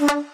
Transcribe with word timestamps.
Yeah. 0.00 0.24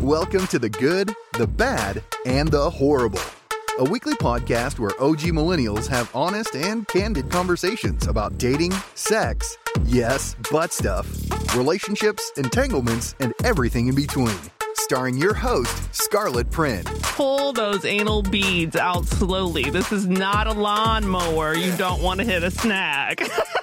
Welcome 0.00 0.46
to 0.48 0.60
the 0.60 0.68
good, 0.68 1.12
the 1.32 1.48
bad, 1.48 2.04
and 2.24 2.48
the 2.48 2.70
horrible. 2.70 3.18
A 3.80 3.84
weekly 3.84 4.14
podcast 4.14 4.78
where 4.78 4.92
OG 5.02 5.20
millennials 5.32 5.88
have 5.88 6.14
honest 6.14 6.54
and 6.54 6.86
candid 6.86 7.30
conversations 7.30 8.06
about 8.06 8.38
dating, 8.38 8.72
sex, 8.94 9.58
yes, 9.84 10.36
butt 10.52 10.72
stuff, 10.72 11.08
relationships, 11.56 12.30
entanglements, 12.36 13.16
and 13.18 13.34
everything 13.42 13.88
in 13.88 13.96
between. 13.96 14.38
Starring 14.74 15.16
your 15.16 15.34
host, 15.34 15.92
Scarlett 15.92 16.48
Prin. 16.52 16.84
pull 17.02 17.52
those 17.52 17.84
anal 17.84 18.22
beads 18.22 18.76
out 18.76 19.04
slowly. 19.06 19.68
This 19.70 19.90
is 19.90 20.06
not 20.06 20.46
a 20.46 20.52
lawnmower. 20.52 21.54
You 21.54 21.76
don't 21.76 22.02
want 22.02 22.20
to 22.20 22.24
hit 22.24 22.44
a 22.44 22.52
snag. 22.52 23.28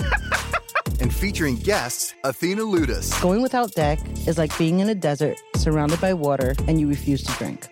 and 1.04 1.13
featuring 1.13 1.57
guests 1.57 2.15
Athena 2.23 2.64
Ludus, 2.64 3.21
Going 3.21 3.41
without 3.41 3.73
deck 3.73 4.00
is 4.25 4.37
like 4.37 4.57
being 4.57 4.79
in 4.79 4.89
a 4.89 4.96
desert 4.96 5.37
surrounded 5.55 6.00
by 6.01 6.14
water 6.14 6.55
and 6.68 6.79
you 6.79 6.87
refuse 6.87 7.21
to 7.23 7.32
drink. 7.33 7.68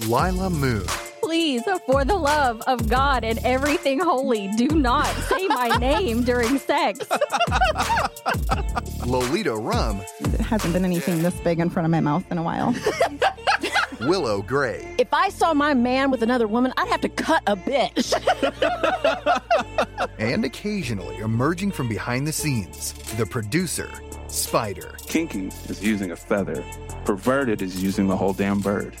Lila 0.00 0.50
Moon, 0.50 0.84
Please, 1.22 1.62
for 1.86 2.04
the 2.04 2.14
love 2.14 2.62
of 2.66 2.88
God 2.88 3.24
and 3.24 3.38
everything 3.44 3.98
holy, 3.98 4.48
do 4.56 4.68
not 4.68 5.06
say 5.28 5.48
my 5.48 5.68
name 5.80 6.22
during 6.22 6.58
sex. 6.58 7.00
Lolita 9.04 9.54
Rum, 9.54 10.02
It 10.20 10.40
hasn't 10.40 10.72
been 10.72 10.84
anything 10.84 11.22
this 11.22 11.34
big 11.40 11.58
in 11.58 11.70
front 11.70 11.84
of 11.84 11.90
my 11.90 12.00
mouth 12.00 12.24
in 12.30 12.38
a 12.38 12.42
while. 12.42 12.74
Willow 14.06 14.40
Gray, 14.40 14.94
If 14.98 15.12
I 15.12 15.30
saw 15.30 15.52
my 15.52 15.74
man 15.74 16.12
with 16.12 16.22
another 16.22 16.46
woman, 16.46 16.72
I'd 16.76 16.86
have 16.88 17.00
to 17.00 17.08
cut 17.08 17.42
a 17.48 17.56
bitch. 17.56 18.14
and 20.18 20.44
occasionally 20.44 21.16
emerging 21.18 21.72
from 21.72 21.88
behind 21.88 22.24
the 22.24 22.32
scenes, 22.32 22.92
the 23.16 23.26
producer, 23.26 23.90
Spider. 24.28 24.94
Kinky 25.06 25.48
is 25.68 25.82
using 25.82 26.12
a 26.12 26.16
feather. 26.16 26.64
Perverted 27.04 27.62
is 27.62 27.82
using 27.82 28.06
the 28.06 28.16
whole 28.16 28.32
damn 28.32 28.60
bird. 28.60 28.96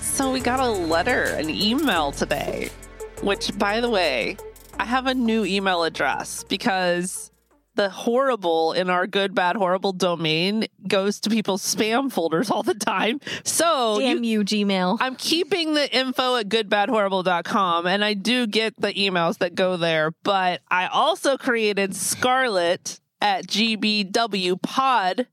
so 0.00 0.32
we 0.32 0.40
got 0.40 0.60
a 0.60 0.68
letter, 0.68 1.24
an 1.24 1.50
email 1.50 2.12
today, 2.12 2.70
which, 3.22 3.56
by 3.58 3.80
the 3.80 3.90
way, 3.90 4.38
I 4.78 4.84
have 4.84 5.06
a 5.06 5.14
new 5.14 5.44
email 5.44 5.84
address 5.84 6.44
because 6.44 7.30
the 7.76 7.90
horrible 7.90 8.72
in 8.72 8.90
our 8.90 9.06
good, 9.06 9.34
bad, 9.34 9.56
horrible 9.56 9.92
domain 9.92 10.66
goes 10.88 11.20
to 11.20 11.30
people's 11.30 11.62
spam 11.62 12.10
folders 12.10 12.50
all 12.50 12.62
the 12.62 12.74
time. 12.74 13.20
So 13.44 13.98
you- 14.00 14.14
Damn 14.14 14.24
you, 14.24 14.40
Gmail. 14.44 14.98
I'm 15.00 15.16
keeping 15.16 15.74
the 15.74 15.94
info 15.96 16.36
at 16.36 16.48
goodbadhorrible.com 16.48 17.86
and 17.86 18.04
I 18.04 18.14
do 18.14 18.46
get 18.46 18.80
the 18.80 18.92
emails 18.94 19.38
that 19.38 19.54
go 19.54 19.76
there, 19.76 20.12
but 20.24 20.62
I 20.70 20.86
also 20.88 21.36
created 21.36 21.94
Scarlet 21.94 23.00
at 23.20 23.46
gbwpod.com. 23.46 25.26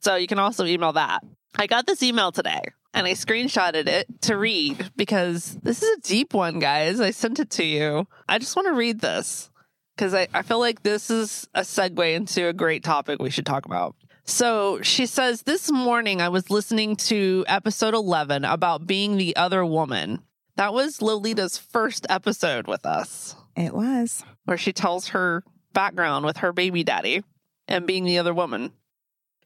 So 0.00 0.16
you 0.16 0.26
can 0.26 0.38
also 0.38 0.64
email 0.66 0.92
that. 0.92 1.22
I 1.58 1.66
got 1.66 1.86
this 1.86 2.02
email 2.02 2.32
today 2.32 2.60
and 2.92 3.06
I 3.06 3.12
screenshotted 3.12 3.86
it 3.88 4.06
to 4.22 4.36
read 4.36 4.90
because 4.96 5.56
this 5.62 5.82
is 5.82 5.98
a 5.98 6.00
deep 6.02 6.34
one, 6.34 6.58
guys. 6.58 7.00
I 7.00 7.10
sent 7.10 7.38
it 7.40 7.50
to 7.50 7.64
you. 7.64 8.06
I 8.28 8.38
just 8.38 8.56
want 8.56 8.68
to 8.68 8.74
read 8.74 9.00
this 9.00 9.50
because 9.96 10.14
I, 10.14 10.28
I 10.34 10.42
feel 10.42 10.60
like 10.60 10.82
this 10.82 11.10
is 11.10 11.48
a 11.54 11.62
segue 11.62 12.14
into 12.14 12.48
a 12.48 12.52
great 12.52 12.84
topic 12.84 13.20
we 13.20 13.30
should 13.30 13.46
talk 13.46 13.64
about. 13.64 13.96
So 14.24 14.82
she 14.82 15.06
says, 15.06 15.42
This 15.42 15.70
morning 15.70 16.20
I 16.20 16.28
was 16.28 16.50
listening 16.50 16.96
to 16.96 17.44
episode 17.48 17.94
11 17.94 18.44
about 18.44 18.86
being 18.86 19.16
the 19.16 19.36
other 19.36 19.64
woman. 19.64 20.22
That 20.56 20.72
was 20.72 20.98
Lolita's 20.98 21.58
first 21.58 22.06
episode 22.08 22.66
with 22.66 22.86
us, 22.86 23.36
it 23.56 23.74
was. 23.74 24.24
where 24.44 24.56
she 24.56 24.72
tells 24.72 25.08
her 25.08 25.44
background 25.72 26.24
with 26.24 26.38
her 26.38 26.52
baby 26.52 26.82
daddy 26.82 27.22
and 27.68 27.86
being 27.86 28.04
the 28.04 28.18
other 28.18 28.32
woman. 28.34 28.72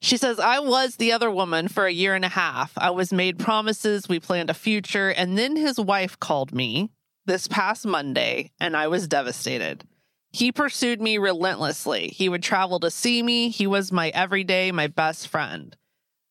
She 0.00 0.16
says, 0.16 0.38
I 0.40 0.60
was 0.60 0.96
the 0.96 1.12
other 1.12 1.30
woman 1.30 1.68
for 1.68 1.84
a 1.84 1.92
year 1.92 2.14
and 2.14 2.24
a 2.24 2.28
half. 2.28 2.72
I 2.76 2.90
was 2.90 3.12
made 3.12 3.38
promises, 3.38 4.08
we 4.08 4.18
planned 4.18 4.48
a 4.48 4.54
future, 4.54 5.10
and 5.10 5.36
then 5.36 5.56
his 5.56 5.78
wife 5.78 6.18
called 6.18 6.54
me 6.54 6.90
this 7.26 7.46
past 7.48 7.84
Monday, 7.84 8.50
and 8.58 8.74
I 8.76 8.88
was 8.88 9.06
devastated. 9.08 9.84
He 10.30 10.52
pursued 10.52 11.00
me 11.00 11.18
relentlessly. 11.18 12.08
He 12.08 12.28
would 12.28 12.42
travel 12.42 12.78
to 12.80 12.90
see 12.90 13.22
me. 13.22 13.48
He 13.48 13.66
was 13.66 13.90
my 13.90 14.10
everyday, 14.10 14.70
my 14.70 14.86
best 14.86 15.26
friend. 15.28 15.76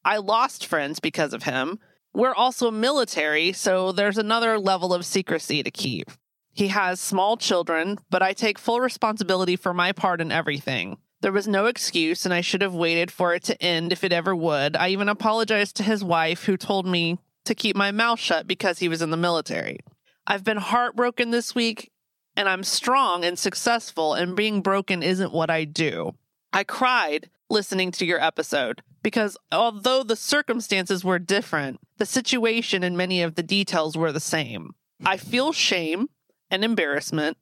I 0.05 0.17
lost 0.17 0.65
friends 0.65 0.99
because 0.99 1.33
of 1.33 1.43
him. 1.43 1.79
We're 2.13 2.33
also 2.33 2.71
military, 2.71 3.51
so 3.51 3.91
there's 3.91 4.17
another 4.17 4.57
level 4.57 4.93
of 4.93 5.05
secrecy 5.05 5.61
to 5.63 5.69
keep. 5.69 6.09
He 6.53 6.69
has 6.69 6.99
small 6.99 7.37
children, 7.37 7.97
but 8.09 8.23
I 8.23 8.33
take 8.33 8.57
full 8.57 8.79
responsibility 8.79 9.55
for 9.55 9.73
my 9.73 9.91
part 9.91 10.21
in 10.21 10.31
everything. 10.31 10.97
There 11.21 11.31
was 11.31 11.47
no 11.47 11.65
excuse, 11.65 12.25
and 12.25 12.33
I 12.33 12.41
should 12.41 12.61
have 12.61 12.73
waited 12.73 13.11
for 13.11 13.33
it 13.33 13.43
to 13.43 13.61
end 13.61 13.91
if 13.91 14.03
it 14.03 14.13
ever 14.13 14.35
would. 14.35 14.75
I 14.75 14.89
even 14.89 15.09
apologized 15.09 15.75
to 15.75 15.83
his 15.83 16.03
wife, 16.03 16.45
who 16.45 16.57
told 16.57 16.87
me 16.87 17.19
to 17.45 17.53
keep 17.53 17.75
my 17.75 17.91
mouth 17.91 18.19
shut 18.19 18.47
because 18.47 18.79
he 18.79 18.87
was 18.87 19.01
in 19.01 19.09
the 19.09 19.17
military. 19.17 19.79
I've 20.25 20.43
been 20.43 20.57
heartbroken 20.57 21.31
this 21.31 21.53
week, 21.53 21.91
and 22.39 22.47
I'm 22.47 22.63
strong 22.63 23.25
and 23.25 23.37
successful, 23.37 24.13
and 24.13 24.33
being 24.33 24.61
broken 24.61 25.03
isn't 25.03 25.33
what 25.33 25.49
I 25.49 25.65
do. 25.65 26.13
I 26.53 26.63
cried 26.63 27.29
listening 27.49 27.91
to 27.91 28.05
your 28.05 28.23
episode 28.23 28.81
because 29.03 29.37
although 29.51 30.03
the 30.03 30.15
circumstances 30.15 31.03
were 31.03 31.19
different, 31.19 31.81
the 31.97 32.05
situation 32.05 32.81
and 32.81 32.95
many 32.95 33.21
of 33.21 33.35
the 33.35 33.43
details 33.43 33.97
were 33.97 34.13
the 34.13 34.21
same. 34.21 34.71
I 35.05 35.17
feel 35.17 35.51
shame 35.51 36.07
and 36.49 36.63
embarrassment, 36.63 37.35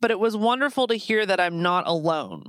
but 0.00 0.10
it 0.10 0.18
was 0.18 0.36
wonderful 0.36 0.88
to 0.88 0.96
hear 0.96 1.24
that 1.24 1.38
I'm 1.38 1.62
not 1.62 1.86
alone. 1.86 2.46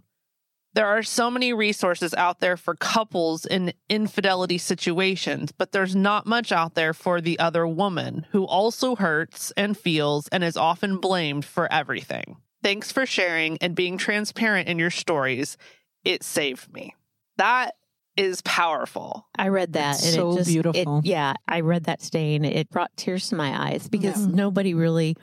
There 0.76 0.88
are 0.88 1.04
so 1.04 1.30
many 1.30 1.54
resources 1.54 2.16
out 2.16 2.40
there 2.40 2.58
for 2.58 2.74
couples 2.76 3.46
in 3.46 3.74
infidelity 3.90 4.58
situations, 4.58 5.52
but 5.52 5.72
there's 5.72 5.96
not 5.96 6.26
much 6.26 6.52
out 6.52 6.74
there 6.74 6.94
for 6.94 7.22
the 7.22 7.38
other 7.38 7.68
woman 7.68 8.26
who 8.32 8.46
also 8.46 8.96
hurts 8.96 9.52
and 9.56 9.78
feels 9.78 10.28
and 10.30 10.44
is 10.44 10.58
often 10.58 10.98
blamed 10.98 11.46
for 11.46 11.72
everything. 11.72 12.38
Thanks 12.64 12.92
for 12.92 13.06
sharing 13.06 13.58
and 13.60 13.76
being 13.76 13.98
transparent 13.98 14.68
in 14.68 14.80
your 14.80 14.90
stories. 14.90 15.58
It 16.04 16.24
saved 16.24 16.74
me. 16.74 16.96
That 17.38 17.76
is 18.18 18.42
powerful. 18.42 19.28
I 19.36 19.50
read 19.50 19.74
that. 19.74 19.96
It's 19.96 20.06
and 20.06 20.16
so 20.16 20.32
it 20.32 20.38
just, 20.38 20.50
beautiful. 20.50 21.00
It, 21.00 21.06
yeah, 21.06 21.34
I 21.48 21.62
read 21.62 21.86
that 21.86 22.00
today 22.00 22.36
and 22.36 22.46
it 22.46 22.70
brought 22.70 22.96
tears 22.96 23.30
to 23.30 23.36
my 23.36 23.70
eyes 23.70 23.88
because 23.88 24.26
nobody 24.26 24.74
really 24.74 25.18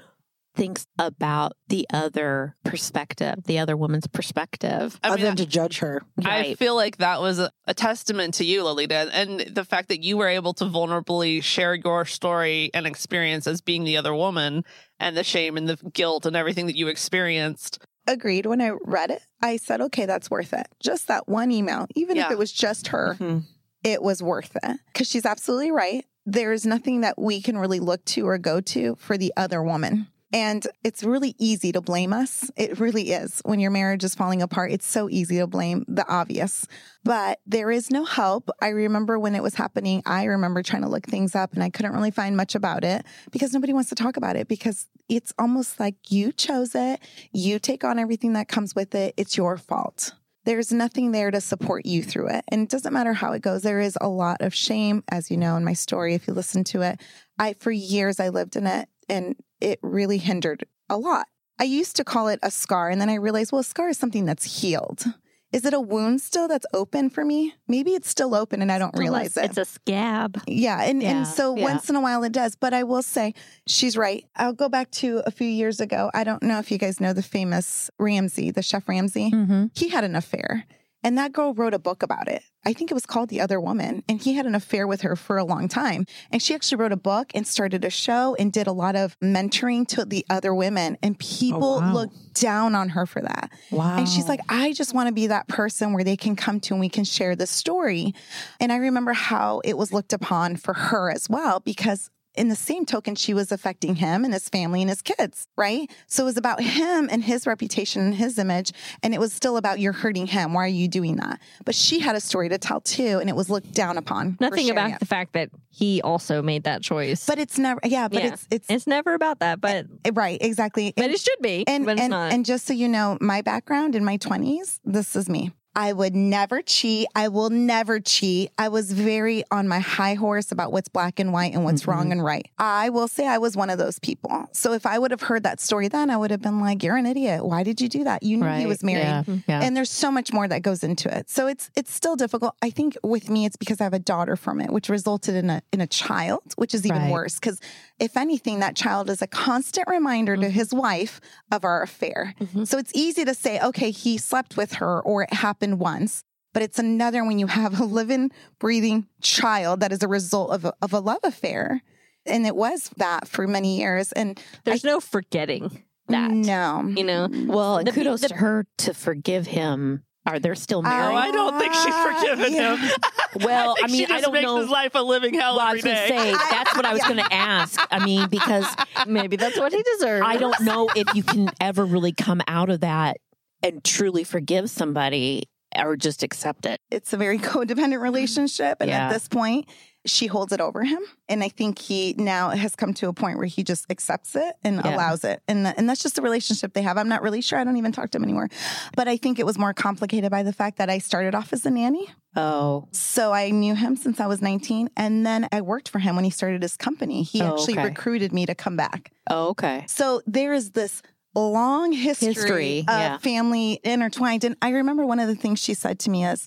thinks 0.55 0.87
about 0.99 1.53
the 1.69 1.87
other 1.93 2.57
perspective, 2.65 3.37
the 3.45 3.59
other 3.59 3.77
woman's 3.77 4.07
perspective. 4.07 4.99
I 5.03 5.09
other 5.09 5.17
mean, 5.19 5.25
than 5.27 5.37
to 5.37 5.47
judge 5.47 5.79
her. 5.79 6.03
I 6.25 6.55
feel 6.55 6.75
like 6.75 6.99
that 6.99 7.21
was 7.21 7.39
a, 7.39 7.51
a 7.67 7.75
testament 7.75 8.35
to 8.35 8.45
you, 8.45 8.65
Lolita, 8.65 9.09
and 9.13 9.41
the 9.41 9.65
fact 9.65 9.89
that 9.89 10.03
you 10.03 10.17
were 10.17 10.29
able 10.29 10.53
to 10.55 10.65
vulnerably 10.65 11.43
share 11.43 11.75
your 11.75 12.05
story 12.05 12.71
and 12.75 12.87
experience 12.87 13.47
as 13.47 13.61
being 13.61 13.85
the 13.85 13.97
other 13.97 14.15
woman 14.15 14.65
and 14.99 15.17
the 15.17 15.25
shame 15.25 15.57
and 15.57 15.69
the 15.69 15.77
guilt 15.93 16.27
and 16.27 16.35
everything 16.37 16.67
that 16.67 16.77
you 16.77 16.89
experienced. 16.89 17.79
Agreed. 18.07 18.47
When 18.47 18.61
I 18.61 18.71
read 18.85 19.11
it, 19.11 19.23
I 19.43 19.57
said, 19.57 19.81
okay, 19.83 20.07
that's 20.07 20.31
worth 20.31 20.53
it. 20.53 20.67
Just 20.83 21.09
that 21.09 21.29
one 21.29 21.53
email, 21.53 21.87
even 21.95 22.17
if 22.17 22.31
it 22.31 22.39
was 22.39 22.51
just 22.53 22.89
her, 22.89 23.17
Mhm. 23.21 23.45
it 23.85 24.03
was 24.03 24.23
worth 24.23 24.57
it. 24.63 24.79
Because 24.93 25.09
she's 25.09 25.27
absolutely 25.27 25.71
right. 25.71 26.05
There's 26.27 26.67
nothing 26.67 27.03
that 27.03 27.19
we 27.21 27.41
can 27.41 27.57
really 27.57 27.81
look 27.81 28.05
to 28.07 28.27
or 28.27 28.37
go 28.39 28.61
to 28.61 28.97
for 28.97 29.17
the 29.17 29.33
other 29.37 29.63
woman. 29.63 30.09
And 30.33 30.65
it's 30.85 31.03
really 31.03 31.35
easy 31.39 31.73
to 31.73 31.81
blame 31.81 32.13
us. 32.13 32.51
It 32.57 32.79
really 32.79 33.11
is. 33.11 33.41
When 33.45 33.59
your 33.59 33.73
marriage 33.73 34.05
is 34.05 34.15
falling 34.15 34.43
apart, 34.43 34.71
it's 34.71 34.87
so 34.87 35.09
easy 35.11 35.39
to 35.39 35.47
blame 35.47 35.85
the 35.89 36.07
obvious. 36.09 36.67
But 37.03 37.41
there 37.47 37.71
is 37.71 37.91
no 37.91 38.05
help. 38.05 38.49
I 38.63 38.69
remember 38.69 39.19
when 39.19 39.35
it 39.35 39.43
was 39.43 39.57
happening, 39.57 40.03
I 40.07 40.25
remember 40.25 40.63
trying 40.63 40.83
to 40.83 40.89
look 40.89 41.07
things 41.07 41.35
up 41.35 41.55
and 41.55 41.63
I 41.63 41.71
couldn't 41.71 41.93
really 41.93 42.13
find 42.13 42.37
much 42.37 42.55
about 42.55 42.85
it 42.85 43.05
because 43.33 43.53
nobody 43.53 43.73
wants 43.73 43.89
to 43.89 43.97
talk 43.97 44.17
about 44.17 44.37
it 44.37 44.47
because 44.47 44.87
it's 45.09 45.33
almost 45.39 45.81
like 45.81 45.97
you 46.11 46.31
chose 46.31 46.75
it. 46.75 47.01
You 47.33 47.59
take 47.59 47.83
on 47.83 47.99
everything 47.99 48.35
that 48.35 48.49
comes 48.49 48.75
with 48.75 48.95
it. 48.95 49.15
It's 49.17 49.37
your 49.37 49.57
fault. 49.57 50.13
There's 50.45 50.73
nothing 50.73 51.13
there 51.13 51.31
to 51.31 51.41
support 51.41 51.85
you 51.85 52.03
through 52.03 52.29
it. 52.31 52.45
And 52.49 52.63
it 52.63 52.71
doesn't 52.71 52.93
matter 52.93 53.13
how 53.13 53.33
it 53.33 53.43
goes. 53.43 53.63
There 53.63 53.81
is 53.81 53.99
a 54.01 54.09
lot 54.09 54.41
of 54.41 54.55
shame, 54.55 55.03
as 55.11 55.31
you 55.31 55.37
know, 55.37 55.57
in 55.57 55.65
my 55.65 55.75
story. 55.75 56.15
If 56.15 56.27
you 56.27 56.35
listen 56.35 56.65
to 56.65 56.83
it, 56.83 57.01
I, 57.39 57.55
for 57.55 57.71
years, 57.71 58.21
I 58.21 58.31
lived 58.31 58.57
in 58.57 58.67
it 58.67 58.89
and 59.11 59.37
it 59.61 59.79
really 59.83 60.19
hindered 60.19 60.65
a 60.89 60.97
lot. 60.97 61.27
I 61.59 61.65
used 61.65 61.97
to 61.97 62.05
call 62.05 62.29
it 62.29 62.39
a 62.43 62.51
scar. 62.51 62.89
And 62.89 63.01
then 63.01 63.11
I 63.11 63.15
realized, 63.17 63.53
well, 63.53 63.61
a 63.61 63.65
scar 63.65 63.91
is 63.91 63.99
something 63.99 64.25
that's 64.25 64.61
healed. 64.61 65.05
Is 65.53 65.65
it 65.65 65.75
a 65.75 65.81
wound 65.81 66.21
still 66.21 66.47
that's 66.47 66.65
open 66.73 67.11
for 67.11 67.25
me? 67.25 67.55
Maybe 67.67 67.91
it's 67.91 68.09
still 68.09 68.37
open 68.37 68.63
and 68.63 68.71
I 68.71 68.79
don't 68.79 68.97
realize 68.97 69.37
it. 69.37 69.47
It's 69.47 69.59
a 69.59 69.65
scab. 69.65 70.41
Yeah, 70.47 70.81
and, 70.83 71.03
Yeah, 71.03 71.11
and 71.11 71.27
so 71.27 71.57
yeah. 71.57 71.65
once 71.65 71.91
in 71.91 71.97
a 71.97 72.01
while 72.01 72.23
it 72.23 72.33
does. 72.33 72.55
But 72.55 72.73
I 72.73 72.85
will 72.85 73.03
say 73.03 73.35
she's 73.67 73.97
right. 73.97 74.25
I'll 74.37 74.53
go 74.53 74.69
back 74.69 74.93
to 74.93 75.23
a 75.27 75.31
few 75.33 75.49
years 75.49 75.81
ago. 75.81 76.11
I 76.15 76.23
don't 76.23 76.43
know 76.45 76.61
if 76.61 76.71
you 76.71 76.79
guys 76.79 77.01
know 77.01 77.13
the 77.13 77.23
famous 77.23 77.91
Ramsay, 77.99 78.53
the 78.53 78.63
chef 78.63 78.89
Ramsay. 78.89 79.33
Mm-hmm. 79.33 79.67
He 79.75 79.89
had 79.89 80.05
an 80.05 80.15
affair. 80.15 80.67
And 81.03 81.17
that 81.19 81.33
girl 81.33 81.55
wrote 81.55 81.75
a 81.75 81.79
book 81.79 82.03
about 82.03 82.29
it. 82.29 82.43
I 82.65 82.75
think 82.75 82.91
it 82.91 82.95
was 82.95 83.07
called 83.07 83.31
The 83.31 83.41
Other 83.41 83.59
Woman. 83.59 84.03
And 84.09 84.21
he 84.21 84.35
had 84.35 84.45
an 84.45 84.55
affair 84.55 84.87
with 84.87 85.01
her 85.01 85.17
for 85.17 85.39
a 85.39 85.45
long 85.45 85.67
time. 85.67 86.05
And 86.31 86.43
she 86.43 86.55
actually 86.55 86.77
wrote 86.77 86.93
a 86.93 86.97
book 86.97 87.31
and 87.35 87.47
started 87.47 87.85
a 87.85 87.91
show 87.91 88.35
and 88.39 88.53
did 88.53 88.67
a 88.67 88.73
lot 88.73 88.97
of 88.97 89.19
mentoring 89.21 89.89
to 89.89 90.05
the 90.05 90.27
other 90.29 90.55
women. 90.55 90.99
And 91.03 91.19
people 91.19 91.77
oh, 91.77 91.81
wow. 91.81 91.93
looked 91.95 92.35
down 92.35 92.75
on 92.75 92.91
her 92.91 93.07
for 93.07 93.23
that. 93.23 93.51
Wow. 93.71 93.97
And 93.97 94.07
she's 94.07 94.29
like, 94.29 94.41
I 94.49 94.73
just 94.75 94.95
want 94.95 95.09
to 95.09 95.15
be 95.15 95.29
that 95.29 95.49
person 95.49 95.95
where 95.95 96.05
they 96.05 96.17
can 96.17 96.37
come 96.37 96.61
to 96.61 96.75
and 96.75 96.81
we 96.81 96.91
can 96.91 97.05
share 97.05 97.35
the 97.35 97.47
story. 97.47 98.15
And 98.61 98.71
I 98.71 98.77
remember 98.77 99.15
how 99.15 99.61
it 99.65 99.79
was 99.79 99.93
looked 99.93 100.13
upon 100.13 100.57
for 100.57 100.75
her 100.75 101.11
as 101.11 101.31
well, 101.31 101.61
because 101.61 102.11
in 102.41 102.49
the 102.49 102.57
same 102.57 102.87
token, 102.87 103.15
she 103.15 103.35
was 103.35 103.53
affecting 103.53 103.97
him 103.97 104.25
and 104.25 104.33
his 104.33 104.49
family 104.49 104.81
and 104.81 104.89
his 104.89 105.03
kids, 105.03 105.47
right? 105.59 105.91
So 106.07 106.23
it 106.23 106.27
was 106.27 106.37
about 106.39 106.63
him 106.63 107.09
and 107.13 107.23
his 107.23 107.47
reputation 107.47 108.01
and 108.03 108.15
his 108.15 108.39
image. 108.39 108.73
And 109.03 109.13
it 109.13 109.21
was 109.21 109.33
still 109.35 109.59
about 109.59 109.79
you're 109.79 109.93
hurting 109.93 110.27
him. 110.27 110.55
Why 110.55 110.65
are 110.65 110.69
you 110.69 110.89
doing 110.89 111.17
that? 111.17 111.39
But 111.67 111.75
she 111.75 112.01
had 112.01 112.17
a 112.17 112.21
story 112.21 112.49
to 112.49 112.57
tell 112.57 112.81
too, 112.81 113.19
and 113.21 113.29
it 113.29 113.37
was 113.37 113.51
looked 113.51 113.73
down 113.75 113.99
upon. 113.99 114.39
Nothing 114.41 114.71
about 114.71 114.93
it. 114.93 115.01
the 115.01 115.07
fact 115.07 115.35
that 115.35 115.51
he 115.69 116.01
also 116.03 116.41
made 116.41 116.65
that 116.65 116.83
choice. 116.83 117.27
But 117.27 117.39
it's 117.39 117.59
never, 117.59 117.79
yeah, 117.85 118.09
but 118.09 118.23
Yeah. 118.23 118.33
it's, 118.33 118.47
it's, 118.51 118.67
it's 118.71 118.87
never 118.87 119.13
about 119.15 119.41
that. 119.41 119.61
But 119.61 119.85
eh, 120.05 120.07
eh, 120.07 120.11
right, 120.15 120.39
exactly. 120.41 120.95
but 120.97 121.05
And- 121.05 121.15
it 121.15 121.21
should 121.21 121.41
be. 121.43 121.65
and 121.69 121.85
but 121.85 121.93
it's 121.93 122.01
and, 122.03 122.11
not. 122.11 122.33
and 122.33 122.47
just 122.47 122.67
so 122.67 122.73
you 122.73 122.89
know, 122.89 123.19
my 123.21 123.43
background 123.43 123.95
in 123.95 124.05
my 124.05 124.17
20s, 124.17 124.81
this 124.85 125.15
is 125.15 125.29
me. 125.29 125.53
I 125.75 125.93
would 125.93 126.15
never 126.17 126.63
cheat. 126.63 127.07
I 127.15 127.29
will 127.29 127.49
never 127.51 128.01
cheat. 128.01 128.51
I 128.59 128.69
was 128.69 128.91
very 128.93 129.45
on 129.53 129.69
my 129.69 129.79
high 129.79 130.15
horse 130.15 130.51
about 130.51 130.73
what's 130.73 130.89
black 130.89 131.21
and 131.21 131.33
white 131.33 131.55
and 131.55 131.65
what's 131.65 131.83
Mm-hmm. 131.83 131.91
wrong 131.91 132.13
and 132.13 132.25
right. 132.25 132.47
I 132.59 132.89
will 132.91 133.07
say 133.09 133.27
I 133.27 133.39
was 133.39 133.57
one 133.57 133.71
of 133.71 133.79
those 133.79 133.99
people. 134.01 134.47
So 134.53 134.73
if 134.73 134.85
I 134.85 134.99
would 134.99 135.13
have 135.13 135.21
heard 135.23 135.45
that 135.45 135.61
story 135.61 135.89
then, 135.89 136.11
I 136.11 136.17
would 136.17 136.31
have 136.33 136.43
been 136.43 136.61
like, 136.61 136.83
"You're 136.83 136.97
an 136.97 137.07
idiot. 137.07 137.45
Why 137.47 137.63
did 137.63 137.81
you 137.81 137.89
do 137.89 138.05
that? 138.05 138.23
You 138.25 138.37
knew 138.39 138.49
he 138.55 138.67
was 138.67 138.83
married." 138.83 139.25
yeah, 139.29 139.37
yeah. 139.47 139.61
And 139.63 139.77
there's 139.77 139.91
so 139.91 140.11
much 140.11 140.33
more 140.33 140.49
that 140.49 140.63
goes 140.63 140.83
into 140.83 141.15
it. 141.17 141.31
So 141.31 141.47
it's 141.47 141.71
it's 141.77 141.93
still 141.95 142.17
difficult. 142.17 142.57
I 142.63 142.71
think 142.71 142.97
with 143.05 143.31
me, 143.31 143.45
it's 143.47 143.57
because 143.57 143.81
I 143.81 143.85
have 143.85 143.95
a 143.95 143.99
daughter 144.01 144.35
from 144.37 144.61
it, 144.61 144.71
which 144.73 144.89
resulted 144.89 145.37
in 145.37 145.51
a 145.51 145.63
in 145.73 145.81
a 145.81 145.87
child, 145.87 146.43
which 146.57 146.75
is 146.75 146.85
even 146.85 147.03
Right. 147.03 147.13
worse. 147.13 147.37
Because 147.37 147.61
if 148.01 148.17
anything, 148.17 148.59
that 148.61 148.75
child 148.75 149.09
is 149.09 149.23
a 149.23 149.27
constant 149.29 149.87
reminder 149.89 150.33
Mm-hmm. 150.35 150.43
to 150.43 150.51
his 150.51 150.73
wife 150.75 151.21
of 151.53 151.65
our 151.65 151.83
affair. 151.83 152.35
So 152.65 152.79
it's 152.79 152.91
easy 152.95 153.25
to 153.25 153.35
say, 153.35 153.61
okay, 153.61 153.91
he 153.91 154.19
slept 154.19 154.57
with 154.57 154.75
her 154.75 155.01
or 155.03 155.23
it 155.23 155.33
happened 155.33 155.60
once. 155.63 156.23
But 156.53 156.63
it's 156.65 156.79
another 156.81 157.25
when 157.25 157.39
you 157.39 157.47
have 157.47 157.79
a 157.79 157.85
living, 157.85 158.31
breathing 158.59 159.07
child 159.23 159.81
that 159.81 159.93
is 159.93 160.03
a 160.03 160.09
result 160.09 160.51
of 160.51 160.65
a, 160.65 160.73
of 160.83 160.93
a 160.93 160.99
love 160.99 161.21
affair. 161.23 161.83
And 162.27 162.45
it 162.45 162.57
was 162.57 162.91
that 162.97 163.29
for 163.29 163.47
many 163.47 163.79
years. 163.79 164.11
And 164.13 164.39
There's 164.65 164.83
no 164.85 164.99
forgetting 165.01 165.85
that. 166.09 166.31
no, 166.33 166.83
You 166.97 167.05
know, 167.05 167.29
well, 167.47 167.85
The- 167.85 167.93
kudos 167.93 168.23
the- 168.23 168.29
to 168.29 168.35
her 168.35 168.67
to 168.79 168.95
forgive 168.95 169.47
him. 169.47 170.03
Are 170.27 170.39
they 170.39 170.55
still 170.55 170.81
Oh, 170.81 170.83
married? 170.83 171.17
I 171.17 171.31
don't 171.31 171.59
think 171.59 171.73
she's 171.73 171.95
forgiven 172.21 172.53
Yeah. 172.53 172.77
him. 172.77 172.91
well, 173.43 173.73
I, 173.73 173.75
think 173.87 173.91
mean, 173.93 174.01
she 174.01 174.07
just 174.07 174.13
I 174.19 174.21
don't 174.21 174.33
makes 174.35 174.45
know. 174.45 174.57
his 174.59 174.69
life 174.69 174.95
a 174.95 175.03
living 175.03 175.33
hell 175.35 175.57
well, 175.57 175.65
I 175.67 175.69
every 175.71 175.77
was 175.79 175.85
going 175.85 175.97
to 175.97 176.09
day. 176.09 176.33
say 176.33 176.33
that's 176.51 176.77
what 176.77 176.85
I 176.85 176.93
was 176.93 177.03
going 177.03 177.17
to 177.17 177.33
ask. 177.33 177.81
I 177.91 178.05
mean, 178.05 178.29
because 178.29 178.67
maybe 179.07 179.37
that's 179.37 179.59
what 179.59 179.73
he 179.73 179.83
deserves. 179.95 180.27
I 180.27 180.37
don't 180.37 180.61
know 180.61 180.91
if 180.95 181.15
you 181.15 181.23
can 181.23 181.49
ever 181.61 181.87
really 181.87 182.13
come 182.13 182.43
out 182.49 182.69
of 182.71 182.81
that 182.81 183.17
and 183.63 183.83
truly 183.85 184.25
forgive 184.25 184.71
somebody 184.71 185.45
or 185.77 185.97
just 185.97 186.23
accept 186.25 186.67
it. 186.67 186.81
it's 186.91 187.13
a 187.13 187.17
very 187.17 187.39
codependent 187.51 188.01
relationship. 188.01 188.79
And 188.81 188.91
Yeah. 188.91 189.07
at 189.07 189.13
this 189.13 189.29
point, 189.29 189.69
she 190.07 190.27
holds 190.27 190.51
it 190.53 190.61
over 190.61 190.83
him. 190.83 191.01
And 191.29 191.45
I 191.45 191.49
think 191.49 191.79
he 191.79 192.15
now 192.19 192.49
has 192.51 192.75
come 192.75 192.93
to 192.95 193.09
a 193.09 193.13
point 193.13 193.37
where 193.37 193.47
he 193.47 193.63
just 193.63 193.87
accepts 193.89 194.35
it 194.35 194.55
and 194.65 194.81
Yeah. 194.85 194.97
allows 194.97 195.23
it. 195.25 195.43
And, 195.47 195.67
and 195.69 195.89
that's 195.89 196.03
just 196.03 196.17
the 196.17 196.23
relationship 196.23 196.73
they 196.73 196.83
have. 196.83 196.97
I'm 196.99 197.09
not 197.09 197.23
really 197.23 197.41
sure. 197.41 197.57
I 197.59 197.63
don't 197.65 197.77
even 197.77 197.93
talk 197.93 198.11
to 198.11 198.17
him 198.19 198.25
anymore. 198.25 198.49
But 198.97 199.07
I 199.07 199.17
think 199.17 199.39
it 199.39 199.47
was 199.47 199.59
more 199.59 199.73
complicated 199.73 200.31
by 200.31 200.43
the 200.43 200.53
fact 200.53 200.79
that 200.79 200.91
I 200.91 200.99
started 200.99 201.35
off 201.37 201.53
as 201.53 201.65
a 201.67 201.71
nanny. 201.71 202.09
Oh, 202.35 202.89
So 202.93 203.33
I 203.33 203.51
knew 203.51 203.75
him 203.77 203.95
since 203.95 204.19
I 204.19 204.27
was 204.27 204.41
19. 204.43 204.91
And 204.97 205.25
then 205.25 205.49
I 205.53 205.61
worked 205.61 205.89
for 205.89 205.99
him 206.01 206.17
when 206.17 206.25
he 206.25 206.31
started 206.31 206.63
his 206.63 206.77
company. 206.77 207.23
He 207.23 207.43
Oh, 207.43 207.53
actually 207.53 207.75
okay. 207.75 207.85
recruited 207.85 208.33
me 208.33 208.45
to 208.47 208.55
come 208.57 208.77
back. 208.77 209.13
oh 209.31 209.49
okay. 209.51 209.85
So 209.87 210.21
there 210.27 210.53
is 210.53 210.71
this 210.73 211.03
long 211.35 211.93
history, 211.93 212.35
History, 212.35 212.79
of 212.81 212.85
yeah. 212.89 213.19
family 213.19 213.81
intertwined. 213.85 214.45
And 214.45 214.57
I 214.63 214.71
remember 214.71 215.07
one 215.07 215.21
of 215.21 215.29
the 215.29 215.35
things 215.37 215.59
she 215.61 215.75
said 215.75 215.99
to 216.01 216.11
me 216.11 216.25
is, 216.25 216.47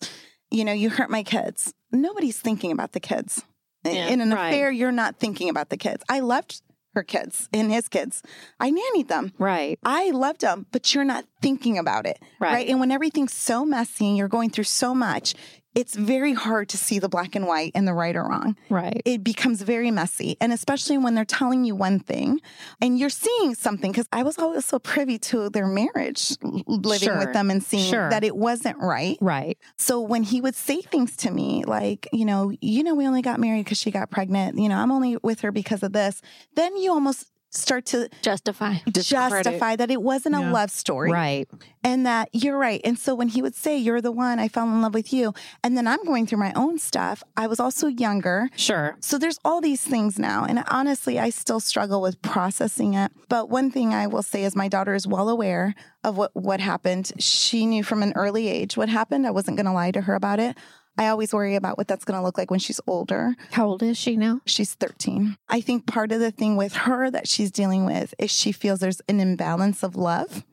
you 0.52 0.66
know, 0.66 0.74
you 0.74 0.90
hurt 0.90 1.10
my 1.10 1.24
kids. 1.24 1.74
Nobody's 1.92 2.40
thinking 2.40 2.72
about 2.72 2.92
the 2.92 3.00
kids. 3.00 3.44
Yeah, 3.86 4.08
In 4.08 4.22
an 4.22 4.32
right. 4.32 4.50
affair, 4.50 4.72
you're 4.72 4.92
not 4.92 5.18
thinking 5.20 5.50
about 5.50 5.70
the 5.70 5.78
kids. 5.78 6.04
I 6.08 6.22
loved 6.22 6.62
her 6.96 7.04
kids 7.04 7.50
and 7.52 7.72
his 7.72 7.90
kids. 7.90 8.22
I 8.60 8.72
nannied 8.72 9.08
them. 9.08 9.34
Right. 9.38 9.80
I 9.84 10.12
loved 10.12 10.42
them, 10.42 10.68
but 10.72 10.94
you're 10.94 11.04
not 11.04 11.26
thinking 11.42 11.78
about 11.78 12.06
it. 12.06 12.20
Right. 12.40 12.68
And 12.70 12.80
when 12.80 12.92
everything's 12.92 13.34
so 13.34 13.66
messy 13.66 14.08
and 14.08 14.18
you're 14.18 14.28
going 14.28 14.52
through 14.52 14.66
so 14.66 14.94
much, 14.94 15.34
it's 15.76 15.96
very 15.96 16.34
hard 16.34 16.70
to 16.70 16.78
see 16.78 17.00
the 17.00 17.10
black 17.10 17.36
and 17.36 17.48
white 17.48 17.72
and 17.76 17.88
the 17.88 17.94
right 17.94 18.16
or 18.16 18.24
wrong 18.28 18.56
Right. 18.70 19.02
it 19.06 19.24
becomes 19.24 19.62
very 19.62 19.92
messy. 19.92 20.38
And 20.40 20.54
especially 20.54 20.98
when 20.98 21.16
they're 21.16 21.26
telling 21.26 21.64
you 21.66 21.76
one 21.76 22.00
thing 22.00 22.40
and 22.82 22.98
you're 23.00 23.10
seeing 23.10 23.56
something, 23.56 23.92
because 23.92 24.08
I 24.12 24.24
was 24.24 24.38
always 24.38 24.66
so 24.66 24.80
privy 24.80 25.18
to 25.20 25.50
their 25.50 25.68
marriage, 25.68 26.34
living 26.68 27.08
Sure. 27.10 27.18
with 27.18 27.34
them 27.34 27.50
and 27.50 27.64
seeing 27.64 27.90
Sure. 27.90 28.10
that 28.10 28.24
it 28.24 28.36
wasn't 28.38 28.78
right. 28.80 29.18
Right. 29.22 29.58
So 29.78 30.00
when 30.02 30.24
he 30.24 30.42
would 30.42 30.56
say 30.56 30.82
things 30.82 31.16
to 31.18 31.32
me 31.32 31.64
like, 31.66 32.08
you 32.14 32.26
know, 32.26 32.52
you 32.62 32.84
know, 32.84 32.94
we 32.96 33.08
only 33.08 33.22
got 33.22 33.40
married 33.40 33.64
because 33.66 33.78
she 33.80 33.92
got 33.92 34.10
pregnant, 34.12 34.60
you 34.60 34.70
know, 34.70 34.78
I'm 34.78 34.92
only 34.92 35.18
with 35.24 35.42
her 35.42 35.52
because 35.52 35.82
of 35.84 35.94
this, 35.94 36.22
then 36.56 36.78
you 36.78 36.92
almost 36.92 37.28
start 37.54 37.86
to 37.88 38.10
justify. 38.22 38.76
justify 38.92 39.76
that 39.76 39.92
it 39.92 40.02
wasn't 40.02 40.36
a 40.36 40.52
love 40.52 40.72
story 40.72 41.12
Right. 41.12 41.48
and 41.84 42.06
that 42.06 42.30
you're 42.34 42.58
right. 42.58 42.82
And 42.84 42.98
so 42.98 43.14
when 43.16 43.28
he 43.30 43.42
would 43.42 43.56
say, 43.56 43.78
You're 43.78 44.02
the 44.02 44.12
one, 44.12 44.40
I 44.40 44.48
fell 44.48 44.66
in 44.66 44.82
love 44.82 44.94
with 44.94 45.14
you, 45.14 45.34
and 45.64 45.78
then 45.78 45.88
I'm 45.88 46.04
going 46.04 46.26
through 46.26 46.40
my 46.40 46.54
own 46.56 46.78
stuff, 46.80 47.24
I 47.38 47.48
was 47.48 47.60
also 47.60 47.88
younger. 47.88 48.50
Sure. 48.56 48.96
So 49.00 49.18
there's 49.18 49.40
all 49.46 49.62
these 49.62 49.84
things 49.84 50.18
now. 50.18 50.46
And 50.46 50.64
honestly, 50.70 51.20
I 51.20 51.30
still 51.30 51.60
struggle 51.60 52.02
with 52.02 52.22
processing 52.22 52.94
it. 52.96 53.12
But 53.30 53.50
one 53.50 53.72
thing 53.72 53.94
I 53.94 54.08
will 54.08 54.24
say 54.24 54.44
is 54.44 54.56
my 54.56 54.68
daughter 54.68 54.94
is 54.94 55.06
well 55.08 55.30
aware 55.30 55.76
of 56.04 56.18
what, 56.18 56.32
what 56.36 56.60
happened. 56.60 57.12
She 57.20 57.66
knew 57.66 57.84
from 57.84 58.04
an 58.04 58.14
early 58.16 58.48
age 58.48 58.76
what 58.78 58.90
happened. 58.90 59.26
I 59.28 59.32
wasn't 59.32 59.58
going 59.58 59.66
to 59.66 59.72
lie 59.72 59.92
to 59.92 60.02
her 60.02 60.16
about 60.16 60.40
it. 60.40 60.58
I 60.98 61.08
always 61.08 61.34
worry 61.34 61.56
about 61.56 61.78
what 61.78 61.88
that's 61.88 62.06
going 62.06 62.20
to 62.20 62.24
look 62.24 62.38
like 62.38 62.52
when 62.52 62.60
she's 62.60 62.80
older. 62.86 63.36
How 63.52 63.66
old 63.68 63.82
is 63.84 63.98
she 63.98 64.16
now? 64.16 64.42
She's 64.46 64.74
13. 64.76 65.36
I 65.50 65.60
think 65.62 65.88
part 65.88 66.12
of 66.12 66.20
the 66.20 66.32
thing 66.32 66.56
with 66.56 66.74
her 66.76 67.10
that 67.10 67.28
she's 67.28 67.50
dealing 67.52 67.86
with 67.86 68.14
is 68.20 68.32
she 68.32 68.52
feels 68.52 68.80
there's 68.80 69.02
an 69.10 69.20
imbalance 69.20 69.84
of 69.84 69.96
love 69.96 70.44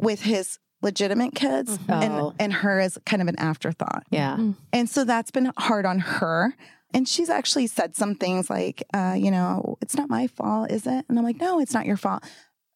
with 0.00 0.22
his 0.22 0.58
legitimate 0.82 1.34
kids 1.34 1.78
Oh. 1.88 1.92
and, 1.94 2.34
and 2.38 2.52
her 2.52 2.78
as 2.80 2.98
kind 3.06 3.20
of 3.22 3.28
an 3.28 3.38
afterthought. 3.38 4.04
Yeah. 4.10 4.38
And 4.72 4.88
so 4.88 5.04
that's 5.04 5.30
been 5.30 5.50
hard 5.56 5.86
on 5.86 5.98
her. 6.00 6.54
And 6.94 7.06
she's 7.08 7.28
actually 7.28 7.66
said 7.66 7.96
some 7.96 8.14
things 8.14 8.48
like, 8.48 8.82
uh, 8.94 9.14
you 9.18 9.30
know, 9.30 9.76
it's 9.82 9.96
not 9.96 10.08
my 10.08 10.26
fault, 10.26 10.70
is 10.70 10.86
it? 10.86 11.04
And 11.08 11.18
I'm 11.18 11.24
like, 11.24 11.40
no, 11.40 11.60
it's 11.60 11.74
not 11.74 11.84
your 11.84 11.96
fault. 11.98 12.22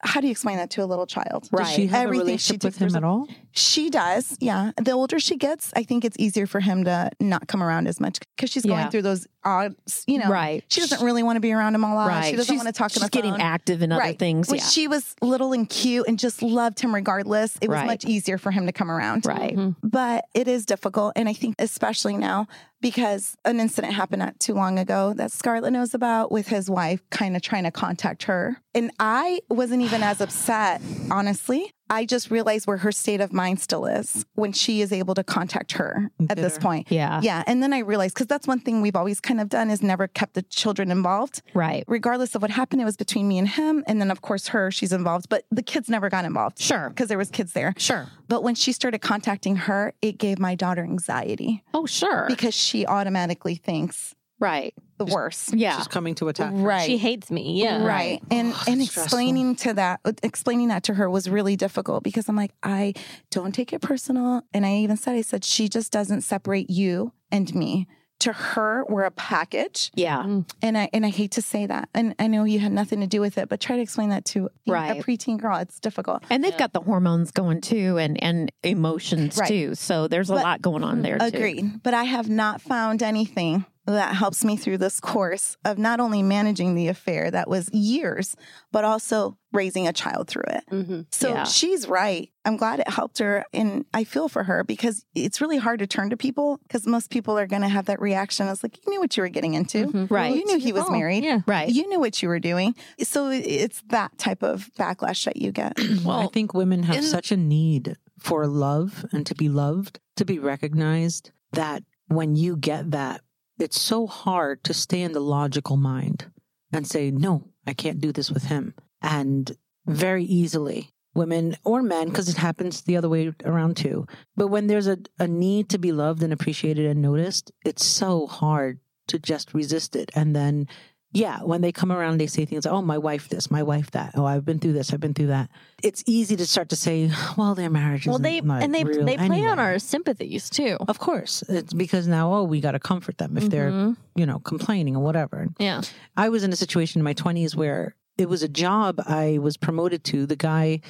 How 0.05 0.21
do 0.21 0.27
you 0.27 0.31
explain 0.33 0.57
that 0.57 0.71
to 0.71 0.83
a 0.83 0.87
little 0.87 1.07
child? 1.07 1.49
Right. 1.53 1.65
Does 1.65 1.75
she 1.75 1.87
have 1.87 2.03
Everything 2.05 2.21
a 2.23 2.25
relationship 2.25 2.63
she 2.63 2.67
with 2.67 2.77
him 2.77 2.97
at 2.97 3.05
all? 3.05 3.29
She 3.53 3.89
does, 3.91 4.37
yeah. 4.41 4.73
The 4.81 4.91
older 4.93 5.21
she 5.21 5.37
gets, 5.37 5.73
I 5.77 5.83
think 5.85 6.05
it's 6.05 6.17
easier 6.19 6.47
for 6.47 6.59
him 6.61 6.85
to 6.85 7.11
not 7.21 7.47
come 7.47 7.63
around 7.63 7.87
as 7.87 8.01
much 8.01 8.19
because 8.35 8.51
she's 8.51 8.65
going 8.65 8.89
through 8.91 9.03
those 9.03 9.27
odd, 9.45 9.75
you 10.07 10.19
know. 10.19 10.29
Right. 10.29 10.65
She 10.69 10.81
doesn't 10.81 11.05
really 11.05 11.23
want 11.23 11.37
to 11.37 11.41
be 11.41 11.53
around 11.53 11.75
him 11.75 11.85
a 11.85 11.95
lot. 11.95 12.09
Right. 12.09 12.31
She 12.31 12.37
doesn't 12.37 12.57
want 12.57 12.67
to 12.67 12.73
talk 12.73 12.87
on 12.97 13.03
She's 13.03 13.11
getting 13.11 13.33
phone. 13.33 13.41
active 13.41 13.83
in 13.83 13.93
other 13.93 14.01
Right. 14.01 14.19
things. 14.19 14.49
When 14.49 14.59
yeah. 14.59 14.65
she 14.67 14.89
was 14.89 15.15
little 15.23 15.53
and 15.53 15.69
cute 15.69 16.07
and 16.09 16.19
just 16.19 16.43
loved 16.43 16.81
him 16.81 16.95
regardless, 16.95 17.57
it 17.61 17.69
was 17.69 17.77
Right. 17.77 17.87
much 17.87 18.05
easier 18.05 18.39
for 18.39 18.51
him 18.51 18.67
to 18.67 18.73
come 18.73 18.91
around. 18.91 19.27
right. 19.27 19.57
But 19.83 20.25
it 20.35 20.49
is 20.49 20.67
difficult. 20.67 21.13
And 21.15 21.29
I 21.29 21.33
think, 21.33 21.57
especially 21.59 22.17
now, 22.17 22.49
because 22.83 23.37
an 23.47 23.61
incident 23.61 23.95
happened 23.95 24.21
not 24.21 24.39
too 24.39 24.53
long 24.53 24.79
ago 24.79 25.15
that 25.15 25.33
Scarlett 25.33 25.73
knows 25.73 25.95
about 25.95 26.31
with 26.31 26.49
his 26.49 26.69
wife 26.69 27.01
kind 27.11 27.37
of 27.37 27.41
trying 27.41 27.65
to 27.65 27.71
contact 27.71 28.25
her. 28.25 28.59
And 28.75 28.91
I 28.99 29.41
wasn't 29.49 29.83
even 29.83 30.03
as 30.03 30.21
upset, 30.21 30.83
honestly. 31.11 31.73
I 31.93 32.07
just 32.07 32.31
realized 32.31 32.67
where 32.67 32.79
her 32.79 32.91
state 32.91 33.21
of 33.21 33.35
mind 33.35 33.61
still 33.61 33.85
is 33.85 34.25
when 34.35 34.53
she 34.53 34.81
is 34.81 34.93
able 34.93 35.15
to 35.15 35.23
contact 35.23 35.73
her 35.73 36.11
at 36.31 36.39
this 36.39 36.57
point. 36.57 36.91
Yeah. 36.91 37.21
Yeah. 37.23 37.45
And 37.47 37.63
then 37.63 37.75
I 37.75 37.81
realized, 37.81 38.15
because 38.15 38.29
that's 38.29 38.47
one 38.47 38.61
thing 38.61 38.81
we've 38.81 38.97
always 38.97 39.21
kind 39.21 39.43
of 39.43 39.51
done 39.51 39.71
is 39.71 39.83
never 39.83 40.09
kept 40.09 40.33
the 40.33 40.41
children 40.43 40.91
involved. 40.91 41.43
Right. 41.53 41.85
Regardless 41.87 42.35
of 42.35 42.41
what 42.41 42.51
happened, 42.51 42.81
it 42.81 42.87
was 42.87 42.97
between 42.97 43.29
me 43.29 43.39
and 43.39 43.47
him. 43.47 43.85
And 43.87 44.01
then, 44.01 44.11
of 44.11 44.23
course, 44.23 44.49
her, 44.49 44.71
she's 44.71 44.91
involved, 44.93 45.29
but 45.29 45.45
the 45.51 45.63
kids 45.63 45.91
never 45.91 46.09
got 46.09 46.25
involved. 46.25 46.59
Sure. 46.59 46.89
Because 46.89 47.09
there 47.09 47.19
was 47.19 47.31
kids 47.31 47.53
there. 47.53 47.75
Sure. 47.77 48.09
But 48.27 48.43
when 48.43 48.55
she 48.55 48.73
started 48.73 49.01
contacting 49.01 49.57
her, 49.57 49.93
it 50.01 50.17
gave 50.17 50.39
my 50.39 50.55
daughter 50.55 50.83
anxiety 50.83 51.63
Oh, 51.75 51.85
sure. 51.85 52.25
because 52.27 52.55
she 52.55 52.87
automatically 52.87 53.57
thinks 53.57 54.15
right. 54.43 54.75
the 54.99 55.07
worst. 55.07 55.55
Yeah. 55.55 55.79
She's 55.79 55.89
coming 55.89 56.15
to 56.17 56.29
attack. 56.29 56.53
her. 56.53 56.57
Right. 56.59 56.87
She 56.87 56.99
hates 56.99 57.31
me. 57.31 57.63
Yeah. 57.63 57.85
Right. 57.85 58.21
And 58.31 58.53
Oh, 58.55 58.65
and 58.69 58.81
that's 58.81 58.91
stressful. 58.91 59.03
explaining 59.05 59.57
to 59.57 59.75
that 59.75 60.01
explaining 60.23 60.69
that 60.69 60.83
to 60.85 60.95
her 60.95 61.09
was 61.11 61.29
really 61.31 61.57
difficult 61.57 62.03
because 62.05 62.29
I'm 62.29 62.37
like, 62.37 62.53
I 62.63 62.95
don't 63.31 63.53
take 63.55 63.73
it 63.73 63.81
personal. 63.81 64.43
And 64.53 64.65
I 64.67 64.75
even 64.77 64.97
said, 64.97 65.15
I 65.17 65.23
said, 65.23 65.45
she 65.45 65.69
just 65.69 65.91
doesn't 65.93 66.21
separate 66.23 66.69
you 66.71 67.13
and 67.31 67.53
me 67.55 67.87
to 68.21 68.33
her 68.33 68.85
we're 68.89 69.03
a 69.03 69.11
package. 69.11 69.91
Yeah. 69.97 70.19
Mm-hmm. 70.19 70.41
And 70.63 70.79
I 70.79 70.89
and 70.93 71.05
I 71.05 71.09
hate 71.09 71.33
to 71.33 71.43
say 71.43 71.67
that. 71.67 71.89
And 71.93 72.15
I 72.21 72.29
know 72.29 72.45
you 72.45 72.61
had 72.61 72.71
nothing 72.71 73.01
to 73.01 73.09
do 73.09 73.21
with 73.21 73.37
it, 73.37 73.49
but 73.49 73.59
try 73.59 73.75
to 73.75 73.83
explain 73.83 74.11
that 74.11 74.25
to 74.27 74.49
Right. 74.65 75.01
a 75.01 75.03
preteen 75.03 75.39
girl. 75.39 75.57
It's 75.57 75.81
difficult. 75.81 76.23
And 76.31 76.45
they've 76.45 76.57
got 76.57 76.73
the 76.73 76.81
hormones 76.81 77.33
going 77.33 77.61
too 77.63 77.99
and, 77.99 78.23
and 78.23 78.53
emotions 78.63 79.39
Right. 79.39 79.49
too. 79.49 79.75
So 79.75 80.07
there's 80.07 80.31
a 80.31 80.35
But- 80.35 80.43
lot 80.45 80.63
going 80.63 80.85
on 80.85 81.03
there 81.03 81.19
too. 81.19 81.25
Agreed. 81.25 81.83
But 81.83 81.95
I 81.95 82.05
have 82.05 82.31
not 82.31 82.61
found 82.61 83.03
anything 83.03 83.65
that 83.87 84.15
helps 84.15 84.45
me 84.45 84.57
through 84.57 84.79
this 84.79 85.01
course 85.01 85.57
of 85.65 85.77
not 85.77 85.99
only 85.99 86.23
managing 86.23 86.75
the 86.77 86.87
affair 86.89 87.31
that 87.31 87.49
was 87.49 87.69
years, 87.73 88.37
but 88.71 88.85
also 88.85 89.37
raising 89.53 89.89
a 89.89 89.93
child 89.93 90.29
through 90.29 90.45
it. 90.47 90.65
Mm-hmm. 90.71 91.01
So 91.11 91.31
Yeah. 91.31 91.45
she's 91.45 91.89
right. 91.89 92.31
I'm 92.45 92.57
glad 92.57 92.79
it 92.81 92.89
helped 92.89 93.19
her. 93.19 93.45
And 93.53 93.85
I 93.93 94.05
feel 94.05 94.29
for 94.29 94.45
her 94.45 94.63
because 94.65 95.05
it's 95.17 95.41
really 95.41 95.59
hard 95.59 95.81
to 95.81 95.87
turn 95.89 96.11
to 96.11 96.17
people 96.17 96.59
because 96.63 96.87
most 96.87 97.11
people 97.11 97.37
are 97.37 97.47
going 97.49 97.63
to 97.63 97.69
have 97.69 97.87
that 97.87 98.01
reaction. 98.01 98.47
It's 98.49 98.63
like, 98.63 98.79
you 98.87 98.91
knew 98.93 99.01
what 99.01 99.17
you 99.17 99.23
were 99.25 99.29
getting 99.29 99.55
into. 99.55 99.87
Mm-hmm. 99.89 100.15
Right. 100.15 100.35
You 100.37 100.45
knew 100.45 100.59
he 100.59 100.73
was 100.73 100.85
Oh, 100.87 100.91
married. 100.93 101.25
Yeah. 101.25 101.41
Right. 101.47 101.69
You 101.69 101.87
knew 101.89 101.99
what 102.01 102.23
you 102.23 102.29
were 102.29 102.39
doing. 102.41 102.75
So 103.03 103.31
it's 103.31 103.83
that 103.89 104.17
type 104.17 104.43
of 104.45 104.71
backlash 104.79 105.25
that 105.25 105.37
you 105.37 105.51
get. 105.53 105.77
Well, 106.05 106.21
I 106.21 106.27
think 106.29 106.55
women 106.55 106.85
have 106.85 106.97
in- 106.97 107.03
such 107.03 107.31
a 107.33 107.37
need 107.37 107.97
for 108.19 108.47
love 108.47 109.05
and 109.13 109.27
to 109.27 109.35
be 109.35 109.49
loved, 109.49 109.99
to 110.17 110.25
be 110.25 110.39
recognized, 110.39 111.33
that 111.53 111.83
when 112.09 112.37
you 112.37 112.57
get 112.57 112.93
that, 112.93 113.21
it's 113.59 113.81
so 113.81 114.07
hard 114.07 114.65
to 114.65 114.75
stay 114.75 115.03
in 115.03 115.13
the 115.13 115.21
logical 115.21 115.77
mind 115.77 116.31
and 116.73 116.87
say, 116.87 117.11
no, 117.11 117.49
I 117.67 117.75
can't 117.75 118.01
do 118.01 118.13
this 118.13 118.31
with 118.31 118.45
him. 118.45 118.75
And 119.01 119.57
very 119.87 120.25
easily, 120.25 120.91
women 121.15 121.57
or 121.65 121.83
men, 121.83 122.09
because 122.09 122.29
it 122.29 122.37
happens 122.37 122.83
the 122.83 122.97
other 122.97 123.09
way 123.09 123.33
around 123.45 123.77
too. 123.77 124.07
But 124.37 124.49
when 124.49 124.67
there's 124.67 124.87
a, 124.87 124.99
a 125.19 125.29
need 125.29 125.69
to 125.71 125.79
be 125.79 125.93
loved 125.93 126.23
and 126.23 126.33
appreciated 126.33 126.87
and 126.87 127.03
noticed, 127.03 127.53
it's 127.65 127.85
so 127.85 128.27
hard 128.27 128.81
to 129.09 129.19
just 129.19 129.53
resist 129.55 129.97
it. 129.97 130.11
And 130.15 130.35
then 130.35 130.69
yeah, 131.13 131.41
when 131.43 131.61
they 131.61 131.73
come 131.73 131.93
around, 131.93 132.19
they 132.19 132.27
say 132.27 132.45
things 132.45 132.65
like, 132.65 132.73
oh, 132.73 132.81
my 132.83 132.97
wife 132.99 133.29
this, 133.29 133.51
my 133.51 133.63
wife 133.63 133.91
that. 133.91 134.13
Oh, 134.15 134.25
I've 134.25 134.45
been 134.45 134.59
through 134.59 134.73
this, 134.73 134.93
I've 134.93 135.01
been 135.01 135.13
through 135.15 135.27
that. 135.29 135.51
It's 135.83 136.03
easy 136.07 136.37
to 136.37 136.47
start 136.47 136.71
to 136.71 136.77
say, 136.77 137.11
well, 137.37 137.55
their 137.55 137.71
marriage 137.71 138.03
is 138.03 138.09
Well, 138.09 138.19
they 138.19 138.41
not 138.41 138.63
and 138.63 138.75
they 138.75 138.83
they 138.83 139.17
play 139.17 139.45
on 139.45 139.59
our 139.59 139.79
sympathies 139.79 140.49
too. 140.49 140.77
Of 140.89 140.99
course. 140.99 141.43
It's 141.49 141.75
because 141.75 142.07
now, 142.09 142.33
oh, 142.33 142.45
we 142.45 142.61
got 142.61 142.73
to 142.73 142.79
comfort 142.81 143.19
them 143.19 143.37
if 143.37 143.51
they're, 143.51 143.71
Mhm. 143.71 143.97
you 144.17 144.27
know, 144.27 144.39
complaining 144.39 144.97
or 144.97 145.03
whatever. 145.03 145.49
Yeah. 145.59 145.83
I 146.17 146.29
was 146.31 146.45
in 146.45 146.53
a 146.53 146.57
situation 146.57 147.01
in 147.01 147.05
my 147.05 147.15
20s 147.15 147.55
where 147.55 147.95
it 148.19 148.29
was 148.29 148.43
a 148.43 148.49
job 148.49 149.01
I 149.07 149.39
was 149.39 149.57
promoted 149.57 150.05
to. 150.05 150.27
The 150.27 150.37
guy 150.37 150.81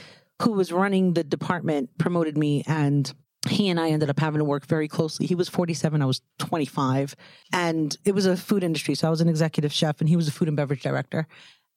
who 0.42 0.52
was 0.52 0.72
running 0.72 1.14
the 1.14 1.22
department 1.24 1.90
promoted 1.98 2.36
me, 2.36 2.64
and 2.66 3.12
he 3.49 3.68
and 3.68 3.80
I 3.80 3.90
ended 3.90 4.08
up 4.08 4.20
having 4.20 4.38
to 4.38 4.44
work 4.44 4.66
very 4.66 4.88
closely. 4.88 5.26
He 5.26 5.34
was 5.34 5.49
47, 5.49 6.00
I 6.00 6.06
was 6.06 6.22
25, 6.38 7.16
and 7.52 7.96
it 8.04 8.14
was 8.14 8.26
a 8.26 8.37
food 8.37 8.62
industry. 8.62 8.94
So 8.94 9.08
I 9.08 9.11
was 9.11 9.20
an 9.20 9.28
executive 9.28 9.72
chef, 9.72 10.00
and 10.00 10.08
he 10.08 10.16
was 10.16 10.28
a 10.28 10.32
food 10.32 10.49
and 10.49 10.56
beverage 10.56 10.82
director. 10.82 11.26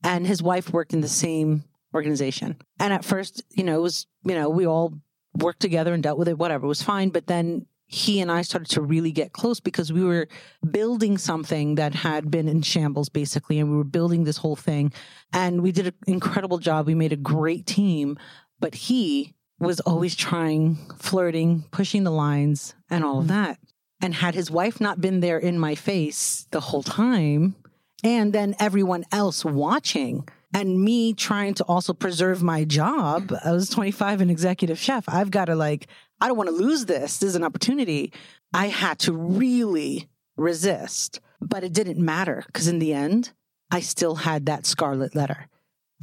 And 0.03 0.27
his 0.27 0.43
wife 0.43 0.71
worked 0.71 0.93
in 0.93 1.01
the 1.01 1.07
same 1.07 1.63
organization. 1.93 2.57
And 2.79 2.93
at 2.93 3.03
first, 3.03 3.43
you 3.49 3.63
know, 3.63 3.77
it 3.77 3.81
was, 3.81 4.05
you 4.23 4.35
know, 4.35 4.49
we 4.49 4.67
all 4.67 4.93
worked 5.33 5.61
together 5.61 5.93
and 5.93 6.03
dealt 6.03 6.19
with 6.19 6.27
it, 6.27 6.37
whatever, 6.37 6.65
it 6.65 6.69
was 6.69 6.83
fine. 6.83 7.09
But 7.09 7.27
then 7.27 7.65
he 7.87 8.19
and 8.19 8.31
I 8.31 8.41
started 8.41 8.69
to 8.71 8.81
really 8.81 9.11
get 9.11 9.33
close 9.33 9.59
because 9.59 9.91
we 9.91 10.03
were 10.03 10.27
building 10.69 11.17
something 11.17 11.75
that 11.75 11.93
had 11.93 12.31
been 12.31 12.47
in 12.47 12.61
shambles 12.61 13.09
basically. 13.09 13.59
And 13.59 13.71
we 13.71 13.77
were 13.77 13.83
building 13.83 14.23
this 14.23 14.37
whole 14.37 14.55
thing. 14.55 14.91
And 15.33 15.61
we 15.61 15.71
did 15.71 15.87
an 15.87 15.93
incredible 16.07 16.57
job. 16.57 16.87
We 16.87 16.95
made 16.95 17.13
a 17.13 17.17
great 17.17 17.65
team. 17.65 18.17
But 18.59 18.75
he 18.75 19.33
was 19.65 19.79
always 19.81 20.15
trying, 20.15 20.77
flirting, 20.97 21.65
pushing 21.71 22.03
the 22.03 22.11
lines, 22.11 22.75
and 22.89 23.03
all 23.03 23.19
of 23.19 23.25
mm-hmm. 23.25 23.35
that. 23.35 23.59
And 24.01 24.13
had 24.13 24.35
his 24.35 24.51
wife 24.51 24.79
not 24.79 25.01
been 25.01 25.19
there 25.19 25.37
in 25.37 25.57
my 25.57 25.75
face 25.75 26.47
the 26.51 26.59
whole 26.59 26.83
time, 26.83 27.55
and 28.03 28.33
then 28.33 28.55
everyone 28.59 29.05
else 29.11 29.43
watching, 29.43 30.27
and 30.53 30.81
me 30.81 31.13
trying 31.13 31.53
to 31.55 31.63
also 31.63 31.93
preserve 31.93 32.43
my 32.43 32.63
job, 32.63 33.33
I 33.43 33.51
was 33.51 33.69
25 33.69 34.21
and 34.21 34.31
executive 34.31 34.79
chef. 34.79 35.05
I've 35.07 35.31
got 35.31 35.45
to 35.45 35.55
like, 35.55 35.87
I 36.21 36.27
don't 36.27 36.37
want 36.37 36.49
to 36.49 36.55
lose 36.55 36.85
this. 36.85 37.17
This 37.17 37.29
is 37.29 37.35
an 37.35 37.43
opportunity. 37.43 38.13
I 38.53 38.67
had 38.67 38.99
to 38.99 39.11
really 39.11 40.07
resist, 40.37 41.19
but 41.41 41.63
it 41.63 41.73
didn't 41.73 41.97
matter 41.97 42.43
because 42.47 42.67
in 42.67 42.79
the 42.79 42.93
end, 42.93 43.31
I 43.71 43.81
still 43.81 44.15
had 44.15 44.45
that 44.45 44.65
scarlet 44.65 45.15
letter. 45.15 45.47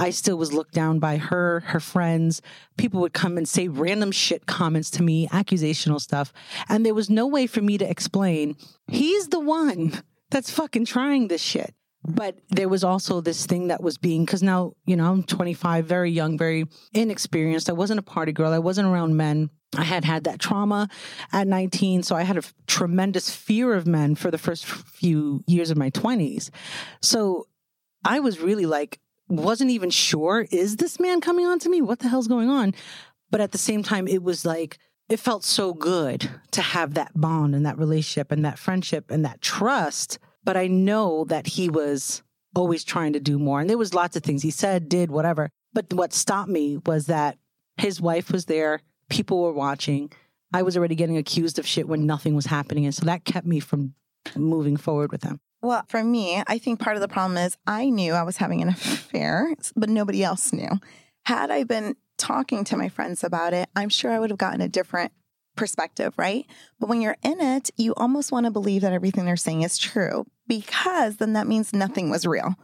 I 0.02 0.10
still 0.10 0.36
was 0.36 0.52
looked 0.52 0.74
down 0.74 0.98
by 0.98 1.16
her, 1.16 1.60
her 1.60 1.78
friends. 1.78 2.42
People 2.76 3.00
would 3.02 3.12
come 3.12 3.38
and 3.38 3.48
say 3.48 3.68
random 3.68 4.10
shit 4.10 4.46
comments 4.46 4.90
to 4.90 5.02
me, 5.04 5.28
accusational 5.28 6.00
stuff. 6.00 6.32
And 6.68 6.84
there 6.84 6.92
was 6.92 7.08
no 7.08 7.28
way 7.28 7.46
for 7.46 7.62
me 7.62 7.78
to 7.78 7.88
explain, 7.88 8.56
he's 8.88 9.28
the 9.28 9.38
one 9.38 10.02
that's 10.28 10.50
fucking 10.50 10.86
trying 10.86 11.28
this 11.28 11.40
shit. 11.40 11.72
But 12.04 12.36
there 12.48 12.68
was 12.68 12.82
also 12.82 13.20
this 13.20 13.46
thing 13.46 13.68
that 13.68 13.80
was 13.80 13.96
being, 13.96 14.24
because 14.24 14.42
now, 14.42 14.72
you 14.86 14.96
know, 14.96 15.08
I'm 15.08 15.22
25, 15.22 15.86
very 15.86 16.10
young, 16.10 16.36
very 16.36 16.66
inexperienced. 16.92 17.70
I 17.70 17.74
wasn't 17.74 18.00
a 18.00 18.02
party 18.02 18.32
girl. 18.32 18.52
I 18.52 18.58
wasn't 18.58 18.88
around 18.88 19.16
men. 19.16 19.50
I 19.76 19.84
had 19.84 20.04
had 20.04 20.24
that 20.24 20.40
trauma 20.40 20.88
at 21.32 21.46
19. 21.46 22.02
So 22.02 22.16
I 22.16 22.24
had 22.24 22.34
a 22.34 22.38
f- 22.38 22.52
tremendous 22.66 23.32
fear 23.32 23.72
of 23.72 23.86
men 23.86 24.16
for 24.16 24.32
the 24.32 24.36
first 24.38 24.66
few 24.66 25.44
years 25.46 25.70
of 25.70 25.78
my 25.78 25.90
20s. 25.90 26.50
So 27.00 27.46
I 28.04 28.18
was 28.18 28.40
really 28.40 28.66
like, 28.66 28.98
wasn't 29.32 29.70
even 29.70 29.90
sure, 29.90 30.46
is 30.50 30.76
this 30.76 31.00
man 31.00 31.20
coming 31.20 31.46
on 31.46 31.58
to 31.60 31.68
me? 31.68 31.80
What 31.80 32.00
the 32.00 32.08
hell's 32.08 32.28
going 32.28 32.50
on? 32.50 32.74
But 33.30 33.40
at 33.40 33.52
the 33.52 33.58
same 33.58 33.82
time, 33.82 34.06
it 34.06 34.22
was 34.22 34.44
like, 34.44 34.78
it 35.08 35.18
felt 35.18 35.44
so 35.44 35.74
good 35.74 36.30
to 36.52 36.62
have 36.62 36.94
that 36.94 37.12
bond 37.14 37.54
and 37.54 37.66
that 37.66 37.78
relationship 37.78 38.30
and 38.30 38.44
that 38.44 38.58
friendship 38.58 39.10
and 39.10 39.24
that 39.24 39.40
trust. 39.40 40.18
But 40.44 40.56
I 40.56 40.66
know 40.66 41.24
that 41.24 41.46
he 41.46 41.68
was 41.68 42.22
always 42.54 42.84
trying 42.84 43.14
to 43.14 43.20
do 43.20 43.38
more. 43.38 43.60
And 43.60 43.68
there 43.68 43.78
was 43.78 43.94
lots 43.94 44.16
of 44.16 44.22
things 44.22 44.42
he 44.42 44.50
said, 44.50 44.88
did, 44.88 45.10
whatever. 45.10 45.50
But 45.72 45.92
what 45.92 46.12
stopped 46.12 46.50
me 46.50 46.78
was 46.84 47.06
that 47.06 47.38
his 47.78 48.00
wife 48.00 48.30
was 48.30 48.44
there, 48.44 48.80
people 49.08 49.42
were 49.42 49.52
watching. 49.52 50.12
I 50.52 50.62
was 50.62 50.76
already 50.76 50.94
getting 50.94 51.16
accused 51.16 51.58
of 51.58 51.66
shit 51.66 51.88
when 51.88 52.06
nothing 52.06 52.34
was 52.34 52.46
happening. 52.46 52.84
And 52.84 52.94
so 52.94 53.06
that 53.06 53.24
kept 53.24 53.46
me 53.46 53.60
from 53.60 53.94
moving 54.36 54.76
forward 54.76 55.10
with 55.10 55.22
him. 55.22 55.40
Well, 55.62 55.84
for 55.88 56.02
me, 56.02 56.42
I 56.46 56.58
think 56.58 56.80
part 56.80 56.96
of 56.96 57.00
the 57.00 57.08
problem 57.08 57.38
is 57.38 57.56
I 57.66 57.88
knew 57.88 58.14
I 58.14 58.24
was 58.24 58.36
having 58.36 58.62
an 58.62 58.68
affair, 58.70 59.54
but 59.76 59.88
nobody 59.88 60.24
else 60.24 60.52
knew. 60.52 60.70
Had 61.24 61.50
I 61.50 61.62
been 61.62 61.96
talking 62.18 62.64
to 62.64 62.76
my 62.76 62.88
friends 62.88 63.22
about 63.22 63.54
it, 63.54 63.68
I'm 63.76 63.88
sure 63.88 64.10
I 64.10 64.18
would 64.18 64.30
have 64.30 64.38
gotten 64.38 64.60
a 64.60 64.68
different 64.68 65.12
perspective, 65.54 66.14
right? 66.16 66.46
But 66.80 66.88
when 66.88 67.00
you're 67.00 67.16
in 67.22 67.40
it, 67.40 67.70
you 67.76 67.94
almost 67.94 68.32
want 68.32 68.46
to 68.46 68.50
believe 68.50 68.82
that 68.82 68.92
everything 68.92 69.24
they're 69.24 69.36
saying 69.36 69.62
is 69.62 69.78
true 69.78 70.26
because 70.48 71.16
then 71.16 71.34
that 71.34 71.46
means 71.46 71.72
nothing 71.72 72.10
was 72.10 72.26
real. 72.26 72.56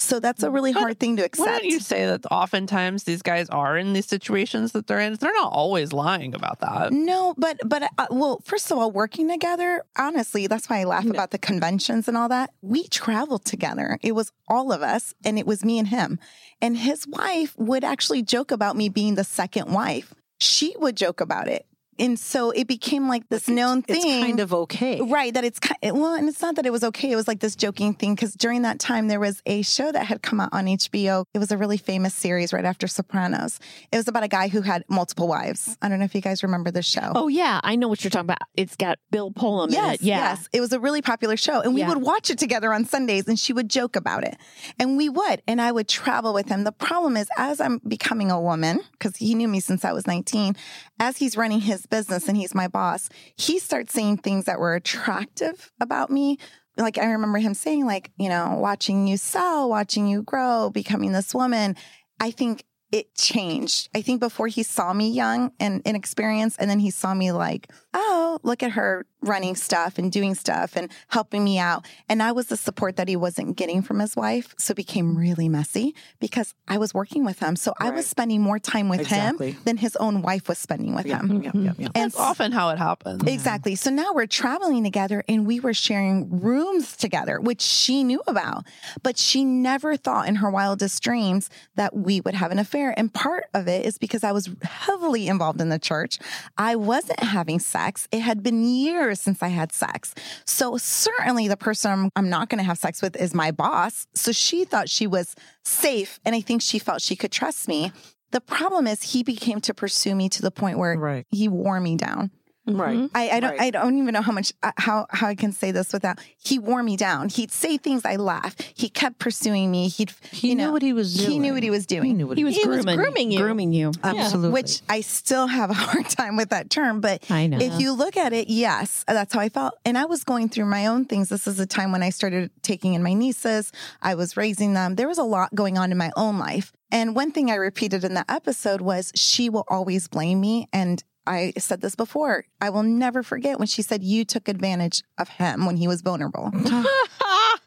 So 0.00 0.20
that's 0.20 0.42
a 0.42 0.50
really 0.50 0.72
But 0.72 0.80
hard 0.80 1.00
thing 1.00 1.16
to 1.16 1.24
accept. 1.24 1.48
Wouldn't 1.48 1.64
you 1.64 1.80
say 1.80 2.04
that 2.06 2.26
oftentimes 2.30 3.04
these 3.04 3.22
guys 3.22 3.48
are 3.48 3.78
in 3.78 3.92
these 3.92 4.06
situations 4.06 4.72
that 4.72 4.86
they're 4.86 5.00
in? 5.00 5.14
They're 5.14 5.32
not 5.32 5.52
always 5.52 5.92
lying 5.92 6.34
about 6.34 6.60
that. 6.60 6.92
No, 6.92 7.34
but 7.38 7.58
but 7.64 7.84
uh, 7.96 8.06
well, 8.10 8.40
first 8.44 8.70
of 8.70 8.78
all, 8.78 8.90
working 8.90 9.28
together, 9.28 9.84
honestly, 9.96 10.46
that's 10.46 10.68
why 10.68 10.80
I 10.80 10.84
laugh 10.84 11.06
about 11.06 11.30
the 11.30 11.38
conventions 11.38 12.08
and 12.08 12.16
all 12.16 12.28
that. 12.28 12.50
We 12.60 12.86
traveled 12.88 13.44
together. 13.44 13.98
It 14.02 14.12
was 14.12 14.32
all 14.48 14.72
of 14.72 14.82
us, 14.82 15.14
and 15.24 15.38
it 15.38 15.46
was 15.46 15.64
me 15.64 15.78
and 15.78 15.88
him. 15.88 16.18
And 16.60 16.76
his 16.76 17.06
wife 17.06 17.54
would 17.56 17.84
actually 17.84 18.22
joke 18.22 18.50
about 18.50 18.76
me 18.76 18.88
being 18.88 19.14
the 19.14 19.24
second 19.24 19.72
wife. 19.72 20.12
She 20.40 20.74
would 20.78 20.96
joke 20.96 21.20
about 21.20 21.48
it, 21.48 21.66
and 21.98 22.18
so 22.18 22.50
it 22.50 22.66
became 22.66 23.08
like 23.08 23.28
this 23.28 23.48
known 23.48 23.82
thing. 23.82 23.96
It's 23.96 24.24
kind 24.26 24.40
of 24.40 24.52
okay. 24.54 25.00
Right, 25.00 25.32
that 25.34 25.44
it's 25.44 25.58
kind 25.58 25.78
well, 25.98 26.14
and 26.14 26.28
it's 26.28 26.40
not 26.42 26.56
that 26.56 26.66
it 26.66 26.72
was 26.72 26.84
okay. 26.84 27.10
It 27.10 27.16
was 27.16 27.28
like 27.28 27.40
this 27.40 27.56
joking 27.56 27.94
thing 27.94 28.14
because 28.14 28.34
during 28.34 28.62
that 28.62 28.78
time 28.78 29.08
there 29.08 29.20
was 29.20 29.42
a 29.46 29.62
show 29.62 29.90
that 29.92 30.06
had 30.06 30.22
come 30.22 30.40
out 30.40 30.50
on 30.52 30.66
HBO. 30.66 31.24
It 31.34 31.38
was 31.38 31.50
a 31.50 31.56
really 31.58 31.76
famous 31.76 32.14
series 32.14 32.52
right 32.52 32.64
after 32.64 32.86
Sopranos. 32.86 33.58
It 33.92 33.96
was 33.96 34.08
about 34.08 34.22
a 34.22 34.28
guy 34.28 34.48
who 34.48 34.60
had 34.62 34.84
multiple 34.88 35.28
wives. 35.28 35.76
I 35.82 35.88
don't 35.88 35.98
know 35.98 36.04
if 36.04 36.14
you 36.14 36.20
guys 36.20 36.42
remember 36.42 36.70
this 36.70 36.86
show. 36.86 37.12
Oh 37.14 37.28
yeah, 37.28 37.60
I 37.62 37.76
know 37.76 37.88
what 37.88 38.02
you're 38.04 38.10
talking 38.10 38.26
about. 38.26 38.38
It's 38.56 38.76
got 38.76 38.98
Bill 39.10 39.30
Pullman 39.30 39.68
in 39.70 39.74
Yes, 39.74 39.94
it. 39.96 40.02
Yeah. 40.02 40.16
yes. 40.18 40.48
It 40.52 40.60
was 40.60 40.72
a 40.72 40.80
really 40.80 41.02
popular 41.02 41.36
show. 41.36 41.60
And 41.60 41.74
we 41.74 41.80
Yeah. 41.80 41.88
would 41.88 41.98
watch 42.02 42.30
it 42.30 42.38
together 42.38 42.72
on 42.72 42.84
Sundays 42.84 43.26
and 43.28 43.38
she 43.38 43.52
would 43.52 43.68
joke 43.68 43.96
about 43.96 44.24
it. 44.24 44.36
And 44.78 44.96
we 44.96 45.08
would. 45.08 45.42
And 45.46 45.60
I 45.60 45.72
would 45.72 45.88
travel 45.88 46.32
with 46.34 46.48
him. 46.48 46.64
The 46.64 46.72
problem 46.72 47.16
is, 47.16 47.28
as 47.36 47.60
I'm 47.60 47.78
becoming 47.86 48.30
a 48.30 48.40
woman, 48.40 48.80
because 48.92 49.16
he 49.16 49.34
knew 49.34 49.48
me 49.48 49.60
since 49.60 49.84
I 49.84 49.92
was 49.92 50.06
19, 50.06 50.56
as 51.00 51.16
he's 51.18 51.36
running 51.36 51.60
his 51.60 51.83
business 51.86 52.28
and 52.28 52.36
he's 52.36 52.54
my 52.54 52.68
boss, 52.68 53.08
he 53.36 53.58
starts 53.58 53.92
saying 53.92 54.18
things 54.18 54.44
that 54.44 54.58
were 54.58 54.74
attractive 54.74 55.72
about 55.80 56.10
me. 56.10 56.38
Like 56.76 56.98
I 56.98 57.06
remember 57.06 57.38
him 57.38 57.54
saying, 57.54 57.86
like, 57.86 58.10
you 58.18 58.28
know, 58.28 58.56
watching 58.58 59.06
you 59.06 59.16
sell, 59.16 59.68
watching 59.68 60.06
you 60.06 60.22
grow, 60.22 60.70
becoming 60.70 61.12
this 61.12 61.34
woman. 61.34 61.76
I 62.20 62.30
think 62.30 62.64
it 62.94 63.12
changed. 63.16 63.88
I 63.92 64.02
think 64.02 64.20
before 64.20 64.46
he 64.46 64.62
saw 64.62 64.92
me 64.92 65.10
young 65.10 65.50
and 65.58 65.82
inexperienced, 65.84 66.58
and 66.60 66.70
then 66.70 66.78
he 66.78 66.90
saw 66.90 67.12
me 67.12 67.32
like, 67.32 67.68
oh, 67.92 68.38
look 68.44 68.62
at 68.62 68.72
her 68.72 69.04
running 69.20 69.56
stuff 69.56 69.98
and 69.98 70.12
doing 70.12 70.34
stuff 70.34 70.76
and 70.76 70.90
helping 71.08 71.42
me 71.42 71.58
out. 71.58 71.86
And 72.08 72.22
I 72.22 72.30
was 72.32 72.48
the 72.48 72.56
support 72.56 72.96
that 72.96 73.08
he 73.08 73.16
wasn't 73.16 73.56
getting 73.56 73.80
from 73.82 73.98
his 73.98 74.14
wife. 74.14 74.54
So 74.58 74.72
it 74.72 74.76
became 74.76 75.16
really 75.16 75.48
messy 75.48 75.94
because 76.20 76.54
I 76.68 76.76
was 76.78 76.92
working 76.92 77.24
with 77.24 77.38
him. 77.40 77.56
So 77.56 77.72
I 77.80 77.90
was 77.90 78.06
spending 78.06 78.42
more 78.42 78.58
time 78.58 78.88
with 78.88 79.00
Exactly. 79.00 79.52
him 79.52 79.62
than 79.64 79.76
his 79.78 79.96
own 79.96 80.20
wife 80.22 80.46
was 80.48 80.58
spending 80.58 80.94
with 80.94 81.06
him. 81.06 81.42
Yep, 81.42 81.54
yep, 81.54 81.74
yep. 81.78 81.90
And 81.94 82.04
That's 82.12 82.18
often 82.18 82.52
how 82.52 82.68
it 82.70 82.78
happens. 82.78 83.22
Exactly. 83.26 83.74
So 83.76 83.90
now 83.90 84.12
we're 84.12 84.26
traveling 84.26 84.84
together 84.84 85.24
and 85.28 85.46
we 85.46 85.58
were 85.58 85.74
sharing 85.74 86.40
rooms 86.40 86.96
together, 86.96 87.40
which 87.40 87.62
she 87.62 88.04
knew 88.04 88.22
about, 88.26 88.66
but 89.02 89.16
she 89.16 89.44
never 89.44 89.96
thought 89.96 90.28
in 90.28 90.36
her 90.36 90.50
wildest 90.50 91.02
dreams 91.02 91.48
that 91.76 91.96
we 91.96 92.20
would 92.20 92.34
have 92.34 92.52
an 92.52 92.58
affair. 92.58 92.83
And 92.90 93.12
part 93.12 93.44
of 93.54 93.68
it 93.68 93.86
is 93.86 93.98
because 93.98 94.24
I 94.24 94.32
was 94.32 94.48
heavily 94.62 95.28
involved 95.28 95.60
in 95.60 95.68
the 95.68 95.78
church. 95.78 96.18
I 96.58 96.76
wasn't 96.76 97.20
having 97.20 97.58
sex. 97.58 98.08
It 98.12 98.20
had 98.20 98.42
been 98.42 98.62
years 98.64 99.20
since 99.20 99.42
I 99.42 99.48
had 99.48 99.72
sex. 99.72 100.14
So 100.44 100.76
certainly 100.76 101.48
the 101.48 101.56
person 101.56 101.90
I'm, 101.92 102.10
I'm 102.16 102.28
not 102.28 102.48
going 102.48 102.58
to 102.58 102.64
have 102.64 102.78
sex 102.78 103.00
with 103.02 103.16
is 103.16 103.34
my 103.34 103.50
boss. 103.50 104.06
So 104.14 104.32
she 104.32 104.64
thought 104.64 104.88
she 104.88 105.06
was 105.06 105.34
safe. 105.64 106.20
And 106.24 106.34
I 106.34 106.40
think 106.40 106.62
she 106.62 106.78
felt 106.78 107.00
she 107.02 107.16
could 107.16 107.32
trust 107.32 107.68
me. 107.68 107.92
The 108.32 108.40
problem 108.40 108.86
is 108.86 109.02
he 109.02 109.22
became 109.22 109.60
to 109.62 109.72
pursue 109.74 110.14
me 110.14 110.28
to 110.30 110.42
the 110.42 110.50
point 110.50 110.78
where 110.78 110.98
Right. 110.98 111.26
he 111.30 111.48
wore 111.48 111.78
me 111.80 111.96
down. 111.96 112.30
Right. 112.66 113.10
I, 113.14 113.30
I 113.30 113.40
don't 113.40 113.50
Right. 113.50 113.60
I 113.60 113.70
don't 113.70 113.98
even 113.98 114.14
know 114.14 114.22
how 114.22 114.32
much 114.32 114.52
uh, 114.62 114.72
how 114.76 115.06
how 115.10 115.26
I 115.26 115.34
can 115.34 115.52
say 115.52 115.70
this 115.70 115.92
without 115.92 116.18
he 116.36 116.58
wore 116.58 116.82
me 116.82 116.96
down. 116.96 117.28
He'd 117.28 117.52
say 117.52 117.76
things 117.76 118.04
I 118.04 118.16
laugh. 118.16 118.56
He 118.74 118.88
kept 118.88 119.18
pursuing 119.18 119.70
me. 119.70 119.88
He'd 119.88 120.12
He 120.30 120.50
you 120.50 120.54
knew 120.54 120.72
what 120.72 120.80
he 120.82 120.92
was 120.94 121.14
doing. 121.14 121.30
He 121.30 121.38
knew 121.38 121.52
what 121.52 121.62
he 121.62 121.70
was 121.70 121.86
doing. 121.86 122.04
He 122.04 122.12
knew 122.14 122.26
what 122.26 122.38
He 122.38 122.44
was 122.44 122.56
He 122.56 122.66
was 122.66 122.84
grooming, 122.84 122.96
grooming 122.96 123.32
you. 123.32 123.38
grooming 123.38 123.72
you. 123.74 123.92
Absolutely. 124.02 124.50
Which 124.50 124.80
I 124.88 125.02
still 125.02 125.46
have 125.46 125.70
a 125.70 125.74
hard 125.74 126.08
time 126.08 126.36
with 126.36 126.50
that 126.50 126.70
term, 126.70 127.00
but 127.00 127.22
I 127.30 127.46
know. 127.46 127.58
if 127.60 127.78
you 127.80 127.92
look 127.92 128.16
at 128.16 128.32
it, 128.32 128.48
yes, 128.48 129.04
that's 129.06 129.34
how 129.34 129.40
I 129.40 129.50
felt. 129.50 129.74
And 129.84 129.98
I 129.98 130.06
was 130.06 130.24
going 130.24 130.48
through 130.48 130.66
my 130.66 130.86
own 130.86 131.04
things. 131.04 131.28
This 131.28 131.46
is 131.46 131.60
a 131.60 131.66
time 131.66 131.92
when 131.92 132.02
I 132.02 132.10
started 132.10 132.50
taking 132.62 132.94
in 132.94 133.02
my 133.02 133.12
nieces. 133.12 133.72
I 134.00 134.14
was 134.14 134.36
raising 134.36 134.72
them. 134.74 134.94
There 134.94 135.08
was 135.08 135.18
a 135.18 135.22
lot 135.22 135.54
going 135.54 135.76
on 135.76 135.92
in 135.92 135.98
my 135.98 136.10
own 136.16 136.38
life. 136.38 136.72
And 136.90 137.14
one 137.16 137.32
thing 137.32 137.50
I 137.50 137.56
repeated 137.56 138.04
in 138.04 138.14
that 138.14 138.26
episode 138.30 138.80
was 138.80 139.12
she 139.14 139.50
will 139.50 139.64
always 139.68 140.06
blame 140.08 140.40
me. 140.40 140.68
And 140.72 141.02
I 141.26 141.52
said 141.58 141.80
this 141.80 141.94
before. 141.94 142.44
I 142.60 142.70
will 142.70 142.82
never 142.82 143.22
forget 143.22 143.58
when 143.58 143.66
she 143.66 143.82
said 143.82 144.02
you 144.02 144.24
took 144.24 144.48
advantage 144.48 145.02
of 145.18 145.28
him 145.28 145.66
when 145.66 145.76
he 145.76 145.88
was 145.88 146.02
vulnerable. 146.02 146.50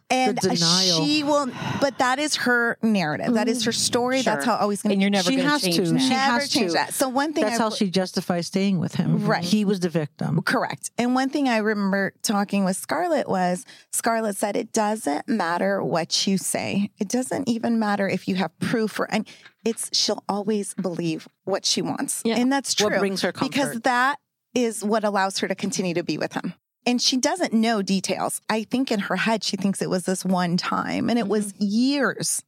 And 0.09 0.37
The 0.37 0.51
denial. 0.55 1.05
she 1.05 1.23
will, 1.23 1.49
but 1.81 1.97
that 1.97 2.17
is 2.17 2.37
her 2.37 2.77
narrative. 2.81 3.33
That 3.33 3.49
is 3.49 3.65
her 3.65 3.71
mm, 3.71 3.75
story. 3.75 4.21
That's 4.21 4.45
how 4.45 4.55
always 4.55 4.81
going 4.81 4.91
to. 4.91 4.93
And 4.93 5.01
you're 5.01 5.11
never 5.11 5.29
she 5.29 5.35
going 5.35 5.49
has 5.49 5.61
to 5.63 5.71
to. 5.71 5.77
change 5.77 5.89
that. 5.91 5.99
She 5.99 6.09
never 6.09 6.39
has 6.39 6.49
change 6.49 6.67
to. 6.71 6.73
that. 6.75 6.93
So 6.93 7.09
one 7.09 7.33
thing 7.33 7.43
That's 7.43 7.59
I, 7.59 7.63
how 7.63 7.69
she 7.71 7.89
justifies 7.89 8.47
staying 8.47 8.79
with 8.79 8.95
him. 8.95 9.25
Right. 9.25 9.43
He 9.43 9.65
was 9.65 9.81
the 9.81 9.89
victim. 9.89 10.41
Correct. 10.43 10.91
And 10.97 11.13
one 11.13 11.27
thing 11.29 11.49
I 11.49 11.57
remember 11.57 12.13
talking 12.21 12.63
with 12.63 12.77
Scarlett 12.77 13.27
was 13.27 13.65
Scarlett 13.91 14.37
said, 14.37 14.55
it 14.55 14.71
doesn't 14.71 15.27
matter 15.27 15.83
what 15.83 16.25
you 16.25 16.37
say. 16.37 16.89
It 16.99 17.09
doesn't 17.09 17.49
even 17.49 17.77
matter 17.77 18.07
if 18.07 18.29
you 18.29 18.35
have 18.35 18.57
proof 18.59 19.01
or, 19.01 19.11
and 19.11 19.27
it's, 19.67 19.89
she'll 19.93 20.23
always 20.29 20.73
believe 20.75 21.27
what 21.43 21.65
she 21.65 21.81
wants. 21.81 22.21
Yeah. 22.23 22.37
And 22.37 22.51
that's 22.51 22.73
true. 22.73 22.89
What 22.89 22.99
brings 22.99 23.21
her 23.21 23.31
comfort. 23.31 23.51
Because 23.51 23.79
that 23.81 24.19
is 24.53 24.83
what 24.83 25.03
allows 25.03 25.39
her 25.39 25.47
to 25.47 25.55
continue 25.55 25.93
to 25.93 26.03
be 26.03 26.17
with 26.17 26.33
him. 26.33 26.53
And 26.85 27.01
she 27.01 27.17
doesn't 27.17 27.51
know 27.51 27.81
details. 27.81 28.41
I 28.49 28.63
think 28.63 28.91
in 28.91 28.99
her 28.99 29.17
head, 29.17 29.43
she 29.43 29.57
thinks 29.57 29.81
it 29.81 29.89
was 29.89 30.05
this 30.05 30.23
one 30.23 30.55
time 30.55 31.09
and 31.09 31.19
it 31.19 31.27
was 31.27 31.51
mm-hmm. 31.53 31.65
years 31.65 32.43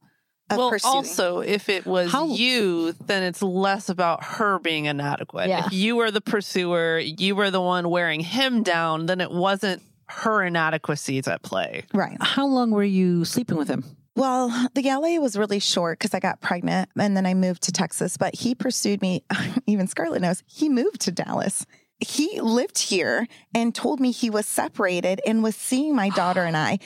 well, 0.50 0.70
pursuing. 0.70 0.94
also, 0.94 1.40
if 1.40 1.68
it 1.68 1.86
was 1.86 2.10
How- 2.10 2.26
you, 2.26 2.92
then 2.92 3.22
it's 3.22 3.42
less 3.42 3.88
about 3.88 4.24
her 4.24 4.58
being 4.58 4.86
inadequate. 4.86 5.48
Yeah. 5.48 5.66
If 5.66 5.72
you 5.72 5.96
were 5.96 6.10
the 6.10 6.20
pursuer, 6.20 6.98
you 6.98 7.36
were 7.36 7.50
the 7.50 7.60
one 7.60 7.90
wearing 7.90 8.20
him 8.20 8.62
down, 8.62 9.06
then 9.06 9.20
it 9.20 9.30
wasn't 9.30 9.82
her 10.08 10.42
inadequacies 10.42 11.28
at 11.28 11.42
play. 11.42 11.84
right. 11.92 12.16
How 12.20 12.46
long 12.46 12.72
were 12.72 12.82
you 12.82 13.24
sleeping 13.24 13.56
with 13.56 13.68
him? 13.68 13.84
Well, 14.16 14.68
the 14.74 14.82
LA 14.82 15.20
was 15.20 15.36
really 15.36 15.60
short 15.60 15.98
because 15.98 16.14
I 16.14 16.20
got 16.20 16.40
pregnant 16.40 16.90
and 16.98 17.16
then 17.16 17.26
I 17.26 17.34
moved 17.34 17.62
to 17.64 17.72
Texas. 17.72 18.16
But 18.16 18.34
he 18.34 18.54
pursued 18.54 19.00
me. 19.02 19.24
Even 19.66 19.86
Scarlett 19.86 20.22
knows 20.22 20.42
he 20.46 20.68
moved 20.68 21.00
to 21.02 21.12
Dallas. 21.12 21.64
He 22.00 22.40
lived 22.40 22.78
here 22.78 23.26
and 23.54 23.74
told 23.74 24.00
me 24.00 24.10
he 24.10 24.30
was 24.30 24.46
separated 24.46 25.20
and 25.26 25.42
was 25.42 25.54
seeing 25.54 25.94
my 25.94 26.08
daughter 26.10 26.44
and 26.44 26.56
I 26.56 26.78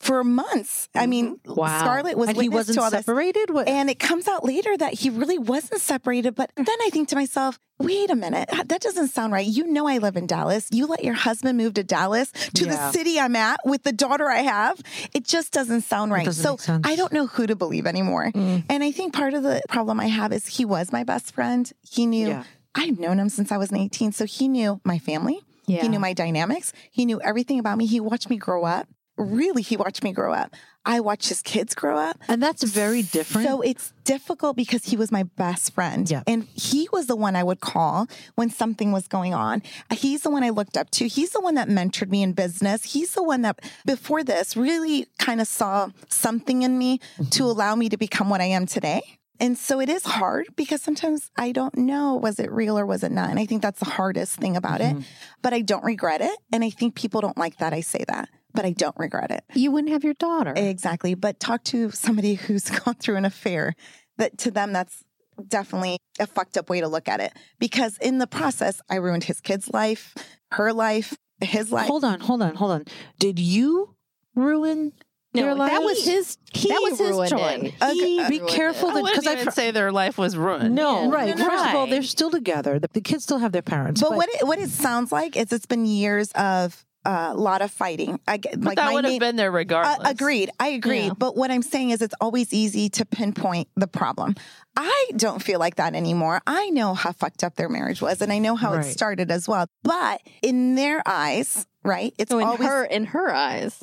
for 0.00 0.24
months. 0.24 0.88
I 0.94 1.06
mean, 1.06 1.38
Wow. 1.44 1.80
Scarlett 1.80 2.16
was 2.16 2.30
and 2.30 2.40
he 2.40 2.48
wasn't 2.48 2.78
to 2.78 2.84
all 2.84 2.90
this. 2.90 3.04
separated. 3.04 3.50
What? 3.50 3.68
And 3.68 3.90
it 3.90 3.98
comes 3.98 4.26
out 4.26 4.44
later 4.44 4.76
that 4.78 4.94
he 4.94 5.10
really 5.10 5.38
wasn't 5.38 5.80
separated. 5.80 6.34
But 6.34 6.50
then 6.56 6.66
I 6.68 6.88
think 6.90 7.10
to 7.10 7.16
myself, 7.16 7.58
wait 7.78 8.10
a 8.10 8.16
minute, 8.16 8.48
that 8.64 8.80
doesn't 8.80 9.08
sound 9.08 9.34
right. 9.34 9.46
You 9.46 9.66
know, 9.66 9.86
I 9.86 9.98
live 9.98 10.16
in 10.16 10.26
Dallas. 10.26 10.68
You 10.72 10.86
let 10.86 11.04
your 11.04 11.14
husband 11.14 11.58
move 11.58 11.74
to 11.74 11.84
Dallas, 11.84 12.32
to 12.54 12.64
the 12.64 12.90
city 12.92 13.20
I'm 13.20 13.36
at 13.36 13.60
with 13.64 13.82
the 13.82 13.92
daughter 13.92 14.28
I 14.28 14.38
have. 14.38 14.80
It 15.12 15.24
just 15.24 15.52
doesn't 15.52 15.82
sound 15.82 16.12
right. 16.12 16.24
doesn't 16.24 16.58
so. 16.60 16.80
I 16.82 16.96
don't 16.96 17.12
know 17.12 17.26
who 17.26 17.46
to 17.46 17.54
believe 17.54 17.86
anymore. 17.86 18.32
Mm. 18.34 18.64
And 18.70 18.82
I 18.82 18.92
think 18.92 19.12
part 19.12 19.34
of 19.34 19.42
the 19.42 19.60
problem 19.68 20.00
I 20.00 20.06
have 20.06 20.32
is 20.32 20.46
he 20.46 20.64
was 20.64 20.92
my 20.92 21.04
best 21.04 21.34
friend. 21.34 21.70
He 21.82 22.06
knew. 22.06 22.28
Yeah. 22.28 22.44
I've 22.74 22.98
known 22.98 23.18
him 23.18 23.28
since 23.28 23.50
I 23.52 23.56
was 23.58 23.72
18. 23.72 24.12
So 24.12 24.24
he 24.24 24.48
knew 24.48 24.80
my 24.84 24.98
family. 24.98 25.40
Yeah. 25.66 25.82
He 25.82 25.88
knew 25.88 25.98
my 26.00 26.12
dynamics. 26.14 26.72
He 26.90 27.04
knew 27.04 27.20
everything 27.20 27.58
about 27.58 27.78
me. 27.78 27.86
He 27.86 28.00
watched 28.00 28.30
me 28.30 28.36
grow 28.36 28.64
up. 28.64 28.88
Really, 29.16 29.62
he 29.62 29.76
watched 29.76 30.02
me 30.02 30.12
grow 30.12 30.32
up. 30.32 30.54
I 30.84 31.00
watched 31.00 31.28
his 31.28 31.42
kids 31.42 31.74
grow 31.74 31.98
up. 31.98 32.18
and 32.26 32.42
that's 32.42 32.62
very 32.62 33.02
different. 33.02 33.46
So 33.46 33.60
it's 33.60 33.92
difficult 34.04 34.56
because 34.56 34.84
he 34.84 34.96
was 34.96 35.12
my 35.12 35.24
best 35.24 35.74
friend. 35.74 36.10
Yeah. 36.10 36.22
And 36.26 36.44
he 36.54 36.88
was 36.90 37.06
the 37.06 37.16
one 37.16 37.36
I 37.36 37.42
would 37.42 37.60
call 37.60 38.06
when 38.34 38.48
something 38.48 38.90
was 38.90 39.06
going 39.06 39.34
on. 39.34 39.62
He's 39.92 40.22
the 40.22 40.30
one 40.30 40.42
I 40.42 40.50
looked 40.50 40.78
up 40.78 40.90
to. 40.92 41.06
He's 41.06 41.30
the 41.30 41.40
one 41.40 41.54
that 41.56 41.68
mentored 41.68 42.08
me 42.08 42.22
in 42.22 42.32
business. 42.32 42.84
He's 42.84 43.12
the 43.12 43.22
one 43.22 43.42
that, 43.42 43.60
before 43.84 44.24
this, 44.24 44.56
really 44.56 45.06
kind 45.18 45.40
of 45.40 45.46
saw 45.46 45.90
something 46.08 46.62
in 46.62 46.78
me 46.78 46.98
mm-hmm. 46.98 47.24
to 47.24 47.44
allow 47.44 47.74
me 47.74 47.90
to 47.90 47.98
become 47.98 48.30
what 48.30 48.40
I 48.40 48.46
am 48.46 48.64
today. 48.64 49.02
And 49.40 49.56
so 49.56 49.80
it 49.80 49.88
is 49.88 50.04
hard 50.04 50.48
because 50.54 50.82
sometimes 50.82 51.30
I 51.36 51.52
don't 51.52 51.74
know 51.74 52.16
was 52.16 52.38
it 52.38 52.52
real 52.52 52.78
or 52.78 52.84
was 52.84 53.02
it 53.02 53.10
not? 53.10 53.30
And 53.30 53.38
I 53.38 53.46
think 53.46 53.62
that's 53.62 53.80
the 53.80 53.86
hardest 53.86 54.36
thing 54.36 54.54
about 54.54 54.82
it. 54.82 54.94
Mm-hmm. 54.94 55.00
But 55.40 55.54
I 55.54 55.62
don't 55.62 55.82
regret 55.82 56.20
it. 56.20 56.38
And 56.52 56.62
I 56.62 56.68
think 56.68 56.94
people 56.94 57.22
don't 57.22 57.38
like 57.38 57.56
that 57.56 57.72
I 57.72 57.80
say 57.80 58.04
that, 58.06 58.28
but 58.54 58.64
I 58.64 58.72
don't 58.72 58.96
regret 58.98 59.30
it. 59.30 59.44
you 59.54 59.70
wouldn't 59.70 59.92
have 59.92 60.04
your 60.04 60.14
daughter. 60.14 60.52
Exactly. 60.56 61.14
But 61.14 61.40
talk 61.40 61.64
to 61.64 61.90
somebody 61.90 62.34
who's 62.34 62.68
gone 62.84 62.94
through 62.94 63.16
an 63.16 63.24
affair 63.24 63.74
that 64.18 64.38
to 64.38 64.50
them, 64.50 64.72
that's 64.72 65.04
definitely 65.48 65.98
a 66.18 66.26
fucked 66.26 66.56
up 66.58 66.68
way 66.68 66.80
to 66.80 66.88
look 66.88 67.08
at 67.08 67.20
it. 67.20 67.32
Because 67.58 67.96
in 67.98 68.18
the 68.18 68.26
process, 68.26 68.80
I 68.90 68.96
ruined 68.96 69.24
his 69.24 69.40
kid's 69.40 69.70
life, 69.72 70.14
her 70.52 70.72
life, 70.72 71.16
his 71.40 71.72
life. 71.72 71.86
hold 71.86 72.04
on, 72.04 72.20
hold 72.20 72.42
on, 72.42 72.54
hold 72.54 72.70
on. 72.72 72.84
Did 73.18 73.38
you 73.38 73.94
ruin 74.34 74.92
their 75.32 75.54
life? 75.54 75.70
that 75.70 75.82
was 75.82 76.04
his. 76.04 76.36
that 76.52 76.80
was 76.82 76.98
his 76.98 77.10
ruined 77.10 77.30
choice. 77.30 77.72
it. 77.80 77.92
He 77.94 78.38
Be 78.38 78.44
careful 78.46 78.88
it. 78.88 78.92
I 78.92 78.94
that 78.96 79.02
wouldn't 79.02 79.38
because 79.38 79.54
say 79.54 79.70
their 79.70 79.92
life 79.92 80.18
was 80.18 80.36
ruined. 80.36 80.74
no 80.74 81.04
Yeah. 81.04 81.10
right. 81.10 81.36
No, 81.36 81.44
no, 81.44 81.50
First 81.50 81.66
of 81.70 81.74
all, 81.74 81.86
they're 81.86 82.02
still 82.02 82.30
together. 82.30 82.78
The, 82.78 82.88
the 82.92 83.00
kids 83.00 83.22
still 83.24 83.38
have 83.38 83.52
their 83.52 83.62
parents. 83.62 84.00
But 84.02 84.12
what 84.16 84.28
it, 84.28 84.46
what 84.46 84.58
it 84.58 84.68
sounds 84.70 85.12
like 85.12 85.36
is 85.36 85.52
it's 85.52 85.66
been 85.66 85.86
years 85.86 86.30
of 86.32 86.84
a 87.04 87.34
lot 87.34 87.62
of 87.62 87.70
fighting. 87.70 88.20
I 88.28 88.36
get 88.36 88.60
But 88.60 88.64
like 88.68 88.76
that 88.76 88.86
my 88.86 88.92
would 88.94 89.04
have 89.04 89.18
been 89.20 89.36
there 89.36 89.48
Uh, 89.50 89.52
regardless. 89.54 90.10
agreed. 90.10 90.50
I 90.60 90.68
agree. 90.68 91.06
Yeah. 91.06 91.12
But 91.16 91.36
what 91.36 91.50
I'm 91.50 91.62
saying 91.62 91.90
is 91.90 92.02
it's 92.02 92.14
always 92.20 92.52
easy 92.52 92.88
to 92.90 93.04
pinpoint 93.06 93.68
the 93.76 93.86
problem. 93.86 94.34
I 94.76 95.06
don't 95.16 95.42
feel 95.42 95.58
like 95.58 95.76
that 95.76 95.94
anymore. 95.94 96.40
I 96.46 96.70
know 96.70 96.94
how 96.94 97.12
fucked 97.12 97.42
up 97.44 97.56
their 97.56 97.68
marriage 97.68 98.00
was 98.02 98.20
and 98.20 98.32
I 98.32 98.38
know 98.38 98.54
how 98.56 98.74
Right. 98.74 98.84
it 98.84 98.90
started 98.92 99.30
as 99.30 99.48
well. 99.48 99.66
But 99.82 100.20
in 100.42 100.74
their 100.74 101.02
eyes, 101.06 101.66
right? 101.84 102.12
It's 102.18 102.30
So 102.30 102.38
in 102.38 102.46
always 102.46 102.68
her 102.68 102.84
in 102.84 103.04
her 103.06 103.32
eyes, 103.34 103.82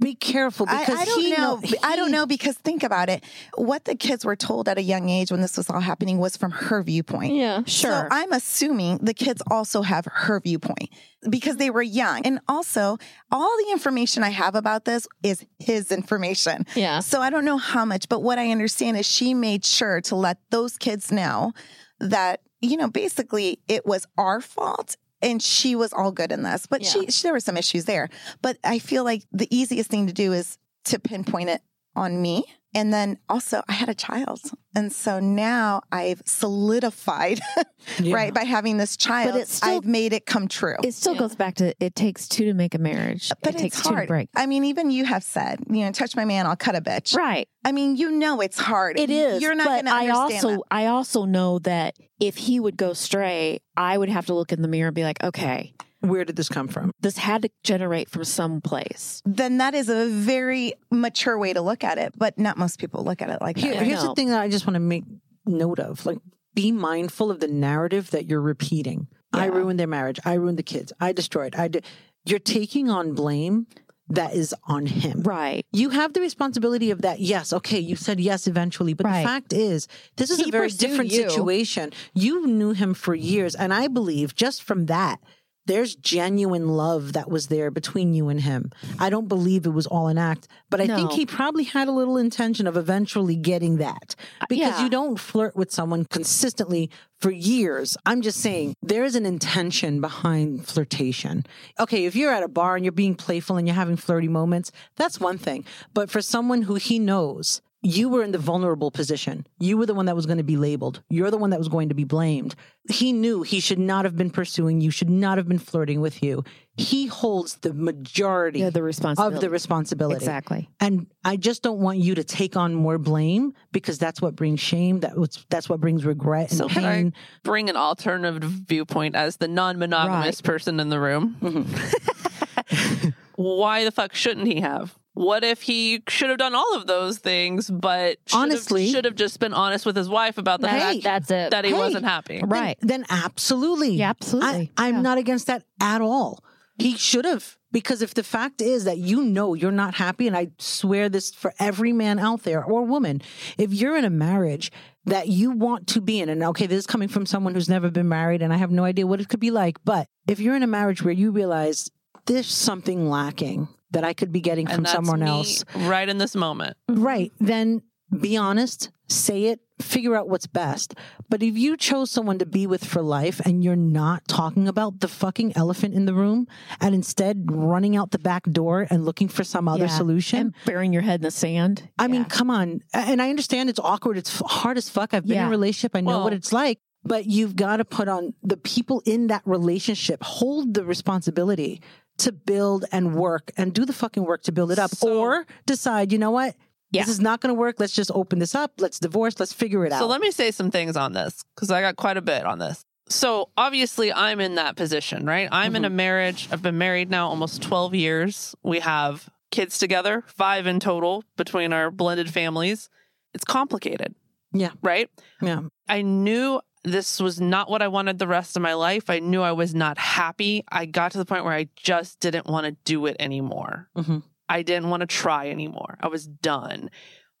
be 0.00 0.14
careful 0.14 0.66
because 0.66 0.88
I 0.88 1.04
don't 1.04 1.20
he 1.20 1.30
know. 1.32 1.60
I 1.82 1.96
don't 1.96 2.10
know 2.10 2.26
because 2.26 2.56
think 2.56 2.82
about 2.82 3.08
it. 3.08 3.24
What 3.54 3.84
the 3.84 3.94
kids 3.94 4.24
were 4.24 4.36
told 4.36 4.68
at 4.68 4.78
a 4.78 4.82
young 4.82 5.08
age 5.08 5.30
when 5.30 5.40
this 5.40 5.56
was 5.56 5.68
all 5.68 5.80
happening 5.80 6.18
was 6.18 6.36
from 6.36 6.50
her 6.52 6.82
viewpoint. 6.82 7.34
yeah, 7.34 7.62
sure. 7.66 7.90
So 7.90 8.08
I'm 8.10 8.32
assuming 8.32 8.98
the 8.98 9.14
kids 9.14 9.42
also 9.50 9.82
have 9.82 10.06
her 10.06 10.40
viewpoint 10.40 10.90
because 11.28 11.56
they 11.56 11.70
were 11.70 11.82
young. 11.82 12.22
And 12.24 12.40
also, 12.48 12.98
all 13.32 13.56
the 13.64 13.72
information 13.72 14.22
I 14.22 14.30
have 14.30 14.54
about 14.54 14.84
this 14.84 15.08
is 15.22 15.44
his 15.58 15.90
information. 15.90 16.66
yeah. 16.74 17.00
So 17.00 17.20
I 17.20 17.30
don't 17.30 17.44
know 17.44 17.58
how 17.58 17.84
much, 17.84 18.08
but 18.08 18.22
what 18.22 18.38
I 18.38 18.50
understand 18.50 18.96
is 18.96 19.06
she 19.06 19.34
made 19.34 19.64
sure 19.64 20.00
to 20.02 20.14
let 20.16 20.38
those 20.50 20.76
kids 20.76 21.10
know 21.10 21.52
that, 22.00 22.40
you 22.60 22.76
know, 22.76 22.88
basically 22.88 23.60
it 23.66 23.84
was 23.84 24.06
our 24.16 24.40
fault 24.40 24.96
and 25.22 25.42
she 25.42 25.74
was 25.74 25.92
all 25.92 26.12
good 26.12 26.32
in 26.32 26.42
this. 26.42 26.66
But 26.66 26.84
she, 26.84 27.06
she 27.06 27.22
there 27.22 27.32
were 27.32 27.40
some 27.40 27.56
issues 27.56 27.84
there. 27.84 28.08
But 28.42 28.58
I 28.64 28.78
feel 28.78 29.04
like 29.04 29.24
the 29.32 29.48
easiest 29.54 29.90
thing 29.90 30.06
to 30.06 30.12
do 30.12 30.32
is 30.32 30.58
to 30.86 30.98
pinpoint 30.98 31.50
it 31.50 31.62
on 31.94 32.20
me 32.22 32.44
And 32.78 32.92
then 32.92 33.18
also, 33.28 33.60
I 33.68 33.72
had 33.72 33.88
a 33.88 33.94
child. 33.94 34.40
And 34.76 34.92
so 34.92 35.18
now 35.18 35.82
I've 35.90 36.22
solidified, 36.26 37.40
Yeah. 37.98 38.14
right, 38.14 38.32
by 38.32 38.44
having 38.44 38.76
this 38.76 38.96
child, 38.96 39.34
it's 39.34 39.54
still- 39.54 39.78
I've 39.78 39.84
made 39.84 40.12
it 40.12 40.26
come 40.26 40.46
true. 40.46 40.76
It 40.84 40.94
still 40.94 41.16
goes 41.16 41.34
back 41.34 41.56
to 41.56 41.74
it 41.80 41.96
takes 41.96 42.28
two 42.28 42.44
to 42.44 42.54
make 42.54 42.76
a 42.76 42.78
marriage. 42.78 43.32
but 43.42 43.56
it 43.56 43.58
takes 43.58 43.78
it's 43.78 43.88
two 43.88 43.96
to 43.96 44.06
break. 44.06 44.28
I 44.36 44.46
mean, 44.46 44.64
even 44.64 44.92
you 44.92 45.04
have 45.06 45.24
said, 45.24 45.58
you 45.68 45.84
know, 45.84 45.90
touch 45.90 46.14
my 46.14 46.24
man, 46.24 46.46
I'll 46.46 46.54
cut 46.54 46.76
a 46.76 46.80
bitch. 46.80 47.16
Right. 47.16 47.48
I 47.64 47.72
mean, 47.72 47.96
you 47.96 48.12
know 48.12 48.40
it's 48.40 48.60
hard. 48.60 49.00
It 49.00 49.10
is. 49.10 49.42
You're 49.42 49.56
not 49.56 49.66
but 49.66 49.84
going 49.84 49.86
to 49.86 49.92
I 49.92 50.08
also 50.10 50.50
that. 50.50 50.60
I 50.70 50.86
also 50.86 51.24
know 51.24 51.58
that 51.60 51.96
if 52.20 52.36
he 52.36 52.60
would 52.60 52.76
go 52.76 52.92
stray, 52.92 53.58
I 53.76 53.98
would 53.98 54.08
have 54.08 54.26
to 54.26 54.34
look 54.34 54.52
in 54.52 54.62
the 54.62 54.68
mirror 54.68 54.88
and 54.88 54.94
be 54.94 55.02
like, 55.02 55.22
okay, 55.24 55.74
Where 56.00 56.24
did 56.24 56.36
this 56.36 56.48
come 56.48 56.68
from? 56.68 56.92
this 57.00 57.18
had 57.18 57.42
to 57.42 57.50
generate 57.64 58.08
from 58.08 58.24
some 58.24 58.60
place. 58.60 59.20
Then 59.26 59.58
that 59.58 59.74
is 59.74 59.88
a 59.88 60.06
very 60.08 60.74
mature 60.90 61.38
way 61.38 61.52
to 61.52 61.60
look 61.60 61.82
at 61.84 61.98
it, 61.98 62.14
but 62.16 62.38
not 62.38 62.56
most 62.56 62.78
people 62.78 63.02
look 63.04 63.20
at 63.22 63.30
it 63.30 63.40
like 63.40 63.56
Here, 63.56 63.74
that. 63.74 63.82
here's 63.84 64.02
the 64.02 64.14
thing 64.14 64.28
that 64.28 64.40
I 64.40 64.48
just 64.48 64.66
want 64.66 64.74
to 64.74 64.80
make 64.80 65.04
note 65.46 65.78
of. 65.80 66.04
Like, 66.06 66.18
be 66.54 66.70
mindful 66.72 67.30
of 67.30 67.40
the 67.40 67.48
narrative 67.48 68.10
that 68.10 68.26
you're 68.26 68.40
repeating. 68.40 69.08
I 69.32 69.46
ruined 69.46 69.78
their 69.78 69.86
marriage. 69.86 70.18
I 70.24 70.34
ruined 70.34 70.58
the 70.58 70.62
kids. 70.62 70.92
I 71.00 71.12
destroyed. 71.12 71.54
I 71.56 71.68
did. 71.68 71.84
You're 72.24 72.38
taking 72.38 72.90
on 72.90 73.12
blame 73.14 73.66
that 74.08 74.34
is 74.34 74.54
on 74.64 74.86
him. 74.86 75.22
Right. 75.22 75.66
You 75.70 75.90
have 75.90 76.14
the 76.14 76.20
responsibility 76.20 76.90
of 76.90 77.02
that. 77.02 77.20
Yes, 77.20 77.52
okay, 77.52 77.78
you 77.78 77.94
said 77.94 78.18
yes 78.20 78.46
eventually, 78.46 78.94
but 78.94 79.04
Right. 79.04 79.20
the 79.22 79.28
fact 79.28 79.52
is, 79.52 79.86
this 80.16 80.30
is 80.30 80.38
He 80.38 80.48
a 80.48 80.52
very 80.52 80.70
different 80.70 81.10
you. 81.12 81.28
situation. 81.28 81.92
You 82.14 82.46
knew 82.46 82.72
him 82.72 82.94
for 82.94 83.14
years, 83.14 83.54
and 83.54 83.72
I 83.74 83.86
believe 83.88 84.34
just 84.34 84.62
from 84.62 84.86
that, 84.86 85.20
there's 85.68 85.94
genuine 85.94 86.66
love 86.66 87.12
that 87.12 87.30
was 87.30 87.48
there 87.48 87.70
between 87.70 88.14
you 88.14 88.28
and 88.30 88.40
him. 88.40 88.72
I 88.98 89.10
don't 89.10 89.28
believe 89.28 89.66
it 89.66 89.70
was 89.70 89.86
all 89.86 90.08
an 90.08 90.16
act, 90.16 90.48
but 90.70 90.80
I 90.80 90.86
think 90.86 91.12
he 91.12 91.26
probably 91.26 91.64
had 91.64 91.88
a 91.88 91.92
little 91.92 92.16
intention 92.16 92.66
of 92.66 92.76
eventually 92.76 93.36
getting 93.36 93.76
that 93.76 94.16
uh, 94.40 94.46
because 94.48 94.78
yeah. 94.78 94.82
you 94.82 94.88
don't 94.88 95.20
flirt 95.20 95.54
with 95.54 95.70
someone 95.70 96.06
consistently 96.06 96.90
for 97.20 97.30
years. 97.30 97.98
I'm 98.06 98.22
just 98.22 98.40
saying 98.40 98.76
there 98.82 99.04
is 99.04 99.14
an 99.14 99.26
intention 99.26 100.00
behind 100.00 100.66
flirtation. 100.66 101.44
Okay, 101.78 102.06
if 102.06 102.16
you're 102.16 102.32
at 102.32 102.42
a 102.42 102.48
bar 102.48 102.76
and 102.76 102.84
you're 102.84 102.92
being 102.92 103.14
playful 103.14 103.58
and 103.58 103.68
you're 103.68 103.74
having 103.74 103.96
flirty 103.96 104.28
moments, 104.28 104.72
that's 104.96 105.20
one 105.20 105.36
thing. 105.36 105.66
But 105.92 106.10
for 106.10 106.22
someone 106.22 106.62
who 106.62 106.76
he 106.76 106.98
knows, 106.98 107.60
you 107.82 108.08
were 108.08 108.22
in 108.24 108.32
the 108.32 108.38
vulnerable 108.38 108.90
position. 108.90 109.46
You 109.60 109.78
were 109.78 109.86
the 109.86 109.94
one 109.94 110.06
that 110.06 110.16
was 110.16 110.26
going 110.26 110.38
to 110.38 110.44
be 110.44 110.56
labeled. 110.56 111.02
You're 111.08 111.30
the 111.30 111.36
one 111.38 111.50
that 111.50 111.58
was 111.58 111.68
going 111.68 111.90
to 111.90 111.94
be 111.94 112.04
blamed. 112.04 112.56
He 112.90 113.12
knew 113.12 113.42
he 113.42 113.60
should 113.60 113.78
not 113.78 114.04
have 114.04 114.16
been 114.16 114.30
pursuing 114.30 114.80
you, 114.80 114.90
should 114.90 115.10
not 115.10 115.38
have 115.38 115.46
been 115.48 115.58
flirting 115.60 116.00
with 116.00 116.22
you. 116.22 116.42
He 116.76 117.06
holds 117.06 117.56
the 117.56 117.72
majority 117.72 118.60
Yeah, 118.60 118.70
the 118.70 118.82
responsibility. 118.82 119.34
of 119.36 119.40
the 119.40 119.50
responsibility. 119.50 120.16
Exactly. 120.16 120.68
And 120.80 121.06
I 121.24 121.36
just 121.36 121.62
don't 121.62 121.78
want 121.80 121.98
you 121.98 122.14
to 122.16 122.24
take 122.24 122.56
on 122.56 122.74
more 122.74 122.98
blame 122.98 123.52
because 123.72 123.98
that's 123.98 124.20
what 124.22 124.34
brings 124.36 124.58
shame. 124.60 125.00
That 125.00 125.16
was 125.16 125.44
that's 125.50 125.68
what 125.68 125.80
brings 125.80 126.04
regret 126.04 126.50
and 126.50 126.58
So 126.58 126.68
can 126.68 126.82
pain. 126.82 127.12
I 127.14 127.18
bring 127.44 127.68
an 127.70 127.76
alternative 127.76 128.48
viewpoint 128.50 129.14
as 129.14 129.36
the 129.36 129.48
non-monogamous 129.48 130.36
Right. 130.38 130.44
person 130.44 130.80
in 130.80 130.88
the 130.88 130.98
room? 131.00 131.36
Mm-hmm. 131.40 133.08
Why 133.36 133.84
the 133.84 133.92
fuck 133.92 134.14
shouldn't 134.14 134.46
he 134.48 134.60
have? 134.60 134.96
What 135.18 135.42
if 135.42 135.62
he 135.62 136.02
should 136.08 136.28
have 136.28 136.38
done 136.38 136.54
all 136.54 136.76
of 136.76 136.86
those 136.86 137.18
things, 137.18 137.68
but 137.70 138.18
should 138.26 138.36
Honestly- 138.38 138.84
have, 138.86 138.90
should 138.92 139.04
have 139.04 139.16
just 139.16 139.40
been 139.40 139.52
honest 139.52 139.84
with 139.84 139.96
his 139.96 140.08
wife 140.08 140.38
about 140.38 140.60
the 140.60 140.68
Hey. 140.68 141.00
fact 141.00 141.02
That's 141.02 141.30
it. 141.30 141.50
that 141.50 141.64
he 141.64 141.72
Hey. 141.72 141.76
wasn't 141.78 142.04
happy? 142.04 142.40
Right. 142.44 142.78
Then 142.80 143.04
absolutely. 143.10 143.96
Yeah, 143.96 144.10
absolutely. 144.10 144.70
I, 144.78 144.86
I'm 144.88 144.96
Yeah. 144.96 145.00
not 145.02 145.18
against 145.18 145.46
that 145.48 145.64
at 145.80 146.00
all. 146.00 146.42
He 146.78 146.96
should 146.96 147.24
have. 147.24 147.56
Because 147.72 148.00
if 148.00 148.14
the 148.14 148.22
fact 148.22 148.62
is 148.62 148.84
that 148.84 148.96
you 148.98 149.22
know 149.24 149.52
you're 149.54 149.72
not 149.72 149.94
happy, 149.94 150.26
and 150.26 150.36
I 150.36 150.48
swear 150.58 151.08
this 151.10 151.32
for 151.32 151.52
every 151.58 151.92
man 151.92 152.18
out 152.18 152.44
there 152.44 152.64
or 152.64 152.82
woman, 152.84 153.20
if 153.58 153.74
you're 153.74 153.96
in 153.96 154.04
a 154.06 154.10
marriage 154.10 154.70
that 155.04 155.28
you 155.28 155.50
want 155.50 155.86
to 155.88 156.00
be 156.00 156.20
in, 156.20 156.28
and 156.30 156.42
okay, 156.44 156.66
this 156.66 156.78
is 156.78 156.86
coming 156.86 157.08
from 157.08 157.26
someone 157.26 157.54
who's 157.54 157.68
never 157.68 157.90
been 157.90 158.08
married, 158.08 158.40
and 158.40 158.52
I 158.54 158.56
have 158.56 158.70
no 158.70 158.84
idea 158.84 159.06
what 159.06 159.20
it 159.20 159.28
could 159.28 159.40
be 159.40 159.50
like, 159.50 159.76
but 159.84 160.06
if 160.26 160.38
you're 160.40 160.54
in 160.56 160.62
a 160.62 160.66
marriage 160.68 161.02
where 161.02 161.12
you 161.12 161.30
realize 161.30 161.90
there's 162.26 162.46
something 162.46 163.10
lacking 163.10 163.68
that 163.90 164.04
I 164.04 164.12
could 164.12 164.32
be 164.32 164.40
getting 164.40 164.66
from 164.66 164.76
And 164.76 164.84
that's 164.86 164.94
someone 164.94 165.20
me 165.20 165.26
else, 165.26 165.64
right 165.74 166.08
in 166.08 166.18
this 166.18 166.34
moment. 166.34 166.76
Right. 166.88 167.32
Then 167.40 167.82
be 168.18 168.36
honest, 168.36 168.90
say 169.08 169.44
it, 169.44 169.60
figure 169.80 170.16
out 170.16 170.28
what's 170.28 170.46
best. 170.46 170.94
But 171.28 171.42
if 171.42 171.56
you 171.56 171.76
chose 171.76 172.10
someone 172.10 172.38
to 172.38 172.46
be 172.46 172.66
with 172.66 172.84
for 172.84 173.00
life 173.02 173.38
and 173.40 173.62
you're 173.62 173.76
not 173.76 174.26
talking 174.26 174.66
about 174.66 175.00
the 175.00 175.08
fucking 175.08 175.52
elephant 175.56 175.94
in 175.94 176.04
the 176.06 176.14
room 176.14 176.48
and 176.80 176.94
instead 176.94 177.50
running 177.50 177.96
out 177.96 178.10
the 178.10 178.18
back 178.18 178.44
door 178.50 178.86
and 178.90 179.04
looking 179.04 179.28
for 179.28 179.44
some 179.44 179.68
other 179.68 179.84
Yeah. 179.84 179.96
solution, 179.96 180.38
And 180.40 180.54
burying 180.64 180.92
your 180.92 181.02
head 181.02 181.20
in 181.20 181.24
the 181.24 181.30
sand. 181.30 181.88
I 181.98 182.08
mean, 182.08 182.24
come 182.24 182.50
on. 182.50 182.80
And 182.92 183.22
I 183.22 183.30
understand 183.30 183.70
it's 183.70 183.78
awkward. 183.78 184.16
It's 184.18 184.40
hard 184.44 184.78
as 184.78 184.88
fuck. 184.88 185.14
I've 185.14 185.26
been 185.26 185.38
in 185.38 185.44
a 185.44 185.50
relationship. 185.50 185.94
I 185.94 186.00
know 186.00 186.08
Well- 186.10 186.24
what 186.24 186.32
it's 186.32 186.52
like. 186.52 186.80
But 187.04 187.26
you've 187.26 187.54
got 187.54 187.76
to 187.76 187.84
put 187.84 188.08
on 188.08 188.34
the 188.42 188.56
people 188.56 189.02
in 189.06 189.28
that 189.28 189.42
relationship, 189.46 190.22
hold 190.22 190.74
the 190.74 190.84
responsibility 190.84 191.80
to 192.18 192.32
build 192.32 192.84
and 192.92 193.14
work 193.14 193.52
and 193.56 193.72
do 193.72 193.84
the 193.84 193.92
fucking 193.92 194.24
work 194.24 194.42
to 194.42 194.52
build 194.52 194.70
it 194.70 194.78
up. 194.78 194.90
So- 194.90 195.18
or 195.18 195.46
decide, 195.66 196.12
you 196.12 196.18
know 196.18 196.30
what? 196.30 196.54
Yeah. 196.90 197.02
This 197.02 197.10
is 197.10 197.20
not 197.20 197.40
going 197.40 197.54
to 197.54 197.58
work. 197.58 197.76
Let's 197.78 197.92
just 197.92 198.10
open 198.14 198.38
this 198.38 198.54
up. 198.54 198.72
Let's 198.78 198.98
divorce. 198.98 199.38
Let's 199.38 199.52
figure 199.52 199.84
it 199.84 199.92
out. 199.92 199.98
So 199.98 200.06
let 200.06 200.20
me 200.20 200.30
say 200.30 200.50
some 200.50 200.70
things 200.70 200.96
on 200.96 201.12
this 201.12 201.44
because 201.54 201.70
I 201.70 201.82
got 201.82 201.96
quite 201.96 202.16
a 202.16 202.22
bit 202.22 202.46
on 202.46 202.58
this. 202.58 202.84
So 203.10 203.48
obviously, 203.56 204.12
I'm 204.12 204.40
in 204.40 204.56
that 204.56 204.76
position, 204.76 205.26
right? 205.26 205.48
I'm 205.50 205.76
in 205.76 205.84
a 205.84 205.88
mm-hmm. 205.88 205.96
marriage. 205.96 206.48
I've 206.50 206.62
been 206.62 206.78
married 206.78 207.10
now 207.10 207.28
almost 207.28 207.62
12 207.62 207.94
years. 207.94 208.54
We 208.62 208.80
have 208.80 209.28
kids 209.50 209.78
together, 209.78 210.24
five 210.26 210.66
in 210.66 210.80
total 210.80 211.24
between 211.36 211.72
our 211.72 211.90
blended 211.90 212.30
families. 212.30 212.90
It's 213.34 213.44
complicated. 213.44 214.14
Yeah. 214.52 214.70
Right? 214.82 215.10
yeah. 215.42 215.62
I 215.88 216.02
knew 216.02 216.60
this 216.84 217.20
was 217.20 217.40
not 217.40 217.70
what 217.70 217.82
I 217.82 217.88
wanted 217.88 218.18
the 218.18 218.26
rest 218.26 218.56
of 218.56 218.62
my 218.62 218.74
life. 218.74 219.10
I 219.10 219.18
knew 219.18 219.42
I 219.42 219.52
was 219.52 219.74
not 219.74 219.98
happy. 219.98 220.64
I 220.70 220.86
got 220.86 221.12
to 221.12 221.18
the 221.18 221.24
point 221.24 221.44
where 221.44 221.54
I 221.54 221.68
just 221.76 222.20
didn't 222.20 222.46
want 222.46 222.66
to 222.66 222.76
do 222.84 223.06
it 223.06 223.16
anymore. 223.18 223.88
Mhm. 223.96 224.22
I 224.48 224.62
didn't 224.62 224.88
want 224.90 225.00
to 225.02 225.06
try 225.06 225.50
anymore. 225.50 225.98
I 226.00 226.08
was 226.08 226.26
done. 226.26 226.90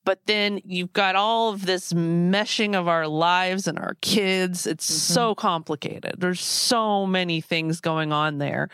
But 0.04 0.20
then 0.26 0.60
you've 0.64 0.92
got 0.92 1.16
all 1.16 1.50
of 1.50 1.66
this 1.66 1.92
meshing 1.92 2.74
of 2.74 2.88
our 2.88 3.06
lives 3.06 3.66
and 3.66 3.78
our 3.78 3.96
kids. 4.00 4.66
It's 4.66 4.84
so 4.84 5.34
complicated. 5.34 6.14
There's 6.18 6.40
so 6.40 7.06
many 7.06 7.40
things 7.40 7.80
going 7.80 8.12
on 8.12 8.38
there. 8.38 8.68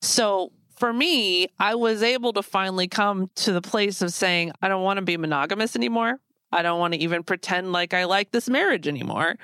So 0.00 0.52
for 0.78 0.92
me, 0.92 1.48
I 1.58 1.74
was 1.74 2.02
able 2.02 2.32
to 2.34 2.42
finally 2.42 2.86
come 2.86 3.30
to 3.36 3.52
the 3.52 3.62
place 3.62 4.02
of 4.02 4.12
saying, 4.12 4.52
I 4.62 4.68
don't 4.68 4.82
want 4.84 4.98
to 4.98 5.02
be 5.04 5.16
monogamous 5.16 5.74
anymore. 5.74 6.20
I 6.52 6.62
don't 6.62 6.78
want 6.78 6.94
to 6.94 7.00
even 7.00 7.22
pretend 7.24 7.72
like 7.72 7.92
I 7.92 8.04
like 8.04 8.30
this 8.30 8.48
marriage 8.48 8.86
anymore. 8.86 9.36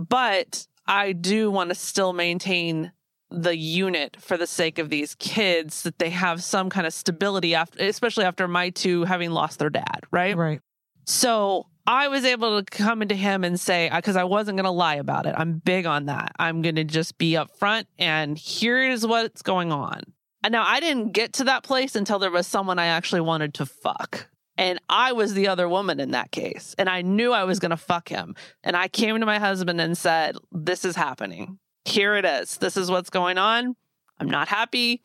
But 0.00 0.66
I 0.86 1.12
do 1.12 1.50
want 1.50 1.68
to 1.70 1.74
still 1.74 2.12
maintain 2.12 2.92
the 3.30 3.56
unit 3.56 4.16
for 4.18 4.36
the 4.36 4.46
sake 4.46 4.78
of 4.78 4.90
these 4.90 5.14
kids 5.14 5.84
that 5.84 5.98
they 5.98 6.10
have 6.10 6.42
some 6.42 6.68
kind 6.68 6.84
of 6.86 6.92
stability 6.92 7.54
after 7.54 7.84
especially 7.84 8.24
after 8.24 8.48
my 8.48 8.70
two 8.70 9.04
having 9.04 9.30
lost 9.30 9.60
their 9.60 9.70
dad, 9.70 10.00
right? 10.10 10.36
Right. 10.36 10.60
So 11.06 11.66
I 11.86 12.08
was 12.08 12.24
able 12.24 12.60
to 12.60 12.64
come 12.64 13.02
into 13.02 13.14
him 13.14 13.44
and 13.44 13.58
say, 13.58 13.90
because 13.94 14.16
I 14.16 14.24
wasn't 14.24 14.56
going 14.56 14.64
to 14.64 14.70
lie 14.70 14.96
about 14.96 15.26
it. 15.26 15.34
I'm 15.36 15.58
big 15.58 15.86
on 15.86 16.06
that. 16.06 16.32
I'm 16.38 16.62
going 16.62 16.76
to 16.76 16.84
just 16.84 17.18
be 17.18 17.32
upfront 17.32 17.84
and 17.98 18.36
here 18.36 18.82
is 18.82 19.06
what's 19.06 19.42
going 19.42 19.72
on. 19.72 20.02
And 20.42 20.52
now 20.52 20.64
I 20.66 20.80
didn't 20.80 21.12
get 21.12 21.34
to 21.34 21.44
that 21.44 21.62
place 21.62 21.94
until 21.94 22.18
there 22.18 22.30
was 22.30 22.46
someone 22.46 22.78
I 22.78 22.86
actually 22.86 23.20
wanted 23.20 23.54
to 23.54 23.66
fuck. 23.66 24.28
And 24.60 24.78
I 24.90 25.12
was 25.12 25.32
the 25.32 25.48
other 25.48 25.66
woman 25.70 26.00
in 26.00 26.10
that 26.10 26.30
case. 26.30 26.74
And 26.78 26.86
I 26.86 27.00
knew 27.00 27.32
I 27.32 27.44
was 27.44 27.58
going 27.58 27.70
to 27.70 27.78
fuck 27.78 28.10
him. 28.10 28.36
And 28.62 28.76
I 28.76 28.88
came 28.88 29.18
to 29.18 29.24
my 29.24 29.38
husband 29.38 29.80
and 29.80 29.96
said, 29.96 30.36
This 30.52 30.84
is 30.84 30.94
happening. 30.96 31.58
Here 31.86 32.14
it 32.14 32.26
is. 32.26 32.58
This 32.58 32.76
is 32.76 32.90
what's 32.90 33.08
going 33.08 33.38
on. 33.38 33.74
I'm 34.18 34.28
not 34.28 34.48
happy. 34.48 35.02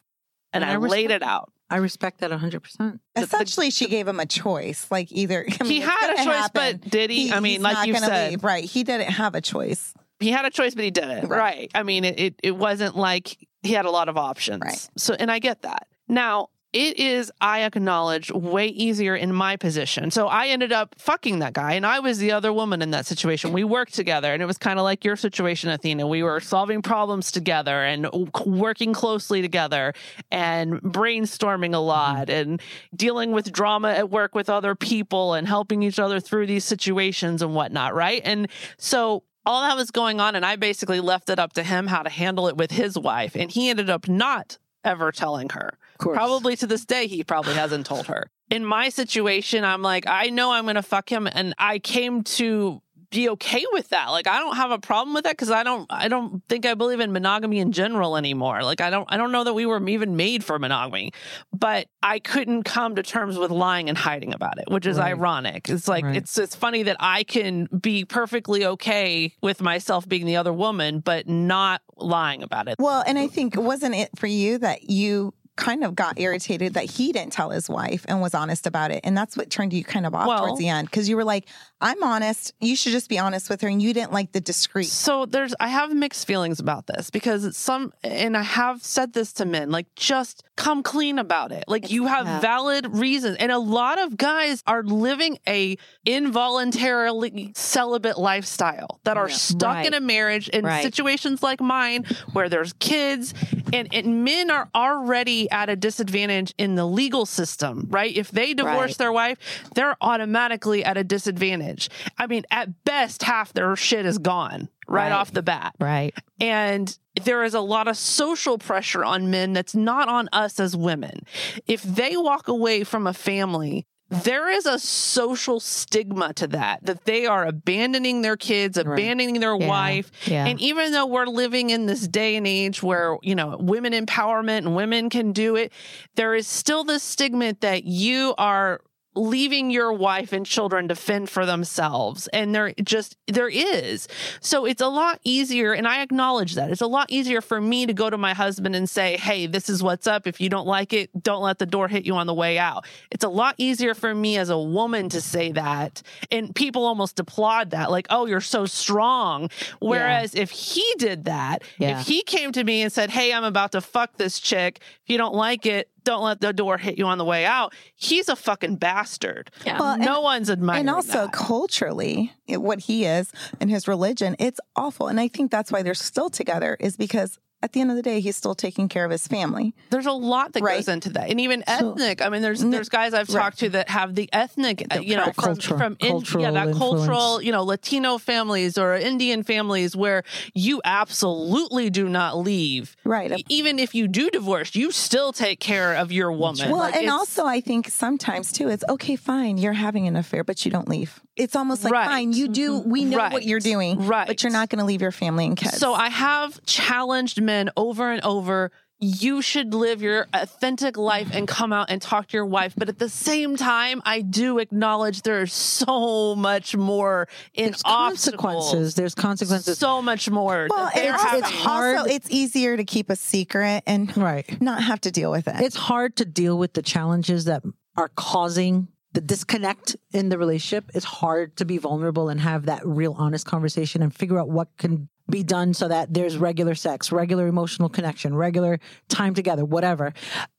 And, 0.51 0.61
And 0.61 0.71
I, 0.71 0.75
I 0.75 0.77
laid 0.77 1.09
it 1.09 1.23
out. 1.23 1.53
I 1.69 1.77
respect 1.77 2.19
that 2.19 2.31
100%. 2.31 2.99
Essentially, 3.15 3.71
she 3.71 3.87
gave 3.87 4.07
him 4.09 4.19
a 4.19 4.25
choice. 4.25 4.87
Like 4.91 5.09
either 5.11 5.45
I 5.59 5.63
mean, 5.63 5.71
he 5.71 5.79
had 5.79 6.13
a 6.13 6.17
choice, 6.17 6.25
happen. 6.25 6.79
but 6.81 6.91
did 6.91 7.09
he? 7.09 7.31
I 7.31 7.39
mean, 7.39 7.61
like 7.61 7.87
you 7.87 7.95
said, 7.95 8.31
leave. 8.31 8.43
right? 8.43 8.63
He 8.65 8.83
didn't 8.83 9.09
have 9.09 9.35
a 9.35 9.41
choice. 9.41 9.93
he 10.19 10.31
had 10.31 10.43
a 10.43 10.51
choice, 10.51 10.75
but 10.75 10.83
he 10.83 10.91
didn't. 10.91 11.29
Right. 11.29 11.39
Right. 11.39 11.71
I 11.73 11.83
mean, 11.83 12.03
it, 12.03 12.19
it, 12.19 12.35
it 12.43 12.55
wasn't 12.57 12.97
like 12.97 13.37
he 13.63 13.71
had 13.71 13.85
a 13.85 13.89
lot 13.89 14.09
of 14.09 14.17
options. 14.17 14.61
Right. 14.63 14.89
So, 14.97 15.15
and 15.17 15.31
I 15.31 15.39
get 15.39 15.61
that. 15.61 15.87
Now, 16.07 16.49
it 16.75 16.99
is, 16.99 17.31
I 17.39 17.61
acknowledge, 17.61 18.29
way 18.31 18.67
easier 18.67 19.15
in 19.15 19.33
my 19.33 19.55
position. 19.55 20.11
So 20.11 20.27
I 20.27 20.47
ended 20.47 20.73
up 20.73 20.93
fucking 20.97 21.39
that 21.39 21.53
guy, 21.53 21.71
and 21.71 21.85
I 21.85 22.01
was 22.01 22.17
the 22.17 22.33
other 22.33 22.51
woman 22.51 22.81
in 22.81 22.91
that 22.91 23.05
situation. 23.05 23.53
We 23.53 23.63
worked 23.63 23.93
together, 23.93 24.33
and 24.33 24.43
it 24.43 24.45
was 24.45 24.57
kind 24.57 24.77
of 24.77 24.83
like 24.83 25.05
your 25.05 25.15
situation, 25.15 25.69
Athena. 25.69 26.05
We 26.05 26.21
were 26.21 26.41
solving 26.41 26.81
problems 26.81 27.31
together 27.31 27.81
and 27.85 28.09
working 28.45 28.91
closely 28.91 29.41
together 29.41 29.93
and 30.31 30.81
brainstorming 30.81 31.73
a 31.73 31.77
lot 31.77 32.27
mm-hmm. 32.27 32.51
and 32.51 32.61
dealing 32.93 33.31
with 33.31 33.53
drama 33.53 33.91
at 33.91 34.09
work 34.09 34.35
with 34.35 34.49
other 34.49 34.75
people 34.75 35.33
and 35.33 35.47
helping 35.47 35.81
each 35.81 35.97
other 35.97 36.19
through 36.19 36.47
these 36.47 36.65
situations 36.65 37.41
and 37.41 37.55
whatnot, 37.55 37.95
right? 37.95 38.21
And 38.25 38.49
so 38.77 39.23
all 39.45 39.61
that 39.61 39.77
was 39.77 39.91
going 39.91 40.19
on, 40.19 40.35
and 40.35 40.45
I 40.45 40.57
basically 40.57 40.99
left 40.99 41.29
it 41.29 41.39
up 41.39 41.53
to 41.53 41.63
him 41.63 41.87
how 41.87 42.03
to 42.03 42.09
handle 42.09 42.49
it 42.49 42.57
with 42.57 42.71
his 42.71 42.97
wife, 42.97 43.33
and 43.33 43.49
he 43.49 43.69
ended 43.69 43.89
up 43.89 44.09
not 44.09 44.57
ever 44.83 45.13
telling 45.13 45.47
her. 45.51 45.77
Of 45.95 45.99
course. 45.99 46.17
Probably 46.17 46.55
to 46.57 46.67
this 46.67 46.85
day, 46.85 47.07
he 47.07 47.23
probably 47.23 47.53
hasn't 47.53 47.85
told 47.85 48.07
her. 48.07 48.29
in 48.51 48.63
my 48.65 48.89
situation, 48.89 49.63
I'm 49.63 49.81
like, 49.81 50.05
I 50.07 50.29
know 50.29 50.51
I'm 50.51 50.63
going 50.65 50.75
to 50.75 50.81
fuck 50.83 51.09
him. 51.11 51.27
And 51.27 51.53
I 51.57 51.79
came 51.79 52.23
to 52.23 52.81
be 53.11 53.29
okay 53.29 53.63
with 53.71 53.89
that. 53.89 54.09
Like, 54.09 54.27
I 54.27 54.39
don't 54.39 54.55
have 54.57 54.71
a 54.71 54.77
problem 54.79 55.13
with 55.13 55.23
that 55.23 55.33
because 55.33 55.49
I 55.49 55.63
don't, 55.63 55.85
I 55.89 56.07
don't 56.09 56.43
think 56.49 56.65
I 56.65 56.73
believe 56.73 56.99
in 56.99 57.13
monogamy 57.13 57.59
in 57.59 57.71
general 57.71 58.17
anymore. 58.17 58.61
Like, 58.61 58.81
I 58.81 58.89
don't, 58.89 59.07
I 59.09 59.15
don't 59.15 59.31
know 59.31 59.45
that 59.45 59.53
we 59.53 59.65
were 59.65 59.81
even 59.87 60.15
made 60.17 60.43
for 60.43 60.59
monogamy, 60.59 61.11
but 61.53 61.87
I 62.03 62.19
couldn't 62.19 62.63
come 62.63 62.95
to 62.95 63.03
terms 63.03 63.37
with 63.37 63.51
lying 63.51 63.87
and 63.89 63.97
hiding 63.97 64.33
about 64.33 64.57
it, 64.59 64.65
which 64.69 64.85
is 64.85 64.97
Right. 64.97 65.11
ironic. 65.11 65.69
It's 65.69 65.87
like, 65.87 66.03
Right. 66.03 66.17
it's, 66.17 66.37
it's 66.37 66.55
funny 66.55 66.83
that 66.83 66.97
I 66.99 67.23
can 67.23 67.65
be 67.67 68.03
perfectly 68.05 68.65
okay 68.65 69.33
with 69.41 69.61
myself 69.61 70.07
being 70.09 70.25
the 70.25 70.35
other 70.35 70.53
woman, 70.53 70.99
but 70.99 71.27
not 71.29 71.81
lying 71.95 72.43
about 72.43 72.67
it. 72.67 72.75
Well, 72.79 73.01
and 73.07 73.17
I 73.17 73.27
think 73.27 73.55
wasn't 73.55 73.95
it 73.95 74.09
for 74.17 74.27
you 74.27 74.57
that 74.57 74.89
you 74.89 75.33
kind 75.55 75.83
of 75.83 75.95
got 75.95 76.19
irritated 76.19 76.73
that 76.73 76.83
he 76.85 77.11
didn't 77.11 77.31
tell 77.33 77.49
his 77.49 77.69
wife 77.69 78.05
and 78.07 78.21
was 78.21 78.33
honest 78.35 78.67
about 78.67 78.91
it, 78.91 79.01
and 79.03 79.17
that's 79.17 79.37
what 79.37 79.49
turned 79.49 79.73
you 79.73 79.83
kind 79.83 80.05
of 80.05 80.13
off 80.13 80.27
Well- 80.27 80.45
towards 80.47 80.59
the 80.59 80.67
end 80.69 80.89
because 80.89 81.07
you 81.07 81.15
were 81.15 81.23
like, 81.23 81.47
"I'm 81.81 82.01
honest. 82.03 82.53
You 82.59 82.75
should 82.75 82.91
just 82.91 83.09
be 83.09 83.17
honest 83.19 83.49
with 83.49 83.61
her," 83.61 83.67
and 83.67 83.81
you 83.81 83.93
didn't 83.93 84.11
like 84.11 84.31
the 84.33 84.41
discreet. 84.41 84.87
So 84.87 85.25
there's 85.25 85.53
I 85.59 85.67
have 85.69 85.93
mixed 85.93 86.27
feelings 86.27 86.59
about 86.59 86.87
this 86.87 87.09
because 87.09 87.45
it's 87.45 87.57
some 87.57 87.93
and 88.03 88.35
I 88.35 88.41
have 88.43 88.83
said 88.83 89.13
this 89.13 89.33
to 89.33 89.45
men 89.45 89.71
like 89.71 89.87
just 89.95 90.43
come 90.57 90.83
clean 90.83 91.19
about 91.19 91.51
it. 91.51 91.65
Like 91.67 91.89
you 91.91 92.07
have 92.07 92.41
valid 92.41 92.87
reasons 92.97 93.37
and 93.39 93.51
a 93.51 93.59
lot 93.59 93.99
of 93.99 94.15
guys 94.17 94.63
are 94.67 94.83
living 94.83 95.37
a 95.47 95.77
involuntarily 96.05 97.51
celibate 97.55 98.17
lifestyle 98.17 98.99
that 99.03 99.17
are 99.17 99.29
Yeah. 99.29 99.35
stuck 99.35 99.75
Right. 99.75 99.85
in 99.87 99.93
a 99.93 99.99
marriage 99.99 100.47
in 100.49 100.63
Right. 100.63 100.83
situations 100.83 101.41
like 101.41 101.59
mine 101.59 102.05
where 102.33 102.47
there's 102.49 102.73
kids 102.73 103.33
and, 103.73 103.93
and 103.93 104.23
men 104.23 104.49
are 104.51 104.69
already 104.75 105.44
at 105.51 105.69
a 105.69 105.75
disadvantage 105.75 106.53
in 106.57 106.75
the 106.75 106.85
legal 106.85 107.25
system, 107.25 107.87
right? 107.89 108.15
If 108.15 108.31
they 108.31 108.53
divorce 108.53 108.91
Right. 108.91 108.97
their 108.97 109.11
wife, 109.11 109.37
they're 109.75 109.95
automatically 110.01 110.83
at 110.83 110.97
a 110.97 111.03
disadvantage. 111.03 111.89
I 112.17 112.27
mean, 112.27 112.43
at 112.51 112.83
best, 112.83 113.23
half 113.23 113.53
their 113.53 113.75
shit 113.75 114.05
is 114.05 114.17
gone 114.17 114.69
right, 114.87 115.03
Right. 115.03 115.11
off 115.11 115.31
the 115.31 115.41
bat. 115.43 115.75
Right. 115.79 116.13
And 116.39 116.97
there 117.23 117.43
is 117.43 117.53
a 117.53 117.61
lot 117.61 117.87
of 117.87 117.97
social 117.97 118.57
pressure 118.57 119.03
on 119.03 119.31
men 119.31 119.53
that's 119.53 119.75
not 119.75 120.09
on 120.09 120.27
us 120.33 120.59
as 120.59 120.75
women. 120.75 121.21
If 121.67 121.81
they 121.83 122.17
walk 122.17 122.47
away 122.47 122.83
from 122.83 123.07
a 123.07 123.13
family, 123.13 123.85
there 124.09 124.49
is 124.49 124.65
a 124.65 124.77
social 124.77 125.59
stigma 125.59 126.33
to 126.33 126.47
that, 126.47 126.85
that 126.85 127.05
they 127.05 127.25
are 127.25 127.45
abandoning 127.45 128.21
their 128.21 128.37
kids, 128.37 128.77
abandoning 128.77 129.39
their 129.39 129.55
Yeah. 129.55 129.67
wife. 129.67 130.11
Yeah. 130.25 130.45
And 130.45 130.61
even 130.61 130.91
though 130.91 131.07
we're 131.07 131.25
living 131.25 131.71
in 131.71 131.87
this 131.87 132.07
day 132.07 132.35
and 132.35 132.45
age 132.45 132.83
where, 132.83 133.17
you 133.23 133.33
know, 133.35 133.57
women 133.59 133.93
empowerment 133.93 134.59
and 134.59 134.75
women 134.75 135.09
can 135.09 135.31
do 135.33 135.55
it, 135.55 135.71
there 136.15 136.35
is 136.35 136.47
still 136.47 136.83
this 136.83 137.01
stigma 137.03 137.55
that 137.61 137.85
you 137.85 138.35
are 138.37 138.81
leaving 139.15 139.71
your 139.71 139.93
wife 139.93 140.33
and 140.33 140.45
children 140.45 140.87
to 140.89 140.95
fend 140.95 141.29
for 141.29 141.45
themselves. 141.45 142.27
And 142.33 142.53
there 142.53 142.73
just 142.83 143.17
there 143.27 143.47
is. 143.49 144.07
So 144.41 144.65
it's 144.65 144.81
a 144.81 144.87
lot 144.87 145.19
easier 145.23 145.73
and 145.73 145.87
i 145.87 146.01
acknowledge 146.01 146.55
that. 146.55 146.69
It's 146.71 146.81
a 146.81 146.87
lot 146.87 147.07
easier 147.09 147.41
for 147.41 147.59
me 147.61 147.85
to 147.85 147.93
go 147.93 148.09
to 148.09 148.17
my 148.17 148.33
husband 148.33 148.75
and 148.75 148.89
say 148.89 149.17
hey 149.17 149.47
this 149.47 149.69
is 149.69 149.81
what's 149.81 150.07
up. 150.07 150.27
If 150.27 150.41
you 150.41 150.49
don't 150.49 150.67
like 150.67 150.93
it 150.93 151.09
don't 151.23 151.41
let 151.41 151.59
the 151.59 151.65
door 151.65 151.87
hit 151.87 152.05
you 152.05 152.15
on 152.15 152.27
the 152.27 152.33
way 152.33 152.57
out. 152.57 152.85
It's 153.11 153.23
a 153.23 153.29
lot 153.29 153.55
easier 153.57 153.93
for 153.93 154.13
me 154.13 154.37
as 154.37 154.49
a 154.49 154.59
woman 154.59 155.09
to 155.09 155.21
say 155.21 155.51
that 155.53 156.01
and 156.31 156.53
people 156.53 156.85
almost 156.85 157.19
applaud 157.19 157.71
that 157.71 157.89
like 157.91 158.07
oh 158.09 158.25
you're 158.25 158.41
so 158.41 158.65
strong. 158.65 159.49
Whereas 159.79 160.35
if 160.35 160.51
he 160.51 160.85
did 160.97 161.25
that 161.25 161.63
Yeah. 161.77 161.99
if 161.99 162.07
he 162.07 162.21
came 162.23 162.51
to 162.51 162.63
me 162.63 162.81
and 162.81 162.91
said 162.91 163.09
hey 163.09 163.33
i'm 163.33 163.43
about 163.43 163.71
to 163.73 163.81
fuck 163.81 164.17
this 164.17 164.39
chick. 164.39 164.79
If 165.03 165.09
you 165.09 165.17
don't 165.17 165.35
like 165.35 165.65
it 165.65 165.89
don't 166.05 166.23
let 166.23 166.39
the 166.39 166.53
door 166.53 166.77
hit 166.77 166.97
you 166.97 167.05
on 167.05 167.17
the 167.17 167.25
way 167.25 167.45
out. 167.45 167.73
He's 167.95 168.29
a 168.29 168.35
fucking 168.35 168.77
bastard. 168.77 169.51
Yeah. 169.65 169.79
Well, 169.79 169.97
no 169.97 170.21
one's 170.21 170.49
admiring 170.49 170.81
and 170.81 170.89
also 170.89 171.23
that. 171.25 171.33
culturally 171.33 172.31
what 172.47 172.79
he 172.81 173.05
is 173.05 173.31
and 173.59 173.69
his 173.69 173.87
religion 173.87 174.35
it's 174.39 174.59
awful 174.75 175.07
and 175.07 175.19
i 175.19 175.27
think 175.27 175.51
that's 175.51 175.71
why 175.71 175.81
they're 175.81 175.93
still 175.93 176.29
together 176.29 176.77
is 176.79 176.95
because 176.95 177.39
at 177.65 177.73
the 177.73 177.81
end 177.81 177.89
of 177.89 177.95
the 177.97 178.03
day 178.11 178.19
he's 178.19 178.37
still 178.37 178.53
taking 178.55 178.87
care 178.87 179.05
of 179.05 179.11
his 179.11 179.25
family 179.27 179.73
There's 179.89 180.05
a 180.05 180.11
lot 180.33 180.53
that 180.53 180.61
Right. 180.63 180.77
goes 180.77 180.87
into 180.87 181.09
that, 181.17 181.29
and 181.31 181.39
even 181.41 181.63
So- 181.67 181.91
ethnic. 181.91 182.21
I 182.21 182.29
mean, 182.29 182.41
there's 182.41 182.61
there's 182.61 182.89
guys 182.89 183.13
I've 183.13 183.29
right. 183.29 183.41
talked 183.41 183.59
to 183.59 183.69
that 183.75 183.89
have 183.89 184.09
the 184.15 184.27
ethnic, 184.43 184.77
The 184.93 185.03
you 185.09 185.15
know, 185.15 185.25
from, 185.33 185.43
culture- 185.55 185.77
from 185.77 185.97
in, 185.99 186.21
yeah, 186.39 186.51
that 186.51 186.69
cultural, 186.75 187.41
you 187.41 187.51
know, 187.51 187.63
Latino 187.63 188.17
families 188.17 188.77
or 188.77 188.95
Indian 188.95 189.41
families 189.43 189.95
where 189.95 190.23
you 190.53 190.75
absolutely 190.85 191.89
do 191.89 192.07
not 192.09 192.31
leave. 192.37 192.95
right 193.03 193.43
Even 193.49 193.79
if 193.85 193.95
you 193.97 194.07
do 194.07 194.29
divorce, 194.29 194.75
you 194.75 194.91
still 194.91 195.31
take 195.33 195.59
care 195.59 195.91
of 195.95 196.11
your 196.11 196.31
woman. 196.31 196.69
well 196.69 196.79
Like, 196.85 196.95
and 196.95 197.09
also 197.09 197.41
i 197.57 197.59
think 197.69 197.89
sometimes 197.89 198.51
too 198.57 198.67
it's 198.73 198.83
okay 198.95 199.15
fine 199.15 199.57
you're 199.57 199.79
having 199.87 200.07
an 200.11 200.15
affair 200.23 200.43
but 200.43 200.57
you 200.65 200.71
don't 200.75 200.89
leave 200.95 201.11
it's 201.43 201.55
almost 201.61 201.83
like 201.83 201.91
Right. 201.93 202.07
fine 202.13 202.29
you 202.39 202.47
do 202.63 202.67
mm-hmm. 202.79 202.89
we 202.95 203.01
know 203.11 203.17
what 203.35 203.43
you're 203.49 203.65
doing 203.73 203.93
Right. 204.13 204.27
but 204.27 204.37
you're 204.43 204.51
not 204.59 204.67
going 204.69 204.79
to 204.83 204.87
leave 204.91 205.01
your 205.07 205.11
family 205.23 205.45
and 205.49 205.55
kids 205.57 205.77
So 205.83 205.93
I 205.93 206.09
have 206.09 206.51
challenged 206.65 207.37
men 207.41 207.54
over 207.77 208.11
and 208.11 208.23
over. 208.23 208.71
You 208.97 209.41
should 209.41 209.73
live 209.73 210.01
your 210.01 210.25
authentic 210.33 210.97
life 210.97 211.29
and 211.33 211.49
come 211.49 211.73
out 211.73 211.89
and 211.89 212.01
talk 212.01 212.27
to 212.29 212.37
your 212.37 212.45
wife. 212.45 212.73
But 212.77 212.87
at 212.87 212.97
the 212.97 213.09
same 213.09 213.57
time, 213.57 214.01
I 214.05 214.21
do 214.21 214.57
acknowledge 214.59 215.21
there's 215.23 215.51
so 215.53 216.33
much 216.35 216.77
more 216.77 217.27
in 217.53 217.71
There's 217.71 217.83
consequences. 217.83 218.95
There's 218.95 219.13
consequences. 219.13 219.77
So 219.77 220.01
much 220.01 220.29
more. 220.29 220.67
well 220.69 220.85
that 220.85 220.95
and 220.95 221.05
they're 221.05 221.13
also, 221.13 221.25
having. 221.25 221.39
it's 221.43 221.49
hard- 221.51 221.97
also 221.97 222.09
it's 222.09 222.29
easier 222.31 222.77
to 222.77 222.85
keep 222.85 223.09
a 223.09 223.17
secret 223.17 223.83
and 223.85 224.15
right. 224.17 224.61
not 224.61 224.81
have 224.81 225.01
to 225.01 225.11
deal 225.11 225.29
with 225.29 225.47
it 225.49 225.55
It's 225.59 225.75
hard 225.75 226.15
to 226.17 226.25
deal 226.25 226.57
with 226.57 226.73
the 226.73 226.81
challenges 226.81 227.45
that 227.45 227.63
are 227.97 228.09
causing 228.15 228.87
the 229.13 229.21
disconnect 229.21 229.95
in 230.11 230.29
the 230.29 230.37
relationship. 230.37 230.91
It's 230.93 231.05
hard 231.05 231.55
to 231.57 231.65
be 231.65 231.77
vulnerable 231.77 232.27
and 232.29 232.39
have 232.39 232.65
that 232.65 232.85
real 232.85 233.13
honest 233.17 233.45
conversation 233.45 234.01
and 234.01 234.13
figure 234.13 234.39
out 234.39 234.49
what 234.49 234.69
can 234.77 235.09
be 235.29 235.43
done 235.43 235.73
so 235.73 235.87
that 235.87 236.13
there's 236.13 236.37
regular 236.37 236.75
sex, 236.75 237.11
regular 237.11 237.47
emotional 237.47 237.89
connection, 237.89 238.35
regular 238.35 238.79
time 239.09 239.33
together, 239.33 239.65
whatever. 239.65 240.13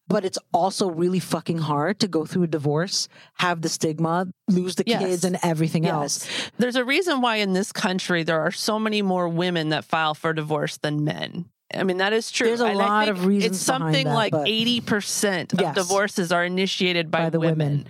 But 0.09 0.24
it's 0.24 0.38
also 0.52 0.88
really 0.90 1.18
fucking 1.20 1.59
hard 1.59 1.98
to 2.00 2.09
go 2.09 2.24
through 2.24 2.44
a 2.44 2.46
divorce, 2.48 3.09
have 3.35 3.62
the 3.62 3.68
stigma, 3.68 4.29
lose 4.48 4.76
the 4.76 4.85
Yes. 4.87 5.00
kids 5.02 5.24
and 5.24 5.38
everything 5.42 5.85
Yes. 5.85 5.92
else. 5.92 6.29
There's 6.59 6.76
a 6.76 6.85
reason 6.85 7.20
why 7.20 7.37
in 7.37 7.52
this 7.55 7.72
country 7.72 8.22
there 8.22 8.40
are 8.40 8.52
so 8.52 8.79
many 8.79 9.02
more 9.02 9.29
women 9.29 9.70
that 9.70 9.85
file 9.85 10.14
for 10.14 10.33
divorce 10.33 10.76
than 10.76 11.02
men. 11.05 11.46
I 11.74 11.83
mean, 11.83 11.96
that 11.96 12.12
is 12.12 12.31
true. 12.31 12.46
There's 12.46 12.61
a 12.61 12.66
And 12.66 12.79
lot 12.79 13.09
of 13.09 13.26
reasons 13.26 13.57
It's 13.57 13.64
something 13.64 14.05
that, 14.07 14.14
like 14.14 14.33
80% 14.33 15.52
of 15.52 15.61
Yes. 15.61 15.74
divorces 15.74 16.31
are 16.31 16.44
initiated 16.44 17.11
by, 17.11 17.22
By 17.24 17.31
the 17.31 17.40
women. 17.40 17.59
women. 17.59 17.87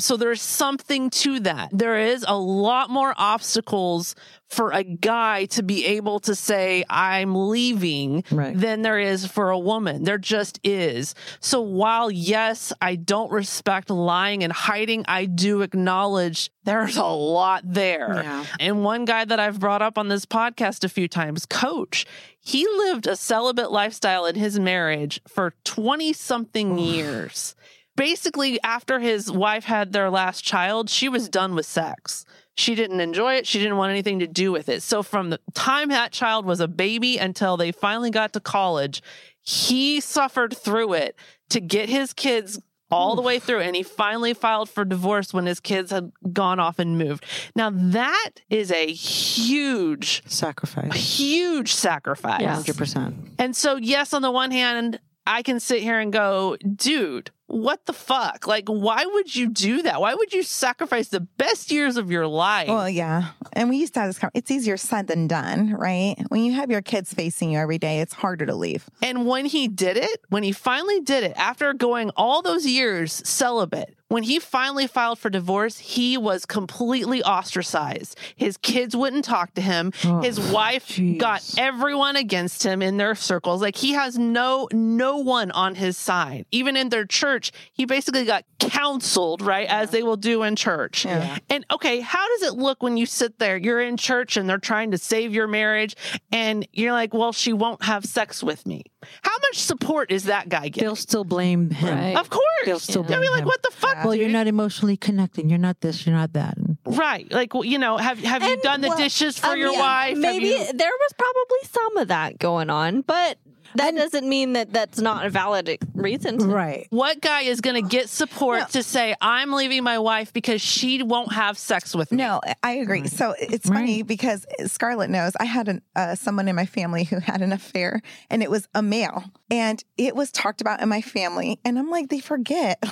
So 0.00 0.16
there's 0.16 0.42
something 0.42 1.10
to 1.10 1.38
that. 1.40 1.68
There 1.72 1.96
is 1.96 2.24
a 2.26 2.36
lot 2.36 2.90
more 2.90 3.14
obstacles 3.16 4.16
for 4.50 4.72
a 4.72 4.82
guy 4.82 5.44
to 5.46 5.62
be 5.62 5.86
able 5.86 6.18
to 6.20 6.34
say, 6.34 6.84
I'm 6.90 7.34
leaving 7.34 8.24
Right. 8.32 8.56
than 8.58 8.82
there 8.82 8.98
is 8.98 9.24
for 9.24 9.50
a 9.50 9.58
woman. 9.58 10.02
There 10.02 10.18
just 10.18 10.58
is. 10.64 11.14
So 11.38 11.60
while, 11.60 12.10
yes, 12.10 12.72
I 12.82 12.96
don't 12.96 13.30
respect 13.30 13.90
lying 13.90 14.42
and 14.42 14.52
hiding, 14.52 15.04
I 15.06 15.26
do 15.26 15.62
acknowledge 15.62 16.50
there's 16.64 16.96
a 16.96 17.04
lot 17.04 17.62
there. 17.64 18.22
Yeah. 18.22 18.44
And 18.58 18.82
one 18.84 19.04
guy 19.04 19.24
that 19.24 19.38
I've 19.40 19.60
brought 19.60 19.82
up 19.82 19.96
on 19.96 20.08
this 20.08 20.26
podcast 20.26 20.82
a 20.84 20.88
few 20.88 21.06
times, 21.08 21.46
Coach, 21.46 22.04
he 22.40 22.66
lived 22.66 23.06
a 23.06 23.14
celibate 23.16 23.70
lifestyle 23.70 24.26
in 24.26 24.34
his 24.34 24.58
marriage 24.58 25.20
for 25.28 25.54
20 25.64 26.12
something 26.12 26.76
years. 26.78 27.54
Basically, 27.96 28.60
after 28.62 28.98
his 28.98 29.30
wife 29.30 29.64
had 29.64 29.92
their 29.92 30.10
last 30.10 30.42
child, 30.42 30.88
she 30.88 31.08
was 31.08 31.28
done 31.28 31.54
with 31.54 31.66
sex. 31.66 32.24
She 32.56 32.74
didn't 32.74 33.00
enjoy 33.00 33.34
it. 33.34 33.46
She 33.46 33.58
didn't 33.58 33.76
want 33.76 33.90
anything 33.90 34.18
to 34.18 34.26
do 34.26 34.52
with 34.52 34.68
it. 34.68 34.82
So, 34.82 35.02
from 35.02 35.30
the 35.30 35.40
time 35.54 35.88
that 35.88 36.12
child 36.12 36.44
was 36.44 36.60
a 36.60 36.68
baby 36.68 37.16
until 37.16 37.56
they 37.56 37.72
finally 37.72 38.10
got 38.10 38.32
to 38.34 38.40
college, 38.40 39.02
he 39.42 40.00
suffered 40.00 40.56
through 40.56 40.94
it 40.94 41.16
to 41.50 41.60
get 41.60 41.88
his 41.88 42.12
kids 42.12 42.60
all 42.90 43.14
the 43.14 43.22
way 43.22 43.38
through. 43.38 43.60
And 43.60 43.76
he 43.76 43.82
finally 43.82 44.34
filed 44.34 44.68
for 44.68 44.84
divorce 44.84 45.32
when 45.32 45.46
his 45.46 45.60
kids 45.60 45.90
had 45.90 46.12
gone 46.32 46.58
off 46.58 46.78
and 46.78 46.98
moved. 46.98 47.24
Now, 47.54 47.70
that 47.70 48.30
is 48.50 48.70
a 48.70 48.86
huge, 48.92 50.22
Sacrifice. 50.26 50.90
A 50.92 50.98
huge 50.98 51.72
sacrifice. 51.72 52.40
Yeah. 52.40 52.56
100%. 52.56 53.14
And 53.38 53.54
so, 53.54 53.76
yes, 53.76 54.12
on 54.12 54.22
the 54.22 54.30
one 54.30 54.50
hand, 54.50 54.98
I 55.30 55.42
can 55.42 55.60
sit 55.60 55.80
here 55.82 56.00
and 56.00 56.12
go, 56.12 56.56
dude, 56.56 57.30
what 57.46 57.86
the 57.86 57.92
fuck? 57.92 58.46
Like, 58.48 58.68
why 58.68 59.04
would 59.04 59.34
you 59.34 59.48
do 59.48 59.82
that? 59.82 60.00
Why 60.00 60.14
would 60.14 60.32
you 60.32 60.42
sacrifice 60.42 61.08
the 61.08 61.20
best 61.20 61.70
years 61.70 61.96
of 61.96 62.10
your 62.10 62.26
life? 62.26 62.68
Well, 62.68 62.88
yeah. 62.88 63.28
And 63.52 63.68
we 63.68 63.76
used 63.76 63.94
to 63.94 64.00
have 64.00 64.08
this, 64.08 64.18
con- 64.18 64.30
it's 64.34 64.50
easier 64.50 64.76
said 64.76 65.06
than 65.06 65.28
done, 65.28 65.72
right? 65.74 66.16
When 66.28 66.42
you 66.42 66.52
have 66.54 66.70
your 66.70 66.82
kids 66.82 67.14
facing 67.14 67.52
you 67.52 67.58
every 67.58 67.78
day, 67.78 68.00
it's 68.00 68.12
harder 68.12 68.46
to 68.46 68.54
leave. 68.54 68.88
and 69.02 69.24
when 69.26 69.46
he 69.46 69.68
did 69.68 69.96
it, 69.96 70.20
when 70.30 70.42
he 70.42 70.52
finally 70.52 71.00
did 71.00 71.22
it, 71.24 71.32
after 71.36 71.72
going 71.74 72.10
all 72.16 72.42
those 72.42 72.66
years 72.66 73.12
celibate, 73.28 73.96
When 74.10 74.24
he 74.24 74.40
finally 74.40 74.88
filed 74.88 75.20
for 75.20 75.30
divorce, 75.30 75.78
he 75.78 76.18
was 76.18 76.44
completely 76.44 77.22
ostracized. 77.22 78.18
His 78.34 78.56
kids 78.56 78.96
wouldn't 78.96 79.24
talk 79.24 79.54
to 79.54 79.60
him. 79.60 79.92
Oh, 80.04 80.20
His 80.20 80.40
wife 80.40 80.88
jeez. 80.88 81.18
got 81.18 81.48
everyone 81.56 82.16
against 82.16 82.64
him 82.64 82.82
in 82.82 82.96
their 82.96 83.14
circles. 83.14 83.62
Like 83.62 83.76
he 83.76 83.92
has 83.92 84.18
no 84.18 84.66
no 84.72 85.18
one 85.18 85.52
on 85.52 85.76
his 85.76 85.96
side. 85.96 86.44
Even 86.50 86.76
in 86.76 86.88
their 86.88 87.06
church, 87.06 87.52
he 87.72 87.84
basically 87.84 88.24
got 88.24 88.44
counseled, 88.58 89.42
right, 89.42 89.68
as 89.68 89.90
they 89.90 90.02
will 90.02 90.16
do 90.16 90.42
in 90.42 90.56
church. 90.56 91.04
Yeah. 91.04 91.38
And 91.48 91.64
okay, 91.70 92.00
how 92.00 92.26
does 92.36 92.52
it 92.52 92.54
look 92.58 92.82
when 92.82 92.96
you 92.96 93.06
sit 93.06 93.38
there? 93.38 93.56
You're 93.56 93.80
in 93.80 93.96
church 93.96 94.36
and 94.36 94.50
they're 94.50 94.58
trying 94.58 94.90
to 94.90 94.98
save 94.98 95.32
your 95.32 95.46
marriage, 95.46 95.94
and 96.32 96.66
you're 96.72 96.92
like, 96.92 97.14
"Well, 97.14 97.32
she 97.32 97.52
won't 97.52 97.84
have 97.84 98.04
sex 98.04 98.42
with 98.42 98.66
me." 98.66 98.82
How 99.22 99.32
much 99.48 99.56
support 99.58 100.10
is 100.10 100.24
that 100.24 100.48
guy 100.48 100.68
getting? 100.68 100.84
They'll 100.84 100.96
still 100.96 101.24
blame 101.24 101.70
him. 101.70 101.94
Right. 101.96 102.16
Of 102.16 102.28
course, 102.30 102.44
They'll 102.66 102.78
still 102.78 103.02
They'll 103.02 103.20
be 103.20 103.28
like, 103.28 103.40
him. 103.42 103.46
"What 103.46 103.62
the 103.62 103.70
fuck?" 103.70 104.04
Well, 104.04 104.14
you're 104.14 104.28
not 104.28 104.46
emotionally 104.46 104.96
connected. 104.96 105.48
You're 105.48 105.58
not 105.58 105.80
this. 105.80 106.06
You're 106.06 106.14
not 106.16 106.34
that. 106.34 106.56
Right. 106.84 107.30
Like, 107.32 107.54
well, 107.54 107.64
you 107.64 107.78
know, 107.78 107.96
have 107.96 108.18
have 108.20 108.42
you 108.42 108.60
done 108.60 108.80
the 108.82 108.88
well, 108.88 108.98
dishes 108.98 109.38
for 109.38 109.48
I 109.48 109.54
your 109.54 109.70
mean, 109.70 109.78
wife? 109.78 110.16
Maybe 110.18 110.46
you- 110.48 110.72
there 110.72 110.90
was 110.90 111.12
probably 111.16 111.58
some 111.70 111.96
of 111.98 112.08
that 112.08 112.38
going 112.38 112.68
on, 112.70 113.00
but 113.02 113.38
that 113.76 113.94
doesn't 113.94 114.28
mean 114.28 114.54
that 114.54 114.72
that's 114.72 114.98
not 115.00 115.26
a 115.26 115.30
valid 115.30 115.78
reason. 115.94 116.38
To, 116.38 116.46
right. 116.46 116.86
What 116.90 117.20
guy 117.20 117.42
is 117.42 117.60
going 117.60 117.82
to 117.82 117.88
get 117.88 118.08
support 118.08 118.60
No. 118.60 118.66
to 118.68 118.82
say, 118.82 119.14
I'm 119.20 119.52
leaving 119.52 119.82
my 119.84 119.98
wife 119.98 120.32
because 120.32 120.60
she 120.60 121.02
won't 121.02 121.32
have 121.32 121.56
sex 121.58 121.94
with 121.94 122.10
me? 122.12 122.18
No, 122.18 122.40
I 122.62 122.72
agree. 122.72 123.06
So 123.08 123.34
it's 123.38 123.68
funny 123.68 124.02
because 124.02 124.46
Scarlett 124.66 125.10
knows 125.10 125.32
I 125.38 125.44
had 125.44 125.68
an, 125.68 125.82
uh, 125.96 126.14
someone 126.14 126.48
in 126.48 126.56
my 126.56 126.66
family 126.66 127.04
who 127.04 127.18
had 127.20 127.42
an 127.42 127.52
affair, 127.52 128.00
and 128.28 128.42
it 128.42 128.50
was 128.50 128.68
a 128.74 128.82
male, 128.82 129.24
and 129.50 129.82
it 129.96 130.14
was 130.16 130.30
talked 130.32 130.60
about 130.60 130.80
in 130.82 130.88
my 130.88 131.00
family, 131.02 131.58
and 131.64 131.78
I'm 131.78 131.90
like, 131.90 132.08
they 132.08 132.20
forget. 132.20 132.78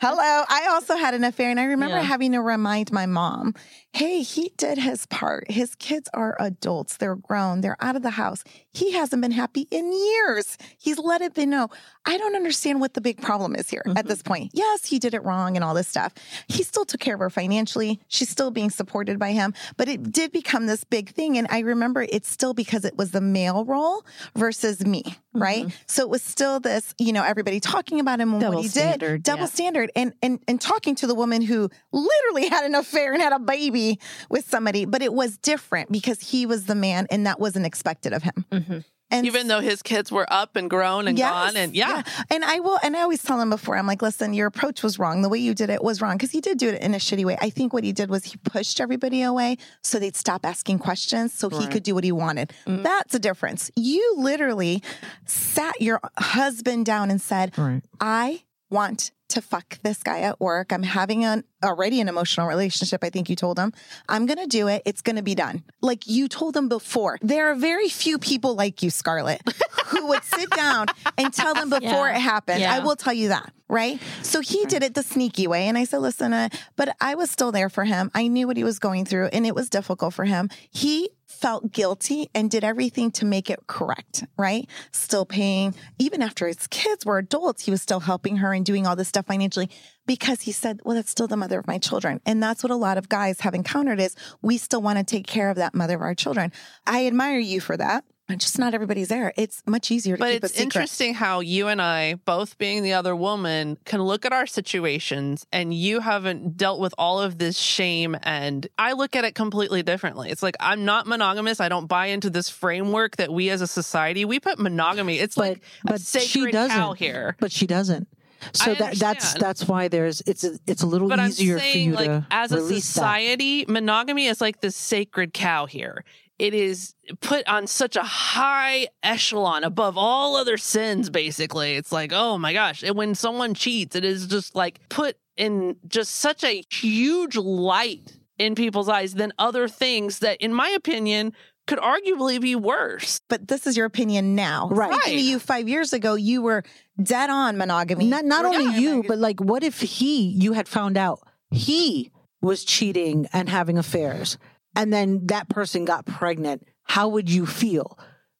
Hello, 0.00 0.44
I 0.48 0.68
also 0.70 0.96
had 0.96 1.14
an 1.14 1.24
affair, 1.24 1.50
and 1.50 1.60
I 1.60 1.64
remember 1.64 1.96
Yeah. 1.96 2.02
having 2.02 2.32
to 2.32 2.40
remind 2.40 2.92
my 2.92 3.06
mom, 3.06 3.54
"Hey, 3.92 4.22
he 4.22 4.52
did 4.56 4.78
his 4.78 5.06
part. 5.06 5.50
His 5.50 5.74
kids 5.74 6.08
are 6.14 6.36
adults. 6.40 6.96
They're 6.96 7.16
grown. 7.16 7.60
They're 7.60 7.76
out 7.80 7.96
of 7.96 8.02
the 8.02 8.10
house. 8.10 8.44
He 8.72 8.92
hasn't 8.92 9.22
been 9.22 9.30
happy 9.32 9.66
in 9.76 9.92
years. 9.92 10.56
He's 10.78 10.98
let 10.98 11.20
it 11.20 11.34
be 11.34 11.44
known. 11.44 11.68
I 12.06 12.16
don't 12.16 12.34
understand 12.34 12.80
what 12.80 12.94
the 12.94 13.00
big 13.00 13.20
problem 13.20 13.54
is 13.54 13.68
here 13.68 13.82
at 13.96 14.06
this 14.06 14.20
mm-hmm. 14.20 14.32
point. 14.32 14.50
Yes, 14.54 14.86
he 14.86 14.98
did 14.98 15.12
it 15.12 15.22
wrong 15.24 15.56
and 15.56 15.64
all 15.64 15.74
this 15.74 15.88
stuff. 15.88 16.14
He 16.48 16.62
still 16.62 16.84
took 16.84 17.00
care 17.00 17.14
of 17.14 17.20
her 17.20 17.30
financially. 17.30 18.00
She's 18.08 18.30
still 18.30 18.50
being 18.50 18.70
supported 18.70 19.18
by 19.18 19.32
him, 19.32 19.54
but 19.76 19.88
it 19.88 20.12
did 20.12 20.32
become 20.32 20.66
this 20.66 20.84
big 20.84 21.10
thing. 21.10 21.36
And 21.36 21.46
I 21.50 21.60
remember 21.60 22.02
it's 22.02 22.30
still 22.30 22.54
because 22.54 22.84
it 22.84 22.96
was 22.96 23.10
the 23.10 23.20
male 23.20 23.64
role 23.64 24.04
versus 24.34 24.86
me, 24.86 25.02
right? 25.34 25.66
Mm-hmm. 25.66 25.76
So 25.86 26.02
it 26.02 26.08
was 26.08 26.22
still 26.22 26.60
this, 26.60 26.94
you 26.98 27.12
know, 27.12 27.22
everybody 27.24 27.60
talking 27.60 28.00
about 28.00 28.20
him 28.20 28.32
and 28.32 28.40
Double 28.40 28.56
what 28.56 28.62
he 28.62 28.68
standard, 28.68 29.22
did, 29.22 29.22
double 29.24 29.42
yeah. 29.42 29.46
standard, 29.46 29.90
and 29.94 30.14
and 30.22 30.38
and 30.48 30.60
talking 30.60 30.94
to 30.96 31.06
the 31.06 31.14
woman 31.14 31.42
who 31.42 31.68
literally 31.92 32.48
had 32.48 32.64
an 32.64 32.74
affair 32.74 33.12
and 33.12 33.20
had 33.20 33.32
a 33.32 33.38
baby 33.38 33.98
with 34.30 34.48
somebody, 34.48 34.84
but 34.84 35.02
it 35.02 35.12
was 35.12 35.36
different 35.38 35.92
because 35.92 36.20
he 36.20 36.46
was 36.46 36.66
the 36.66 36.74
man, 36.74 37.06
and 37.10 37.26
that 37.26 37.40
wasn't 37.40 37.66
expected 37.66 38.12
of 38.12 38.22
him. 38.22 38.44
Mm-hmm. 38.50 38.78
And 39.10 39.24
Even 39.26 39.46
though 39.46 39.60
his 39.60 39.82
kids 39.82 40.10
were 40.10 40.26
up 40.32 40.56
and 40.56 40.68
grown 40.68 41.06
and 41.06 41.16
Yes, 41.16 41.30
gone. 41.30 41.56
And 41.56 41.76
yeah. 41.76 42.02
And 42.28 42.44
I 42.44 42.58
will, 42.58 42.78
and 42.82 42.96
I 42.96 43.02
always 43.02 43.22
tell 43.22 43.40
him 43.40 43.50
before, 43.50 43.76
I'm 43.76 43.86
like, 43.86 44.02
listen, 44.02 44.34
your 44.34 44.48
approach 44.48 44.82
was 44.82 44.98
wrong. 44.98 45.22
The 45.22 45.28
way 45.28 45.38
you 45.38 45.54
did 45.54 45.70
it 45.70 45.82
was 45.82 46.02
wrong 46.02 46.16
because 46.16 46.32
he 46.32 46.40
did 46.40 46.58
do 46.58 46.70
it 46.70 46.82
in 46.82 46.92
a 46.92 46.98
shitty 46.98 47.24
way. 47.24 47.38
I 47.40 47.50
think 47.50 47.72
what 47.72 47.84
he 47.84 47.92
did 47.92 48.10
was 48.10 48.24
he 48.24 48.36
pushed 48.38 48.80
everybody 48.80 49.22
away 49.22 49.58
so 49.82 50.00
they'd 50.00 50.16
stop 50.16 50.44
asking 50.44 50.80
questions 50.80 51.32
so 51.32 51.48
he 51.48 51.66
could 51.68 51.84
do 51.84 51.94
what 51.94 52.02
he 52.02 52.10
wanted. 52.12 52.52
Mm-hmm. 52.66 52.82
That's 52.82 53.14
a 53.14 53.18
difference. 53.20 53.70
You 53.76 54.14
literally 54.18 54.82
sat 55.24 55.80
your 55.80 56.00
husband 56.18 56.86
down 56.86 57.10
and 57.10 57.20
said, 57.20 57.56
Right. 57.56 57.82
I 58.00 58.42
want 58.70 59.12
to 59.28 59.42
fuck 59.42 59.78
this 59.82 60.02
guy 60.04 60.20
at 60.20 60.38
work. 60.40 60.72
I'm 60.72 60.84
having 60.84 61.24
an 61.24 61.42
already 61.64 62.00
an 62.00 62.08
emotional 62.08 62.46
relationship. 62.46 63.02
I 63.02 63.10
think 63.10 63.28
you 63.28 63.34
told 63.34 63.58
him. 63.58 63.72
I'm 64.08 64.24
going 64.26 64.38
to 64.38 64.46
do 64.46 64.68
it. 64.68 64.82
It's 64.86 65.02
going 65.02 65.16
to 65.16 65.22
be 65.22 65.34
done. 65.34 65.64
Like 65.82 66.06
you 66.06 66.28
told 66.28 66.56
him 66.56 66.68
before. 66.68 67.18
There 67.22 67.50
are 67.50 67.56
very 67.56 67.88
few 67.88 68.18
people 68.18 68.54
like 68.54 68.84
you, 68.84 68.90
Scarlett, 68.90 69.42
who 69.86 70.06
would 70.06 70.22
sit 70.22 70.48
down 70.50 70.86
and 71.18 71.32
tell 71.34 71.54
them 71.54 71.70
before 71.80 72.06
Yeah. 72.08 72.16
it 72.16 72.20
happened. 72.20 72.60
Yeah. 72.60 72.72
I 72.74 72.78
will 72.80 72.94
tell 72.96 73.12
you 73.14 73.28
that. 73.28 73.52
Right. 73.68 74.00
So 74.22 74.40
he 74.40 74.64
did 74.66 74.84
it 74.84 74.94
the 74.94 75.02
sneaky 75.02 75.48
way. 75.48 75.66
And 75.66 75.76
I 75.76 75.84
said, 75.84 75.98
listen, 75.98 76.32
uh, 76.32 76.48
but 76.76 76.94
I 77.00 77.16
was 77.16 77.28
still 77.32 77.50
there 77.50 77.68
for 77.68 77.82
him. 77.84 78.12
I 78.14 78.28
knew 78.28 78.46
what 78.46 78.56
he 78.56 78.62
was 78.62 78.78
going 78.78 79.04
through 79.06 79.26
and 79.32 79.44
it 79.44 79.56
was 79.56 79.68
difficult 79.68 80.14
for 80.14 80.24
him. 80.24 80.50
He 80.70 81.08
felt 81.26 81.72
guilty 81.72 82.30
and 82.34 82.50
did 82.50 82.64
everything 82.64 83.10
to 83.10 83.24
make 83.24 83.50
it 83.50 83.66
correct, 83.66 84.24
right? 84.36 84.68
Still 84.92 85.26
paying, 85.26 85.74
even 85.98 86.22
after 86.22 86.46
his 86.46 86.66
kids 86.68 87.04
were 87.04 87.18
adults, 87.18 87.64
he 87.64 87.70
was 87.70 87.82
still 87.82 88.00
helping 88.00 88.38
her 88.38 88.52
and 88.52 88.64
doing 88.64 88.86
all 88.86 88.96
this 88.96 89.08
stuff 89.08 89.26
financially 89.26 89.68
because 90.06 90.42
he 90.42 90.52
said, 90.52 90.80
well, 90.84 90.94
that's 90.94 91.10
still 91.10 91.26
the 91.26 91.36
mother 91.36 91.58
of 91.58 91.66
my 91.66 91.78
children. 91.78 92.20
And 92.24 92.42
that's 92.42 92.62
what 92.62 92.70
a 92.70 92.76
lot 92.76 92.96
of 92.96 93.08
guys 93.08 93.40
have 93.40 93.54
encountered 93.54 94.00
is 94.00 94.14
we 94.40 94.56
still 94.56 94.80
want 94.80 94.98
to 94.98 95.04
take 95.04 95.26
care 95.26 95.50
of 95.50 95.56
that 95.56 95.74
mother 95.74 95.96
of 95.96 96.02
our 96.02 96.14
children. 96.14 96.52
I 96.86 97.06
admire 97.06 97.38
you 97.38 97.60
for 97.60 97.76
that. 97.76 98.04
And 98.28 98.40
just 98.40 98.58
not 98.58 98.74
everybody's 98.74 99.06
there. 99.06 99.32
It's 99.36 99.62
much 99.66 99.92
easier 99.92 100.16
to 100.16 100.20
But 100.20 100.32
keep 100.32 100.44
it's 100.44 100.58
interesting 100.58 101.14
how 101.14 101.38
you 101.40 101.68
and 101.68 101.80
I, 101.80 102.14
both 102.14 102.58
being 102.58 102.82
the 102.82 102.92
other 102.92 103.14
woman, 103.14 103.78
can 103.84 104.02
look 104.02 104.24
at 104.24 104.32
our 104.32 104.46
situations 104.46 105.46
and 105.52 105.72
you 105.72 106.00
haven't 106.00 106.56
dealt 106.56 106.80
with 106.80 106.92
all 106.98 107.20
of 107.20 107.38
this 107.38 107.56
shame. 107.56 108.16
And 108.24 108.66
I 108.78 108.94
look 108.94 109.14
at 109.14 109.24
it 109.24 109.36
completely 109.36 109.84
differently. 109.84 110.30
It's 110.30 110.42
like, 110.42 110.56
I'm 110.58 110.84
not 110.84 111.06
monogamous. 111.06 111.60
I 111.60 111.68
don't 111.68 111.86
buy 111.86 112.06
into 112.06 112.28
this 112.28 112.50
framework 112.50 113.16
that 113.18 113.32
we 113.32 113.48
as 113.50 113.60
a 113.60 113.68
society, 113.68 114.24
we 114.24 114.40
put 114.40 114.58
monogamy. 114.58 115.20
It's 115.20 115.36
But 115.36 115.48
like 115.48 115.58
a 115.86 115.92
but 115.92 116.00
she 116.00 116.50
doesn't. 116.50 116.76
cow 116.76 116.94
here. 116.94 117.36
But 117.38 117.52
she 117.52 117.68
doesn't. 117.68 118.08
So 118.52 118.74
that 118.74 118.94
that's 118.96 119.34
that's 119.34 119.66
why 119.66 119.88
there's 119.88 120.20
it's 120.26 120.44
a, 120.44 120.58
it's 120.66 120.82
a 120.82 120.86
little 120.86 121.08
But 121.08 121.20
easier 121.20 121.58
for 121.58 121.64
you 121.64 121.92
like, 121.94 122.06
to 122.06 122.26
as 122.30 122.52
a 122.52 122.56
release 122.56 122.86
that. 122.86 122.92
society, 122.92 123.64
monogamy 123.66 124.26
is 124.26 124.40
like 124.40 124.60
the 124.60 124.70
sacred 124.70 125.32
cow 125.32 125.66
here. 125.66 126.04
It 126.38 126.52
is 126.52 126.94
put 127.20 127.46
on 127.48 127.66
such 127.66 127.96
a 127.96 128.02
high 128.02 128.88
echelon 129.02 129.64
above 129.64 129.96
all 129.96 130.36
other 130.36 130.58
sins, 130.58 131.08
basically. 131.08 131.76
It's 131.76 131.92
like, 131.92 132.12
oh 132.12 132.36
my 132.36 132.52
gosh. 132.52 132.82
And 132.82 132.94
when 132.94 133.14
someone 133.14 133.54
cheats, 133.54 133.96
it 133.96 134.04
is 134.04 134.26
just 134.26 134.54
like 134.54 134.80
put 134.90 135.16
in 135.36 135.76
just 135.86 136.16
such 136.16 136.44
a 136.44 136.62
huge 136.70 137.36
light 137.36 138.18
in 138.38 138.54
people's 138.54 138.88
eyes 138.88 139.14
than 139.14 139.32
other 139.38 139.66
things 139.66 140.18
that, 140.18 140.40
in 140.40 140.52
my 140.52 140.68
opinion, 140.70 141.32
could 141.66 141.78
arguably 141.78 142.40
be 142.40 142.54
worse. 142.54 143.20
but 143.28 143.48
this 143.48 143.66
is 143.66 143.76
your 143.76 143.86
opinion 143.86 144.34
now. 144.34 144.68
Right. 144.68 144.92
Speaking 144.92 145.18
to 145.18 145.24
you 145.24 145.38
five 145.38 145.68
years 145.68 145.92
ago, 145.92 146.14
you 146.14 146.42
were 146.42 146.62
dead 147.02 147.30
on 147.30 147.56
monogamy. 147.56 148.06
Not 148.06 148.24
not 148.24 148.44
We're 148.44 148.50
only 148.50 148.64
not 148.66 148.80
you, 148.80 149.04
but 149.06 149.18
like 149.18 149.40
what 149.40 149.64
if 149.64 149.80
he 149.80 150.28
you 150.28 150.52
had 150.52 150.68
found 150.68 150.96
out 150.96 151.20
he 151.50 152.12
was 152.40 152.64
cheating 152.64 153.26
and 153.32 153.48
having 153.48 153.78
affairs 153.78 154.38
and 154.76 154.92
then 154.92 155.26
that 155.26 155.48
person 155.48 155.84
got 155.84 156.06
pregnant, 156.06 156.66
how 156.84 157.08
would 157.08 157.28
you 157.30 157.46
feel? 157.46 157.98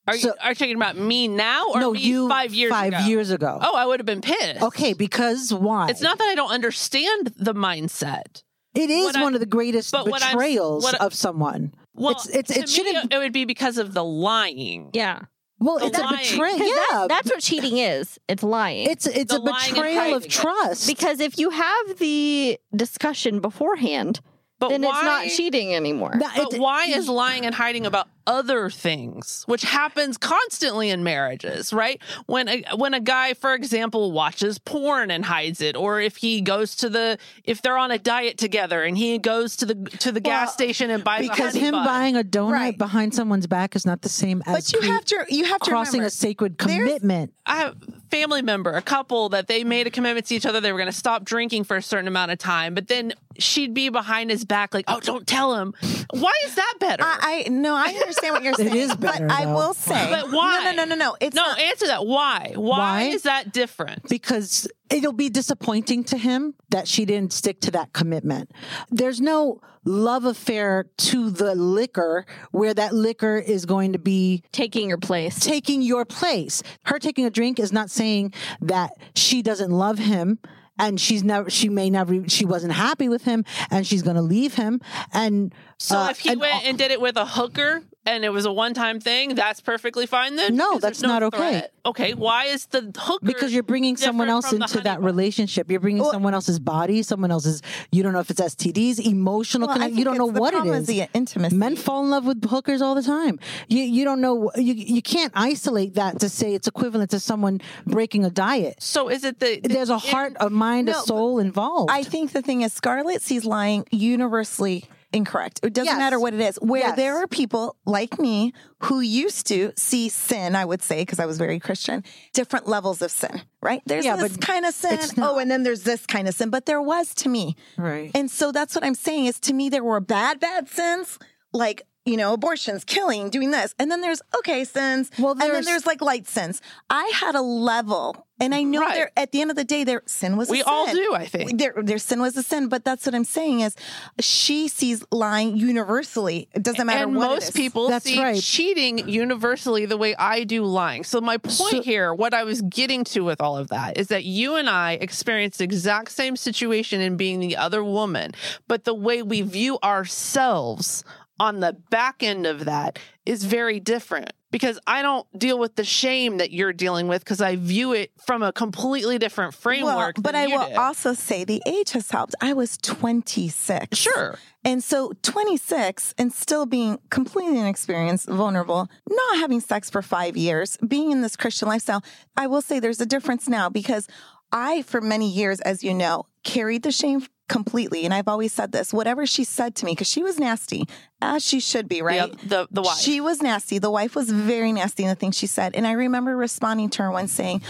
Are, 0.09 0.15
you, 0.15 0.21
So- 0.21 0.35
are 0.41 0.51
you 0.51 0.55
talking 0.55 0.77
about 0.77 0.97
me 0.97 1.27
now 1.27 1.71
or 1.75 1.81
no, 1.81 1.93
me 1.93 1.99
you 2.01 2.29
five 2.29 2.55
years 2.55 2.71
five 2.71 2.93
ago? 2.93 3.05
years 3.07 3.31
ago. 3.31 3.59
Oh, 3.61 3.75
I 3.75 3.87
would 3.87 3.99
have 3.99 4.07
been 4.07 4.21
pissed. 4.21 4.63
Okay, 4.63 4.93
because 4.93 5.53
why? 5.53 5.89
It's 5.89 6.01
not 6.01 6.19
that 6.19 6.29
I 6.29 6.37
don't 6.37 6.53
understand 6.53 7.33
the 7.37 7.55
mindset. 7.55 8.43
It 8.75 8.89
is 8.91 9.07
what 9.07 9.17
I- 9.17 9.23
one 9.23 9.35
of 9.35 9.41
the 9.41 9.47
greatest 9.47 9.91
but 9.91 10.07
what 10.07 10.23
betrayals 10.23 10.85
what- 10.85 11.01
of 11.01 11.13
someone. 11.15 11.75
Well, 11.95 12.13
it's 12.13 12.27
it's 12.29 12.51
it 12.57 12.69
shouldn't. 12.69 13.13
it 13.13 13.19
would 13.19 13.33
be 13.33 13.47
because 13.47 13.79
of 13.79 13.95
the 13.95 14.05
lying. 14.05 14.91
Yeah. 14.93 15.23
well, 15.59 15.79
the 15.79 15.87
it's 15.87 15.99
a 15.99 16.07
betrayal. 16.07 16.59
Yeah, 16.59 16.75
that- 16.91 17.07
that's 17.09 17.31
what 17.31 17.41
cheating 17.41 17.79
is. 17.79 18.19
It's 18.29 18.43
lying. 18.43 18.89
it's 18.91 19.07
it's 19.07 19.33
the 19.33 19.41
a 19.41 19.45
betrayal 19.45 20.15
of 20.15 20.23
hiding 20.23 20.23
it. 20.27 20.31
trust. 20.31 20.87
because 20.87 21.19
if 21.21 21.39
you 21.39 21.49
have 21.51 21.99
the 21.99 22.59
discussion 22.77 23.41
beforehand, 23.41 24.21
But 24.59 24.71
then 24.71 24.83
why, 24.83 24.97
it's 24.97 25.05
not 25.05 25.37
cheating 25.37 25.75
anymore. 25.75 26.13
That- 26.19 26.33
But 26.37 26.55
it- 26.55 26.61
why 26.61 26.85
is 26.87 27.09
lying 27.09 27.45
and 27.45 27.55
hiding 27.55 27.85
about 27.85 28.09
other 28.29 28.71
things, 28.71 29.45
which 29.47 29.63
happens 29.63 30.17
constantly 30.17 30.91
in 30.91 31.05
marriages, 31.05 31.73
right? 31.73 32.01
When 32.27 32.49
a, 32.49 32.65
when 32.75 32.93
a 32.95 32.99
guy, 33.01 33.35
for 33.35 33.55
example, 33.55 34.11
watches 34.11 34.59
porn 34.59 35.11
and 35.13 35.25
hides 35.27 35.61
it, 35.61 35.77
or 35.77 36.01
if 36.01 36.17
he 36.17 36.41
goes 36.41 36.75
to 36.77 36.89
the 36.89 37.19
if 37.45 37.63
they're 37.63 37.79
on 37.79 37.91
a 37.93 37.99
diet 37.99 38.37
together 38.39 38.83
and 38.83 38.97
he 38.99 39.19
goes 39.19 39.57
to 39.57 39.67
the 39.67 39.75
to 39.99 40.11
the 40.11 40.21
gas 40.21 40.53
station 40.55 40.91
and 40.91 41.05
buys 41.05 41.27
a 41.27 41.29
because 41.31 41.53
honey 41.53 41.67
him 41.67 41.73
bun. 41.73 41.85
buying 41.85 42.17
a 42.17 42.25
donut 42.25 42.51
Right. 42.53 42.79
behind 42.79 43.15
someone's 43.15 43.47
back 43.47 43.77
is 43.77 43.87
not 43.87 44.03
the 44.03 44.09
same 44.09 44.43
as 44.47 44.55
but 44.55 44.73
you 44.73 44.81
cre- 44.81 44.87
have 44.95 45.05
to 45.05 45.25
you 45.29 45.45
have 45.45 45.61
to 45.61 45.71
crossing 45.71 46.01
remember, 46.01 46.07
a 46.09 46.11
sacred 46.11 46.59
commitment. 46.59 47.33
I 47.45 47.59
have 47.59 47.77
a 47.81 48.06
family 48.11 48.43
member, 48.43 48.73
a 48.73 48.83
couple 48.83 49.29
that 49.31 49.47
they 49.49 49.65
made 49.65 49.87
a 49.87 49.91
commitment 49.91 50.27
to 50.27 50.35
each 50.35 50.47
other. 50.47 50.61
They 50.61 50.73
were 50.73 50.79
going 50.79 50.91
to 50.91 50.97
stop 50.97 51.25
drinking 51.25 51.65
for 51.65 51.77
a 51.77 51.83
certain 51.83 52.09
amount 52.09 52.31
of 52.33 52.39
time, 52.39 52.75
but 52.75 52.89
then 52.89 53.13
she'd 53.39 53.75
be 53.75 53.89
behind 53.89 54.31
his 54.31 54.45
back, 54.45 54.73
like, 54.75 54.85
"Oh, 54.89 55.01
don't 55.01 55.27
tell 55.27 55.55
him." 55.57 55.75
Why 56.11 56.33
is 56.45 56.55
that 56.55 56.75
better? 56.81 57.03
I, 57.05 57.45
I 57.47 57.49
no, 57.51 57.75
I 57.75 57.89
understand 57.89 58.35
what 58.35 58.43
you're 58.43 58.55
saying. 58.55 58.75
is 58.77 58.95
better, 58.97 59.27
but 59.27 59.35
I 59.37 59.47
will 59.47 59.75
say, 59.75 60.07
But 60.11 60.31
why? 60.33 60.65
No, 60.65 60.71
no, 60.71 60.85
no, 60.85 60.95
no, 60.95 61.05
no. 61.05 61.17
It's 61.21 61.35
no, 61.35 61.43
not. 61.43 61.59
answer 61.59 61.87
that. 61.89 62.07
Why? 62.07 62.53
Why? 62.55 62.79
Why? 62.79 63.03
is 63.05 63.23
that 63.23 63.53
different? 63.53 64.09
because 64.09 64.69
it'll 64.91 65.13
be 65.13 65.29
disappointing 65.29 66.05
to 66.05 66.17
him 66.19 66.55
that 66.71 66.87
she 66.89 67.05
didn't 67.05 67.33
stick 67.33 67.61
to 67.63 67.71
that 67.73 67.93
commitment. 67.93 68.51
There's 68.91 69.21
no 69.21 69.61
love 69.85 70.25
affair 70.25 70.87
to 70.99 71.31
the 71.31 71.55
liquor 71.55 72.25
where 72.51 72.75
that 72.75 72.93
liquor 72.95 73.37
is 73.39 73.67
going 73.67 73.93
to 73.93 73.99
be 73.99 74.43
Taking 74.53 74.89
your 74.89 74.99
place. 74.99 75.39
taking 75.41 75.83
your 75.83 76.05
place. 76.05 76.63
Her 76.87 76.99
taking 76.99 77.25
a 77.25 77.31
drink 77.31 77.59
is 77.61 77.73
not 77.73 77.91
saying 77.91 78.33
that 78.61 78.93
she 79.15 79.43
doesn't 79.43 79.71
love 79.71 79.99
him 79.99 80.39
and 80.79 81.01
she's 81.01 81.25
never 81.25 81.49
she 81.49 81.69
may 81.71 81.89
never 81.89 82.29
she 82.29 82.45
wasn't 82.45 82.73
happy 82.73 83.09
with 83.09 83.23
him 83.25 83.45
and 83.71 83.87
she's 83.87 84.03
going 84.03 84.17
to 84.17 84.23
leave 84.23 84.55
him 84.55 84.79
and 85.13 85.55
So 85.79 85.97
uh, 85.99 86.09
if 86.11 86.19
he 86.19 86.31
and- 86.33 86.41
went 86.41 86.67
and 86.67 86.77
did 86.77 86.91
it 86.91 87.01
with 87.01 87.17
a 87.17 87.25
hooker 87.25 87.83
and 88.07 88.25
it 88.25 88.31
was 88.31 88.47
a 88.47 88.53
one 88.53 88.73
time 88.73 89.01
thing, 89.01 89.35
that's 89.35 89.61
perfectly 89.61 90.07
fine 90.07 90.37
then? 90.37 90.57
No, 90.57 90.79
that's 90.79 91.01
there's 91.01 91.03
not 91.03 91.23
okay. 91.25 91.37
threat. 91.37 91.73
Okay, 91.85 92.15
why 92.15 92.47
is 92.47 92.67
the 92.67 92.93
hooker 92.97 93.25
because 93.25 93.53
you're 93.53 93.63
bringing 93.63 93.97
someone 93.97 94.29
else 94.29 94.53
into 94.53 94.81
that 94.81 95.01
honeypot? 95.01 95.05
relationship. 95.05 95.71
You're 95.71 95.81
bringing 95.81 96.05
someone 96.05 96.35
else's 96.35 96.59
body, 96.59 97.03
someone 97.03 97.31
else's. 97.31 97.63
You 97.91 98.03
don't 98.03 98.13
know 98.13 98.21
if 98.21 98.31
it's 98.31 98.41
STDs, 98.41 99.05
emotional. 99.05 99.69
Well, 99.69 99.77
connect, 99.77 99.95
you 99.95 100.05
don't 100.05 100.19
know 100.19 100.27
what 100.27 100.55
it 100.55 100.65
is. 100.67 100.87
the 100.87 101.09
intimacy. 101.13 101.57
Men 101.57 101.77
fall 101.77 102.05
in 102.05 102.11
love 102.11 102.25
with 102.25 102.45
hookers 102.49 102.81
all 102.81 102.95
the 102.95 103.03
time. 103.03 103.39
You 103.69 103.83
you 103.83 104.05
don't 104.05 104.21
know. 104.21 104.51
You 104.57 104.75
you 104.75 105.03
can't 105.03 105.33
isolate 105.35 105.95
that 105.95 106.21
to 106.21 106.29
say 106.29 106.55
it's 106.55 106.69
equivalent 106.69 107.11
to 107.11 107.21
someone 107.21 107.61
breaking 107.87 108.25
a 108.25 108.31
diet. 108.31 108.83
So 108.83 109.09
is 109.09 109.25
it 109.25 109.41
the 109.41 109.61
There's 109.63 109.91
a 109.91 109.99
heart, 109.99 110.37
a 110.41 110.51
mind, 110.51 110.89
a 110.89 110.95
soul 110.95 111.39
involved. 111.39 111.91
I 111.91 112.03
think 112.03 112.33
the 112.33 112.43
thing 112.43 112.63
is, 112.63 112.73
Scarlett 112.73 113.23
sees 113.23 113.45
lying 113.45 113.87
universally 113.91 114.85
incorrect. 115.17 115.61
It 115.63 115.73
doesn't 115.73 115.87
Yes. 115.87 115.99
matter 115.99 116.21
what 116.21 116.35
it 116.35 116.41
is. 116.41 116.57
Where 116.63 116.81
Yes. 116.83 116.97
there 116.97 117.17
are 117.17 117.27
people 117.27 117.77
like 117.87 118.19
me 118.21 118.53
who 118.85 119.01
used 119.01 119.47
to 119.49 119.73
see 119.77 120.09
sin, 120.09 120.55
I 120.55 120.65
would 120.65 120.83
say, 120.83 121.03
because 121.03 121.19
I 121.19 121.27
was 121.27 121.39
very 121.39 121.59
Christian, 121.59 122.05
different 122.35 122.69
levels 122.69 123.03
of 123.03 123.11
sin, 123.11 123.43
right? 123.63 123.83
There's 123.87 124.05
Yeah, 124.05 124.17
this 124.17 124.37
kind 124.37 124.65
of 124.67 124.75
sin. 124.75 124.99
Oh, 125.19 125.39
and 125.39 125.51
then 125.51 125.63
there's 125.63 125.83
this 125.83 126.07
kind 126.07 126.29
of 126.29 126.35
sin. 126.35 126.51
But 126.51 126.67
there 126.67 126.83
was 126.83 127.15
to 127.17 127.29
me. 127.29 127.57
right. 127.79 128.11
And 128.15 128.31
so 128.31 128.53
that's 128.53 128.75
what 128.75 128.85
I'm 128.85 128.95
saying 128.95 129.27
is 129.27 129.41
to 129.41 129.53
me, 129.55 129.69
there 129.69 129.83
were 129.83 129.99
bad, 130.01 130.39
bad 130.39 130.69
sins, 130.69 131.19
like, 131.53 131.83
you 132.07 132.17
know, 132.17 132.33
abortions, 132.33 132.85
killing, 132.85 133.29
doing 133.31 133.51
this. 133.51 133.75
And 133.79 133.91
then 133.91 134.01
there's 134.01 134.23
okay 134.39 134.65
sins. 134.65 135.11
Well, 135.19 135.33
and 135.33 135.41
then 135.41 135.49
there's- 135.51 135.67
there's 135.67 135.87
like 135.87 136.01
light 136.01 136.27
sins. 136.29 136.63
I 136.89 137.11
had 137.15 137.35
a 137.35 137.43
level. 137.43 138.23
And 138.39 138.55
I 138.55 138.65
know 138.65 138.81
Right. 138.83 138.95
there 138.95 139.11
at 139.17 139.33
the 139.33 139.41
end 139.41 139.49
of 139.51 139.57
the 139.57 139.65
day, 139.65 139.83
their 139.83 140.03
sin 140.05 140.37
was 140.37 140.51
we 140.51 140.61
a 140.61 140.65
sin. 140.65 140.71
all 140.73 140.87
do, 140.93 141.15
I 141.15 141.25
think. 141.25 141.59
Their, 141.59 141.73
their 141.83 141.97
sin 141.97 142.21
was 142.21 142.37
a 142.37 142.43
sin, 142.43 142.69
but 142.69 142.85
that's 142.85 143.07
what 143.07 143.15
I'm 143.15 143.25
saying 143.25 143.61
is 143.61 143.75
she 144.21 144.69
sees 144.69 145.03
lying 145.11 145.57
universally. 145.57 146.47
It 146.53 146.63
doesn't 146.63 146.87
matter 146.87 147.05
and 147.05 147.17
what 147.17 147.31
most 147.31 147.45
is. 147.45 147.51
people 147.53 147.89
That's 147.89 148.05
see 148.05 148.19
right. 148.23 148.39
cheating 148.39 149.09
universally 149.09 149.87
the 149.87 149.97
way 149.97 150.15
I 150.17 150.45
do 150.45 150.65
lying. 150.65 151.03
So 151.03 151.19
my 151.23 151.39
point 151.39 151.55
So- 151.55 151.83
here, 151.83 152.13
what 152.13 152.35
I 152.35 152.45
was 152.45 152.61
getting 152.61 153.05
to 153.05 153.21
with 153.25 153.41
all 153.41 153.57
of 153.57 153.69
that, 153.69 153.97
is 153.97 154.09
that 154.09 154.25
you 154.27 154.57
and 154.57 154.69
I 154.69 154.93
experienced 155.01 155.57
the 155.59 155.65
exact 155.65 156.13
same 156.13 156.37
situation 156.37 157.01
in 157.01 157.17
being 157.17 157.41
the 157.41 157.57
other 157.57 157.83
woman, 157.83 158.33
but 158.69 158.85
the 158.85 158.95
way 158.95 159.23
we 159.23 159.41
view 159.41 159.79
ourselves 159.83 161.05
on 161.39 161.61
the 161.61 161.75
back 161.91 162.23
end 162.23 162.47
of 162.47 162.65
that 162.65 162.99
is 163.25 163.45
very 163.45 163.81
different. 163.81 164.33
Because 164.53 164.79
I 164.87 165.03
don't 165.03 165.27
deal 165.39 165.59
with 165.59 165.75
the 165.75 165.85
shame 165.85 166.39
that 166.39 166.51
you're 166.51 166.73
dealing 166.73 167.09
with 167.09 167.23
because 167.23 167.43
I 167.43 167.57
view 167.57 167.93
it 167.93 168.11
from 168.27 168.43
a 168.43 168.53
completely 168.53 169.19
different 169.19 169.53
Well, 169.55 169.61
framework. 169.61 170.15
but 170.17 170.33
than 170.33 170.37
I 170.37 170.47
will 170.47 170.69
did. 170.69 170.77
also 170.77 171.13
say 171.13 171.45
the 171.45 171.61
age 171.67 171.91
has 171.91 172.11
helped. 172.11 172.35
I 172.41 172.53
was 172.55 172.79
26. 172.79 173.99
Sure. 173.99 174.39
And 174.65 174.83
so 174.83 175.13
26 175.23 176.15
and 176.17 176.33
still 176.33 176.65
being 176.65 176.99
completely 177.11 177.59
inexperienced, 177.59 178.29
vulnerable, 178.29 178.89
not 179.11 179.37
having 179.39 179.61
sex 179.61 179.91
for 179.91 180.01
five 180.01 180.37
years, 180.37 180.77
being 180.87 181.11
in 181.11 181.21
this 181.23 181.37
Christian 181.37 181.69
lifestyle, 181.69 182.03
I 182.37 182.47
will 182.47 182.63
say 182.63 182.81
there's 182.81 183.01
a 183.01 183.07
difference 183.07 183.49
now 183.49 183.69
because 183.69 184.09
I, 184.53 184.83
for 184.83 185.01
many 185.01 185.29
years, 185.29 185.61
as 185.63 185.83
you 185.85 185.93
know, 185.93 186.27
carried 186.45 186.83
the 186.85 186.93
shame 186.93 187.27
completely. 187.49 188.05
And 188.05 188.13
I've 188.13 188.29
always 188.29 188.53
said 188.53 188.73
this 188.73 188.93
whatever 188.93 189.27
she 189.27 189.45
said 189.45 189.75
to 189.77 189.85
me, 189.87 189.93
because 189.93 190.09
she 190.09 190.23
was 190.23 190.39
nasty, 190.39 190.85
as 191.21 191.45
she 191.45 191.61
should 191.61 191.89
be, 191.89 192.03
right? 192.03 192.31
Yeah, 192.31 192.37
the, 192.45 192.69
the 192.71 192.83
wife. 192.83 192.99
She 192.99 193.21
was 193.21 193.43
nasty. 193.43 193.79
The 193.79 193.91
wife 193.91 194.15
was 194.15 194.31
very 194.31 194.73
nasty 194.73 195.03
in 195.05 195.09
the 195.09 195.15
things 195.15 195.37
she 195.37 195.47
said. 195.47 195.75
And 195.75 195.87
I 195.87 195.93
remember 195.93 196.37
responding 196.37 196.91
to 196.91 197.03
her 197.05 197.11
once 197.11 197.33
saying, 197.33 197.63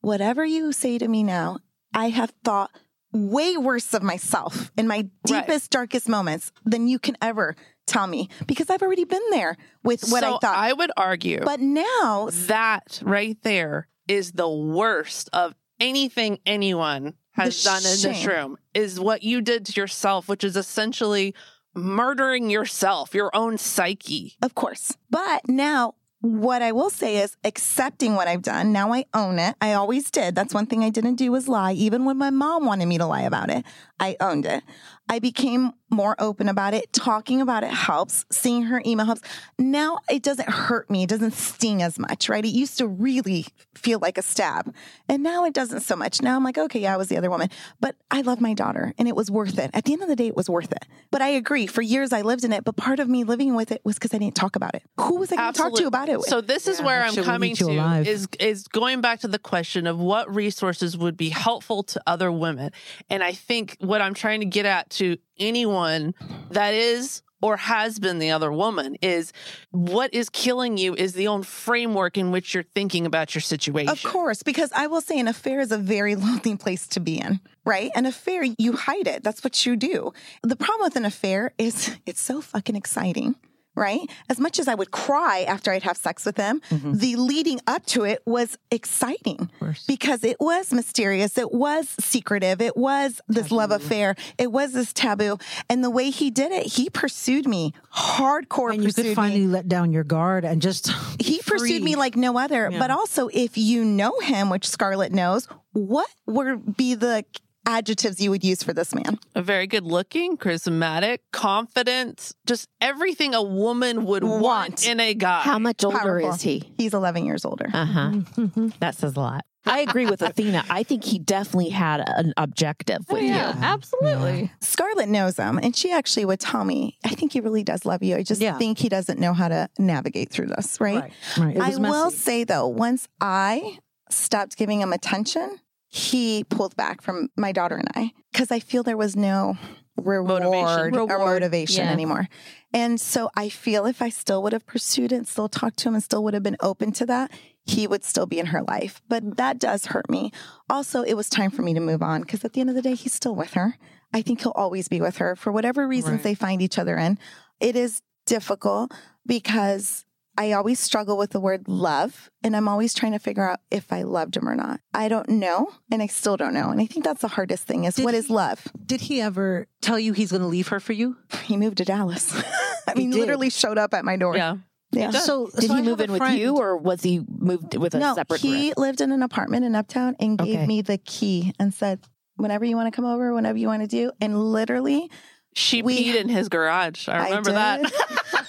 Whatever 0.00 0.44
you 0.44 0.72
say 0.72 0.98
to 0.98 1.08
me 1.08 1.22
now, 1.22 1.58
I 1.94 2.08
have 2.08 2.32
thought 2.44 2.70
way 3.12 3.56
worse 3.56 3.92
of 3.94 4.02
myself 4.02 4.72
in 4.76 4.86
my 4.88 4.96
Right. 4.96 5.10
deepest, 5.46 5.70
darkest 5.70 6.08
moments 6.08 6.50
than 6.64 6.88
you 6.88 6.98
can 6.98 7.16
ever 7.20 7.54
tell 7.86 8.06
me 8.06 8.28
because 8.46 8.70
I've 8.70 8.82
already 8.82 9.04
been 9.04 9.22
there 9.30 9.56
with 9.84 10.02
what 10.08 10.20
so 10.22 10.36
I 10.36 10.38
thought. 10.38 10.56
I 10.56 10.72
would 10.72 10.90
argue 10.96 11.40
but 11.44 11.60
now, 11.60 12.28
that 12.30 13.00
right 13.04 13.36
there 13.42 13.88
is 14.08 14.32
the 14.32 14.48
worst 14.48 15.28
of 15.32 15.54
anything 15.78 16.38
anyone 16.46 17.14
has 17.32 17.62
The 17.62 17.68
done 17.70 17.78
in 17.78 18.12
this 18.12 18.26
room 18.26 18.58
is 18.74 19.00
what 19.00 19.22
you 19.22 19.40
did 19.40 19.66
to 19.66 19.80
yourself, 19.80 20.28
which 20.28 20.44
is 20.44 20.56
essentially 20.56 21.34
murdering 21.74 22.50
yourself, 22.50 23.14
your 23.14 23.30
own 23.34 23.58
psyche. 23.58 24.36
of 24.42 24.54
course, 24.54 24.96
but 25.10 25.48
now, 25.48 25.94
what 26.20 26.62
I 26.62 26.70
will 26.70 26.90
say 26.90 27.16
is 27.16 27.36
accepting 27.42 28.14
what 28.14 28.28
I've 28.28 28.42
done. 28.42 28.70
Now 28.70 28.92
I 28.92 29.06
own 29.12 29.40
it. 29.40 29.56
I 29.60 29.72
always 29.72 30.08
did. 30.08 30.36
That's 30.36 30.54
one 30.54 30.66
thing 30.66 30.84
I 30.84 30.90
didn't 30.90 31.16
do 31.16 31.32
was 31.32 31.48
lie. 31.48 31.72
Even 31.72 32.04
when 32.04 32.16
my 32.16 32.30
mom 32.30 32.64
wanted 32.64 32.86
me 32.86 32.96
to 32.98 33.06
lie 33.06 33.22
about 33.22 33.50
it, 33.50 33.64
I 33.98 34.16
owned 34.20 34.46
it. 34.46 34.62
I 35.08 35.18
became 35.18 35.72
more 35.90 36.16
open 36.18 36.48
about 36.48 36.72
it. 36.72 36.90
Talking 36.92 37.42
about 37.42 37.64
it 37.64 37.70
helps. 37.70 38.24
Seeing 38.30 38.62
her 38.64 38.80
email 38.86 39.04
helps. 39.04 39.20
Now 39.58 39.98
it 40.10 40.22
doesn't 40.22 40.48
hurt 40.48 40.88
me. 40.88 41.02
It 41.02 41.10
doesn't 41.10 41.34
sting 41.34 41.82
as 41.82 41.98
much, 41.98 42.30
right? 42.30 42.42
It 42.44 42.48
used 42.48 42.78
to 42.78 42.86
really 42.86 43.44
feel 43.74 43.98
like 43.98 44.16
a 44.16 44.22
stab. 44.22 44.74
And 45.08 45.22
now 45.22 45.44
it 45.44 45.52
doesn't 45.52 45.80
so 45.80 45.96
much. 45.96 46.22
Now 46.22 46.36
I'm 46.36 46.44
like, 46.44 46.56
okay, 46.56 46.80
yeah, 46.80 46.94
I 46.94 46.96
was 46.96 47.08
the 47.08 47.18
other 47.18 47.28
woman. 47.28 47.50
But 47.78 47.96
I 48.10 48.22
love 48.22 48.40
my 48.40 48.54
daughter 48.54 48.94
and 48.96 49.06
it 49.06 49.14
was 49.14 49.30
worth 49.30 49.58
it. 49.58 49.70
At 49.74 49.84
the 49.84 49.92
end 49.92 50.02
of 50.02 50.08
the 50.08 50.16
day, 50.16 50.28
it 50.28 50.36
was 50.36 50.48
worth 50.48 50.72
it. 50.72 50.86
But 51.10 51.20
I 51.20 51.28
agree. 51.28 51.66
For 51.66 51.82
years 51.82 52.12
I 52.12 52.22
lived 52.22 52.44
in 52.44 52.52
it, 52.54 52.64
but 52.64 52.76
part 52.76 52.98
of 52.98 53.08
me 53.08 53.24
living 53.24 53.54
with 53.54 53.70
it 53.70 53.82
was 53.84 53.96
because 53.96 54.14
I 54.14 54.18
didn't 54.18 54.36
talk 54.36 54.56
about 54.56 54.74
it. 54.74 54.82
Who 54.98 55.16
was 55.16 55.30
I 55.30 55.36
going 55.36 55.52
to 55.52 55.58
talk 55.58 55.74
to 55.74 55.86
about 55.86 56.08
it 56.08 56.18
with? 56.20 56.28
So 56.28 56.40
this 56.40 56.66
is 56.66 56.78
Yeah, 56.78 56.86
where 56.86 57.02
I'm 57.04 57.14
coming 57.16 57.54
to 57.56 57.64
alive. 57.64 58.08
is 58.08 58.28
is 58.40 58.66
going 58.66 59.02
back 59.02 59.20
to 59.20 59.28
the 59.28 59.38
question 59.38 59.86
of 59.86 59.98
what 59.98 60.34
resources 60.34 60.96
would 60.96 61.18
be 61.18 61.28
helpful 61.28 61.82
to 61.82 62.02
other 62.06 62.32
women. 62.32 62.70
And 63.10 63.22
I 63.22 63.32
think 63.32 63.76
what 63.80 64.00
I'm 64.00 64.14
trying 64.14 64.40
to 64.40 64.46
get 64.46 64.64
at 64.64 64.88
to 64.92 65.16
anyone 65.38 66.14
that 66.50 66.74
is 66.74 67.22
or 67.42 67.56
has 67.56 67.98
been 67.98 68.20
the 68.20 68.30
other 68.30 68.52
woman 68.52 68.96
is 69.02 69.32
what 69.72 70.14
is 70.14 70.30
killing 70.30 70.78
you 70.78 70.94
is 70.94 71.12
the 71.12 71.26
own 71.26 71.42
framework 71.42 72.16
in 72.16 72.30
which 72.30 72.54
you're 72.54 72.62
thinking 72.74 73.04
about 73.04 73.34
your 73.34 73.42
situation. 73.42 73.90
Of 73.90 74.02
course, 74.04 74.42
because 74.42 74.70
I 74.72 74.86
will 74.86 75.00
say 75.00 75.18
an 75.18 75.28
affair 75.28 75.60
is 75.60 75.72
a 75.72 75.78
very 75.78 76.14
lonely 76.16 76.56
place 76.56 76.86
to 76.88 77.00
be 77.00 77.18
in, 77.18 77.40
right? 77.64 77.90
An 77.94 78.06
affair, 78.06 78.44
you 78.56 78.74
hide 78.74 79.08
it. 79.08 79.24
That's 79.24 79.44
what 79.44 79.66
you 79.66 79.76
do. 79.76 80.12
The 80.42 80.56
problem 80.56 80.86
with 80.86 80.96
an 80.96 81.04
affair 81.04 81.52
is 81.58 81.96
it's 82.06 82.22
so 82.22 82.40
fucking 82.40 82.76
exciting. 82.76 83.34
Right? 83.74 84.00
As 84.28 84.38
much 84.38 84.58
as 84.58 84.68
I 84.68 84.74
would 84.74 84.90
cry 84.90 85.44
after 85.48 85.72
I'd 85.72 85.82
have 85.82 85.96
sex 85.96 86.26
with 86.26 86.36
him, 86.36 86.60
mm-hmm. 86.70 86.92
the 86.94 87.16
leading 87.16 87.60
up 87.66 87.86
to 87.86 88.04
it 88.04 88.22
was 88.26 88.58
exciting 88.70 89.50
because 89.86 90.24
it 90.24 90.36
was 90.40 90.72
mysterious. 90.72 91.38
It 91.38 91.52
was 91.52 91.88
secretive. 92.00 92.60
It 92.60 92.76
was 92.76 93.20
this 93.28 93.50
love 93.50 93.70
affair. 93.70 94.14
It 94.38 94.52
was 94.52 94.72
this 94.72 94.92
taboo. 94.92 95.38
And 95.70 95.82
the 95.82 95.90
way 95.90 96.10
he 96.10 96.30
did 96.30 96.52
it, 96.52 96.66
he 96.66 96.90
pursued 96.90 97.48
me 97.48 97.72
hardcore. 97.94 98.74
and 98.74 98.84
you 98.84 98.92
could 98.92 99.06
me 99.06 99.14
finally 99.14 99.46
let 99.46 99.68
down 99.68 99.92
your 99.92 100.04
guard 100.04 100.44
and 100.44 100.60
just 100.60 100.90
he 101.18 101.40
pursued 101.40 101.82
me 101.82 101.96
like 101.96 102.16
no 102.16 102.38
other. 102.38 102.68
Yeah. 102.70 102.78
But 102.78 102.90
also, 102.90 103.28
if 103.32 103.56
you 103.56 103.84
know 103.84 104.18
him, 104.20 104.50
which 104.50 104.68
Scarlett 104.68 105.12
knows, 105.12 105.48
what 105.72 106.08
would 106.26 106.76
be 106.76 106.94
the 106.94 107.24
adjectives 107.66 108.20
you 108.20 108.30
would 108.30 108.44
use 108.44 108.62
for 108.62 108.72
this 108.72 108.94
man? 108.94 109.18
A 109.34 109.42
very 109.42 109.66
good 109.66 109.84
looking, 109.84 110.36
charismatic, 110.36 111.18
confident, 111.32 112.32
just 112.46 112.68
everything 112.80 113.34
a 113.34 113.42
woman 113.42 114.04
would 114.06 114.24
want, 114.24 114.42
Want. 114.42 114.86
in 114.86 115.00
a 115.00 115.14
guy. 115.14 115.42
How 115.42 115.58
much 115.58 115.84
older 115.84 115.98
Powerful. 115.98 116.30
is 116.30 116.42
he? 116.42 116.72
He's 116.76 116.94
11 116.94 117.24
years 117.24 117.44
older. 117.44 117.66
Uh 117.72 117.84
huh. 117.84 118.12
that 118.80 118.96
says 118.96 119.16
a 119.16 119.20
lot. 119.20 119.44
I 119.64 119.78
agree 119.78 120.06
with 120.06 120.22
Athena. 120.22 120.64
I 120.70 120.82
think 120.82 121.04
he 121.04 121.20
definitely 121.20 121.68
had 121.68 122.02
an 122.04 122.34
objective 122.36 123.06
with 123.08 123.22
yeah, 123.22 123.54
you. 123.56 123.62
absolutely. 123.62 124.50
Scarlett 124.60 125.08
knows 125.08 125.36
him, 125.36 125.56
and 125.58 125.76
she 125.76 125.92
actually 125.92 126.24
would 126.24 126.40
tell 126.40 126.64
me, 126.64 126.98
I 127.04 127.10
think 127.10 127.32
he 127.32 127.40
really 127.40 127.62
does 127.62 127.84
love 127.84 128.02
you. 128.02 128.16
I 128.16 128.24
just 128.24 128.40
Yeah. 128.40 128.58
think 128.58 128.78
he 128.78 128.88
doesn't 128.88 129.20
know 129.20 129.32
how 129.32 129.46
to 129.46 129.68
navigate 129.78 130.30
through 130.30 130.46
this, 130.46 130.80
right? 130.80 130.96
right, 130.96 131.12
right. 131.38 131.56
I 131.60 131.68
was 131.68 131.78
will 131.78 132.10
say 132.10 132.42
though, 132.42 132.66
once 132.66 133.06
I 133.20 133.78
stopped 134.10 134.56
giving 134.56 134.80
him 134.80 134.92
attention, 134.92 135.60
he 135.94 136.42
pulled 136.44 136.74
back 136.74 137.02
from 137.02 137.28
my 137.36 137.52
daughter 137.52 137.76
and 137.76 137.86
I 137.94 138.12
because 138.32 138.50
I 138.50 138.60
feel 138.60 138.82
there 138.82 138.96
was 138.96 139.14
no 139.14 139.58
reward, 139.98 140.42
Motivation. 140.42 140.98
or 140.98 141.18
motivation 141.18 141.84
yeah. 141.84 141.92
anymore. 141.92 142.28
And 142.72 142.98
so 142.98 143.28
I 143.36 143.50
feel 143.50 143.84
if 143.84 144.00
I 144.00 144.08
still 144.08 144.42
would 144.42 144.54
have 144.54 144.64
pursued 144.64 145.12
it 145.12 145.16
and 145.16 145.28
still 145.28 145.50
talked 145.50 145.76
to 145.80 145.88
him 145.90 145.94
and 145.94 146.02
still 146.02 146.24
would 146.24 146.32
have 146.32 146.42
been 146.42 146.56
open 146.60 146.92
to 146.92 147.04
that, 147.06 147.30
he 147.66 147.86
would 147.86 148.04
still 148.04 148.24
be 148.24 148.38
in 148.38 148.46
her 148.46 148.62
life. 148.62 149.02
But 149.06 149.36
that 149.36 149.58
does 149.58 149.84
hurt 149.86 150.08
me. 150.08 150.32
Also, 150.70 151.02
it 151.02 151.12
was 151.12 151.28
time 151.28 151.50
for 151.50 151.60
me 151.60 151.74
to 151.74 151.80
move 151.80 152.02
on 152.02 152.22
because 152.22 152.42
at 152.42 152.54
the 152.54 152.62
end 152.62 152.70
of 152.70 152.74
the 152.74 152.80
day, 152.82 152.94
he's 152.94 153.12
still 153.12 153.34
with 153.34 153.52
her. 153.52 153.76
I 154.14 154.22
think 154.22 154.40
he'll 154.40 154.52
always 154.52 154.88
be 154.88 155.02
with 155.02 155.18
her 155.18 155.36
for 155.36 155.52
whatever 155.52 155.86
reasons 155.86 156.14
Right. 156.16 156.22
they 156.22 156.34
find 156.34 156.62
each 156.62 156.78
other 156.78 156.96
in. 156.96 157.18
It 157.60 157.76
is 157.76 158.00
difficult 158.24 158.92
because 159.26 160.06
I 160.38 160.52
always 160.52 160.80
struggle 160.80 161.18
with 161.18 161.30
the 161.30 161.40
word 161.40 161.68
love, 161.68 162.30
and 162.42 162.56
I'm 162.56 162.66
always 162.66 162.94
trying 162.94 163.12
to 163.12 163.18
figure 163.18 163.48
out 163.48 163.60
if 163.70 163.92
I 163.92 164.02
loved 164.02 164.36
him 164.36 164.48
or 164.48 164.54
not. 164.54 164.80
I 164.94 165.08
don't 165.08 165.28
know, 165.28 165.70
and 165.90 166.02
I 166.02 166.06
still 166.06 166.36
don't 166.38 166.54
know. 166.54 166.70
And 166.70 166.80
I 166.80 166.86
think 166.86 167.04
that's 167.04 167.20
the 167.20 167.28
hardest 167.28 167.64
thing 167.64 167.84
is 167.84 167.96
Did 167.96 168.04
what 168.04 168.14
he- 168.14 168.18
is 168.18 168.30
love? 168.30 168.66
Did 168.86 169.02
he 169.02 169.20
ever 169.20 169.66
tell 169.82 169.98
you 169.98 170.12
he's 170.14 170.30
going 170.30 170.42
to 170.42 170.48
leave 170.48 170.68
her 170.68 170.80
for 170.80 170.94
you? 170.94 171.16
He 171.44 171.56
moved 171.56 171.78
to 171.78 171.84
Dallas. 171.84 172.32
I 172.88 172.94
mean, 172.94 173.10
did. 173.10 173.20
literally 173.20 173.50
showed 173.50 173.76
up 173.78 173.92
at 173.94 174.04
my 174.04 174.16
door. 174.16 174.36
Yeah. 174.36 174.56
Yeah. 174.90 175.10
So 175.10 175.48
Did 175.58 175.68
so 175.68 175.74
I 175.74 175.80
he 175.80 175.82
move 175.88 176.00
in 176.00 176.12
with 176.12 176.30
you, 176.32 176.56
or 176.56 176.76
was 176.76 177.02
he 177.02 177.22
moved 177.28 177.76
with 177.76 177.94
a 177.94 177.98
no, 177.98 178.14
separate? 178.14 178.40
he 178.40 178.68
group? 178.68 178.78
lived 178.78 179.00
in 179.00 179.10
an 179.12 179.22
apartment 179.22 179.64
in 179.64 179.74
Uptown 179.74 180.16
and 180.20 180.36
gave 180.38 180.56
Okay. 180.56 180.66
me 180.66 180.82
the 180.82 180.98
key 180.98 181.54
and 181.58 181.72
said, 181.72 182.00
whenever 182.36 182.64
you 182.64 182.76
want 182.76 182.92
to 182.92 182.96
come 182.96 183.04
over, 183.06 183.32
whenever 183.34 183.56
you 183.58 183.68
want 183.68 183.82
to 183.82 183.86
do. 183.88 184.12
And 184.20 184.38
literally, 184.52 185.10
She 185.54 185.82
We- 185.82 186.04
peed 186.12 186.14
in 186.20 186.28
his 186.30 186.48
garage. 186.48 187.08
I 187.08 187.24
remember 187.28 187.52
that. 187.52 187.80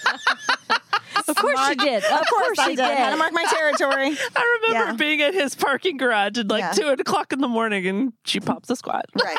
did. 1.25 1.29
Of 1.29 1.35
course 1.37 1.67
she 1.67 1.75
did. 1.75 2.03
Of 2.03 2.27
course 2.27 2.59
she 2.63 2.75
did. 2.75 2.79
I 2.85 2.93
Had 2.93 3.09
to 3.11 3.17
mark 3.17 3.33
my 3.33 3.45
territory. 3.45 4.17
I 4.35 4.59
remember 4.67 4.91
Yeah. 4.91 4.95
being 4.95 5.21
at 5.21 5.33
his 5.33 5.55
parking 5.55 5.97
garage 5.97 6.37
at 6.37 6.47
like 6.47 6.61
Yeah. 6.61 6.71
two 6.71 6.87
o'clock 6.89 7.33
in 7.33 7.39
the 7.41 7.47
morning 7.47 7.85
and 7.87 8.13
she 8.25 8.39
pops 8.39 8.69
a 8.69 8.75
squat. 8.75 9.05
right. 9.21 9.37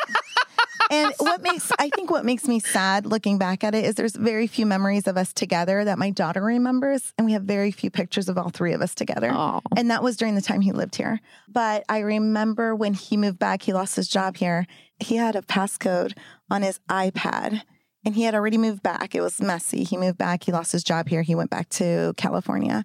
And 0.91 1.11
what 1.17 1.41
makes 1.41 1.71
I 1.79 1.89
think 1.89 2.11
what 2.11 2.25
makes 2.25 2.47
me 2.47 2.59
sad 2.59 3.07
looking 3.07 3.39
back 3.39 3.63
at 3.63 3.73
it 3.73 3.85
is 3.85 3.95
there's 3.95 4.15
very 4.15 4.45
few 4.45 4.67
memories 4.67 5.07
of 5.07 5.17
us 5.17 5.33
together 5.33 5.83
that 5.83 5.97
my 5.97 6.11
daughter 6.11 6.43
remembers, 6.43 7.11
and 7.17 7.25
we 7.25 7.33
have 7.33 7.41
very 7.41 7.71
few 7.71 7.89
pictures 7.89 8.29
of 8.29 8.37
all 8.37 8.49
three 8.49 8.71
of 8.71 8.81
us 8.83 8.93
together. 8.93 9.31
Oh. 9.33 9.61
And 9.75 9.89
that 9.89 10.03
was 10.03 10.15
during 10.15 10.35
the 10.35 10.43
time 10.43 10.61
he 10.61 10.71
lived 10.71 10.95
here. 10.95 11.21
But 11.47 11.85
I 11.89 11.99
remember 11.99 12.75
when 12.75 12.93
he 12.93 13.17
moved 13.17 13.39
back, 13.39 13.63
he 13.63 13.73
lost 13.73 13.95
his 13.95 14.07
job 14.07 14.37
here. 14.37 14.67
He 14.99 15.15
had 15.15 15.35
a 15.35 15.41
passcode 15.41 16.13
on 16.51 16.61
his 16.61 16.79
iPad 16.87 17.63
and 18.05 18.15
he 18.15 18.23
had 18.23 18.35
already 18.35 18.57
moved 18.57 18.83
back. 18.83 19.15
It 19.15 19.21
was 19.21 19.41
messy. 19.41 19.83
He 19.83 19.97
moved 19.97 20.17
back. 20.17 20.43
He 20.43 20.51
lost 20.51 20.71
his 20.71 20.83
job 20.83 21.09
here. 21.09 21.21
He 21.23 21.35
went 21.35 21.49
back 21.49 21.69
to 21.71 22.13
California. 22.17 22.83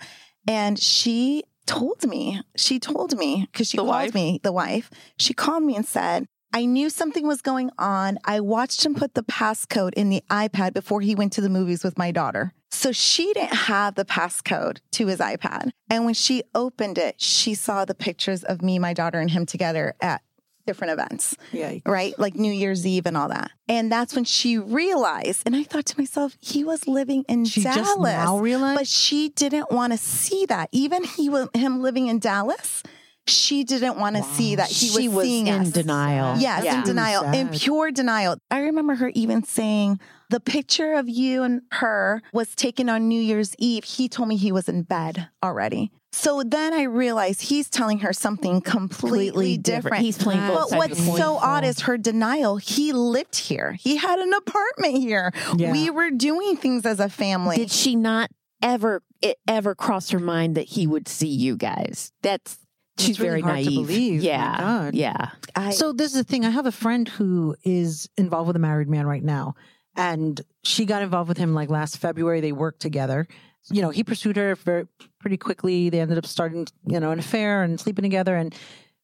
And 0.48 0.78
she 0.78 1.44
told 1.66 2.04
me, 2.08 2.42
she 2.56 2.78
told 2.80 3.16
me, 3.16 3.46
because 3.52 3.68
she 3.68 3.76
The 3.76 3.82
called 3.82 3.88
wife? 3.94 4.14
me, 4.14 4.40
the 4.42 4.52
wife, 4.52 4.90
she 5.18 5.34
called 5.34 5.62
me 5.62 5.76
and 5.76 5.86
said, 5.86 6.26
I 6.52 6.64
knew 6.64 6.90
something 6.90 7.26
was 7.28 7.42
going 7.42 7.70
on. 7.78 8.18
I 8.24 8.40
watched 8.40 8.84
him 8.84 8.96
put 8.96 9.14
the 9.14 9.22
passcode 9.22 9.94
in 9.94 10.08
the 10.08 10.24
iPad 10.30 10.74
before 10.74 11.00
he 11.00 11.14
went 11.14 11.32
to 11.34 11.40
the 11.40 11.48
movies 11.48 11.84
with 11.84 11.96
my 11.96 12.10
daughter. 12.10 12.54
So 12.72 12.90
she 12.90 13.32
didn't 13.34 13.54
have 13.54 13.94
the 13.94 14.04
passcode 14.04 14.78
to 14.92 15.06
his 15.06 15.18
iPad. 15.20 15.70
And 15.88 16.04
when 16.04 16.14
she 16.14 16.42
opened 16.54 16.98
it, 16.98 17.20
she 17.20 17.54
saw 17.54 17.84
the 17.84 17.94
pictures 17.94 18.42
of 18.42 18.62
me, 18.62 18.78
my 18.80 18.94
daughter, 18.94 19.20
and 19.20 19.30
him 19.30 19.46
together 19.46 19.94
at 20.00 20.22
different 20.66 20.92
events, 20.92 21.36
Yeah. 21.52 21.74
right? 21.86 22.16
Like 22.18 22.34
New 22.34 22.52
Year's 22.52 22.86
Eve 22.86 23.06
and 23.06 23.16
all 23.16 23.28
that. 23.28 23.50
And 23.68 23.90
that's 23.90 24.14
when 24.14 24.24
she 24.24 24.58
realized, 24.58 25.42
and 25.46 25.54
I 25.56 25.62
thought 25.62 25.86
to 25.86 25.98
myself, 25.98 26.36
he 26.40 26.64
was 26.64 26.86
living 26.88 27.24
in 27.28 27.44
She 27.44 27.62
Dallas. 27.62 27.76
just 27.76 28.00
now 28.00 28.38
realized? 28.38 28.78
But 28.78 28.86
she 28.88 29.28
didn't 29.30 29.70
want 29.70 29.92
to 29.92 29.98
see 29.98 30.46
that. 30.46 30.68
Even 30.72 31.04
he 31.04 31.28
was 31.28 31.48
him 31.54 31.80
living 31.82 32.08
in 32.08 32.18
Dallas, 32.18 32.82
she 33.26 33.62
didn't 33.64 33.96
want 33.96 34.16
to 34.16 34.22
see 34.24 34.56
that 34.56 34.68
he 34.68 34.88
she 34.88 35.08
was, 35.08 35.16
was 35.16 35.24
seeing 35.26 35.46
in 35.46 35.62
us. 35.62 35.70
denial. 35.70 36.36
Yes, 36.38 36.64
Yeah. 36.64 36.78
in 36.78 36.84
denial, 36.84 37.24
in 37.32 37.48
pure 37.50 37.90
denial. 37.92 38.36
I 38.50 38.60
remember 38.60 38.94
her 38.96 39.10
even 39.14 39.44
saying 39.44 40.00
the 40.30 40.40
picture 40.40 40.94
of 40.94 41.08
you 41.08 41.42
and 41.42 41.62
her 41.72 42.22
was 42.32 42.54
taken 42.54 42.88
on 42.88 43.08
New 43.08 43.20
Year's 43.20 43.54
Eve. 43.58 43.84
He 43.84 44.08
told 44.08 44.28
me 44.28 44.36
he 44.36 44.50
was 44.52 44.68
in 44.68 44.82
bed 44.82 45.28
already. 45.44 45.92
So 46.12 46.42
then 46.44 46.74
I 46.74 46.82
realized 46.82 47.40
he's 47.42 47.70
telling 47.70 48.00
her 48.00 48.12
something 48.12 48.60
completely, 48.60 49.26
Completely 49.28 49.56
different. 49.58 49.82
different. 49.84 50.04
He's 50.04 50.18
playing 50.18 50.40
both 50.40 50.56
But 50.58 50.68
sides 50.70 50.78
what's 50.78 51.00
of 51.00 51.06
the 51.06 51.16
so 51.16 51.36
odd 51.36 51.64
is 51.64 51.80
her 51.82 51.96
denial. 51.96 52.56
He 52.56 52.92
lived 52.92 53.36
here. 53.36 53.72
He 53.72 53.96
had 53.96 54.18
an 54.18 54.32
apartment 54.32 54.98
here. 54.98 55.32
Yeah. 55.56 55.70
We 55.72 55.88
were 55.90 56.10
doing 56.10 56.56
things 56.56 56.84
as 56.84 56.98
a 57.00 57.08
family. 57.08 57.56
Did 57.56 57.70
she 57.70 57.94
not 57.96 58.30
ever 58.62 59.02
it 59.22 59.38
ever 59.46 59.74
crossed 59.74 60.10
her 60.12 60.18
mind 60.18 60.56
that 60.56 60.66
he 60.66 60.86
would 60.86 61.06
see 61.06 61.28
you 61.28 61.56
guys? 61.56 62.10
That's 62.22 62.58
she's 62.98 63.20
really 63.20 63.40
very 63.40 63.40
hard 63.42 63.58
to 63.58 63.64
naive. 63.70 63.86
believe. 63.86 64.20
My 64.22 64.26
Yeah, 64.26 64.58
God. 64.60 64.94
yeah. 64.94 65.30
I, 65.54 65.70
So 65.70 65.92
this 65.92 66.12
is 66.12 66.18
the 66.18 66.24
thing. 66.24 66.44
I 66.44 66.50
have 66.50 66.66
a 66.66 66.72
friend 66.72 67.08
who 67.08 67.54
is 67.64 68.08
involved 68.16 68.48
with 68.48 68.56
a 68.56 68.60
married 68.60 68.88
man 68.88 69.06
right 69.06 69.22
now, 69.22 69.54
and 69.96 70.40
she 70.64 70.86
got 70.86 71.02
involved 71.02 71.28
with 71.28 71.38
him 71.38 71.54
like 71.54 71.70
last 71.70 71.98
February. 71.98 72.40
They 72.40 72.52
worked 72.52 72.80
together. 72.80 73.28
You 73.70 73.82
know, 73.82 73.90
he 73.90 74.02
pursued 74.04 74.36
her 74.36 74.54
very 74.56 74.86
pretty 75.20 75.36
quickly. 75.36 75.90
They 75.90 76.00
ended 76.00 76.18
up 76.18 76.26
starting, 76.26 76.66
you 76.86 76.98
know, 77.00 77.10
an 77.10 77.18
affair 77.18 77.62
and 77.62 77.78
sleeping 77.78 78.02
together. 78.02 78.34
And 78.36 78.54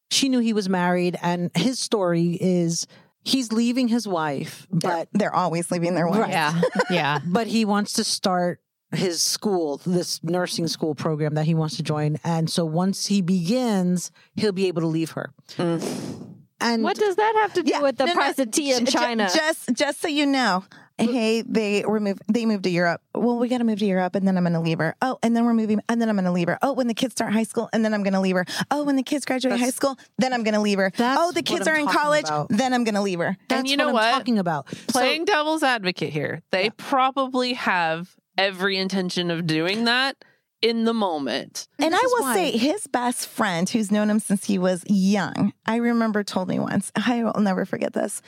she 0.09 0.29
knew 0.29 0.39
he 0.39 0.53
was 0.53 0.67
married. 0.69 1.17
And 1.21 1.51
his 1.55 1.79
story 1.79 2.37
is 2.41 2.87
he's 3.23 3.51
leaving 3.51 3.87
his 3.87 4.07
wife, 4.07 4.67
but 4.71 5.09
they're 5.13 5.35
always 5.35 5.69
leaving 5.71 5.95
their 5.95 6.07
wives. 6.07 6.29
Yeah. 6.31 6.61
Yeah. 6.89 7.19
but 7.25 7.47
he 7.47 7.65
wants 7.65 7.93
to 7.93 8.03
start 8.03 8.59
his 8.91 9.21
school, 9.21 9.81
this 9.85 10.23
nursing 10.23 10.67
school 10.67 10.95
program 10.95 11.33
that 11.35 11.45
he 11.45 11.53
wants 11.53 11.75
to 11.77 11.83
join. 11.83 12.17
And 12.23 12.49
so 12.49 12.63
once 12.65 13.07
he 13.07 13.21
begins, 13.21 14.11
he'll 14.35 14.53
be 14.53 14.67
able 14.67 14.81
to 14.81 14.87
leave 14.87 15.11
her. 15.11 15.33
Mm. 15.57 16.35
And 16.59 16.83
What 16.83 16.97
does 16.97 17.15
that 17.17 17.33
have 17.41 17.53
to 17.55 17.63
do 17.63 17.71
Yeah, 17.71 17.81
with 17.81 17.97
the 17.97 18.05
no, 18.05 18.13
no, 18.13 18.29
of 18.29 18.51
tea 18.51 18.71
in 18.71 18.85
ju- 18.85 18.91
ju- 18.93 18.97
China? 18.97 19.29
Just, 19.33 19.69
just 19.75 20.01
so 20.01 20.07
you 20.07 20.25
know, 20.25 20.63
hey, 20.99 21.41
they 21.43 21.83
were 21.85 21.99
move, 21.99 22.19
they 22.31 22.45
moved 22.45 22.63
to 22.63 22.69
Europe. 22.69 23.01
Well, 23.13 23.37
we 23.37 23.47
got 23.47 23.59
to 23.59 23.63
move 23.63 23.79
to 23.79 23.85
Europe, 23.85 24.15
and 24.15 24.27
then 24.27 24.37
I'm 24.37 24.43
going 24.43 24.53
to 24.53 24.59
leave 24.59 24.79
her. 24.79 24.95
Oh, 25.01 25.19
and 25.23 25.35
then 25.35 25.45
we're 25.45 25.53
moving, 25.53 25.79
and 25.89 26.01
then 26.01 26.09
I'm 26.09 26.15
going 26.15 26.25
to 26.25 26.31
leave 26.31 26.47
her. 26.47 26.57
Oh, 26.61 26.73
when 26.73 26.87
the 26.87 26.93
kids 26.93 27.13
start 27.13 27.33
high 27.33 27.43
school, 27.43 27.69
and 27.73 27.83
then 27.85 27.93
I'm 27.93 28.03
going 28.03 28.13
to 28.13 28.19
leave 28.19 28.35
her. 28.35 28.45
Oh, 28.71 28.83
when 28.83 28.95
the 28.95 29.03
kids 29.03 29.25
graduate 29.25 29.59
high 29.59 29.69
school, 29.69 29.97
then 30.17 30.33
I'm 30.33 30.43
going 30.43 30.53
to 30.55 30.59
leave 30.61 30.77
her. 30.79 30.91
Oh, 30.99 31.31
the 31.31 31.39
what 31.39 31.45
kids 31.45 31.67
I'm 31.67 31.75
are 31.75 31.77
in 31.79 31.87
college, 31.87 32.25
about. 32.25 32.49
then 32.49 32.73
I'm 32.73 32.83
going 32.83 32.95
to 32.95 33.01
leave 33.01 33.19
her. 33.19 33.37
that's 33.47 33.69
you 33.69 33.77
know 33.77 33.91
what 33.91 34.01
know 34.01 34.07
I'm 34.07 34.13
talking 34.19 34.39
about. 34.39 34.69
So- 34.69 34.99
Playing 34.99 35.25
devil's 35.25 35.63
advocate 35.63 36.11
here, 36.13 36.41
they 36.51 36.69
probably 36.71 37.53
have 37.53 38.15
every 38.37 38.77
intention 38.77 39.31
of 39.31 39.45
doing 39.47 39.85
that 39.85 40.15
in 40.61 40.85
the 40.85 40.93
moment. 40.93 41.67
And 41.79 41.93
this 41.93 42.01
I 42.01 42.05
will 42.07 42.21
why- 42.23 42.33
say, 42.33 42.57
his 42.57 42.87
best 42.87 43.27
friend, 43.27 43.69
who's 43.69 43.91
known 43.91 44.09
him 44.09 44.19
since 44.19 44.45
he 44.45 44.57
was 44.57 44.83
young, 44.87 45.53
I 45.65 45.75
remember 45.77 46.23
told 46.23 46.47
me 46.47 46.57
once, 46.59 46.91
I 46.95 47.23
will 47.23 47.41
never 47.41 47.65
forget 47.65 47.93
this. 47.93 48.21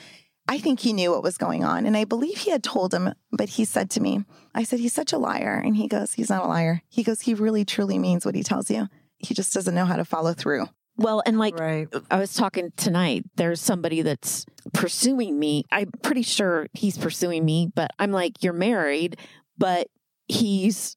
I 0.48 0.58
think 0.58 0.80
he 0.80 0.92
knew 0.92 1.12
what 1.12 1.22
was 1.22 1.38
going 1.38 1.64
on. 1.64 1.86
And 1.86 1.96
I 1.96 2.04
believe 2.04 2.38
he 2.38 2.50
had 2.50 2.64
told 2.64 2.92
him, 2.92 3.14
but 3.30 3.50
he 3.50 3.64
said 3.64 3.90
to 3.90 4.00
me, 4.00 4.24
I 4.54 4.64
said, 4.64 4.80
he's 4.80 4.92
such 4.92 5.12
a 5.12 5.18
liar. 5.18 5.60
And 5.64 5.76
he 5.76 5.86
goes, 5.86 6.14
he's 6.14 6.30
not 6.30 6.44
a 6.44 6.48
liar. 6.48 6.82
He 6.88 7.02
goes, 7.02 7.20
he 7.20 7.34
really 7.34 7.64
truly 7.64 7.98
means 7.98 8.24
what 8.24 8.34
he 8.34 8.42
tells 8.42 8.70
you. 8.70 8.88
He 9.18 9.34
just 9.34 9.54
doesn't 9.54 9.74
know 9.74 9.84
how 9.84 9.96
to 9.96 10.04
follow 10.04 10.32
through. 10.32 10.66
Well, 10.96 11.22
and 11.24 11.38
like 11.38 11.58
right. 11.58 11.88
I 12.10 12.18
was 12.18 12.34
talking 12.34 12.72
tonight, 12.76 13.24
there's 13.36 13.60
somebody 13.60 14.02
that's 14.02 14.44
pursuing 14.74 15.38
me. 15.38 15.64
I'm 15.70 15.90
pretty 16.02 16.22
sure 16.22 16.66
he's 16.72 16.98
pursuing 16.98 17.44
me, 17.44 17.70
but 17.74 17.90
I'm 17.98 18.12
like, 18.12 18.42
you're 18.42 18.52
married, 18.52 19.16
but 19.56 19.86
he's 20.28 20.96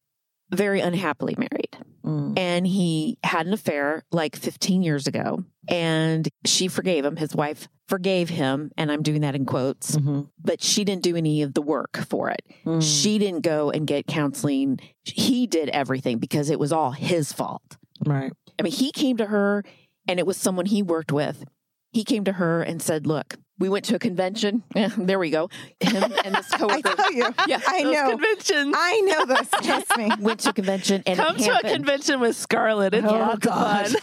very 0.52 0.82
unhappily 0.82 1.36
married. 1.38 1.63
Mm. 2.06 2.38
And 2.38 2.68
he 2.68 3.18
had 3.24 3.48
an 3.48 3.54
affair 3.54 4.04
like 4.12 4.36
15 4.36 4.84
years 4.84 5.08
ago, 5.08 5.44
and 5.70 6.28
she 6.46 6.68
forgave 6.68 7.06
him. 7.06 7.16
His 7.16 7.36
wife 7.36 7.68
forgave 7.88 8.30
him, 8.30 8.72
and 8.78 8.92
I'm 8.92 9.04
doing 9.04 9.22
that 9.22 9.36
in 9.36 9.46
quotes, 9.46 9.96
Mhm. 9.96 10.28
but 10.44 10.62
she 10.62 10.84
didn't 10.84 11.04
do 11.04 11.16
any 11.16 11.42
of 11.44 11.54
the 11.54 11.62
work 11.62 11.98
for 12.10 12.30
it. 12.30 12.42
Mm. 12.66 12.82
She 12.82 13.18
didn't 13.20 13.42
go 13.42 13.70
and 13.72 13.86
get 13.88 14.08
counseling. 14.08 14.80
He 15.04 15.48
did 15.48 15.70
everything 15.70 16.18
because 16.18 16.50
it 16.50 16.60
was 16.60 16.72
all 16.74 16.92
his 16.92 17.32
fault. 17.34 17.78
Right. 18.06 18.32
I 18.60 18.64
mean, 18.64 18.74
he 18.74 18.92
came 18.92 19.18
to 19.18 19.26
her 19.28 19.64
and 20.08 20.20
it 20.20 20.26
was 20.26 20.38
someone 20.38 20.66
he 20.66 20.82
worked 20.84 21.12
with. 21.12 21.44
He 21.92 22.04
came 22.04 22.24
to 22.26 22.34
her 22.34 22.62
and 22.62 22.82
said, 22.82 23.06
Look, 23.06 23.36
we 23.60 23.70
went 23.70 23.86
to 23.86 23.96
a 23.96 24.00
convention. 24.00 24.64
Yeah, 24.76 24.90
there 24.98 25.20
we 25.20 25.30
go. 25.30 25.50
Him 25.80 26.04
and 26.26 26.36
this 26.36 26.52
I 26.54 26.58
coworker 26.58 26.96
tell 26.96 27.12
you, 27.14 27.34
Yeah, 27.48 27.60
I 27.68 27.84
know. 27.84 28.10
conventions. 28.12 28.76
I 28.78 29.02
know 29.02 29.26
this. 29.26 29.50
Trust 29.62 29.98
me. 29.98 30.12
went 30.20 30.40
to 30.42 30.50
a 30.50 30.54
convention 30.54 31.04
and 31.06 31.18
Come 31.20 31.38
to 31.38 31.58
a 31.58 31.70
convention 31.74 32.20
with 32.20 32.36
Scarlett. 32.36 32.94
It's 32.94 33.06
Oh, 33.08 33.12
lots 33.14 33.34
of 33.36 33.40
God. 33.42 33.88
fun. 33.88 34.02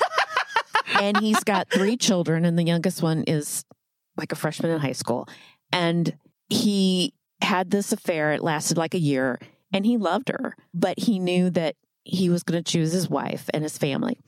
and 1.01 1.16
he's 1.18 1.42
got 1.44 1.68
three 1.70 1.96
children, 1.96 2.44
and 2.44 2.59
the 2.59 2.62
youngest 2.64 3.03
one 3.03 3.24
is 3.26 3.64
like 4.16 4.32
a 4.32 4.36
freshman 4.36 4.70
in 4.70 4.78
high 4.80 4.92
school. 4.92 5.28
And 5.72 6.16
he 6.48 7.14
had 7.42 7.70
this 7.70 7.92
affair. 7.92 8.32
It 8.32 8.42
lasted 8.42 8.76
like 8.76 8.94
a 8.94 8.98
year, 8.98 9.38
and 9.72 9.84
he 9.86 9.96
loved 9.96 10.28
her, 10.28 10.57
but 10.74 10.98
he 10.98 11.18
knew 11.18 11.51
that 11.51 11.76
he 12.05 12.28
was 12.30 12.42
going 12.42 12.62
to 12.62 12.70
choose 12.72 12.92
his 12.92 13.09
wife 13.09 13.48
and 13.55 13.62
his 13.62 13.78
family. 13.78 14.18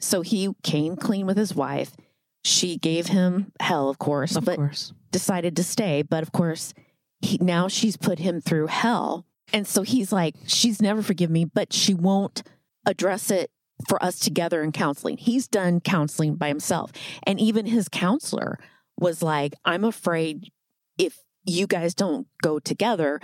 So 0.00 0.22
he 0.22 0.50
came 0.62 0.96
clean 0.96 1.26
with 1.26 1.36
his 1.36 1.54
wife. 1.54 1.92
She 2.48 2.78
gave 2.78 3.08
him 3.08 3.52
hell, 3.60 3.88
of 3.90 3.98
course, 3.98 4.34
Of 4.36 4.44
but 4.46 4.56
course. 4.56 4.92
decided 5.10 5.54
to 5.56 5.62
stay. 5.62 6.02
But 6.02 6.22
of 6.22 6.32
course, 6.32 6.72
he, 7.20 7.38
now 7.42 7.68
she's 7.68 7.96
put 7.96 8.18
him 8.18 8.40
through 8.40 8.68
hell. 8.68 9.26
And 9.52 9.66
so 9.66 9.82
he's 9.82 10.12
like, 10.12 10.34
she's 10.46 10.80
never 10.80 11.02
forgiven 11.02 11.32
me, 11.34 11.44
but 11.44 11.72
she 11.72 11.92
won't 11.94 12.42
address 12.86 13.30
it 13.30 13.50
for 13.88 14.02
us 14.02 14.18
together 14.18 14.62
in 14.62 14.72
counseling. 14.72 15.18
He's 15.18 15.46
done 15.46 15.80
counseling 15.80 16.36
by 16.36 16.48
himself. 16.48 16.90
And 17.24 17.38
even 17.38 17.66
his 17.66 17.88
counselor 17.88 18.58
was 18.98 19.22
like, 19.22 19.54
I'm 19.64 19.84
afraid 19.84 20.50
if 20.98 21.18
you 21.44 21.66
guys 21.66 21.94
don't 21.94 22.26
go 22.42 22.58
together, 22.58 23.20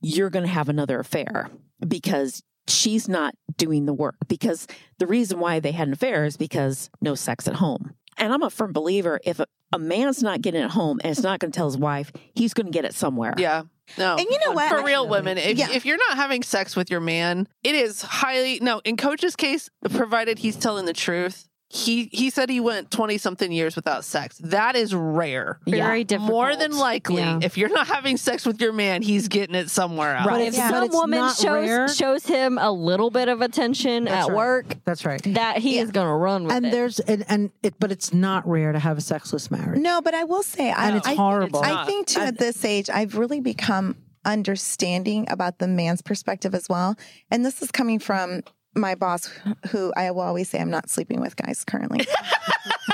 you're 0.00 0.30
going 0.30 0.44
to 0.44 0.50
have 0.52 0.68
another 0.68 1.00
affair 1.00 1.48
because 1.86 2.42
she's 2.68 3.08
not 3.08 3.34
doing 3.56 3.86
the 3.86 3.94
work. 3.94 4.16
Because 4.28 4.66
the 4.98 5.06
reason 5.06 5.38
why 5.40 5.60
they 5.60 5.72
had 5.72 5.88
an 5.88 5.94
affair 5.94 6.24
is 6.24 6.36
because 6.36 6.90
no 7.00 7.14
sex 7.14 7.48
at 7.48 7.54
home. 7.54 7.94
And 8.18 8.32
I'm 8.32 8.42
a 8.42 8.50
firm 8.50 8.72
believer 8.72 9.20
if 9.24 9.40
a, 9.40 9.46
a 9.72 9.78
man's 9.78 10.22
not 10.22 10.40
getting 10.42 10.62
it 10.62 10.70
home 10.70 11.00
and 11.02 11.10
it's 11.10 11.22
not 11.22 11.38
going 11.40 11.52
to 11.52 11.56
tell 11.56 11.66
his 11.66 11.76
wife, 11.76 12.12
he's 12.34 12.54
going 12.54 12.66
to 12.66 12.72
get 12.72 12.84
it 12.84 12.94
somewhere. 12.94 13.34
Yeah. 13.36 13.62
No. 13.98 14.16
And 14.16 14.26
you 14.28 14.38
know 14.44 14.52
what? 14.52 14.68
For 14.68 14.82
real 14.84 15.06
women, 15.08 15.38
if, 15.38 15.56
Yeah. 15.58 15.70
if 15.70 15.84
you're 15.86 15.98
not 16.08 16.16
having 16.16 16.42
sex 16.42 16.74
with 16.74 16.90
your 16.90 17.00
man, 17.00 17.46
it 17.62 17.74
is 17.74 18.02
highly, 18.02 18.58
no, 18.60 18.80
in 18.84 18.96
Coach's 18.96 19.36
case, 19.36 19.68
provided 19.90 20.38
he's 20.38 20.56
telling 20.56 20.86
the 20.86 20.92
truth, 20.92 21.48
he 21.68 22.08
he 22.12 22.30
said 22.30 22.48
he 22.48 22.60
went 22.60 22.92
20 22.92 23.18
something 23.18 23.50
years 23.50 23.74
without 23.74 24.04
sex. 24.04 24.38
That 24.38 24.76
is 24.76 24.94
rare. 24.94 25.58
Very 25.66 26.04
difficult. 26.04 26.30
More 26.30 26.54
than 26.54 26.70
likely, 26.78 27.16
Yeah. 27.22 27.40
if 27.42 27.58
you're 27.58 27.68
not 27.68 27.88
having 27.88 28.16
sex 28.16 28.46
with 28.46 28.60
your 28.60 28.72
man, 28.72 29.02
he's 29.02 29.26
getting 29.26 29.56
it 29.56 29.68
somewhere 29.68 30.14
else. 30.14 30.26
But 30.26 30.30
But 30.30 30.40
if 30.42 30.48
it's- 30.54 30.70
but 30.70 30.76
some 30.76 30.84
it's 30.84 30.94
woman 30.94 31.18
not 31.18 31.42
rare. 31.42 31.88
shows 31.88 31.96
shows 31.96 32.26
him 32.26 32.56
a 32.58 32.70
little 32.70 33.10
bit 33.10 33.28
of 33.28 33.40
attention 33.42 34.04
That's 34.04 34.28
at 34.28 34.28
right. 34.28 34.36
work, 34.36 34.66
That's 34.84 35.04
right. 35.04 35.20
that 35.34 35.58
he 35.58 35.78
is 35.78 35.90
going 35.90 36.06
to 36.06 36.12
run 36.14 36.44
with 36.44 36.52
And 36.52 36.66
it. 36.66 36.70
there's 36.72 37.00
and, 37.00 37.24
and 37.28 37.50
it, 37.64 37.74
but 37.80 37.90
it's 37.90 38.14
not 38.14 38.46
rare 38.48 38.70
to 38.72 38.78
have 38.78 38.96
a 38.98 39.00
sexless 39.00 39.50
marriage. 39.50 39.80
No, 39.80 40.00
but 40.00 40.14
I 40.14 40.22
will 40.22 40.44
say, 40.44 40.70
I, 40.70 40.86
and 40.86 40.96
it's 40.96 41.08
I, 41.08 41.14
horrible. 41.14 41.60
it's 41.60 41.68
I 41.68 41.84
think 41.84 42.06
too 42.06 42.20
at 42.20 42.38
this 42.38 42.64
age, 42.64 42.88
I've 42.88 43.16
really 43.16 43.40
become 43.40 43.96
understanding 44.24 45.26
about 45.30 45.58
the 45.58 45.66
man's 45.68 46.02
perspective 46.02 46.54
as 46.54 46.68
well. 46.68 46.96
And 47.30 47.44
this 47.44 47.60
is 47.62 47.70
coming 47.72 47.98
from 47.98 48.42
my 48.76 48.94
boss, 48.94 49.26
who 49.70 49.92
I 49.96 50.10
will 50.10 50.20
always 50.22 50.48
say 50.48 50.60
I'm 50.60 50.70
not 50.70 50.90
sleeping 50.90 51.20
with 51.20 51.36
guys 51.36 51.64
currently. 51.64 52.06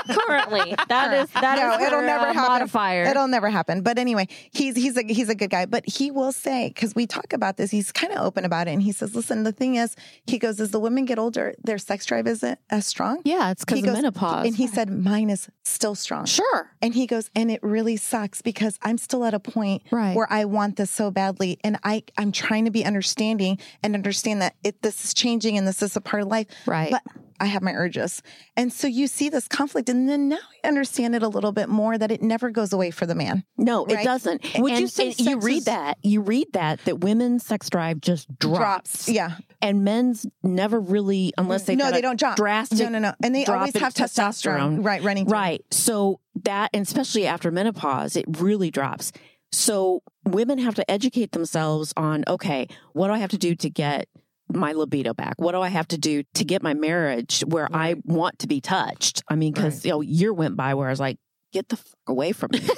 currently. 0.09 0.75
That 0.89 1.13
is 1.13 1.29
that 1.31 1.57
is 1.57 1.79
no, 1.79 1.85
it'll 1.85 1.99
her, 1.99 2.05
never 2.05 2.25
uh, 2.27 2.33
happen. 2.33 2.51
modifier. 2.51 3.03
It'll 3.03 3.27
never 3.27 3.49
happen. 3.49 3.81
But 3.81 3.97
anyway, 3.97 4.27
he's 4.51 4.75
he's 4.75 4.97
a 4.97 5.03
he's 5.03 5.29
a 5.29 5.35
good 5.35 5.49
guy. 5.49 5.65
But 5.65 5.87
he 5.87 6.11
will 6.11 6.31
say 6.31 6.69
because 6.69 6.95
we 6.95 7.07
talk 7.07 7.33
about 7.33 7.57
this, 7.57 7.71
he's 7.71 7.91
kind 7.91 8.13
of 8.13 8.19
open 8.25 8.45
about 8.45 8.67
it, 8.67 8.71
and 8.71 8.81
he 8.81 8.91
says, 8.91 9.15
"Listen, 9.15 9.43
the 9.43 9.51
thing 9.51 9.75
is, 9.75 9.95
he 10.25 10.37
goes, 10.39 10.59
as 10.59 10.71
the 10.71 10.79
women 10.79 11.05
get 11.05 11.19
older, 11.19 11.53
their 11.63 11.77
sex 11.77 12.05
drive 12.05 12.27
isn't 12.27 12.59
as 12.69 12.85
strong." 12.85 13.21
Yeah, 13.23 13.51
it's 13.51 13.63
because 13.65 13.77
He 13.79 13.81
of 13.81 13.87
goes- 13.87 13.95
menopause. 13.97 14.45
And 14.47 14.55
he 14.55 14.67
said, 14.67 14.89
"Mine 14.89 15.29
is 15.29 15.47
still 15.63 15.95
strong." 15.95 16.25
sure. 16.25 16.71
And 16.81 16.93
he 16.93 17.07
goes, 17.07 17.29
and 17.35 17.49
it 17.49 17.61
really 17.63 17.95
sucks 17.97 18.41
because 18.41 18.77
I'm 18.81 18.97
still 18.97 19.23
at 19.23 19.33
a 19.33 19.39
point 19.39 19.83
Right. 19.91 20.15
where 20.15 20.27
I 20.31 20.43
want 20.45 20.75
this 20.75 20.91
so 20.91 21.11
badly. 21.11 21.57
And 21.63 21.77
I, 21.83 22.03
I'm 22.17 22.31
trying 22.33 22.65
to 22.65 22.71
be 22.71 22.83
understanding 22.83 23.57
and 23.81 23.95
understand 23.95 24.41
that 24.41 24.55
it, 24.63 24.81
this 24.81 25.05
is 25.05 25.13
changing 25.13 25.57
and 25.57 25.65
this 25.65 25.72
is 25.81 25.95
a 25.95 26.01
part 26.01 26.23
of 26.23 26.29
life. 26.29 26.47
Right. 26.65 26.91
But 26.91 27.01
I 27.39 27.45
have 27.47 27.61
my 27.61 27.73
urges. 27.73 28.21
And 28.55 28.71
so 28.71 28.87
you 28.87 29.07
see 29.07 29.29
this 29.29 29.47
conflict. 29.47 29.89
And 29.89 30.07
then 30.07 30.29
now 30.29 30.37
I 30.63 30.67
understand 30.67 31.15
it 31.15 31.23
a 31.23 31.27
little 31.27 31.51
bit 31.51 31.67
more 31.67 31.97
that 31.97 32.11
it 32.11 32.21
never 32.21 32.51
goes 32.51 32.71
away 32.71 32.91
for 32.91 33.05
the 33.05 33.15
man. 33.15 33.43
No, 33.57 33.85
it 33.85 34.03
doesn't. 34.03 34.43
Would 34.59 34.71
and, 34.71 34.81
you 34.81 34.87
say 34.87 35.13
you 35.17 35.39
read 35.39 35.57
is- 35.57 35.65
that? 35.65 35.97
You 36.03 36.21
read 36.21 36.47
that 36.53 36.79
that 36.85 36.99
women's 36.99 37.45
sex 37.45 37.69
drive 37.69 37.99
just 37.99 38.27
drops, 38.39 39.09
Yeah. 39.09 39.37
and 39.61 39.83
men's 39.83 40.25
never 40.41 40.79
really, 40.79 41.33
unless 41.37 41.63
they 41.63 41.75
no, 41.75 41.91
they 41.91 42.01
don't 42.01 42.19
drop. 42.19 42.37
drastic. 42.37 42.79
No, 42.79 42.89
no, 42.89 42.99
no. 42.99 43.13
And 43.23 43.35
they 43.35 43.45
always 43.45 43.75
have 43.77 43.93
testosterone. 43.93 44.85
Right. 44.85 45.03
Running. 45.03 45.25
through. 45.25 45.33
Right. 45.33 45.65
So 45.71 46.19
that, 46.43 46.69
and 46.73 46.85
especially 46.85 47.25
after 47.27 47.51
menopause, 47.51 48.15
it 48.15 48.25
really 48.39 48.71
drops. 48.71 49.11
So 49.51 50.01
women 50.25 50.57
have 50.59 50.75
to 50.75 50.89
educate 50.89 51.31
themselves 51.31 51.93
on 51.97 52.23
okay, 52.27 52.67
what 52.93 53.07
do 53.07 53.13
I 53.13 53.19
have 53.19 53.31
to 53.31 53.37
do 53.37 53.55
to 53.55 53.69
get 53.69 54.07
my 54.55 54.73
libido 54.73 55.13
back? 55.13 55.35
What 55.37 55.51
do 55.53 55.61
I 55.61 55.69
have 55.69 55.87
to 55.89 55.97
do 55.97 56.23
to 56.35 56.45
get 56.45 56.61
my 56.63 56.73
marriage 56.73 57.41
where 57.47 57.67
I 57.73 57.95
want 58.05 58.39
to 58.39 58.47
be 58.47 58.61
touched? 58.61 59.23
I 59.27 59.35
mean, 59.35 59.53
because 59.53 59.83
you 59.85 59.91
know, 59.91 60.01
year 60.01 60.33
went 60.33 60.55
by 60.55 60.73
where 60.73 60.87
I 60.87 60.91
was 60.91 60.99
like, 60.99 61.17
get 61.51 61.69
the 61.69 61.77
fuck 61.77 61.95
away 62.07 62.31
from 62.31 62.49
me. 62.53 62.61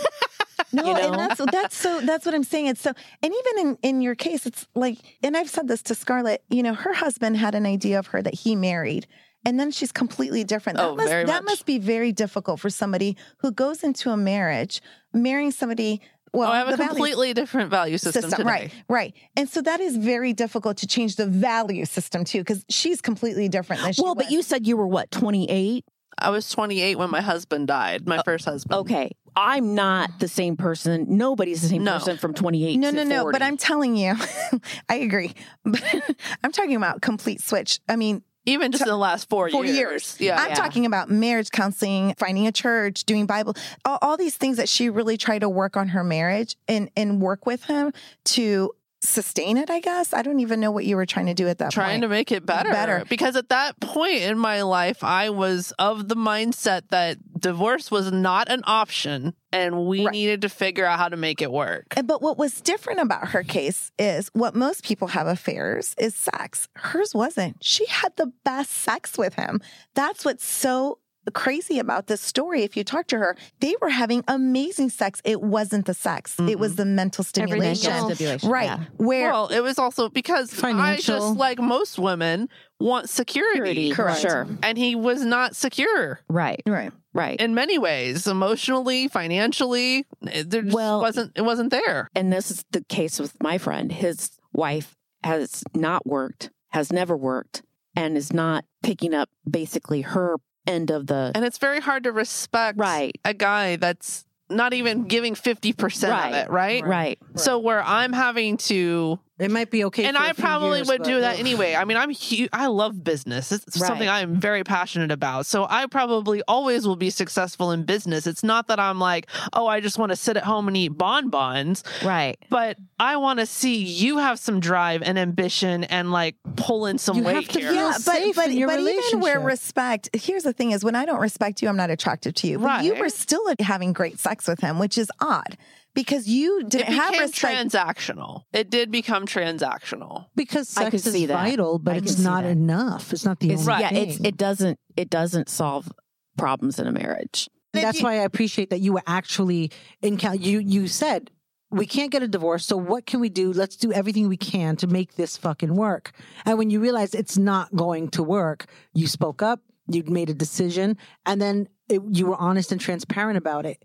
No, 0.71 0.85
you 0.87 0.93
know? 0.93 0.99
and 1.13 1.19
that's 1.19 1.41
that's 1.51 1.77
so 1.77 2.01
that's 2.01 2.25
what 2.25 2.35
I'm 2.35 2.43
saying. 2.43 2.65
It's 2.65 2.81
so 2.81 2.91
and 3.23 3.33
even 3.33 3.67
in 3.67 3.77
in 3.81 4.01
your 4.01 4.15
case, 4.15 4.45
it's 4.45 4.67
like 4.75 4.97
and 5.23 5.37
I've 5.37 5.49
said 5.49 5.69
this 5.69 5.81
to 5.83 5.95
Scarlett, 5.95 6.43
you 6.49 6.63
know, 6.63 6.73
her 6.73 6.91
husband 6.93 7.37
had 7.37 7.55
an 7.55 7.65
idea 7.65 7.97
of 7.99 8.07
her 8.07 8.21
that 8.21 8.33
he 8.33 8.55
married. 8.57 9.07
And 9.45 9.57
then 9.59 9.69
she's 9.71 9.91
completely 9.93 10.43
different. 10.43 10.77
That 10.77 10.87
Oh, 10.89 10.95
must 10.95 11.07
very 11.07 11.23
that 11.25 11.43
much. 11.43 11.51
must 11.51 11.65
be 11.65 11.77
very 11.77 12.11
difficult 12.11 12.59
for 12.59 12.69
somebody 12.69 13.15
who 13.37 13.51
goes 13.51 13.83
into 13.83 14.09
a 14.09 14.17
marriage, 14.17 14.81
marrying 15.13 15.51
somebody 15.51 16.01
well, 16.35 16.49
oh, 16.49 16.51
I 16.51 16.57
have 16.57 16.67
a 16.67 16.71
the 16.71 16.77
value 16.77 16.89
completely 16.89 17.33
different 17.33 17.69
value 17.69 17.97
system, 17.97 18.29
today. 18.29 18.43
right? 18.43 18.73
Right, 18.89 19.13
and 19.35 19.49
so 19.49 19.61
that 19.61 19.79
is 19.79 19.97
very 19.97 20.33
difficult 20.33 20.77
to 20.77 20.87
change 20.87 21.15
the 21.15 21.25
value 21.25 21.85
system 21.85 22.23
too, 22.23 22.39
because 22.39 22.65
she's 22.69 23.01
completely 23.01 23.49
different 23.49 23.81
than 23.81 23.93
she 23.93 24.01
well, 24.01 24.15
but 24.15 24.31
you 24.31 24.41
said 24.41 24.67
you 24.67 24.77
were 24.77 24.87
what, 24.87 25.11
28? 25.11 25.85
I 26.17 26.29
was 26.29 26.49
28 26.49 26.97
when 26.97 27.09
my 27.09 27.21
husband 27.21 27.67
died, 27.67 28.07
my 28.07 28.19
oh, 28.19 28.21
first 28.23 28.45
husband. 28.45 28.79
Okay. 28.81 29.11
I'm 29.35 29.75
not 29.75 30.19
the 30.19 30.29
same 30.29 30.55
person. 30.55 31.05
Nobody's 31.17 31.61
the 31.61 31.67
same 31.67 31.83
No. 31.83 31.93
person 31.93 32.17
from 32.17 32.33
28 32.33 32.77
No, 32.77 32.89
to 32.91 32.95
no, 32.95 33.03
no. 33.03 33.21
40. 33.23 33.35
But 33.35 33.41
I'm 33.41 33.57
telling 33.57 33.97
you, 33.97 34.15
I 34.89 34.95
agree. 34.95 35.33
But 35.65 35.83
I'm 36.43 36.53
talking 36.53 36.77
about 36.77 37.01
complete 37.01 37.41
switch. 37.41 37.81
I 37.89 37.97
mean, 37.97 38.23
Even 38.45 38.71
just 38.71 38.83
in 38.83 38.89
the 38.89 38.97
last 38.97 39.29
four, 39.29 39.49
four 39.49 39.65
years. 39.65 39.77
years. 39.77 40.17
Yeah. 40.19 40.41
I'm 40.41 40.55
talking 40.55 40.85
about 40.85 41.09
marriage 41.09 41.49
counseling, 41.51 42.13
finding 42.17 42.47
a 42.47 42.51
church, 42.51 43.03
doing 43.05 43.25
Bible, 43.25 43.55
all, 43.83 43.97
all 44.01 44.17
these 44.17 44.37
things 44.37 44.57
that 44.57 44.69
she 44.69 44.89
really 44.89 45.17
tried 45.17 45.39
to 45.39 45.49
work 45.49 45.77
on 45.77 45.89
her 45.89 46.03
marriage 46.03 46.55
and 46.67 46.89
and 46.95 47.21
work 47.21 47.45
with 47.45 47.63
him 47.65 47.91
to 48.25 48.71
sustain 49.07 49.57
it. 49.57 49.69
I 49.69 49.79
guess 49.79 50.13
I 50.13 50.21
don't 50.21 50.39
even 50.39 50.59
know 50.59 50.71
what 50.71 50.85
you 50.85 50.95
were 50.95 51.05
trying 51.05 51.27
to 51.27 51.33
do 51.33 51.47
at 51.47 51.57
that 51.59 51.71
trying 51.71 52.01
to 52.01 52.07
make 52.07 52.31
it 52.31 52.45
better. 52.45 52.69
Better. 52.71 53.03
Because 53.09 53.35
at 53.35 53.49
that 53.49 53.79
point 53.79 54.21
in 54.23 54.37
my 54.37 54.61
life, 54.63 55.03
I 55.03 55.29
was 55.29 55.71
of 55.79 56.07
the 56.07 56.15
mindset 56.15 56.89
that 56.89 57.17
divorce 57.39 57.91
was 57.91 58.11
not 58.11 58.49
an 58.49 58.61
option 58.65 59.33
and 59.51 59.85
we 59.85 60.05
Right. 60.05 60.11
needed 60.11 60.41
to 60.41 60.49
figure 60.49 60.85
out 60.85 60.97
how 60.99 61.09
to 61.09 61.15
make 61.17 61.41
it 61.41 61.51
work. 61.51 61.93
But 62.03 62.21
what 62.21 62.37
was 62.37 62.59
different 62.61 62.99
about 62.99 63.29
her 63.29 63.43
case 63.43 63.91
is 63.99 64.29
what 64.33 64.55
most 64.55 64.83
people 64.83 65.09
have 65.09 65.27
affairs 65.27 65.95
is 65.97 66.15
sex. 66.15 66.67
Hers 66.75 67.13
wasn't. 67.13 67.63
She 67.63 67.85
had 67.85 68.15
the 68.17 68.31
best 68.43 68.71
sex 68.71 69.17
with 69.17 69.35
him. 69.35 69.61
That's 69.93 70.25
what's 70.25 70.45
so 70.45 70.99
crazy 71.33 71.79
about 71.79 72.07
this 72.07 72.21
story. 72.21 72.63
If 72.63 72.77
you 72.77 72.83
talk 72.83 73.07
to 73.07 73.17
her, 73.17 73.35
they 73.59 73.75
were 73.81 73.89
having 73.89 74.23
amazing 74.27 74.89
sex. 74.89 75.21
It 75.25 75.41
wasn't 75.41 75.85
the 75.85 75.93
sex, 75.93 76.35
it 76.39 76.59
was 76.59 76.73
mm-hmm. 76.73 76.77
the 76.77 76.85
mental 76.85 77.23
stimulation. 77.23 77.91
else. 77.91 78.13
Stipulation, 78.15 78.49
Right. 78.49 78.65
yeah. 78.65 78.79
Where 78.97 79.31
Well, 79.31 79.47
it 79.47 79.61
was 79.61 79.79
also 79.79 80.09
because 80.09 80.63
I 80.63 80.97
just 80.97 81.37
like 81.37 81.59
most 81.59 81.97
women 81.99 82.49
want 82.79 83.09
security. 83.09 83.91
Correct. 83.91 84.21
Sure. 84.21 84.47
And 84.61 84.77
he 84.77 84.95
was 84.95 85.23
not 85.23 85.55
secure 85.55 86.19
Right. 86.29 86.61
Right. 86.65 86.91
Right. 87.13 87.39
in 87.39 87.55
many 87.55 87.77
ways, 87.77 88.27
emotionally, 88.27 89.07
financially. 89.07 90.05
There 90.21 90.61
just 90.63 90.75
Well- 90.75 90.99
wasn't 90.99 91.31
it 91.35 91.43
wasn't 91.43 91.71
there. 91.71 92.09
and 92.15 92.31
this 92.31 92.51
is 92.51 92.65
the 92.71 92.83
case 92.83 93.19
with 93.19 93.41
my 93.41 93.57
friend. 93.57 93.91
His 93.91 94.31
wife 94.53 94.95
has 95.23 95.63
not 95.73 96.05
worked, 96.05 96.51
has 96.69 96.91
never 96.91 97.15
worked, 97.15 97.63
and 97.95 98.17
is 98.17 98.33
not 98.33 98.65
picking 98.83 99.13
up 99.13 99.29
basically 99.49 100.01
her 100.01 100.35
end 100.67 100.91
of 100.91 101.07
the 101.07 101.31
And 101.35 101.45
it's 101.45 101.57
very 101.57 101.79
hard 101.79 102.03
to 102.03 102.11
respect 102.11 102.77
Right. 102.79 103.15
a 103.23 103.33
guy 103.33 103.75
that's 103.77 104.25
not 104.49 104.73
even 104.73 105.03
giving 105.07 105.33
50% 105.35 106.09
Right. 106.11 106.29
of 106.29 106.35
it, 106.35 106.49
right? 106.51 106.85
right. 106.85 107.19
So 107.35 107.57
where 107.59 107.83
I'm 107.83 108.13
having 108.13 108.57
to 108.57 109.19
It 109.37 109.51
might 109.51 109.69
be 109.69 109.83
okay. 109.85 110.05
and 110.05 110.15
for 110.15 110.23
a 110.23 110.27
I 110.27 110.33
few 110.33 110.43
probably 110.45 110.77
years, 110.79 110.87
would 110.87 110.99
but- 110.99 111.07
do 111.07 111.19
that 111.19 111.39
anyway. 111.39 111.75
I 111.75 111.83
mean, 111.83 111.97
I'm 111.97 112.09
huge. 112.09 112.49
I 112.53 112.67
love 112.67 113.03
business. 113.03 113.51
It's 113.51 113.77
Right. 113.77 113.87
something 113.87 114.07
I'm 114.07 114.39
very 114.39 114.63
passionate 114.63 115.11
about. 115.11 115.45
So 115.45 115.67
I 115.69 115.87
probably 115.87 116.41
always 116.47 116.87
will 116.87 116.95
be 116.95 117.09
successful 117.09 117.71
in 117.71 117.83
business. 117.83 118.27
It's 118.27 118.43
not 118.45 118.67
that 118.67 118.79
I'm 118.79 118.97
like, 118.97 119.27
oh, 119.51 119.67
I 119.67 119.81
just 119.81 119.97
want 119.97 120.11
to 120.13 120.15
sit 120.15 120.37
at 120.37 120.43
home 120.45 120.69
and 120.69 120.77
eat 120.77 120.97
bonbons, 120.97 121.83
Right. 122.01 122.37
but 122.49 122.77
I 122.97 123.17
want 123.17 123.39
to 123.39 123.45
see 123.45 123.75
you 123.83 124.19
have 124.19 124.39
some 124.39 124.61
drive 124.61 125.01
and 125.01 125.19
ambition 125.19 125.83
and 125.83 126.13
like 126.13 126.35
pull 126.55 126.85
in 126.85 126.97
some 126.97 127.17
You 127.17 127.23
weight 127.23 127.35
have 127.35 127.47
to 127.49 127.59
here. 127.59 127.71
feel 127.71 127.75
Yeah, 127.87 127.91
but 127.91 128.01
safe 128.01 128.35
but, 128.37 128.49
in 128.51 128.57
your 128.57 128.69
but 128.69 128.79
even 128.79 129.19
where 129.19 129.41
respect, 129.41 130.09
here's 130.13 130.43
the 130.43 130.53
thing: 130.53 130.71
is 130.71 130.85
when 130.85 130.95
I 130.95 131.05
don't 131.05 131.19
respect 131.19 131.61
you, 131.61 131.67
I'm 131.67 131.75
not 131.75 131.89
attracted 131.89 132.37
to 132.37 132.47
you. 132.47 132.59
But 132.59 132.85
you 132.85 132.95
were 132.95 133.09
still 133.09 133.41
having 133.59 133.91
great 133.91 134.17
sex 134.17 134.47
with 134.47 134.61
him, 134.61 134.79
which 134.79 134.97
is 134.97 135.11
odd 135.19 135.57
because 135.95 136.27
you 136.27 136.63
didn't 136.63 136.93
have 136.93 137.11
became 137.13 137.21
respect. 137.27 137.71
transactional. 137.73 138.43
It 138.53 138.69
did 138.69 138.91
become 138.91 139.25
transactional. 139.25 140.25
because 140.35 140.77
I 140.77 140.83
sex 140.83 140.91
could 140.91 141.07
is 141.07 141.13
see 141.13 141.25
that. 141.25 141.33
vital, 141.33 141.79
but 141.79 141.91
I 141.91 141.95
can 141.95 142.03
it's 142.05 142.17
see 142.17 142.23
not 142.23 142.43
that. 142.43 142.51
enough. 142.51 143.11
It's 143.11 143.25
not 143.25 143.39
the 143.39 143.49
It's, 143.51 143.61
only 143.61 143.71
Right. 143.73 143.81
Yeah, 143.81 143.89
thing. 143.89 144.09
it's 144.09 144.19
it 144.19 144.37
doesn't 144.37 144.77
it 144.95 145.09
doesn't 145.09 145.49
solve 145.49 145.91
problems 146.37 146.77
in 146.79 146.85
a 146.87 146.91
marriage. 146.91 147.49
And 147.73 147.83
that's 147.83 148.01
why 148.01 148.13
I 148.13 148.23
appreciate 148.23 148.69
that 148.69 148.79
you 148.79 148.93
were 148.93 149.03
actually 149.07 149.71
in 150.01 150.17
Cal. 150.17 150.35
You 150.35 150.59
you 150.59 150.87
said 150.87 151.31
we 151.71 151.85
can't 151.85 152.11
get 152.11 152.23
a 152.23 152.27
divorce, 152.27 152.65
so 152.65 152.77
what 152.77 153.05
can 153.05 153.19
we 153.19 153.27
do? 153.27 153.51
Let's 153.51 153.75
do 153.75 153.91
everything 153.91 154.29
we 154.29 154.37
can 154.37 154.75
to 154.77 154.87
make 154.87 155.15
this 155.15 155.35
fucking 155.35 155.75
work. 155.75 156.11
And 156.45 156.57
when 156.57 156.69
you 156.69 156.79
realize 156.79 157.13
it's 157.13 157.37
not 157.37 157.75
going 157.75 158.09
to 158.11 158.23
work, 158.23 158.67
you 158.93 159.07
spoke 159.07 159.41
up, 159.41 159.59
you 159.87 160.03
made 160.05 160.29
a 160.29 160.33
decision, 160.33 160.97
and 161.25 161.41
then 161.41 161.67
it, 161.89 162.01
you 162.11 162.27
were 162.27 162.37
honest 162.37 162.71
and 162.71 162.79
transparent 162.79 163.37
about 163.37 163.65
it. 163.65 163.83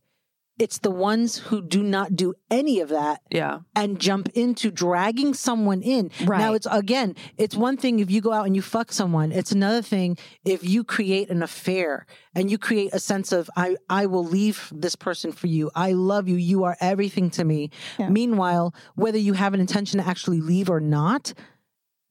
It's 0.61 0.79
the 0.79 0.91
ones 0.91 1.39
who 1.39 1.63
do 1.63 1.83
not 1.83 2.15
do 2.15 2.35
any 2.51 2.81
of 2.81 2.91
that 2.91 3.23
Yeah. 3.31 3.61
and 3.75 3.99
jump 3.99 4.29
into 4.35 4.71
dragging 4.71 5.33
someone 5.33 5.81
in. 5.81 6.11
Right. 6.25 6.39
Now 6.39 6.53
it's 6.53 6.67
again, 6.71 7.17
it's 7.39 7.57
one 7.57 7.77
thing 7.79 7.99
if 7.99 8.11
you 8.11 8.21
go 8.21 8.33
out 8.33 8.47
and 8.47 8.55
you 8.55 8.61
fuck 8.63 8.93
someone. 8.93 9.33
It's 9.33 9.53
another 9.53 9.81
thing 9.81 10.19
if 10.45 10.63
you 10.63 10.85
create 10.85 11.31
an 11.31 11.43
affair 11.43 12.05
and 12.35 12.51
you 12.51 12.59
create 12.59 12.91
a 12.93 12.99
sense 13.01 13.33
of 13.33 13.49
I 13.57 13.77
I 13.89 14.05
will 14.05 14.25
leave 14.25 14.71
this 14.71 14.97
person 14.97 15.33
for 15.33 15.47
you. 15.47 15.71
I 15.75 15.93
love 15.93 16.29
you. 16.29 16.37
You 16.37 16.65
are 16.65 16.77
everything 16.81 17.31
to 17.31 17.45
me. 17.45 17.71
Yeah. 17.99 18.11
Meanwhile, 18.11 18.75
whether 18.97 19.19
you 19.19 19.33
have 19.33 19.55
an 19.55 19.61
intention 19.61 19.99
to 19.99 20.07
actually 20.07 20.43
leave 20.43 20.69
or 20.69 20.81
not, 20.81 21.33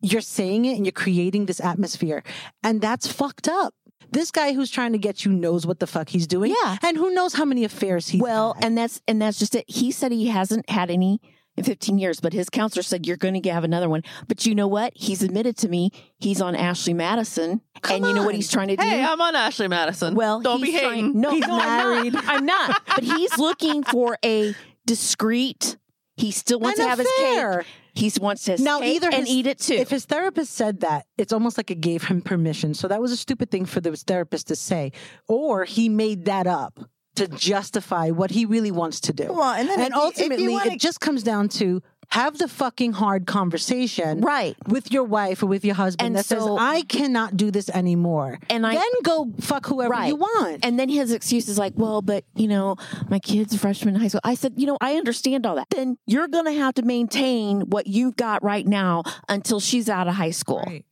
you're 0.01 0.21
saying 0.21 0.65
it 0.65 0.75
and 0.77 0.85
you're 0.85 0.93
creating 1.05 1.45
this 1.45 1.59
atmosphere. 1.59 2.23
And 2.63 2.79
that's 2.81 3.05
fucked 3.11 3.47
up. 3.49 3.73
This 4.11 4.31
guy 4.31 4.53
who's 4.53 4.71
trying 4.71 4.93
to 4.93 4.97
get 4.97 5.23
you 5.25 5.31
knows 5.31 5.67
what 5.67 5.79
the 5.79 5.87
fuck 5.87 6.09
he's 6.09 6.25
doing. 6.27 6.55
Yeah. 6.63 6.77
And 6.83 6.97
who 6.97 7.13
knows 7.13 7.33
how 7.33 7.45
many 7.45 7.63
affairs 7.63 8.07
he's 8.09 8.21
well, 8.21 8.53
had. 8.55 8.65
and 8.65 8.77
that's 8.77 9.01
and 9.07 9.21
that's 9.21 9.37
just 9.39 9.55
it. 9.55 9.65
He 9.67 9.91
said 9.91 10.11
he 10.11 10.27
hasn't 10.27 10.69
had 10.69 10.89
any 10.89 11.21
in 11.57 11.63
15 11.63 11.97
years, 11.97 12.19
but 12.21 12.31
his 12.31 12.49
counselor 12.49 12.81
said 12.83 13.05
you're 13.05 13.17
going 13.17 13.41
to 13.41 13.49
have 13.51 13.63
another 13.65 13.89
one. 13.89 14.01
But 14.27 14.45
you 14.45 14.55
know 14.55 14.67
what? 14.67 14.93
He's 14.95 15.21
admitted 15.21 15.57
to 15.57 15.67
me 15.69 15.91
he's 16.17 16.41
on 16.41 16.55
Ashley 16.55 16.93
Madison 16.93 17.61
and 17.89 18.05
you 18.05 18.13
know 18.13 18.23
what 18.23 18.33
he's 18.35 18.49
trying 18.49 18.69
to 18.69 18.75
do? 18.77 18.83
Hey, 18.83 19.03
I'm 19.03 19.19
on 19.21 19.35
Ashley 19.35 19.67
Madison. 19.67 20.15
Well, 20.15 20.39
don't 20.41 20.61
be 20.61 20.71
he's 20.71 20.79
trying- 20.81 20.95
hating. 20.95 21.19
No, 21.21 21.31
He's 21.31 21.41
no, 21.47 21.57
married. 21.57 22.15
I'm 22.15 22.25
not. 22.25 22.29
I'm 22.35 22.45
not. 22.45 22.81
But 22.87 23.03
he's 23.03 23.37
looking 23.37 23.83
for 23.83 24.17
a 24.23 24.55
discreet. 24.85 25.77
He 26.19 26.31
still 26.31 26.59
wants 26.59 26.79
An 26.79 26.85
to 26.85 26.89
have 26.89 26.99
his 26.99 27.07
affair. 27.17 27.59
cake. 27.59 27.67
He 27.95 28.11
wants 28.21 28.45
his 28.45 28.61
Now, 28.61 28.79
cake 28.79 28.95
either 28.97 29.09
and 29.11 29.27
eat 29.27 29.47
it 29.47 29.59
too. 29.59 29.73
If 29.73 29.89
his 29.89 30.05
therapist 30.05 30.53
said 30.53 30.81
that, 30.81 31.05
it's 31.17 31.31
almost 31.33 31.57
like 31.57 31.71
it 31.71 31.79
gave 31.81 32.03
him 32.03 32.21
permission. 32.21 32.73
So 32.73 32.87
that 32.87 33.01
was 33.01 33.11
a 33.11 33.17
stupid 33.17 33.49
thing 33.51 33.65
for 33.65 33.79
the 33.81 33.95
therapist 33.95 34.47
to 34.49 34.55
say. 34.55 34.91
Or 35.27 35.63
he 35.65 35.87
made 35.89 36.25
that 36.25 36.45
up 36.45 36.79
to 37.15 37.27
justify 37.27 38.09
what 38.11 38.31
he 38.31 38.45
really 38.45 38.71
wants 38.71 38.99
to 39.01 39.13
do. 39.13 39.27
Well, 39.33 39.53
and 39.53 39.67
then 39.69 39.79
and 39.79 39.87
if 39.93 39.95
you- 39.95 40.01
if 40.07 40.17
you 40.17 40.23
ultimately, 40.23 40.47
wanna- 40.53 40.71
it 40.73 40.79
just 40.79 40.99
comes 40.99 41.23
down 41.23 41.49
to 41.49 41.81
have 42.11 42.37
the 42.37 42.47
fucking 42.47 42.93
hard 42.93 43.27
conversation 43.27 44.21
right. 44.21 44.55
with 44.67 44.91
your 44.91 45.03
wife 45.03 45.43
or 45.43 45.45
with 45.45 45.63
your 45.63 45.75
husband 45.75 46.07
And 46.07 46.15
that 46.15 46.25
says, 46.25 46.43
I 46.47 46.81
cannot 46.83 47.37
do 47.37 47.51
this 47.51 47.69
anymore. 47.69 48.39
And 48.49 48.65
I- 48.65 48.73
then 48.75 48.91
go 49.03 49.31
fuck 49.39 49.67
whoever 49.67 49.91
Right. 49.91 50.07
you 50.07 50.15
want. 50.15 50.65
And 50.65 50.79
then 50.79 50.89
his 50.89 51.11
excuse 51.11 51.47
is 51.47 51.57
like, 51.59 51.73
well, 51.75 52.01
but 52.01 52.23
you 52.35 52.47
know, 52.47 52.77
my 53.09 53.19
kid's 53.19 53.55
freshman 53.55 53.95
in 53.95 54.01
high 54.01 54.07
school. 54.07 54.21
I 54.23 54.33
said, 54.35 54.53
you 54.57 54.65
know, 54.65 54.77
I 54.81 54.95
understand 54.95 55.45
all 55.45 55.55
that. 55.55 55.67
Then 55.69 55.97
you're 56.07 56.27
going 56.27 56.45
to 56.45 56.53
have 56.53 56.73
to 56.75 56.81
maintain 56.81 57.61
what 57.61 57.85
you've 57.87 58.15
got 58.15 58.43
right 58.43 58.65
now 58.65 59.03
until 59.27 59.59
she's 59.59 59.87
out 59.89 60.07
of 60.07 60.15
high 60.15 60.31
school. 60.31 60.63
Right. 60.65 60.85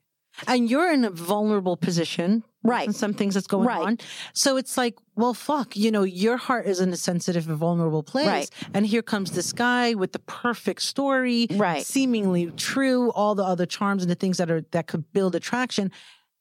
And 0.47 0.69
you're 0.69 0.91
in 0.93 1.03
a 1.03 1.09
vulnerable 1.09 1.77
position. 1.77 2.43
Right. 2.67 2.87
And 2.87 2.95
some 2.95 3.13
things 3.13 3.33
that's 3.33 3.47
going 3.47 3.67
Right. 3.67 3.81
on. 3.81 3.97
So 4.33 4.57
it's 4.57 4.77
like, 4.77 4.95
well, 5.15 5.33
fuck, 5.33 5.75
you 5.75 5.89
know, 5.91 6.03
your 6.03 6.37
heart 6.37 6.65
is 6.67 6.79
in 6.79 6.91
a 6.93 6.97
sensitive 6.97 7.47
and 7.47 7.57
vulnerable 7.57 8.03
place. 8.03 8.27
Right. 8.27 8.49
And 8.73 8.85
here 8.85 9.01
comes 9.01 9.31
this 9.31 9.51
guy 9.53 9.93
with 9.93 10.11
the 10.11 10.19
perfect 10.19 10.81
story. 10.81 11.47
Right. 11.51 11.85
Seemingly 11.85 12.51
true, 12.57 13.11
all 13.11 13.33
the 13.35 13.43
other 13.43 13.65
charms 13.65 14.03
and 14.03 14.11
the 14.11 14.15
things 14.15 14.37
that 14.37 14.51
are 14.51 14.61
that 14.71 14.87
could 14.87 15.11
build 15.13 15.33
attraction. 15.35 15.91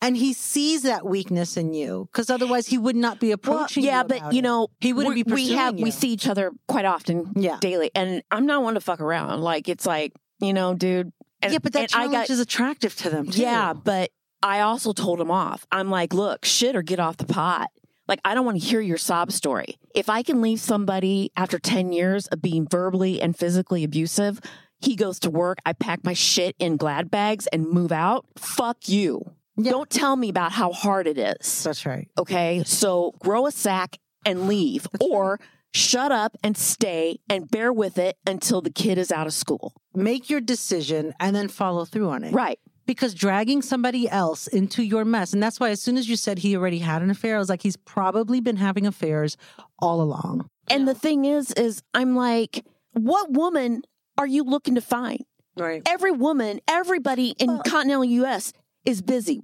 And 0.03 0.15
he 0.17 0.35
sees 0.35 0.83
that 0.83 1.07
weakness 1.07 1.57
in 1.57 1.73
you 1.73 2.09
because 2.13 2.29
otherwise 2.29 2.67
he 2.67 2.77
would 2.77 2.97
not 2.97 3.19
be 3.19 3.29
Well, 3.29 3.35
approaching 3.35 3.83
yeah, 3.83 4.03
you. 4.03 4.09
but 4.09 4.19
about 4.19 4.33
you 4.35 4.41
it. 4.41 4.43
know, 4.43 4.69
he 4.81 4.93
wouldn't 4.93 5.15
be 5.15 5.25
pursuing 5.25 5.49
we 5.53 5.55
have 5.55 5.79
you. 5.79 5.85
we 5.85 5.91
see 5.91 6.09
each 6.11 6.29
other 6.29 6.51
quite 6.69 6.85
often, 6.85 7.33
Yeah. 7.35 7.57
daily, 7.63 7.91
and 7.95 8.23
I'm 8.31 8.45
not 8.45 8.63
one 8.63 8.75
to 8.75 8.81
fuck 8.81 9.01
around. 9.01 9.41
Like 9.41 9.69
it's 9.71 9.87
like 9.87 10.13
you 10.39 10.53
know, 10.53 10.75
dude. 10.75 11.13
And, 11.41 11.53
yeah, 11.53 11.61
but 11.63 11.73
that 11.73 11.89
challenge 11.89 12.13
got 12.13 12.31
is 12.31 12.41
attractive 12.41 12.95
to 12.97 13.11
them 13.11 13.31
too. 13.31 13.41
yeah, 13.41 13.73
but 13.73 14.11
I 14.43 14.61
also 14.61 14.93
told 14.93 15.21
him 15.21 15.31
off. 15.31 15.67
I'm 15.73 15.91
like, 15.91 16.15
look, 16.15 16.45
shit 16.45 16.77
or 16.77 16.83
get 16.83 17.01
off 17.01 17.17
the 17.17 17.27
pot. 17.27 17.69
Like, 18.09 18.21
I 18.25 18.35
don't 18.35 18.45
want 18.45 18.61
to 18.61 18.67
hear 18.67 18.81
your 18.81 18.99
sob 18.99 19.33
story. 19.33 19.79
If 19.95 20.09
I 20.09 20.23
can 20.23 20.41
leave 20.41 20.61
somebody 20.61 21.33
after 21.37 21.59
10 21.59 21.93
years 21.93 22.27
of 22.29 22.41
being 22.41 22.69
verbally 22.69 23.21
and 23.21 23.37
physically 23.37 23.83
abusive, 23.83 24.41
he 24.81 24.95
goes 24.95 25.19
to 25.21 25.31
work, 25.31 25.59
I 25.67 25.73
pack 25.73 26.05
my 26.05 26.13
shit 26.13 26.55
in 26.59 26.77
glad 26.77 27.11
bags 27.11 27.47
and 27.49 27.69
move 27.69 27.91
out. 27.91 28.27
Fuck 28.37 28.89
you. 28.89 29.33
Yeah. 29.57 29.73
Don't 29.73 29.91
tell 29.91 30.17
me 30.17 30.29
about 30.29 30.53
how 30.53 30.73
hard 30.73 31.07
it 31.07 31.19
is. 31.19 31.65
That's 31.65 31.87
right. 31.87 32.09
Okay. 32.19 32.63
So 32.65 33.15
grow 33.19 33.47
a 33.47 33.51
sack 33.51 33.97
and 34.25 34.47
leave 34.47 34.87
or 35.01 35.41
shut 35.73 36.13
up 36.13 36.37
and 36.43 36.57
stay 36.57 37.19
and 37.29 37.51
bear 37.51 37.73
with 37.73 37.99
it 37.99 38.17
until 38.27 38.61
the 38.61 38.71
kid 38.71 38.99
is 38.99 39.11
out 39.11 39.27
of 39.27 39.33
school. 39.33 39.73
Make 39.95 40.29
your 40.29 40.41
decision 40.41 41.15
and 41.19 41.35
then 41.35 41.49
follow 41.49 41.85
through 41.85 42.11
on 42.11 42.23
it. 42.23 42.33
Right. 42.33 42.59
Because 42.87 43.15
dragging 43.15 43.63
somebody 43.63 44.09
else 44.09 44.47
into 44.47 44.83
your 44.83 45.05
mess 45.05 45.33
and 45.33 45.43
that's 45.43 45.59
why 45.61 45.71
as 45.71 45.83
soon 45.83 45.97
as 45.97 46.09
you 46.09 46.17
said 46.17 46.39
he 46.39 46.57
already 46.57 46.79
had 46.79 47.03
an 47.03 47.11
affair 47.11 47.37
i 47.37 47.39
was 47.39 47.49
like 47.49 47.63
he's 47.63 47.77
probably 47.77 48.41
been 48.41 48.57
having 48.57 48.87
affairs 48.87 49.37
all 49.79 50.01
along 50.01 50.49
And 50.69 50.87
the 50.89 50.95
thing 50.95 51.25
is, 51.25 51.53
is 51.53 51.83
I'm 51.95 52.17
like, 52.17 52.65
what 52.93 53.31
woman 53.31 53.83
are 54.19 54.27
you 54.27 54.43
looking 54.43 54.75
to 54.77 54.81
find? 54.81 55.23
right 55.57 55.83
Every 55.87 56.13
woman, 56.13 56.61
everybody 56.67 57.35
in 57.39 57.61
continental 57.67 58.05
US 58.05 58.53
is 58.85 59.03
busy. 59.03 59.43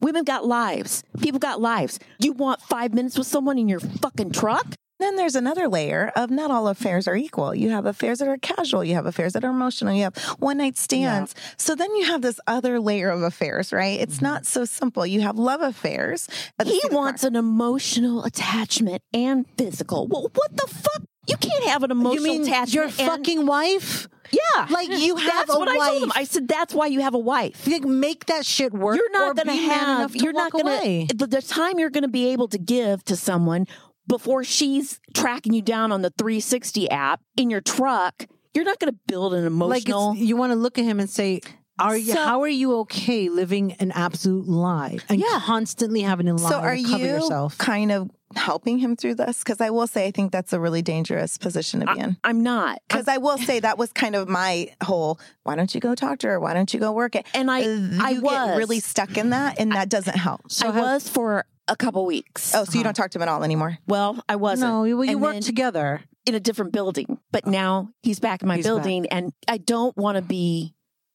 Women 0.00 0.24
got 0.24 0.44
lives. 0.46 1.02
People 1.20 1.38
got 1.38 1.60
lives. 1.60 1.98
You 2.18 2.32
want 2.32 2.60
five 2.60 2.92
minutes 2.94 3.16
with 3.18 3.26
someone 3.26 3.58
in 3.58 3.68
your 3.68 3.80
fucking 3.80 4.32
truck? 4.32 4.66
Then 5.02 5.16
there's 5.16 5.34
another 5.34 5.66
layer 5.66 6.12
of 6.14 6.30
not 6.30 6.52
all 6.52 6.68
affairs 6.68 7.08
are 7.08 7.16
equal. 7.16 7.56
You 7.56 7.70
have 7.70 7.86
affairs 7.86 8.20
that 8.20 8.28
are 8.28 8.36
casual, 8.36 8.84
you 8.84 8.94
have 8.94 9.04
affairs 9.04 9.32
that 9.32 9.42
are 9.44 9.50
emotional, 9.50 9.92
you 9.92 10.04
have 10.04 10.16
one 10.38 10.58
night 10.58 10.76
stands. 10.76 11.34
So 11.56 11.74
then 11.74 11.92
you 11.96 12.04
have 12.04 12.22
this 12.22 12.38
other 12.46 12.78
layer 12.78 13.10
of 13.10 13.22
affairs, 13.22 13.72
right? 13.72 13.98
It's 13.98 14.16
mm-hmm. 14.16 14.26
not 14.26 14.46
so 14.46 14.64
simple. 14.64 15.04
You 15.04 15.22
have 15.22 15.36
love 15.36 15.60
affairs. 15.60 16.28
He 16.64 16.80
wants 16.92 17.24
an 17.24 17.34
emotional 17.34 18.22
attachment 18.22 19.02
and 19.12 19.44
physical. 19.58 20.06
Well, 20.06 20.30
what 20.34 20.56
the 20.56 20.68
fuck? 20.68 21.02
You 21.26 21.36
can't 21.36 21.64
have 21.64 21.82
an 21.82 21.90
emotional 21.90 22.24
you 22.24 22.38
mean 22.38 22.42
attachment. 22.42 22.72
your 22.72 22.88
fucking 22.88 23.44
wife 23.46 24.08
yeah, 24.32 24.66
like 24.70 24.88
you 24.88 25.16
have 25.16 25.46
That's 25.46 25.54
a 25.54 25.58
what 25.58 25.68
I 25.68 25.76
told 25.76 26.02
him. 26.02 26.08
wife. 26.08 26.18
I 26.18 26.24
said 26.24 26.48
that's 26.48 26.74
why 26.74 26.86
you 26.86 27.00
have 27.00 27.14
a 27.14 27.18
wife. 27.18 27.66
Make 27.66 28.26
that 28.26 28.46
shit 28.46 28.72
work 28.72 28.96
You're 28.96 29.12
not 29.12 29.30
or 29.30 29.34
going 29.34 29.48
to 29.48 29.52
be 29.52 29.68
have. 29.68 30.16
You're 30.16 30.32
not 30.32 30.52
going 30.52 30.66
away. 30.66 31.06
to. 31.10 31.16
The, 31.16 31.26
the 31.26 31.42
time 31.42 31.78
you're 31.78 31.90
going 31.90 32.02
to 32.02 32.08
be 32.08 32.28
able 32.28 32.48
to 32.48 32.58
give 32.58 33.04
to 33.04 33.16
someone 33.16 33.66
before 34.06 34.44
she's 34.44 35.00
tracking 35.14 35.52
you 35.52 35.62
down 35.62 35.92
on 35.92 36.02
the 36.02 36.10
360 36.18 36.90
app 36.90 37.20
in 37.36 37.50
your 37.50 37.60
truck. 37.60 38.26
You're 38.54 38.64
not 38.64 38.78
going 38.78 38.92
to 38.92 38.98
build 39.06 39.34
an 39.34 39.44
emotional. 39.46 40.12
it's, 40.12 40.20
you 40.20 40.36
want 40.36 40.52
to 40.52 40.56
look 40.56 40.78
at 40.78 40.84
him 40.84 41.00
and 41.00 41.08
say 41.08 41.40
are 41.78 41.96
you 41.96 42.12
So- 42.12 42.22
how 42.24 42.42
are 42.42 42.48
you 42.48 42.76
okay 42.80 43.28
living 43.30 43.72
an 43.80 43.92
absolute 43.92 44.46
lie 44.46 44.98
and 45.08 45.20
Yeah. 45.20 45.40
constantly 45.42 46.02
having 46.02 46.26
to 46.26 46.34
lie 46.34 46.50
So 46.50 46.56
are 46.60 46.76
to 46.76 46.82
cover 46.82 46.98
you 46.98 47.06
yourself 47.06 47.56
kind 47.56 47.90
of 47.90 48.10
helping 48.36 48.78
him 48.78 48.94
through 48.94 49.14
this? 49.14 49.38
Because 49.38 49.60
I 49.60 49.70
will 49.70 49.86
say 49.86 50.06
I 50.06 50.10
think 50.10 50.32
that's 50.32 50.52
a 50.52 50.60
really 50.60 50.82
dangerous 50.82 51.38
position 51.38 51.80
to 51.80 51.94
be 51.94 52.00
in. 52.00 52.18
I'm 52.24 52.42
not. 52.42 52.78
Because 52.88 53.08
I 53.08 53.16
will 53.16 53.38
say 53.38 53.58
that 53.60 53.78
was 53.78 53.90
kind 53.92 54.14
of 54.14 54.28
my 54.28 54.68
whole. 54.82 55.18
Why 55.44 55.56
don't 55.56 55.74
you 55.74 55.80
go 55.80 55.94
talk 55.94 56.18
to 56.20 56.26
her? 56.28 56.38
Why 56.38 56.52
don't 56.52 56.72
you 56.74 56.78
go 56.78 56.92
work 56.92 57.14
it? 57.16 57.26
And 57.34 57.50
I- 57.50 57.62
Uh, 57.62 57.88
I 58.00 58.12
was. 58.18 58.22
get 58.50 58.56
really 58.58 58.80
stuck 58.80 59.16
in 59.16 59.30
that, 59.30 59.58
and 59.58 59.72
that 59.72 59.88
doesn't 59.88 60.16
help. 60.16 60.42
so 60.52 60.68
I 60.68 60.72
how- 60.72 60.82
was 60.82 61.08
for 61.08 61.46
a 61.68 61.76
couple 61.76 62.04
weeks. 62.06 62.54
Oh, 62.54 62.64
so 62.64 62.78
you 62.78 62.84
don't 62.84 62.96
uh-huh. 62.98 63.04
talk 63.04 63.10
to 63.12 63.18
him 63.18 63.22
at 63.22 63.28
all 63.28 63.44
anymore? 63.44 63.78
Well, 63.86 64.22
I 64.28 64.36
wasn't. 64.36 64.70
no 64.70 64.84
you, 64.84 64.96
well, 64.96 65.04
you 65.04 65.12
And 65.12 65.22
work 65.22 65.32
then- 65.34 65.42
together 65.42 66.02
in 66.24 66.34
a 66.34 66.40
different 66.40 66.72
building, 66.72 67.18
but 67.30 67.42
oh. 67.46 67.50
now 67.50 67.90
he's 68.02 68.20
back 68.20 68.42
in 68.42 68.48
my 68.48 68.56
He's 68.56 68.64
building, 68.64 69.06
and 69.08 69.32
I 69.48 69.58
don't 69.58 69.96
want 69.96 70.16
to 70.16 70.22
be 70.22 70.74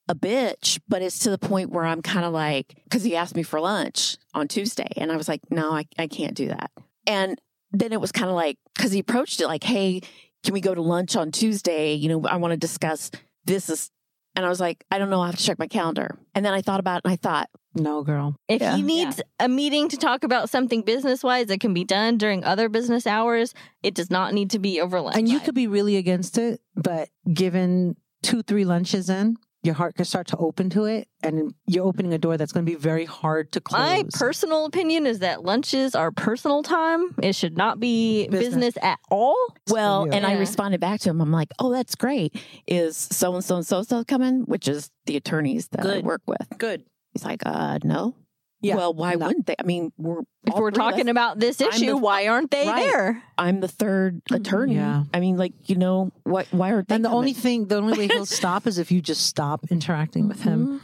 a 0.09 0.15
bitch, 0.15 0.79
but 0.87 1.01
it's 1.01 1.19
to 1.19 1.29
the 1.29 1.37
point 1.37 1.69
where 1.69 1.85
I'm 1.85 2.01
kind 2.01 2.25
of 2.25 2.33
like, 2.33 2.75
because 2.83 3.03
he 3.03 3.15
asked 3.15 3.35
me 3.35 3.43
for 3.43 3.59
lunch 3.59 4.17
on 4.33 4.47
Tuesday, 4.47 4.89
and 4.95 5.11
I 5.11 5.17
was 5.17 5.27
like, 5.27 5.41
no, 5.49 5.71
I, 5.71 5.85
I 5.97 6.07
can't 6.07 6.33
do 6.33 6.47
that. 6.47 6.71
And 7.05 7.39
then 7.71 7.93
it 7.93 8.01
was 8.01 8.11
kind 8.11 8.29
of 8.29 8.35
like, 8.35 8.57
because 8.75 8.91
he 8.91 8.99
approached 8.99 9.41
it 9.41 9.47
like, 9.47 9.63
hey, 9.63 10.01
can 10.43 10.53
we 10.53 10.61
go 10.61 10.73
to 10.73 10.81
lunch 10.81 11.15
on 11.15 11.31
Tuesday? 11.31 11.93
You 11.93 12.09
know, 12.09 12.27
I 12.27 12.37
want 12.37 12.51
to 12.51 12.57
discuss 12.57 13.11
this 13.45 13.69
is, 13.69 13.91
and 14.38 14.45
I 14.45 14.49
was 14.49 14.59
like, 14.61 14.85
I 14.91 14.99
don't 14.99 15.09
know, 15.09 15.19
I 15.21 15.25
have 15.25 15.35
to 15.35 15.43
check 15.43 15.57
my 15.59 15.67
calendar. 15.67 16.15
And 16.35 16.45
then 16.45 16.53
I 16.53 16.61
thought 16.61 16.79
about 16.79 16.99
it, 16.99 17.01
and 17.05 17.11
I 17.11 17.15
thought, 17.17 17.49
no 17.75 18.03
girl 18.03 18.35
If 18.47 18.61
Yeah. 18.61 18.75
he 18.75 18.81
needs 18.83 19.19
a 19.39 19.47
meeting 19.49 19.89
to 19.89 19.97
talk 19.97 20.23
about 20.23 20.49
something 20.49 20.81
business 20.83 21.23
wise 21.23 21.47
that 21.47 21.59
can 21.59 21.73
be 21.73 21.83
done 21.83 22.17
during 22.17 22.43
other 22.43 22.69
business 22.69 23.05
hours, 23.05 23.53
it 23.83 23.93
does 23.95 24.09
not 24.09 24.33
need 24.33 24.49
to 24.51 24.59
be 24.59 24.79
over 24.79 25.01
lunch. 25.01 25.17
and 25.17 25.27
you 25.27 25.39
could 25.39 25.53
be 25.55 25.67
really 25.67 25.97
against 25.97 26.38
it 26.38 26.61
but 26.75 27.09
given 27.33 27.95
two 28.23 28.41
three 28.43 28.65
lunches 28.65 29.09
in 29.09 29.35
your 29.63 29.73
heart 29.73 29.95
can 29.95 30.05
start 30.05 30.27
to 30.27 30.37
open 30.37 30.69
to 30.69 30.85
it 30.85 31.07
and 31.23 31.53
you're 31.65 31.85
opening 31.85 32.13
a 32.13 32.17
door 32.17 32.37
that's 32.37 32.51
going 32.51 32.65
to 32.65 32.71
be 32.71 32.77
very 32.77 33.05
hard 33.05 33.51
to 33.51 33.59
close 33.59 33.79
My 33.79 34.03
personal 34.13 34.65
opinion 34.65 35.05
is 35.05 35.19
that 35.19 35.43
lunches 35.43 35.95
are 35.95 36.11
personal 36.11 36.63
time. 36.63 37.15
It 37.21 37.35
should 37.35 37.57
not 37.57 37.79
be 37.79 38.27
Business. 38.27 38.55
business, 38.55 38.77
at 38.83 38.99
all. 39.09 39.35
well, 39.69 40.05
you. 40.05 40.13
and 40.13 40.25
I 40.25 40.33
responded 40.33 40.79
back 40.79 41.01
to 41.01 41.09
him. 41.09 41.21
I'm 41.21 41.31
like, 41.31 41.51
oh, 41.59 41.71
that's 41.71 41.95
great. 41.95 42.35
Is 42.67 42.95
so 42.95 43.33
and 43.33 43.43
so 43.43 43.57
and 43.57 43.65
so 43.65 43.81
so 43.83 44.03
coming? 44.03 44.41
Which 44.41 44.67
is 44.67 44.91
the 45.05 45.17
attorneys 45.17 45.67
that 45.69 45.85
I 45.85 45.99
work 45.99 46.21
with. 46.27 46.47
good 46.57 46.83
He's 47.17 47.25
like, 47.25 47.41
uh, 47.47 47.79
no. 47.83 48.13
Yeah, 48.61 48.75
Well, 48.75 48.93
why 48.93 49.13
no. 49.13 49.27
wouldn't 49.27 49.45
they? 49.45 49.55
I 49.59 49.63
mean, 49.63 49.91
we're 49.97 50.21
If 50.45 50.55
we're 50.55 50.71
talking 50.71 51.07
us- 51.07 51.11
about 51.11 51.39
this 51.39 51.61
issue, 51.61 51.85
the- 51.87 51.97
why 51.97 52.27
aren't 52.27 52.49
they 52.51 52.67
Right. 52.67 52.85
there? 52.91 53.23
I'm 53.37 53.59
the 53.59 53.67
third 53.67 54.21
attorney. 54.31 54.75
Yeah. 54.75 55.03
I 55.13 55.19
mean, 55.19 55.37
like, 55.37 55.53
you 55.69 55.75
know, 55.75 56.11
what? 56.23 56.47
Why 56.51 56.71
aren't 56.71 56.87
they? 56.87 56.95
and 56.95 57.05
the 57.05 57.09
only 57.09 57.33
thing 57.33 57.67
the 57.67 57.77
only 57.77 57.97
way 57.97 58.07
he'll 58.07 58.25
stop 58.41 58.65
is 58.65 58.79
if 58.79 58.91
you 58.91 59.01
just 59.01 59.25
stop 59.27 59.65
interacting 59.69 60.27
with 60.27 60.41
him 60.41 60.67
Mhm. 60.67 60.79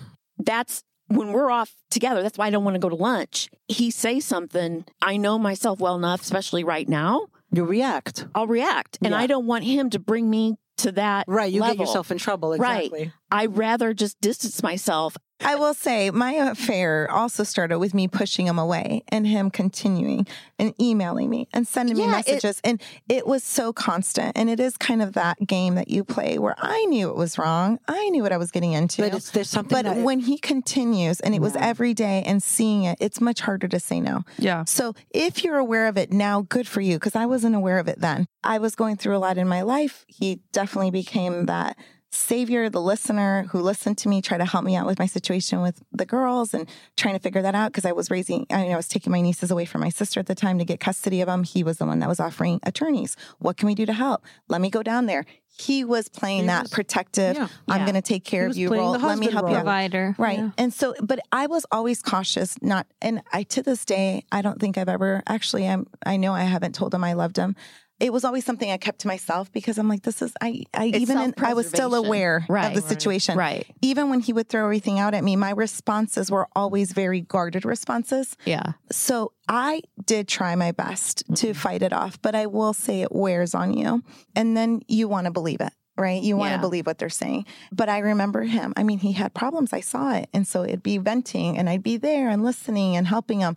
That's 0.45 0.83
when 1.07 1.31
we're 1.31 1.49
off 1.51 1.71
together. 1.89 2.21
That's 2.23 2.37
why 2.37 2.47
I 2.47 2.49
don't 2.49 2.63
want 2.63 2.75
to 2.75 2.79
go 2.79 2.89
to 2.89 2.95
lunch. 2.95 3.49
He 3.67 3.91
say 3.91 4.19
something. 4.19 4.85
I 5.01 5.17
know 5.17 5.37
myself 5.39 5.79
well 5.79 5.95
enough, 5.95 6.21
especially 6.21 6.63
right 6.63 6.87
now. 6.87 7.27
you 7.51 7.63
react 7.63 8.25
I'll 8.33 8.47
react, 8.47 8.97
and 9.03 9.11
Yeah. 9.11 9.19
I 9.19 9.27
don't 9.27 9.45
want 9.45 9.63
him 9.63 9.91
to 9.91 9.99
bring 9.99 10.27
me 10.29 10.55
to 10.77 10.91
that. 10.93 11.25
right 11.27 11.53
you 11.53 11.61
get 11.61 11.77
yourself 11.77 12.09
in 12.09 12.17
trouble 12.17 12.55
Right. 12.57 12.91
Exactly 13.33 13.43
I'd 13.53 13.57
rather 13.57 13.93
just 13.93 14.19
distance 14.21 14.61
myself. 14.63 15.17
I 15.45 15.55
will 15.55 15.73
say 15.73 16.09
my 16.09 16.33
affair 16.33 17.09
also 17.11 17.43
started 17.43 17.77
with 17.79 17.93
me 17.93 18.07
pushing 18.07 18.47
him 18.47 18.57
away 18.57 19.03
and 19.09 19.27
him 19.27 19.49
continuing 19.49 20.25
and 20.57 20.73
emailing 20.79 21.29
me 21.29 21.49
and 21.51 21.67
sending 21.67 21.97
me 21.97 22.03
Yeah, 22.03 22.19
it- 22.19 22.27
messages. 22.27 22.61
and 22.63 22.81
it 23.09 23.27
was 23.27 23.43
so 23.43 23.73
constant. 23.73 24.37
And 24.37 24.49
it 24.49 24.61
is 24.61 24.77
kind 24.77 25.01
of 25.01 25.13
that 25.13 25.37
game 25.45 25.75
that 25.75 25.89
you 25.89 26.05
play 26.05 26.37
where 26.39 26.55
I 26.57 26.85
knew 26.85 27.09
it 27.09 27.17
was 27.17 27.37
wrong. 27.37 27.79
I 27.89 28.07
knew 28.11 28.23
what 28.23 28.31
I 28.31 28.37
was 28.37 28.51
getting 28.51 28.71
into. 28.71 29.01
but 29.01 29.13
it's 29.15 29.31
there's 29.31 29.49
something 29.49 29.75
But 29.75 29.83
that 29.85 29.97
when 30.03 30.19
he 30.19 30.37
continues 30.37 31.19
and 31.19 31.35
it 31.35 31.41
was 31.41 31.57
every 31.57 31.93
day 31.93 32.23
and 32.25 32.41
seeing 32.41 32.83
it, 32.83 32.97
it's 33.01 33.19
much 33.19 33.41
harder 33.41 33.67
to 33.67 33.79
say 33.81 33.99
no. 33.99 34.21
Yeah. 34.37 34.63
So 34.65 34.93
if 35.09 35.43
you're 35.43 35.57
aware 35.57 35.87
of 35.87 35.97
it 35.97 36.13
now, 36.13 36.43
good 36.47 36.67
for 36.69 36.79
you, 36.79 36.95
because 36.97 37.15
I 37.17 37.25
wasn't 37.25 37.55
aware 37.55 37.79
of 37.79 37.89
it 37.89 37.99
then. 37.99 38.27
I 38.45 38.59
was 38.59 38.75
going 38.75 38.95
through 38.95 39.17
a 39.17 39.19
lot 39.19 39.37
in 39.37 39.47
my 39.49 39.61
life. 39.63 40.05
He 40.07 40.39
definitely 40.53 40.91
became 40.91 41.47
that 41.47 41.75
savior, 42.13 42.69
the 42.69 42.81
listener 42.81 43.45
who 43.51 43.59
listened 43.59 43.97
to 43.99 44.09
me, 44.09 44.21
try 44.21 44.37
to 44.37 44.45
help 44.45 44.63
me 44.63 44.75
out 44.75 44.85
with 44.85 44.99
my 44.99 45.05
situation 45.07 45.61
with 45.61 45.81
the 45.91 46.05
girls 46.05 46.53
and 46.53 46.69
trying 46.95 47.15
to 47.15 47.19
figure 47.19 47.41
that 47.41 47.55
out 47.55 47.71
because 47.71 47.85
I 47.85 47.91
was 47.91 48.11
raising, 48.11 48.45
I, 48.49 48.63
mean, 48.63 48.71
I 48.71 48.75
was 48.77 48.87
taking 48.87 49.11
my 49.11 49.21
nieces 49.21 49.51
away 49.51 49.65
from 49.65 49.81
my 49.81 49.89
sister 49.89 50.19
at 50.19 50.27
the 50.27 50.35
time 50.35 50.59
to 50.59 50.65
get 50.65 50.79
custody 50.79 51.21
of 51.21 51.27
them. 51.27 51.43
He 51.43 51.63
was 51.63 51.77
the 51.77 51.85
one 51.85 51.99
that 51.99 52.09
was 52.09 52.19
offering 52.19 52.59
attorneys. 52.63 53.15
What 53.39 53.57
can 53.57 53.67
we 53.67 53.75
do 53.75 53.85
to 53.85 53.93
help? 53.93 54.23
Let 54.47 54.61
me 54.61 54.69
go 54.69 54.83
down 54.83 55.07
there. 55.07 55.25
He 55.55 55.83
was 55.83 56.09
playing 56.09 56.41
He 56.41 56.47
that 56.47 56.63
was- 56.63 56.71
protective, 56.71 57.35
yeah. 57.35 57.47
I'm 57.67 57.81
Yeah. 57.81 57.85
going 57.85 57.95
to 57.95 58.01
take 58.01 58.23
care 58.23 58.47
of 58.47 58.57
you 58.57 58.73
role. 58.73 58.91
Let 58.97 59.19
me 59.19 59.29
help 59.29 59.43
you 59.43 59.49
role. 59.49 59.55
out. 59.57 59.63
Provider. 59.63 60.15
Right. 60.17 60.39
Yeah. 60.39 60.49
And 60.57 60.73
so, 60.73 60.95
but 61.01 61.19
I 61.31 61.45
was 61.45 61.63
always 61.71 62.01
cautious, 62.01 62.59
not, 62.61 62.87
and 63.03 63.21
I, 63.31 63.43
to 63.43 63.61
this 63.61 63.85
day, 63.85 64.25
I 64.31 64.41
don't 64.41 64.59
think 64.59 64.79
I've 64.79 64.89
ever, 64.89 65.21
actually, 65.27 65.67
I'm, 65.67 65.85
I 66.05 66.17
know 66.17 66.33
I 66.33 66.41
haven't 66.43 66.73
told 66.73 66.91
him 66.93 67.03
I 67.03 67.13
loved 67.13 67.37
him. 67.37 67.55
It 67.99 68.11
was 68.11 68.25
always 68.25 68.43
something 68.43 68.69
I 68.69 68.77
kept 68.77 68.99
to 68.99 69.07
myself 69.07 69.51
because 69.51 69.77
I'm 69.77 69.87
like, 69.87 70.01
this 70.01 70.21
is, 70.21 70.33
I, 70.41 70.63
I 70.73 70.85
It's 70.85 70.97
even, 70.97 71.17
in, 71.19 71.33
I 71.37 71.53
was 71.53 71.67
still 71.67 71.91
self-preservation. 71.91 72.05
aware 72.07 72.37
of 72.37 72.47
the 72.47 72.53
Right. 72.53 72.83
situation. 72.83 73.37
Right. 73.37 73.65
Even 73.81 74.09
when 74.09 74.19
he 74.19 74.33
would 74.33 74.49
throw 74.49 74.63
everything 74.63 74.99
out 74.99 75.13
at 75.13 75.23
me, 75.23 75.35
my 75.35 75.51
responses 75.51 76.29
were 76.29 76.47
always 76.55 76.91
very 76.91 77.21
guarded 77.21 77.65
responses. 77.65 78.35
Yeah. 78.45 78.73
So 78.91 79.31
I 79.47 79.83
did 80.05 80.27
try 80.27 80.55
my 80.55 80.71
best 80.71 81.19
to 81.35 81.47
mm-hmm. 81.47 81.51
fight 81.53 81.81
it 81.81 81.93
off, 81.93 82.21
but 82.21 82.35
I 82.35 82.47
will 82.47 82.73
say 82.73 83.01
it 83.01 83.11
wears 83.11 83.53
on 83.55 83.73
you. 83.73 84.03
And 84.35 84.57
then 84.57 84.81
you 84.87 85.07
want 85.07 85.25
to 85.25 85.31
believe 85.31 85.61
it, 85.61 85.71
right? 85.97 86.21
You 86.21 86.35
want 86.35 86.55
to 86.55 86.59
believe 86.59 86.85
what 86.85 86.97
they're 86.97 87.09
saying. 87.09 87.45
But 87.71 87.89
I 87.89 87.99
remember 87.99 88.41
him. 88.41 88.73
I 88.75 88.83
mean, 88.83 88.99
he 88.99 89.13
had 89.13 89.33
problems. 89.33 89.71
I 89.71 89.81
saw 89.81 90.13
it. 90.15 90.29
And 90.33 90.47
so 90.47 90.63
it'd 90.63 90.83
be 90.83 90.97
venting 90.97 91.57
and 91.57 91.69
I'd 91.69 91.83
be 91.83 91.97
there 91.97 92.29
and 92.29 92.43
listening 92.43 92.95
and 92.97 93.07
helping 93.07 93.39
him. 93.39 93.55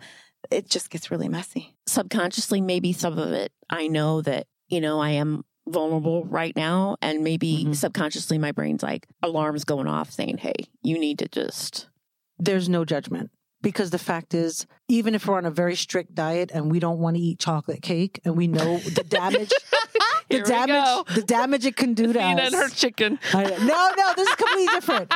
It 0.50 0.68
just 0.70 0.90
gets 0.90 1.10
really 1.10 1.28
messy. 1.28 1.74
Subconsciously, 1.88 2.60
maybe 2.60 2.92
some 2.92 3.18
of 3.18 3.32
it, 3.32 3.50
I 3.70 3.88
know 3.88 4.20
that, 4.22 4.46
you 4.68 4.80
know, 4.80 5.00
I 5.00 5.10
am 5.10 5.44
vulnerable 5.68 6.24
right 6.24 6.54
now. 6.54 6.96
And 7.02 7.24
maybe 7.24 7.64
Mhm. 7.66 7.74
subconsciously, 7.74 8.38
my 8.38 8.52
brain's 8.52 8.82
like, 8.82 9.06
alarms 9.22 9.64
going 9.64 9.86
off 9.88 10.10
saying, 10.12 10.38
hey, 10.38 10.54
you 10.82 10.98
need 10.98 11.18
to 11.20 11.28
just. 11.28 11.88
there's 12.38 12.68
no 12.68 12.84
judgment 12.84 13.30
because 13.62 13.88
the 13.90 13.98
fact 13.98 14.34
is 14.34 14.66
even 14.88 15.14
if 15.14 15.26
we're 15.26 15.38
on 15.38 15.46
a 15.46 15.50
very 15.50 15.74
strict 15.74 16.14
diet 16.14 16.50
and 16.52 16.70
we 16.70 16.78
don't 16.78 16.98
want 16.98 17.16
to 17.16 17.22
eat 17.22 17.38
chocolate 17.38 17.80
cake 17.80 18.20
and 18.26 18.36
we 18.36 18.46
know 18.46 18.76
the 18.78 19.02
damage 19.08 19.50
the 20.28 20.40
damage 20.40 21.06
the 21.14 21.22
damage 21.22 21.64
it 21.64 21.76
can 21.76 21.94
do 21.94 22.12
to 22.12 22.18
Nina 22.18 22.42
us 22.42 22.52
and 22.52 22.62
her 22.62 22.68
chicken. 22.68 23.18
No 23.32 23.46
no 23.96 24.12
this 24.16 24.28
is 24.28 24.34
completely 24.34 24.66
different 24.66 25.14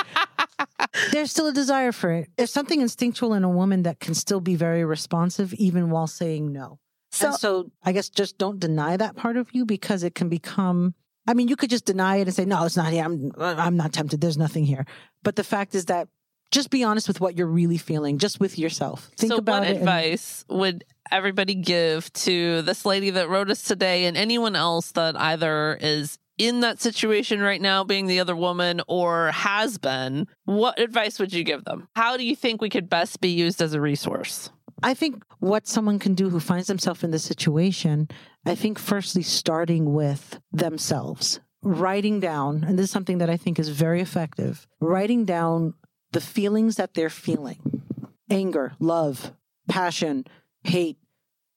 there's 1.12 1.30
still 1.30 1.46
a 1.48 1.52
desire 1.52 1.92
for 1.92 2.10
it 2.10 2.30
there's 2.38 2.50
something 2.52 2.80
instinctual 2.80 3.34
in 3.34 3.44
a 3.44 3.50
woman 3.50 3.82
that 3.82 4.00
can 4.00 4.14
still 4.14 4.40
be 4.40 4.54
very 4.56 4.82
responsive 4.84 5.52
even 5.54 5.90
while 5.90 6.06
saying 6.06 6.50
no 6.52 6.78
So, 7.10 7.28
and 7.28 7.36
so 7.36 7.70
I 7.82 7.92
guess 7.92 8.08
just 8.08 8.38
don't 8.38 8.60
deny 8.60 8.96
that 8.96 9.16
part 9.16 9.36
of 9.36 9.48
you 9.52 9.64
because 9.64 10.02
it 10.02 10.14
can 10.14 10.28
become. 10.28 10.94
I 11.26 11.34
mean, 11.34 11.48
you 11.48 11.56
could 11.56 11.70
just 11.70 11.84
deny 11.84 12.16
it 12.16 12.28
and 12.28 12.34
say, 12.34 12.44
"No, 12.44 12.64
it's 12.64 12.76
not 12.76 12.92
here. 12.92 13.04
I'm 13.04 13.32
I'm 13.38 13.76
not 13.76 13.92
tempted. 13.92 14.20
There's 14.20 14.38
nothing 14.38 14.64
here." 14.64 14.86
But 15.22 15.36
the 15.36 15.44
fact 15.44 15.74
is 15.74 15.86
that 15.86 16.08
just 16.50 16.70
be 16.70 16.82
honest 16.82 17.06
with 17.06 17.20
what 17.20 17.36
you're 17.36 17.46
really 17.46 17.78
feeling, 17.78 18.18
just 18.18 18.40
with 18.40 18.58
yourself. 18.58 19.10
Think 19.16 19.32
so, 19.32 19.38
about 19.38 19.60
what 19.60 19.68
it. 19.68 19.70
and- 19.70 19.78
advice 19.80 20.44
would 20.48 20.84
everybody 21.10 21.54
give 21.54 22.12
to 22.12 22.62
this 22.62 22.84
lady 22.84 23.10
that 23.10 23.28
wrote 23.28 23.50
us 23.50 23.62
today 23.62 24.04
and 24.06 24.16
anyone 24.16 24.56
else 24.56 24.92
that 24.92 25.18
either 25.20 25.78
is 25.80 26.18
in 26.38 26.60
that 26.60 26.80
situation 26.80 27.40
right 27.40 27.60
now, 27.60 27.84
being 27.84 28.06
the 28.06 28.20
other 28.20 28.34
woman, 28.34 28.80
or 28.88 29.30
has 29.30 29.76
been? 29.78 30.26
What 30.44 30.80
advice 30.80 31.18
would 31.18 31.32
you 31.34 31.44
give 31.44 31.64
them? 31.64 31.88
How 31.94 32.16
do 32.16 32.24
you 32.24 32.34
think 32.34 32.62
we 32.62 32.70
could 32.70 32.88
best 32.88 33.20
be 33.20 33.28
used 33.28 33.60
as 33.60 33.74
a 33.74 33.80
resource? 33.80 34.50
I 34.82 34.94
think 34.94 35.22
what 35.40 35.66
someone 35.66 35.98
can 35.98 36.14
do 36.14 36.30
who 36.30 36.40
finds 36.40 36.66
themselves 36.66 37.04
in 37.04 37.10
this 37.10 37.24
situation, 37.24 38.08
I 38.46 38.54
think 38.54 38.78
firstly 38.78 39.22
starting 39.22 39.92
with 39.92 40.40
themselves, 40.52 41.40
writing 41.62 42.20
down, 42.20 42.64
and 42.64 42.78
this 42.78 42.84
is 42.84 42.90
something 42.90 43.18
that 43.18 43.30
I 43.30 43.36
think 43.36 43.58
is 43.58 43.68
very 43.68 44.00
effective, 44.00 44.66
writing 44.80 45.24
down 45.24 45.74
the 46.12 46.20
feelings 46.20 46.76
that 46.76 46.94
they're 46.94 47.10
feeling. 47.10 47.82
Anger, 48.30 48.72
love, 48.78 49.32
passion, 49.68 50.24
hate, 50.64 50.98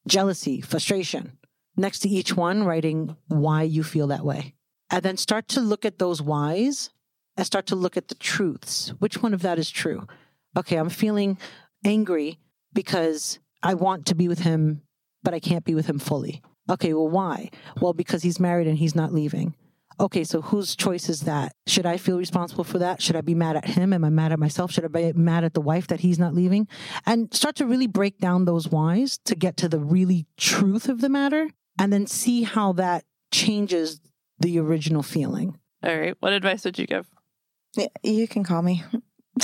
jealousy, 0.07 0.59
frustration. 0.59 1.37
Next 1.77 1.99
to 1.99 2.09
each 2.09 2.35
one, 2.35 2.63
writing 2.63 3.15
why 3.27 3.63
you 3.63 3.83
feel 3.83 4.07
that 4.07 4.25
way. 4.25 4.53
And 4.89 5.01
then 5.01 5.17
start 5.17 5.47
to 5.49 5.61
look 5.61 5.85
at 5.85 5.97
those 5.97 6.21
whys 6.21 6.89
and 7.37 7.45
start 7.45 7.65
to 7.67 7.75
look 7.75 7.97
at 7.97 8.09
the 8.09 8.15
truths. 8.15 8.89
Which 8.99 9.23
one 9.23 9.33
of 9.33 9.41
that 9.41 9.57
is 9.57 9.71
true? 9.71 10.07
Okay, 10.55 10.75
I'm 10.75 10.89
feeling 10.89 11.37
angry 11.83 12.37
because 12.73 13.39
I 13.61 13.73
want 13.75 14.05
to 14.07 14.15
be 14.15 14.27
with 14.27 14.39
him, 14.39 14.81
but 15.23 15.33
I 15.33 15.39
can't 15.39 15.65
be 15.65 15.75
with 15.75 15.85
him 15.87 15.99
fully. 15.99 16.41
Okay, 16.69 16.93
well, 16.93 17.09
why? 17.09 17.49
Well, 17.81 17.93
because 17.93 18.23
he's 18.23 18.39
married 18.39 18.67
and 18.67 18.77
he's 18.77 18.95
not 18.95 19.13
leaving. 19.13 19.55
Okay, 19.99 20.23
so 20.23 20.41
whose 20.41 20.75
choice 20.75 21.07
is 21.07 21.21
that? 21.21 21.53
Should 21.67 21.85
I 21.85 21.97
feel 21.97 22.17
responsible 22.17 22.63
for 22.63 22.79
that? 22.79 23.01
Should 23.01 23.15
I 23.15 23.21
be 23.21 23.35
mad 23.35 23.55
at 23.57 23.65
him? 23.65 23.93
Am 23.93 24.03
I 24.03 24.09
mad 24.09 24.31
at 24.31 24.39
myself? 24.39 24.71
Should 24.71 24.85
I 24.85 24.87
be 24.87 25.13
mad 25.13 25.43
at 25.43 25.53
the 25.53 25.61
wife 25.61 25.87
that 25.87 25.99
he's 25.99 26.17
not 26.17 26.33
leaving? 26.33 26.67
And 27.05 27.31
start 27.33 27.55
to 27.57 27.65
really 27.67 27.85
break 27.87 28.17
down 28.17 28.45
those 28.45 28.67
whys 28.69 29.19
to 29.25 29.35
get 29.35 29.55
to 29.57 29.69
the 29.69 29.79
really 29.79 30.25
truth 30.35 30.89
of 30.89 30.99
the 31.01 31.09
matter 31.09 31.49
and 31.79 31.93
then 31.93 32.07
see 32.07 32.41
how 32.43 32.73
that 32.73 33.03
changes 33.31 33.99
the 34.39 34.57
original 34.59 35.03
feeling. 35.03 35.59
All 35.83 35.95
right. 35.95 36.15
What 36.21 36.33
advice 36.33 36.65
would 36.65 36.79
you 36.79 36.87
give? 36.87 37.07
y- 37.77 37.89
you 38.01 38.27
can 38.27 38.43
call 38.43 38.61
me. 38.63 38.83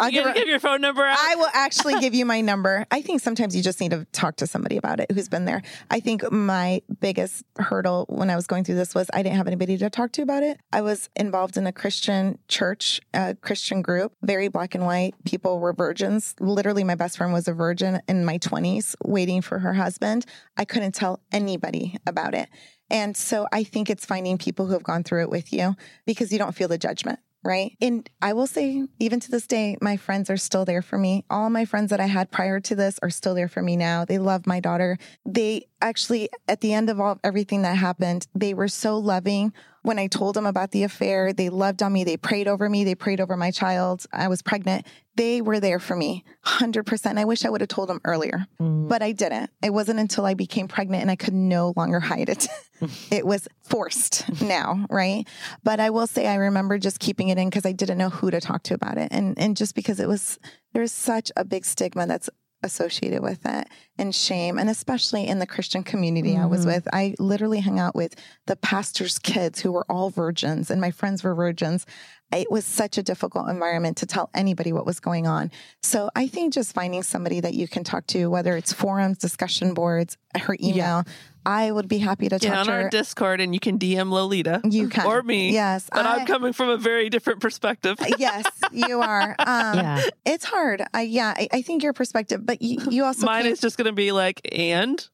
I'll 0.00 0.10
give 0.10 0.24
her- 0.26 0.32
give 0.32 0.48
your 0.48 0.60
phone 0.60 0.80
number 0.80 1.04
out? 1.04 1.16
I 1.18 1.34
will 1.36 1.48
actually 1.52 1.98
give 2.00 2.14
you 2.14 2.24
my 2.24 2.40
number. 2.40 2.86
I 2.90 3.02
think 3.02 3.20
sometimes 3.20 3.54
you 3.56 3.62
just 3.62 3.80
need 3.80 3.90
to 3.90 4.06
talk 4.12 4.36
to 4.36 4.46
somebody 4.46 4.76
about 4.76 5.00
it 5.00 5.10
who's 5.12 5.28
been 5.28 5.44
there. 5.44 5.62
I 5.90 6.00
think 6.00 6.30
my 6.30 6.82
biggest 7.00 7.44
hurdle 7.58 8.06
when 8.08 8.30
I 8.30 8.36
was 8.36 8.46
going 8.46 8.64
through 8.64 8.76
this 8.76 8.94
was 8.94 9.08
I 9.12 9.22
didn't 9.22 9.36
have 9.36 9.46
anybody 9.46 9.76
to 9.78 9.90
talk 9.90 10.12
to 10.12 10.22
about 10.22 10.42
it. 10.42 10.58
I 10.72 10.80
was 10.82 11.08
involved 11.16 11.56
in 11.56 11.66
a 11.66 11.72
Christian 11.72 12.38
church, 12.48 13.00
a 13.14 13.34
Christian 13.34 13.82
group, 13.82 14.12
very 14.22 14.48
black 14.48 14.74
and 14.74 14.84
white. 14.84 15.14
People 15.24 15.58
were 15.58 15.72
virgins. 15.72 16.34
Literally, 16.40 16.84
my 16.84 16.94
best 16.94 17.16
friend 17.16 17.32
was 17.32 17.48
a 17.48 17.52
virgin 17.52 18.00
in 18.08 18.24
my 18.24 18.38
20s 18.38 18.94
waiting 19.04 19.42
for 19.42 19.58
her 19.60 19.74
husband. 19.74 20.26
I 20.56 20.64
couldn't 20.64 20.92
tell 20.92 21.20
anybody 21.32 21.96
about 22.06 22.34
it. 22.34 22.48
And 22.88 23.16
so 23.16 23.48
I 23.52 23.64
think 23.64 23.90
it's 23.90 24.04
finding 24.06 24.38
people 24.38 24.66
who 24.66 24.72
have 24.74 24.84
gone 24.84 25.02
through 25.02 25.22
it 25.22 25.30
with 25.30 25.52
you 25.52 25.74
because 26.06 26.30
you 26.32 26.38
don't 26.38 26.54
feel 26.54 26.68
the 26.68 26.78
judgment 26.78 27.18
right? 27.44 27.76
And 27.80 28.08
I 28.20 28.32
will 28.32 28.46
say, 28.46 28.86
even 28.98 29.20
to 29.20 29.30
this 29.30 29.46
day, 29.46 29.76
my 29.80 29.96
friends 29.96 30.30
are 30.30 30.36
still 30.36 30.64
there 30.64 30.82
for 30.82 30.98
me. 30.98 31.24
All 31.30 31.48
my 31.48 31.64
friends 31.64 31.90
that 31.90 32.00
I 32.00 32.06
had 32.06 32.30
prior 32.30 32.60
to 32.60 32.74
this 32.74 32.98
are 33.02 33.10
still 33.10 33.34
there 33.34 33.48
for 33.48 33.62
me 33.62 33.76
now. 33.76 34.04
They 34.04 34.18
love 34.18 34.46
my 34.46 34.60
daughter. 34.60 34.98
They 35.24 35.68
actually, 35.80 36.28
at 36.48 36.60
the 36.60 36.72
end 36.72 36.90
of 36.90 37.00
all 37.00 37.20
everything 37.22 37.62
that 37.62 37.76
happened, 37.76 38.26
they 38.34 38.54
were 38.54 38.68
so 38.68 38.98
loving. 38.98 39.52
When 39.86 40.00
I 40.00 40.08
told 40.08 40.34
them 40.34 40.46
about 40.46 40.72
the 40.72 40.82
affair, 40.82 41.32
they 41.32 41.48
loved 41.48 41.80
on 41.80 41.92
me. 41.92 42.02
They 42.02 42.16
prayed 42.16 42.48
over 42.48 42.68
me. 42.68 42.82
They 42.82 42.96
prayed 42.96 43.20
over 43.20 43.36
my 43.36 43.52
child. 43.52 44.04
I 44.12 44.26
was 44.26 44.42
pregnant. 44.42 44.84
They 45.14 45.40
were 45.40 45.60
there 45.60 45.78
for 45.78 45.94
me 45.94 46.24
100%. 46.44 47.18
I 47.18 47.24
wish 47.24 47.44
I 47.44 47.50
would 47.50 47.60
have 47.60 47.68
told 47.68 47.88
them 47.88 48.00
earlier, 48.04 48.48
mm. 48.60 48.88
but 48.88 49.00
I 49.00 49.12
didn't. 49.12 49.48
It 49.62 49.72
wasn't 49.72 50.00
until 50.00 50.26
I 50.26 50.34
became 50.34 50.66
pregnant 50.66 51.02
and 51.02 51.10
I 51.10 51.14
could 51.14 51.34
no 51.34 51.72
longer 51.76 52.00
hide 52.00 52.28
it. 52.28 52.48
it 53.12 53.24
was 53.24 53.46
forced 53.62 54.42
now, 54.42 54.86
right? 54.90 55.24
But 55.62 55.78
I 55.78 55.90
will 55.90 56.08
say 56.08 56.26
I 56.26 56.34
remember 56.34 56.78
just 56.78 56.98
keeping 56.98 57.28
it 57.28 57.38
in 57.38 57.48
because 57.48 57.64
I 57.64 57.70
didn't 57.70 57.96
know 57.96 58.10
who 58.10 58.32
to 58.32 58.40
talk 58.40 58.64
to 58.64 58.74
about 58.74 58.98
it. 58.98 59.12
And 59.12 59.38
and 59.38 59.56
just 59.56 59.76
because 59.76 60.00
it 60.00 60.08
was 60.08 60.40
there's 60.72 60.90
such 60.90 61.30
a 61.36 61.44
big 61.44 61.64
stigma 61.64 62.08
that's 62.08 62.28
associated 62.62 63.22
with 63.22 63.44
it 63.44 63.68
and 63.98 64.14
shame 64.14 64.58
and 64.58 64.68
especially 64.68 65.26
in 65.26 65.38
the 65.38 65.46
Christian 65.46 65.82
community 65.82 66.36
I 66.36 66.46
was 66.46 66.60
mm-hmm. 66.60 66.70
with. 66.70 66.88
I 66.92 67.14
literally 67.18 67.60
hung 67.60 67.78
out 67.78 67.94
with 67.94 68.14
the 68.46 68.56
pastor's 68.56 69.18
kids 69.18 69.60
who 69.60 69.72
were 69.72 69.86
all 69.88 70.10
virgins 70.10 70.70
and 70.70 70.80
my 70.80 70.90
friends 70.90 71.22
were 71.22 71.34
virgins. 71.34 71.86
It 72.32 72.50
was 72.50 72.64
such 72.66 72.98
a 72.98 73.02
difficult 73.02 73.48
environment 73.48 73.98
to 73.98 74.06
tell 74.06 74.30
anybody 74.34 74.72
what 74.72 74.84
was 74.84 74.98
going 75.00 75.26
on. 75.28 75.50
So 75.82 76.10
I 76.16 76.26
think 76.26 76.52
just 76.52 76.74
finding 76.74 77.02
somebody 77.04 77.38
that 77.40 77.54
you 77.54 77.68
can 77.68 77.84
talk 77.84 78.06
to, 78.08 78.26
whether 78.26 78.56
it's 78.56 78.72
forums, 78.72 79.18
discussion 79.18 79.74
boards, 79.74 80.16
her 80.36 80.56
email, 80.60 81.04
I 81.46 81.70
would 81.70 81.86
be 81.86 81.98
happy 81.98 82.28
to 82.28 82.38
Get 82.40 82.48
talk 82.48 82.58
on 82.58 82.66
to 82.66 82.72
our 82.72 82.82
her. 82.82 82.88
Discord 82.90 83.40
and 83.40 83.54
you 83.54 83.60
can 83.60 83.78
DM 83.78 84.10
Lolita. 84.10 84.60
You 84.64 84.88
can. 84.88 85.06
Or 85.06 85.22
me. 85.22 85.52
Yes. 85.52 85.88
But 85.92 86.04
I- 86.04 86.16
I'm 86.16 86.26
coming 86.26 86.52
from 86.52 86.68
a 86.68 86.76
very 86.76 87.08
different 87.08 87.38
perspective. 87.40 87.96
yes, 88.18 88.44
you 88.72 89.00
are. 89.00 89.36
Um, 89.46 89.78
Yeah. 89.78 90.02
It's 90.24 90.44
hard. 90.44 90.82
I, 90.92 91.02
yeah, 91.02 91.32
I, 91.36 91.48
I 91.52 91.62
think 91.62 91.84
your 91.84 91.92
perspective, 91.92 92.44
but 92.44 92.60
you, 92.60 92.78
you 92.90 93.04
also 93.04 93.24
Mine 93.26 93.42
can't- 93.42 93.52
is 93.52 93.60
just 93.60 93.76
going 93.78 93.86
to 93.86 93.92
be 93.92 94.10
like, 94.10 94.40
and? 94.52 95.08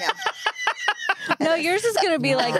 yeah. 0.00 0.10
No, 1.40 1.54
yours 1.56 1.84
is 1.84 1.96
going 1.96 2.12
to 2.12 2.20
be 2.20 2.36
like 2.36 2.54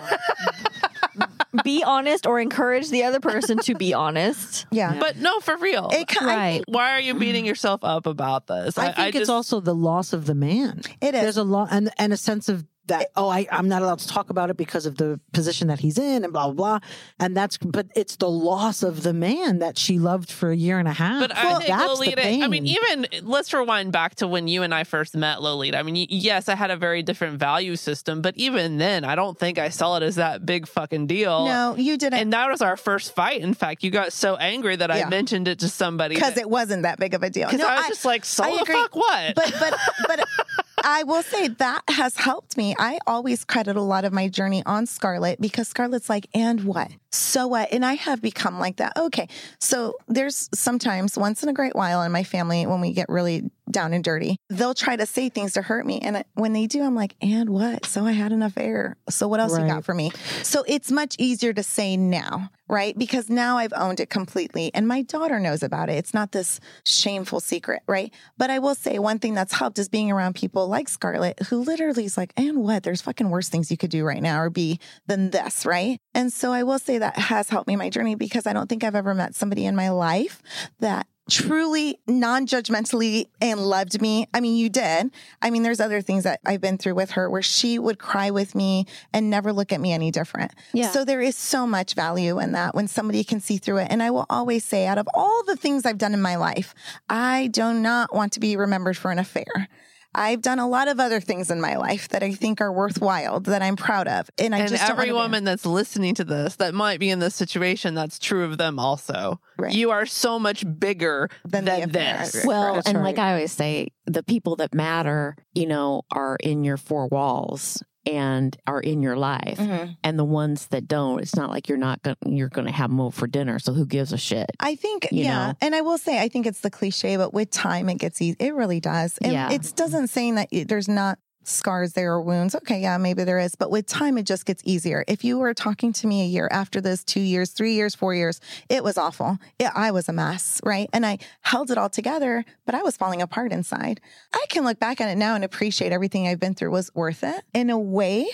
be 1.64 1.82
honest 1.84 2.26
or 2.26 2.40
encourage 2.40 2.90
the 2.90 3.04
other 3.04 3.20
person 3.20 3.58
to 3.58 3.74
be 3.74 3.94
honest. 3.94 4.66
yeah. 4.72 4.98
But 4.98 5.16
no, 5.16 5.40
for 5.40 5.56
real. 5.56 5.90
It, 5.92 6.08
ki- 6.08 6.18
I- 6.20 6.24
Right. 6.26 6.62
Why 6.68 6.92
are 6.92 7.00
you 7.00 7.14
beating 7.14 7.44
yourself 7.46 7.82
up 7.84 8.06
about 8.06 8.46
this? 8.46 8.76
I 8.78 8.92
think 8.92 9.08
it's 9.08 9.18
just- 9.18 9.30
also 9.30 9.60
the 9.60 9.74
loss 9.74 10.12
of 10.12 10.26
the 10.26 10.34
man. 10.34 10.82
It 11.00 11.14
is. 11.14 11.20
There's 11.22 11.36
a 11.36 11.44
lot 11.44 11.68
and 11.70 11.90
and 11.98 12.12
a 12.12 12.16
sense 12.16 12.48
of 12.48 12.64
that 12.88 13.10
oh 13.16 13.28
I, 13.28 13.46
i'm 13.50 13.68
not 13.68 13.82
allowed 13.82 13.98
to 14.00 14.08
talk 14.08 14.30
about 14.30 14.50
it 14.50 14.56
because 14.56 14.86
of 14.86 14.96
the 14.96 15.18
position 15.32 15.68
that 15.68 15.80
he's 15.80 15.98
in 15.98 16.24
and 16.24 16.32
blah 16.32 16.50
blah 16.50 16.78
blah 16.78 16.88
and 17.18 17.36
that's 17.36 17.56
but 17.58 17.86
it's 17.94 18.16
the 18.16 18.30
loss 18.30 18.82
of 18.82 19.02
the 19.02 19.12
man 19.12 19.58
that 19.58 19.78
she 19.78 19.98
loved 19.98 20.30
for 20.30 20.50
a 20.50 20.56
year 20.56 20.78
and 20.78 20.88
a 20.88 20.92
half 20.92 21.20
But 21.20 21.36
I 21.36 21.54
think 21.58 21.66
that's 21.66 21.86
Lolita, 21.88 22.16
the 22.16 22.22
pain. 22.22 22.42
I 22.42 22.48
mean, 22.48 22.66
even 22.66 23.06
let's 23.22 23.52
rewind 23.52 23.92
back 23.92 24.16
to 24.16 24.26
when 24.28 24.48
you 24.48 24.62
and 24.62 24.74
I 24.74 24.84
first 24.84 25.16
met 25.16 25.42
Lolita. 25.42 25.78
I 25.78 25.82
mean, 25.82 26.06
yes, 26.10 26.48
I 26.48 26.54
had 26.54 26.70
a 26.70 26.76
very 26.76 27.02
different 27.02 27.38
value 27.38 27.76
system, 27.76 28.22
but 28.22 28.36
even 28.36 28.78
then, 28.78 29.04
I 29.04 29.14
don't 29.14 29.38
think 29.38 29.58
I 29.58 29.68
saw 29.70 29.96
it 29.96 30.02
as 30.02 30.16
that 30.16 30.44
big 30.46 30.66
fucking 30.68 31.06
deal. 31.06 31.46
No, 31.46 31.74
you 31.76 31.96
didn't. 31.96 32.18
And 32.20 32.32
that 32.32 32.48
was 32.50 32.60
our 32.62 32.76
first 32.76 33.14
fight. 33.14 33.40
In 33.40 33.54
fact, 33.54 33.82
you 33.82 33.90
got 33.90 34.12
so 34.12 34.36
angry 34.36 34.76
that 34.76 34.90
Yeah. 34.90 35.06
I 35.06 35.08
mentioned 35.10 35.48
it 35.48 35.58
to 35.60 35.68
somebody. 35.68 36.14
because 36.14 36.36
it 36.36 36.48
wasn't 36.48 36.82
that 36.82 36.98
big 36.98 37.14
of 37.14 37.22
a 37.22 37.30
deal. 37.30 37.48
Because 37.48 37.60
No, 37.60 37.68
I 37.68 37.76
was 37.78 37.86
just 37.88 38.04
like, 38.04 38.24
so 38.24 38.44
I 38.44 38.58
the 38.58 38.64
fuck 38.66 38.94
what? 38.96 39.34
But 39.34 39.54
but 39.58 39.74
but 40.06 40.28
I 40.88 41.02
will 41.02 41.24
say 41.24 41.48
that 41.48 41.82
has 41.88 42.16
helped 42.16 42.56
me. 42.56 42.76
I 42.78 43.00
always 43.08 43.44
credit 43.44 43.74
a 43.74 43.82
lot 43.82 44.04
of 44.04 44.12
my 44.12 44.28
journey 44.28 44.62
on 44.64 44.86
Scarlett 44.86 45.40
because 45.40 45.66
Scarlett's 45.66 46.08
like, 46.08 46.28
and 46.32 46.62
what? 46.62 46.92
So 47.10 47.48
what? 47.48 47.72
And 47.72 47.84
I 47.84 47.94
have 47.94 48.22
become 48.22 48.60
like 48.60 48.76
that. 48.76 48.92
Okay. 48.96 49.28
So 49.58 49.94
there's 50.06 50.48
sometimes 50.54 51.18
once 51.18 51.42
in 51.42 51.48
a 51.48 51.52
great 51.52 51.74
while 51.74 52.02
in 52.02 52.12
my 52.12 52.22
family 52.22 52.66
when 52.66 52.80
we 52.80 52.92
get 52.92 53.08
really 53.08 53.50
down 53.70 53.92
and 53.92 54.04
dirty, 54.04 54.38
they'll 54.48 54.74
try 54.74 54.96
to 54.96 55.06
say 55.06 55.28
things 55.28 55.54
to 55.54 55.62
hurt 55.62 55.86
me. 55.86 55.98
And 56.00 56.24
when 56.34 56.52
they 56.52 56.66
do, 56.66 56.82
I'm 56.82 56.94
like, 56.94 57.16
and 57.20 57.50
what? 57.50 57.86
So 57.86 58.04
I 58.06 58.12
had 58.12 58.32
an 58.32 58.42
affair. 58.42 58.96
So 59.08 59.28
what 59.28 59.40
else 59.40 59.58
you 59.58 59.66
got 59.66 59.84
for 59.84 59.94
me? 59.94 60.12
So 60.42 60.64
it's 60.66 60.90
much 60.90 61.16
easier 61.18 61.52
to 61.52 61.62
say 61.62 61.96
now, 61.96 62.50
right? 62.68 62.96
Because 62.96 63.28
now 63.28 63.58
I've 63.58 63.72
owned 63.76 64.00
it 64.00 64.10
completely 64.10 64.70
and 64.74 64.86
my 64.86 65.02
daughter 65.02 65.40
knows 65.40 65.62
about 65.62 65.88
it. 65.88 65.94
It's 65.94 66.14
not 66.14 66.32
this 66.32 66.60
shameful 66.84 67.40
secret, 67.40 67.82
right? 67.86 68.12
But 68.38 68.50
I 68.50 68.58
will 68.58 68.74
say 68.74 68.98
one 68.98 69.18
thing 69.18 69.34
that's 69.34 69.52
helped 69.52 69.78
is 69.78 69.88
being 69.88 70.10
around 70.10 70.34
people 70.34 70.68
like 70.68 70.88
Scarlett 70.88 71.40
who 71.48 71.58
literally 71.58 72.04
is 72.04 72.16
like, 72.16 72.32
and 72.36 72.58
what? 72.58 72.82
There's 72.82 73.02
fucking 73.02 73.30
worse 73.30 73.48
things 73.48 73.70
you 73.70 73.76
could 73.76 73.90
do 73.90 74.04
right 74.04 74.22
now 74.22 74.40
or 74.40 74.50
be 74.50 74.78
than 75.06 75.30
this, 75.30 75.66
right? 75.66 75.98
And 76.14 76.32
so 76.32 76.52
I 76.52 76.62
will 76.62 76.78
say 76.78 76.98
that 76.98 77.18
has 77.18 77.48
helped 77.48 77.66
me 77.66 77.74
in 77.74 77.78
my 77.78 77.90
journey 77.90 78.14
because 78.14 78.46
I 78.46 78.52
don't 78.52 78.68
think 78.68 78.84
I've 78.84 78.94
ever 78.94 79.14
met 79.14 79.34
somebody 79.34 79.66
in 79.66 79.76
my 79.76 79.90
life 79.90 80.42
that 80.80 81.06
truly 81.28 81.98
non-judgmentally 82.06 83.26
and 83.40 83.60
loved 83.60 84.00
me. 84.00 84.28
I 84.32 84.40
mean, 84.40 84.56
you 84.56 84.68
did. 84.68 85.10
I 85.42 85.50
mean, 85.50 85.62
there's 85.62 85.80
other 85.80 86.00
things 86.00 86.24
that 86.24 86.40
I've 86.46 86.60
been 86.60 86.78
through 86.78 86.94
with 86.94 87.12
her 87.12 87.28
where 87.28 87.42
she 87.42 87.78
would 87.78 87.98
cry 87.98 88.30
with 88.30 88.54
me 88.54 88.86
and 89.12 89.28
never 89.28 89.52
look 89.52 89.72
at 89.72 89.80
me 89.80 89.92
any 89.92 90.10
different. 90.10 90.52
Yeah. 90.72 90.90
So 90.90 91.04
there 91.04 91.20
is 91.20 91.36
so 91.36 91.66
much 91.66 91.94
value 91.94 92.38
in 92.38 92.52
that 92.52 92.74
when 92.74 92.88
somebody 92.88 93.24
can 93.24 93.40
see 93.40 93.58
through 93.58 93.78
it. 93.78 93.88
And 93.90 94.02
I 94.02 94.10
will 94.10 94.26
always 94.30 94.64
say, 94.64 94.86
out 94.86 94.98
of 94.98 95.08
all 95.14 95.42
the 95.44 95.56
things 95.56 95.84
I've 95.84 95.98
done 95.98 96.14
in 96.14 96.22
my 96.22 96.36
life, 96.36 96.74
I 97.08 97.48
do 97.48 97.72
not 97.72 98.14
want 98.14 98.32
to 98.34 98.40
be 98.40 98.56
remembered 98.56 98.96
for 98.96 99.10
an 99.10 99.18
affair. 99.18 99.68
I've 100.16 100.40
done 100.40 100.58
a 100.58 100.66
lot 100.66 100.88
of 100.88 100.98
other 100.98 101.20
things 101.20 101.50
in 101.50 101.60
my 101.60 101.76
life 101.76 102.08
that 102.08 102.22
I 102.22 102.32
think 102.32 102.60
are 102.60 102.72
worthwhile, 102.72 103.40
that 103.40 103.60
I'm 103.60 103.76
proud 103.76 104.08
of. 104.08 104.30
And 104.38 104.54
I 104.54 104.60
and 104.60 104.68
just 104.70 104.82
don't 104.82 104.92
every 104.92 105.12
wanna 105.12 105.28
be- 105.28 105.32
woman 105.32 105.44
that's 105.44 105.66
listening 105.66 106.14
to 106.16 106.24
this 106.24 106.56
that 106.56 106.74
might 106.74 106.98
be 106.98 107.10
in 107.10 107.18
this 107.18 107.34
situation, 107.34 107.94
that's 107.94 108.18
true 108.18 108.44
of 108.44 108.56
them 108.56 108.78
also. 108.78 109.40
Right. 109.58 109.74
You 109.74 109.90
are 109.90 110.06
so 110.06 110.38
much 110.38 110.64
bigger 110.78 111.28
Than 111.44 111.66
than, 111.66 111.80
the 111.82 111.86
this. 111.88 112.44
Well, 112.46 112.74
That's 112.76 112.88
and 112.88 112.96
right. 112.98 113.04
like 113.04 113.18
I 113.18 113.32
always 113.32 113.52
say, 113.52 113.88
the 114.06 114.22
people 114.22 114.56
that 114.56 114.74
matter, 114.74 115.36
you 115.52 115.66
know, 115.66 116.02
are 116.10 116.36
in 116.42 116.64
your 116.64 116.78
four 116.78 117.08
walls 117.08 117.82
and 118.06 118.56
are 118.66 118.80
in 118.80 119.02
your 119.02 119.16
life. 119.16 119.58
Mhm. 119.58 119.96
And 120.04 120.18
the 120.18 120.24
ones 120.24 120.68
that 120.68 120.86
don't, 120.88 121.20
it's 121.20 121.34
not 121.36 121.50
like 121.50 121.68
you're 121.68 121.76
not 121.78 122.02
to 122.04 122.16
you're 122.24 122.48
going 122.48 122.66
to 122.66 122.72
have 122.72 122.90
them 122.90 123.00
over 123.00 123.14
for 123.14 123.26
dinner. 123.26 123.58
So 123.58 123.72
who 123.72 123.84
gives 123.84 124.12
a 124.12 124.18
shit? 124.18 124.50
I 124.60 124.76
think, 124.76 125.08
yeah. 125.10 125.48
know? 125.48 125.54
And 125.60 125.74
I 125.74 125.80
will 125.80 125.98
say, 125.98 126.20
I 126.20 126.28
think 126.28 126.46
it's 126.46 126.60
the 126.60 126.70
cliche, 126.70 127.16
but 127.16 127.34
with 127.34 127.50
time, 127.50 127.88
it 127.88 127.98
gets 127.98 128.22
easy. 128.22 128.36
It 128.38 128.54
really 128.54 128.80
does. 128.80 129.18
And 129.18 129.32
Yeah. 129.32 129.50
it 129.50 129.72
doesn't 129.76 130.08
saying 130.08 130.36
that 130.36 130.48
it- 130.50 130.68
there's 130.68 130.88
not 130.88 131.18
scars 131.48 131.92
there 131.92 132.12
or 132.12 132.20
wounds. 132.20 132.54
Okay, 132.54 132.80
yeah, 132.80 132.96
maybe 132.98 133.24
there 133.24 133.38
is. 133.38 133.54
But 133.54 133.70
with 133.70 133.86
time, 133.86 134.18
it 134.18 134.24
just 134.26 134.46
gets 134.46 134.62
easier. 134.64 135.04
If 135.08 135.24
you 135.24 135.38
were 135.38 135.54
talking 135.54 135.92
to 135.94 136.06
me 136.06 136.22
a 136.22 136.26
year 136.26 136.48
after 136.50 136.80
this, 136.80 137.04
two 137.04 137.20
years, 137.20 137.50
three 137.50 137.74
years, 137.74 137.94
four 137.94 138.14
years, 138.14 138.40
it 138.68 138.82
was 138.82 138.98
awful. 138.98 139.38
It, 139.58 139.70
I 139.74 139.90
was 139.90 140.08
a 140.08 140.12
mess, 140.12 140.60
right? 140.64 140.88
And 140.92 141.06
I 141.06 141.18
held 141.42 141.70
it 141.70 141.78
all 141.78 141.90
together, 141.90 142.44
but 142.64 142.74
I 142.74 142.82
was 142.82 142.96
falling 142.96 143.22
apart 143.22 143.52
inside. 143.52 144.00
I 144.32 144.44
can 144.48 144.64
look 144.64 144.78
back 144.78 145.00
at 145.00 145.08
it 145.08 145.16
now 145.16 145.34
and 145.34 145.44
appreciate 145.44 145.92
everything 145.92 146.26
I've 146.26 146.40
been 146.40 146.54
through 146.54 146.70
was 146.70 146.94
worth 146.94 147.22
it 147.22 147.44
in 147.54 147.70
a 147.70 147.78
way. 147.78 148.26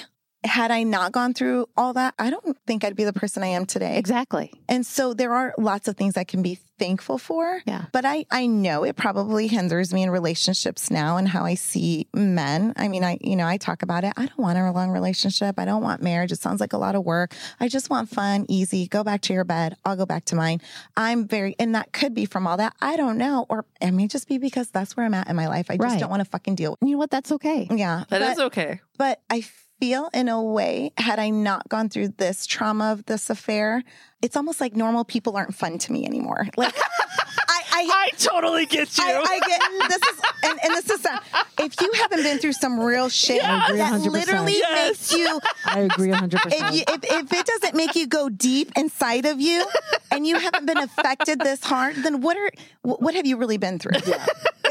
Had 0.44 0.70
I 0.70 0.82
not 0.82 1.12
gone 1.12 1.34
through 1.34 1.66
all 1.76 1.92
that, 1.92 2.14
I 2.18 2.30
don't 2.30 2.56
think 2.66 2.84
I'd 2.84 2.96
be 2.96 3.04
the 3.04 3.12
person 3.12 3.42
I 3.42 3.48
am 3.48 3.64
today. 3.66 3.96
Exactly. 3.98 4.52
And 4.68 4.84
so 4.84 5.14
there 5.14 5.32
are 5.32 5.54
lots 5.58 5.86
of 5.88 5.96
things 5.96 6.16
I 6.16 6.24
can 6.24 6.42
be 6.42 6.58
thankful 6.80 7.16
for. 7.18 7.62
Yeah. 7.64 7.84
But 7.92 8.04
I, 8.04 8.26
I 8.28 8.46
know 8.46 8.82
it 8.82 8.96
probably 8.96 9.46
hinders 9.46 9.94
me 9.94 10.02
in 10.02 10.10
relationships 10.10 10.90
now 10.90 11.16
and 11.16 11.28
how 11.28 11.44
I 11.44 11.54
see 11.54 12.08
men. 12.12 12.72
I 12.76 12.88
mean, 12.88 13.04
I, 13.04 13.18
you 13.20 13.36
know, 13.36 13.46
I 13.46 13.56
talk 13.56 13.82
about 13.84 14.02
it. 14.02 14.12
I 14.16 14.26
don't 14.26 14.38
want 14.38 14.58
a 14.58 14.68
long 14.72 14.90
relationship. 14.90 15.60
I 15.60 15.64
don't 15.64 15.82
want 15.82 16.02
marriage. 16.02 16.32
It 16.32 16.40
sounds 16.40 16.60
like 16.60 16.72
a 16.72 16.78
lot 16.78 16.96
of 16.96 17.04
work. 17.04 17.34
I 17.60 17.68
just 17.68 17.88
want 17.88 18.08
fun, 18.08 18.46
easy. 18.48 18.88
Go 18.88 19.04
back 19.04 19.20
to 19.22 19.32
your 19.32 19.44
bed. 19.44 19.76
I'll 19.84 19.94
go 19.96 20.06
back 20.06 20.24
to 20.26 20.34
mine. 20.34 20.60
I'm 20.96 21.28
very, 21.28 21.54
and 21.60 21.76
that 21.76 21.92
could 21.92 22.14
be 22.14 22.26
from 22.26 22.48
all 22.48 22.56
that. 22.56 22.74
I 22.80 22.96
don't 22.96 23.16
know. 23.16 23.46
Or 23.48 23.64
it 23.80 23.92
may 23.92 24.08
just 24.08 24.26
be 24.26 24.38
because 24.38 24.70
that's 24.70 24.96
where 24.96 25.06
I'm 25.06 25.14
at 25.14 25.28
in 25.28 25.36
my 25.36 25.46
life. 25.46 25.66
I 25.70 25.76
just 25.76 25.84
Right. 25.84 26.00
don't 26.00 26.10
want 26.10 26.24
to 26.24 26.28
fucking 26.28 26.56
deal 26.56 26.76
You 26.82 26.92
know 26.92 26.98
what? 26.98 27.10
That's 27.12 27.30
okay. 27.30 27.68
Yeah. 27.70 28.04
That 28.08 28.18
but, 28.20 28.32
is 28.32 28.38
okay. 28.40 28.80
but 28.98 29.20
I 29.30 29.44
feel 29.82 30.08
in 30.14 30.28
a 30.28 30.40
way, 30.40 30.92
had 30.96 31.18
I 31.18 31.30
not 31.30 31.68
gone 31.68 31.88
through 31.88 32.14
this 32.16 32.46
trauma 32.46 32.92
of 32.92 33.04
this 33.06 33.28
affair, 33.30 33.82
it's 34.22 34.36
almost 34.36 34.60
like 34.60 34.76
normal 34.76 35.04
people 35.04 35.36
aren't 35.36 35.56
fun 35.56 35.76
to 35.78 35.90
me 35.92 36.06
anymore. 36.06 36.46
Like 36.56 36.72
I, 36.76 37.62
I, 37.72 37.88
I 37.92 38.10
totally 38.16 38.64
get 38.66 38.96
you. 38.96 39.02
I, 39.04 39.18
I 39.28 39.40
get 39.48 39.88
this 39.88 40.02
is 40.08 40.20
and, 40.44 40.58
and 40.62 40.74
this 40.74 40.88
is 40.90 41.04
uh, 41.04 41.18
if 41.58 41.80
you 41.80 41.90
haven't 42.00 42.22
been 42.22 42.38
through 42.38 42.52
some 42.52 42.78
real 42.78 43.08
shit 43.08 43.42
I 43.44 43.64
agree 43.66 43.78
that 43.78 43.92
100%. 44.00 44.12
literally 44.12 44.52
Yes. 44.52 44.88
makes 44.88 45.12
you 45.12 45.40
I 45.66 45.80
agree 45.80 46.10
100%. 46.10 46.30
if, 46.46 46.74
you, 46.74 46.84
if 46.86 47.04
if 47.04 47.32
it 47.32 47.46
doesn't 47.46 47.74
make 47.74 47.96
you 47.96 48.06
go 48.06 48.28
deep 48.28 48.70
inside 48.76 49.26
of 49.26 49.40
you 49.40 49.66
and 50.12 50.26
you 50.26 50.38
haven't 50.38 50.66
been 50.66 50.78
affected 50.78 51.40
this 51.40 51.64
hard, 51.64 51.96
then 51.96 52.20
what 52.20 52.36
are 52.36 52.50
what 52.82 53.14
have 53.14 53.26
you 53.26 53.36
really 53.36 53.56
been 53.58 53.78
through? 53.78 53.92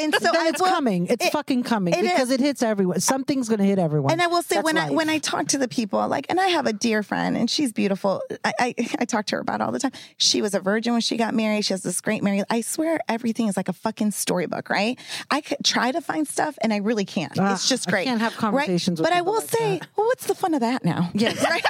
And 0.02 0.14
so 0.16 0.30
I 0.34 0.48
it's 0.48 0.62
will- 0.62 0.70
coming. 0.70 1.08
It's 1.08 1.26
it- 1.28 1.32
fucking 1.32 1.64
coming 1.64 1.94
it 1.94 2.02
because 2.02 2.30
is. 2.30 2.32
it 2.32 2.40
hits 2.40 2.64
everyone. 2.64 3.00
Something's 3.02 3.48
going 3.50 3.60
to 3.60 3.66
hit 3.66 3.78
everyone. 3.78 4.12
And 4.12 4.22
I 4.22 4.28
will 4.28 4.42
say 4.42 4.56
That's 4.56 4.66
when 4.66 4.78
I 4.78 4.90
when 4.90 5.10
I 5.10 5.20
talk 5.20 5.48
to 5.50 5.58
the 5.58 5.68
people, 5.68 6.06
like, 6.08 6.26
and 6.30 6.40
I 6.40 6.48
have 6.48 6.66
a 6.66 6.74
dear 6.74 7.04
friend, 7.04 7.38
and 7.38 7.50
she's 7.50 7.72
beautiful. 7.72 8.22
I, 8.44 8.54
I 8.60 8.76
I 9.00 9.06
talk 9.06 9.26
to 9.28 9.36
her 9.36 9.42
about 9.42 9.62
it 9.62 9.64
all 9.64 9.72
the 9.72 9.80
time. 9.80 9.92
She 10.18 10.42
was 10.42 10.54
a 10.56 10.60
virgin 10.60 10.94
when 10.94 11.02
she 11.02 11.18
got 11.18 11.34
married. 11.36 11.66
She 11.66 11.74
has 11.74 11.84
this 11.84 12.02
great 12.02 12.24
marriage. 12.24 12.46
I 12.50 12.62
swear 12.62 13.00
everything 13.08 13.48
is 13.48 13.58
like 13.58 13.70
a 13.70 13.74
fucking 13.74 14.12
storybook, 14.12 14.70
right? 14.70 14.98
I 15.30 15.42
could 15.42 15.58
try 15.64 15.92
to 15.92 16.02
find 16.02 16.28
stuff, 16.28 16.58
and 16.62 16.74
I 16.74 16.78
really 16.78 17.06
can't. 17.06 17.38
Ah, 17.38 17.54
it's 17.54 17.68
just 17.70 17.88
great. 17.88 18.02
I 18.02 18.06
can't 18.06 18.22
have 18.22 18.34
right? 18.34 18.40
conversations 18.40 19.00
with 19.00 19.08
But 19.10 19.16
I 19.16 19.22
will 19.22 19.36
like 19.40 19.50
say, 19.50 19.80
that. 19.80 19.88
well, 19.96 20.08
what's 20.08 20.26
the 20.26 20.36
fun 20.36 20.54
of 20.56 20.62
that 20.62 20.84
now? 20.84 21.10
Yes. 21.14 21.46
Right? 21.52 21.66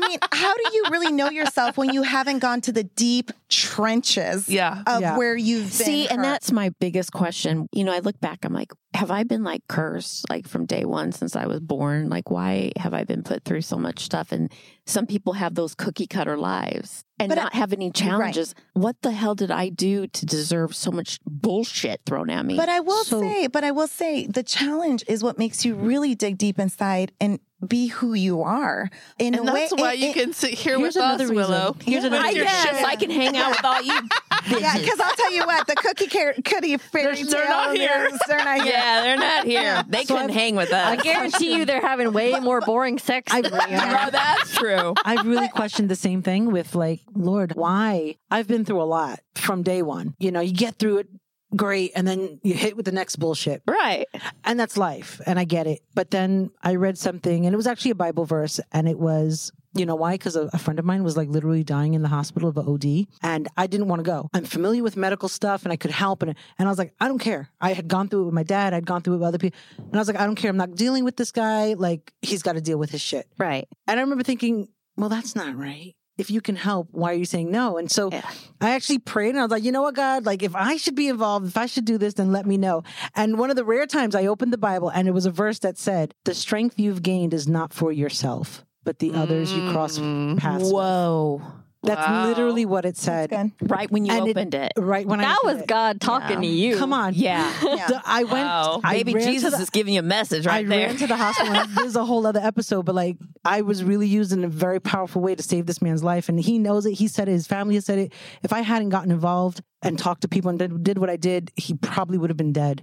I 0.00 0.08
mean, 0.08 0.18
how 0.32 0.54
do 0.54 0.62
you 0.74 0.84
really 0.90 1.12
know 1.12 1.30
yourself 1.30 1.76
when 1.76 1.92
you 1.92 2.02
haven't 2.02 2.38
gone 2.40 2.60
to 2.62 2.72
the 2.72 2.84
deep 2.84 3.30
trenches 3.48 4.48
Yeah. 4.48 4.82
of 4.86 5.00
Yeah. 5.00 5.16
where 5.16 5.36
you've 5.36 5.64
been? 5.64 5.86
See, 5.86 6.08
and 6.08 6.22
that's 6.22 6.50
my 6.52 6.70
biggest 6.80 7.12
question. 7.12 7.68
You 7.72 7.84
know, 7.84 7.92
I 7.92 7.98
look 8.00 8.18
back, 8.20 8.44
I'm 8.44 8.52
like, 8.52 8.72
have 8.94 9.10
I 9.10 9.22
been 9.24 9.44
like 9.44 9.62
cursed 9.68 10.28
like 10.30 10.48
from 10.48 10.64
day 10.66 10.84
one 10.84 11.12
since 11.12 11.36
I 11.36 11.46
was 11.46 11.60
born? 11.60 12.08
Like, 12.08 12.30
why 12.30 12.72
have 12.78 12.94
I 12.94 13.04
been 13.04 13.22
put 13.22 13.44
through 13.44 13.60
so 13.62 13.76
much 13.76 14.00
stuff? 14.00 14.32
And 14.32 14.50
some 14.86 15.06
people 15.06 15.34
have 15.34 15.54
those 15.54 15.74
cookie 15.74 16.06
cutter 16.06 16.36
lives 16.38 17.04
and 17.18 17.28
But 17.28 17.38
I- 17.38 17.42
not 17.42 17.54
have 17.54 17.72
any 17.72 17.90
challenges. 17.90 18.54
What 18.72 18.96
the 19.02 19.12
hell 19.12 19.34
did 19.34 19.50
I 19.50 19.68
do 19.68 20.06
to 20.06 20.26
deserve 20.26 20.74
so 20.74 20.90
much 20.90 21.18
bullshit 21.26 22.00
thrown 22.06 22.30
at 22.30 22.44
me? 22.46 22.56
But 22.56 22.68
I 22.70 22.80
will 22.80 23.04
So- 23.04 23.20
say, 23.20 23.46
but 23.46 23.62
I 23.64 23.70
will 23.72 23.88
say 23.88 24.26
the 24.26 24.42
challenge 24.42 25.04
is 25.06 25.22
what 25.22 25.38
makes 25.38 25.64
you 25.64 25.74
really 25.74 26.14
dig 26.14 26.38
deep 26.38 26.58
inside 26.58 27.12
and 27.20 27.38
be 27.66 27.88
who 27.88 28.14
you 28.14 28.42
are. 28.42 28.88
In 29.18 29.34
and 29.34 29.48
a 29.48 29.52
way, 29.52 29.60
that's 29.68 29.80
why 29.80 29.94
it- 29.94 29.98
you 29.98 30.10
it- 30.10 30.14
can 30.14 30.32
sit 30.32 30.54
here 30.54 30.78
Here's 30.78 30.94
with 30.94 31.02
us, 31.02 31.08
another 31.08 31.24
reason. 31.24 31.36
Willow. 31.36 31.76
Here's 31.84 32.04
With 32.04 32.12
another 32.14 32.30
your 32.32 32.44
reason. 32.44 32.60
shit. 32.62 32.72
yes, 32.74 32.84
I 32.84 32.96
can 32.96 33.10
hang 33.10 33.36
out 33.36 33.50
with 33.50 33.64
all 33.64 33.82
you. 33.82 33.98
Yeah, 34.48 34.78
because 34.78 34.98
I'll 35.00 35.14
tell 35.16 35.32
you 35.32 35.44
what, 35.44 35.66
the 35.66 35.74
cookie 35.74 36.06
car- 36.06 36.34
cookie 36.42 36.76
fairy 36.78 37.16
They're- 37.16 37.24
they're 37.26 37.48
not 37.48 37.74
tale 37.74 37.74
here. 37.74 38.08
is- 38.10 38.20
They're 38.28 38.38
not 38.44 38.56
here. 38.62 38.72
Yeah, 38.72 39.00
they're 39.02 39.16
not 39.18 39.44
here. 39.44 39.84
They 39.88 40.04
So 40.04 40.14
couldn't 40.14 40.30
I've- 40.30 40.38
hang 40.40 40.56
with 40.56 40.72
us. 40.72 40.86
I 40.86 40.96
guarantee 40.96 41.54
you 41.56 41.64
they're 41.66 41.82
having 41.82 42.12
way 42.12 42.38
more 42.40 42.60
boring 42.62 42.98
sex 42.98 43.32
I- 43.34 43.42
than 43.42 43.52
we 43.52 43.58
are. 43.74 44.06
Oh, 44.06 44.10
that's 44.10 44.54
true. 44.54 44.94
I've 45.04 45.26
really 45.26 45.48
questioned 45.48 45.90
the 45.90 45.96
same 45.96 46.22
thing 46.22 46.50
with 46.52 46.74
like, 46.74 47.00
Lord, 47.14 47.56
why? 47.56 48.16
I've 48.30 48.46
been 48.48 48.64
through 48.64 48.80
a 48.80 48.84
lot 48.84 49.20
from 49.34 49.62
day 49.62 49.82
one. 49.82 50.14
You 50.18 50.30
know, 50.30 50.40
you 50.40 50.52
get 50.54 50.76
through 50.78 50.98
it 50.98 51.08
great 51.56 51.92
and 51.94 52.06
then 52.06 52.40
you 52.42 52.54
hit 52.54 52.76
with 52.76 52.84
the 52.84 52.92
next 52.92 53.16
bullshit. 53.16 53.62
Right. 53.66 54.06
And 54.44 54.58
that's 54.58 54.76
life. 54.76 55.20
And 55.26 55.38
I 55.38 55.44
get 55.44 55.66
it. 55.66 55.80
But 55.94 56.10
then 56.10 56.50
I 56.62 56.74
read 56.74 56.98
something 56.98 57.46
and 57.46 57.54
it 57.54 57.56
was 57.56 57.66
actually 57.66 57.92
a 57.92 57.96
Bible 57.96 58.24
verse 58.24 58.60
and 58.72 58.88
it 58.88 58.98
was, 58.98 59.50
you 59.74 59.86
know 59.86 59.94
why? 59.94 60.14
Because 60.14 60.36
a, 60.36 60.48
a 60.52 60.58
friend 60.58 60.78
of 60.78 60.84
mine 60.84 61.04
was 61.04 61.16
like 61.16 61.28
literally 61.28 61.64
dying 61.64 61.94
in 61.94 62.02
the 62.02 62.08
hospital 62.08 62.48
of 62.48 62.56
an 62.56 62.66
OD 62.66 63.06
and 63.22 63.48
I 63.56 63.66
didn't 63.66 63.88
want 63.88 64.00
to 64.00 64.04
go. 64.04 64.28
I'm 64.34 64.44
familiar 64.44 64.82
with 64.82 64.96
medical 64.96 65.28
stuff 65.28 65.64
and 65.64 65.72
I 65.72 65.76
could 65.76 65.90
help. 65.90 66.22
And, 66.22 66.34
and 66.58 66.68
I 66.68 66.70
was 66.70 66.78
like, 66.78 66.94
I 67.00 67.08
don't 67.08 67.18
care. 67.18 67.50
I 67.60 67.72
had 67.72 67.88
gone 67.88 68.08
through 68.08 68.22
it 68.22 68.26
with 68.26 68.34
my 68.34 68.42
dad. 68.42 68.74
I'd 68.74 68.86
gone 68.86 69.02
through 69.02 69.14
it 69.14 69.18
with 69.18 69.28
other 69.28 69.38
people. 69.38 69.58
And 69.78 69.94
I 69.94 69.98
was 69.98 70.08
like, 70.08 70.18
I 70.18 70.26
don't 70.26 70.36
care. 70.36 70.50
I'm 70.50 70.56
not 70.56 70.74
dealing 70.74 71.04
with 71.04 71.16
this 71.16 71.32
guy. 71.32 71.74
Like 71.74 72.12
he's 72.22 72.42
got 72.42 72.54
to 72.54 72.60
deal 72.60 72.78
with 72.78 72.90
his 72.90 73.00
shit. 73.00 73.26
Right. 73.38 73.68
And 73.86 73.98
I 73.98 74.02
remember 74.02 74.24
thinking, 74.24 74.68
well, 74.96 75.08
that's 75.08 75.36
not 75.36 75.56
right. 75.56 75.94
If 76.18 76.30
you 76.30 76.40
can 76.40 76.56
help, 76.56 76.88
why 76.90 77.12
are 77.12 77.14
you 77.16 77.24
saying 77.24 77.50
no? 77.50 77.78
And 77.78 77.90
so 77.90 78.10
Yeah. 78.12 78.28
I 78.60 78.70
actually 78.70 78.98
prayed 78.98 79.30
and 79.30 79.38
I 79.38 79.42
was 79.42 79.50
like, 79.52 79.62
you 79.62 79.72
know 79.72 79.82
what, 79.82 79.94
God, 79.94 80.26
like 80.26 80.42
if 80.42 80.54
I 80.56 80.76
should 80.76 80.94
be 80.96 81.08
involved, 81.08 81.46
if 81.46 81.56
I 81.56 81.66
should 81.66 81.84
do 81.84 81.96
this, 81.96 82.14
then 82.14 82.32
let 82.32 82.44
me 82.44 82.56
know. 82.58 82.82
And 83.14 83.38
one 83.38 83.50
of 83.50 83.56
the 83.56 83.64
rare 83.64 83.86
times 83.86 84.14
I 84.14 84.26
opened 84.26 84.52
the 84.52 84.58
Bible 84.58 84.88
and 84.90 85.06
it 85.08 85.12
was 85.12 85.26
a 85.26 85.30
verse 85.30 85.60
that 85.60 85.78
said, 85.78 86.12
the 86.24 86.34
strength 86.34 86.78
you've 86.78 87.02
gained 87.02 87.32
is 87.32 87.46
not 87.48 87.72
for 87.72 87.92
yourself, 87.92 88.64
but 88.84 88.98
the 88.98 89.12
others 89.14 89.52
you 89.54 89.70
cross 89.70 89.98
Mm. 89.98 90.36
paths 90.38 90.64
with. 90.64 90.72
Whoa. 91.88 91.94
That's 91.94 92.08
Wow. 92.08 92.28
literally 92.28 92.66
what 92.66 92.84
it 92.84 92.96
said. 92.96 93.32
Right 93.62 93.90
when 93.90 94.04
you 94.04 94.12
And 94.12 94.28
opened 94.28 94.54
it. 94.54 94.72
Right 94.76 95.06
when 95.06 95.20
I 95.20 95.24
That 95.24 95.38
opened 95.42 95.54
was 95.54 95.62
it. 95.62 95.68
God 95.68 96.00
talking 96.00 96.40
to 96.42 96.46
you. 96.46 96.76
Come 96.76 96.92
on. 96.92 97.14
Yeah. 97.14 97.52
Yeah. 97.62 97.86
The- 97.86 98.02
I 98.04 98.24
went. 98.24 98.46
Wow. 98.46 98.80
I 98.84 98.92
Maybe 98.94 99.14
ran 99.14 99.24
Jesus 99.26 99.54
the- 99.56 99.62
is 99.62 99.70
giving 99.70 99.94
you 99.94 100.00
a 100.00 100.02
message 100.02 100.46
right 100.46 100.64
I 100.64 100.68
there. 100.68 100.86
ran 100.88 100.96
to 100.96 101.06
the 101.06 101.16
hospital. 101.16 101.54
and 101.54 101.70
This 101.76 101.86
is 101.86 101.96
a 101.96 102.04
whole 102.04 102.26
other 102.26 102.40
episode, 102.40 102.84
but 102.84 102.94
like 102.94 103.16
I 103.44 103.62
was 103.62 103.82
really 103.84 104.06
used 104.06 104.32
in 104.32 104.44
a 104.44 104.48
very 104.48 104.80
powerful 104.80 105.22
way 105.22 105.34
to 105.34 105.42
save 105.42 105.66
this 105.66 105.80
man's 105.80 106.02
life, 106.04 106.28
and 106.28 106.38
he 106.38 106.58
knows 106.58 106.86
it. 106.86 106.92
He 106.94 107.08
said 107.08 107.28
it. 107.28 107.32
His 107.32 107.46
family 107.46 107.74
has 107.76 107.84
said 107.86 107.98
it. 107.98 108.12
If 108.42 108.52
I 108.52 108.60
hadn't 108.60 108.90
gotten 108.90 109.10
involved 109.10 109.60
and 109.82 109.98
talked 109.98 110.22
to 110.22 110.28
people 110.28 110.50
and 110.50 110.58
did, 110.58 110.82
did 110.82 110.98
what 110.98 111.08
I 111.10 111.16
did, 111.16 111.50
he 111.56 111.74
probably 111.74 112.18
would 112.18 112.30
have 112.30 112.36
been 112.36 112.52
dead. 112.52 112.82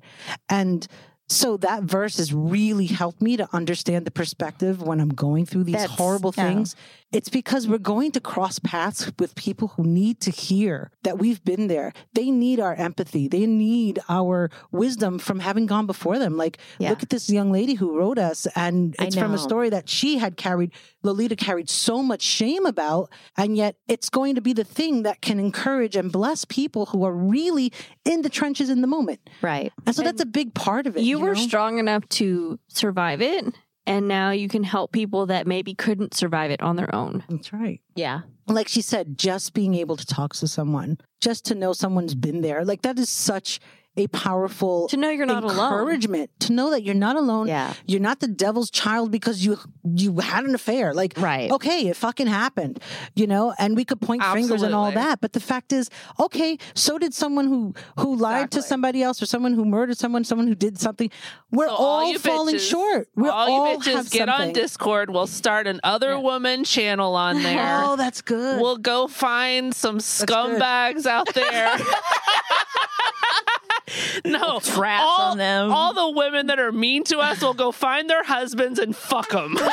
And 0.50 0.88
so 1.28 1.58
that 1.58 1.84
verse 1.84 2.18
has 2.18 2.34
really 2.34 2.86
helped 2.86 3.22
me 3.22 3.36
to 3.38 3.48
understand 3.54 4.06
the 4.06 4.12
perspective 4.12 4.82
when 4.82 5.00
I'm 5.00 5.10
going 5.10 5.46
through 5.46 5.64
these 5.66 5.74
That's- 5.76 5.98
horrible 5.98 6.34
yeah. 6.38 6.44
things. 6.48 6.76
It's 7.12 7.30
because 7.30 7.66
we're 7.66 7.78
going 7.78 8.12
to 8.14 8.20
cross 8.20 8.60
paths 8.60 9.10
with 9.20 9.36
people 9.36 9.70
who 9.70 9.84
need 9.84 10.20
to 10.22 10.32
hear 10.32 10.92
that 11.04 11.18
we've 11.18 11.42
been 11.46 11.68
there. 11.68 11.94
They 12.14 12.30
need 12.30 12.60
our 12.60 12.74
empathy. 12.74 13.30
They 13.30 13.46
need 13.46 14.00
our 14.10 14.50
wisdom 14.72 15.18
from 15.20 15.40
having 15.40 15.66
gone 15.66 15.86
before 15.86 16.20
them. 16.20 16.36
Like, 16.36 16.58
Yeah. 16.78 16.90
look 16.90 17.04
at 17.04 17.10
this 17.12 17.30
young 17.30 17.54
lady 17.54 17.76
who 17.76 17.98
wrote 17.98 18.18
us, 18.18 18.48
and 18.56 18.96
it's 19.00 19.16
from 19.16 19.34
a 19.34 19.38
story 19.38 19.70
that 19.70 19.88
she 19.88 20.18
had 20.18 20.36
carried, 20.36 20.72
Lolita 21.04 21.38
carried 21.38 21.70
so 21.70 22.04
much 22.04 22.22
shame 22.22 22.66
about, 22.66 23.10
and 23.38 23.56
yet 23.56 23.78
it's 23.88 24.10
going 24.10 24.36
to 24.36 24.42
be 24.42 24.52
the 24.52 24.66
thing 24.66 25.04
that 25.04 25.22
can 25.22 25.40
encourage 25.40 25.96
and 25.96 26.12
bless 26.12 26.44
people 26.44 26.88
who 26.88 27.06
are 27.06 27.14
really 27.14 27.72
in 28.04 28.24
the 28.24 28.30
trenches 28.30 28.70
in 28.70 28.82
the 28.82 28.88
moment. 28.88 29.22
right. 29.42 29.72
And 29.86 29.96
so 29.96 30.02
that's 30.04 30.22
a 30.22 30.26
big 30.26 30.54
part 30.54 30.86
of 30.86 30.98
it. 30.98 31.04
you 31.04 31.15
were 31.20 31.36
know? 31.36 31.42
strong 31.42 31.78
enough 31.80 32.08
to 32.10 32.60
survive 32.68 33.22
it, 33.22 33.46
and 33.86 34.08
now 34.08 34.32
you 34.32 34.50
can 34.50 34.64
help 34.64 34.92
people 34.92 35.28
that 35.28 35.48
maybe 35.48 35.74
couldn't 35.74 36.14
survive 36.14 36.52
it 36.52 36.62
on 36.62 36.76
their 36.76 36.94
own. 36.94 37.24
That's 37.30 37.54
right. 37.54 37.82
Yeah. 37.96 38.22
like 38.48 38.68
she 38.68 38.82
said, 38.82 39.18
just 39.18 39.54
being 39.54 39.76
able 39.76 39.96
to 39.98 40.06
talk 40.06 40.34
to 40.36 40.48
someone, 40.48 40.98
just 41.22 41.46
to 41.46 41.56
know 41.56 41.74
someone's 41.74 42.16
been 42.16 42.42
there, 42.42 42.64
like 42.66 42.82
that 42.84 43.00
is 43.00 43.10
such 43.10 43.60
a 43.98 44.08
powerful 44.08 44.88
To 44.90 44.98
know 44.98 45.10
you're 45.10 45.26
not 45.26 45.44
alone. 45.44 45.72
encouragement. 45.74 46.30
To 46.42 46.54
know 46.54 46.70
that 46.72 46.84
you're 46.84 46.94
not 46.96 47.16
alone. 47.16 47.48
Yeah. 47.48 47.74
You're 47.88 48.02
not 48.02 48.20
the 48.20 48.28
devil's 48.28 48.70
child 48.70 49.12
because 49.12 49.46
you 49.46 49.58
you 49.84 50.20
had 50.20 50.44
an 50.46 50.54
affair. 50.56 50.94
Like 50.94 51.14
Right. 51.18 51.50
okay, 51.52 51.88
it 51.88 51.96
fucking 51.96 52.28
happened. 52.28 52.80
You 53.16 53.28
know, 53.28 53.54
and 53.58 53.76
we 53.76 53.86
could 53.86 54.02
point 54.02 54.24
fingers 54.24 54.62
and 54.64 54.76
all 54.76 54.92
that. 54.92 55.22
But 55.22 55.34
the 55.34 55.40
fact 55.40 55.72
is, 55.72 55.90
okay, 56.20 56.58
so 56.74 56.98
did 56.98 57.14
someone 57.14 57.48
who 57.48 57.74
who 58.00 58.16
lied 58.16 58.52
to 58.52 58.62
somebody 58.62 59.02
else 59.02 59.22
or 59.22 59.26
someone 59.26 59.54
who 59.54 59.64
murdered 59.66 59.98
someone, 59.98 60.24
someone 60.24 60.48
who 60.48 60.56
did 60.56 60.80
something. 60.80 61.10
We're 61.52 61.68
So 61.68 61.76
all, 61.76 62.12
you 62.12 62.20
falling 62.20 62.56
bitches- 62.56 62.70
short. 62.70 63.08
We're 63.16 63.30
all, 63.30 63.50
all 63.52 63.72
you 63.74 63.80
bitches 63.80 63.94
have 63.96 64.10
get 64.12 64.28
on. 64.30 64.52
Discord. 64.54 65.10
We'll 65.10 65.28
start 65.28 65.68
an 65.68 65.80
other 65.84 66.20
woman 66.20 66.64
channel 66.66 67.16
on 67.16 67.42
there. 67.44 67.82
Oh, 67.84 67.96
that's 67.96 68.22
good. 68.22 68.60
We'll 68.62 68.78
go 68.78 69.08
find 69.08 69.74
some 69.74 70.00
scumbags 70.00 71.06
out 71.06 71.34
there. 71.34 71.78
no, 74.26 74.60
trash 74.60 75.02
all, 75.04 75.32
on 75.32 75.38
them. 75.38 75.72
All 75.72 75.94
the 75.94 76.18
women 76.18 76.48
that 76.48 76.60
are 76.60 76.72
mean 76.72 77.04
to 77.06 77.20
us 77.20 77.42
will 77.42 77.54
go 77.54 77.72
find 77.72 78.10
their 78.10 78.24
husbands 78.24 78.80
and 78.80 78.96
fuck 78.96 79.30
them. 79.30 79.56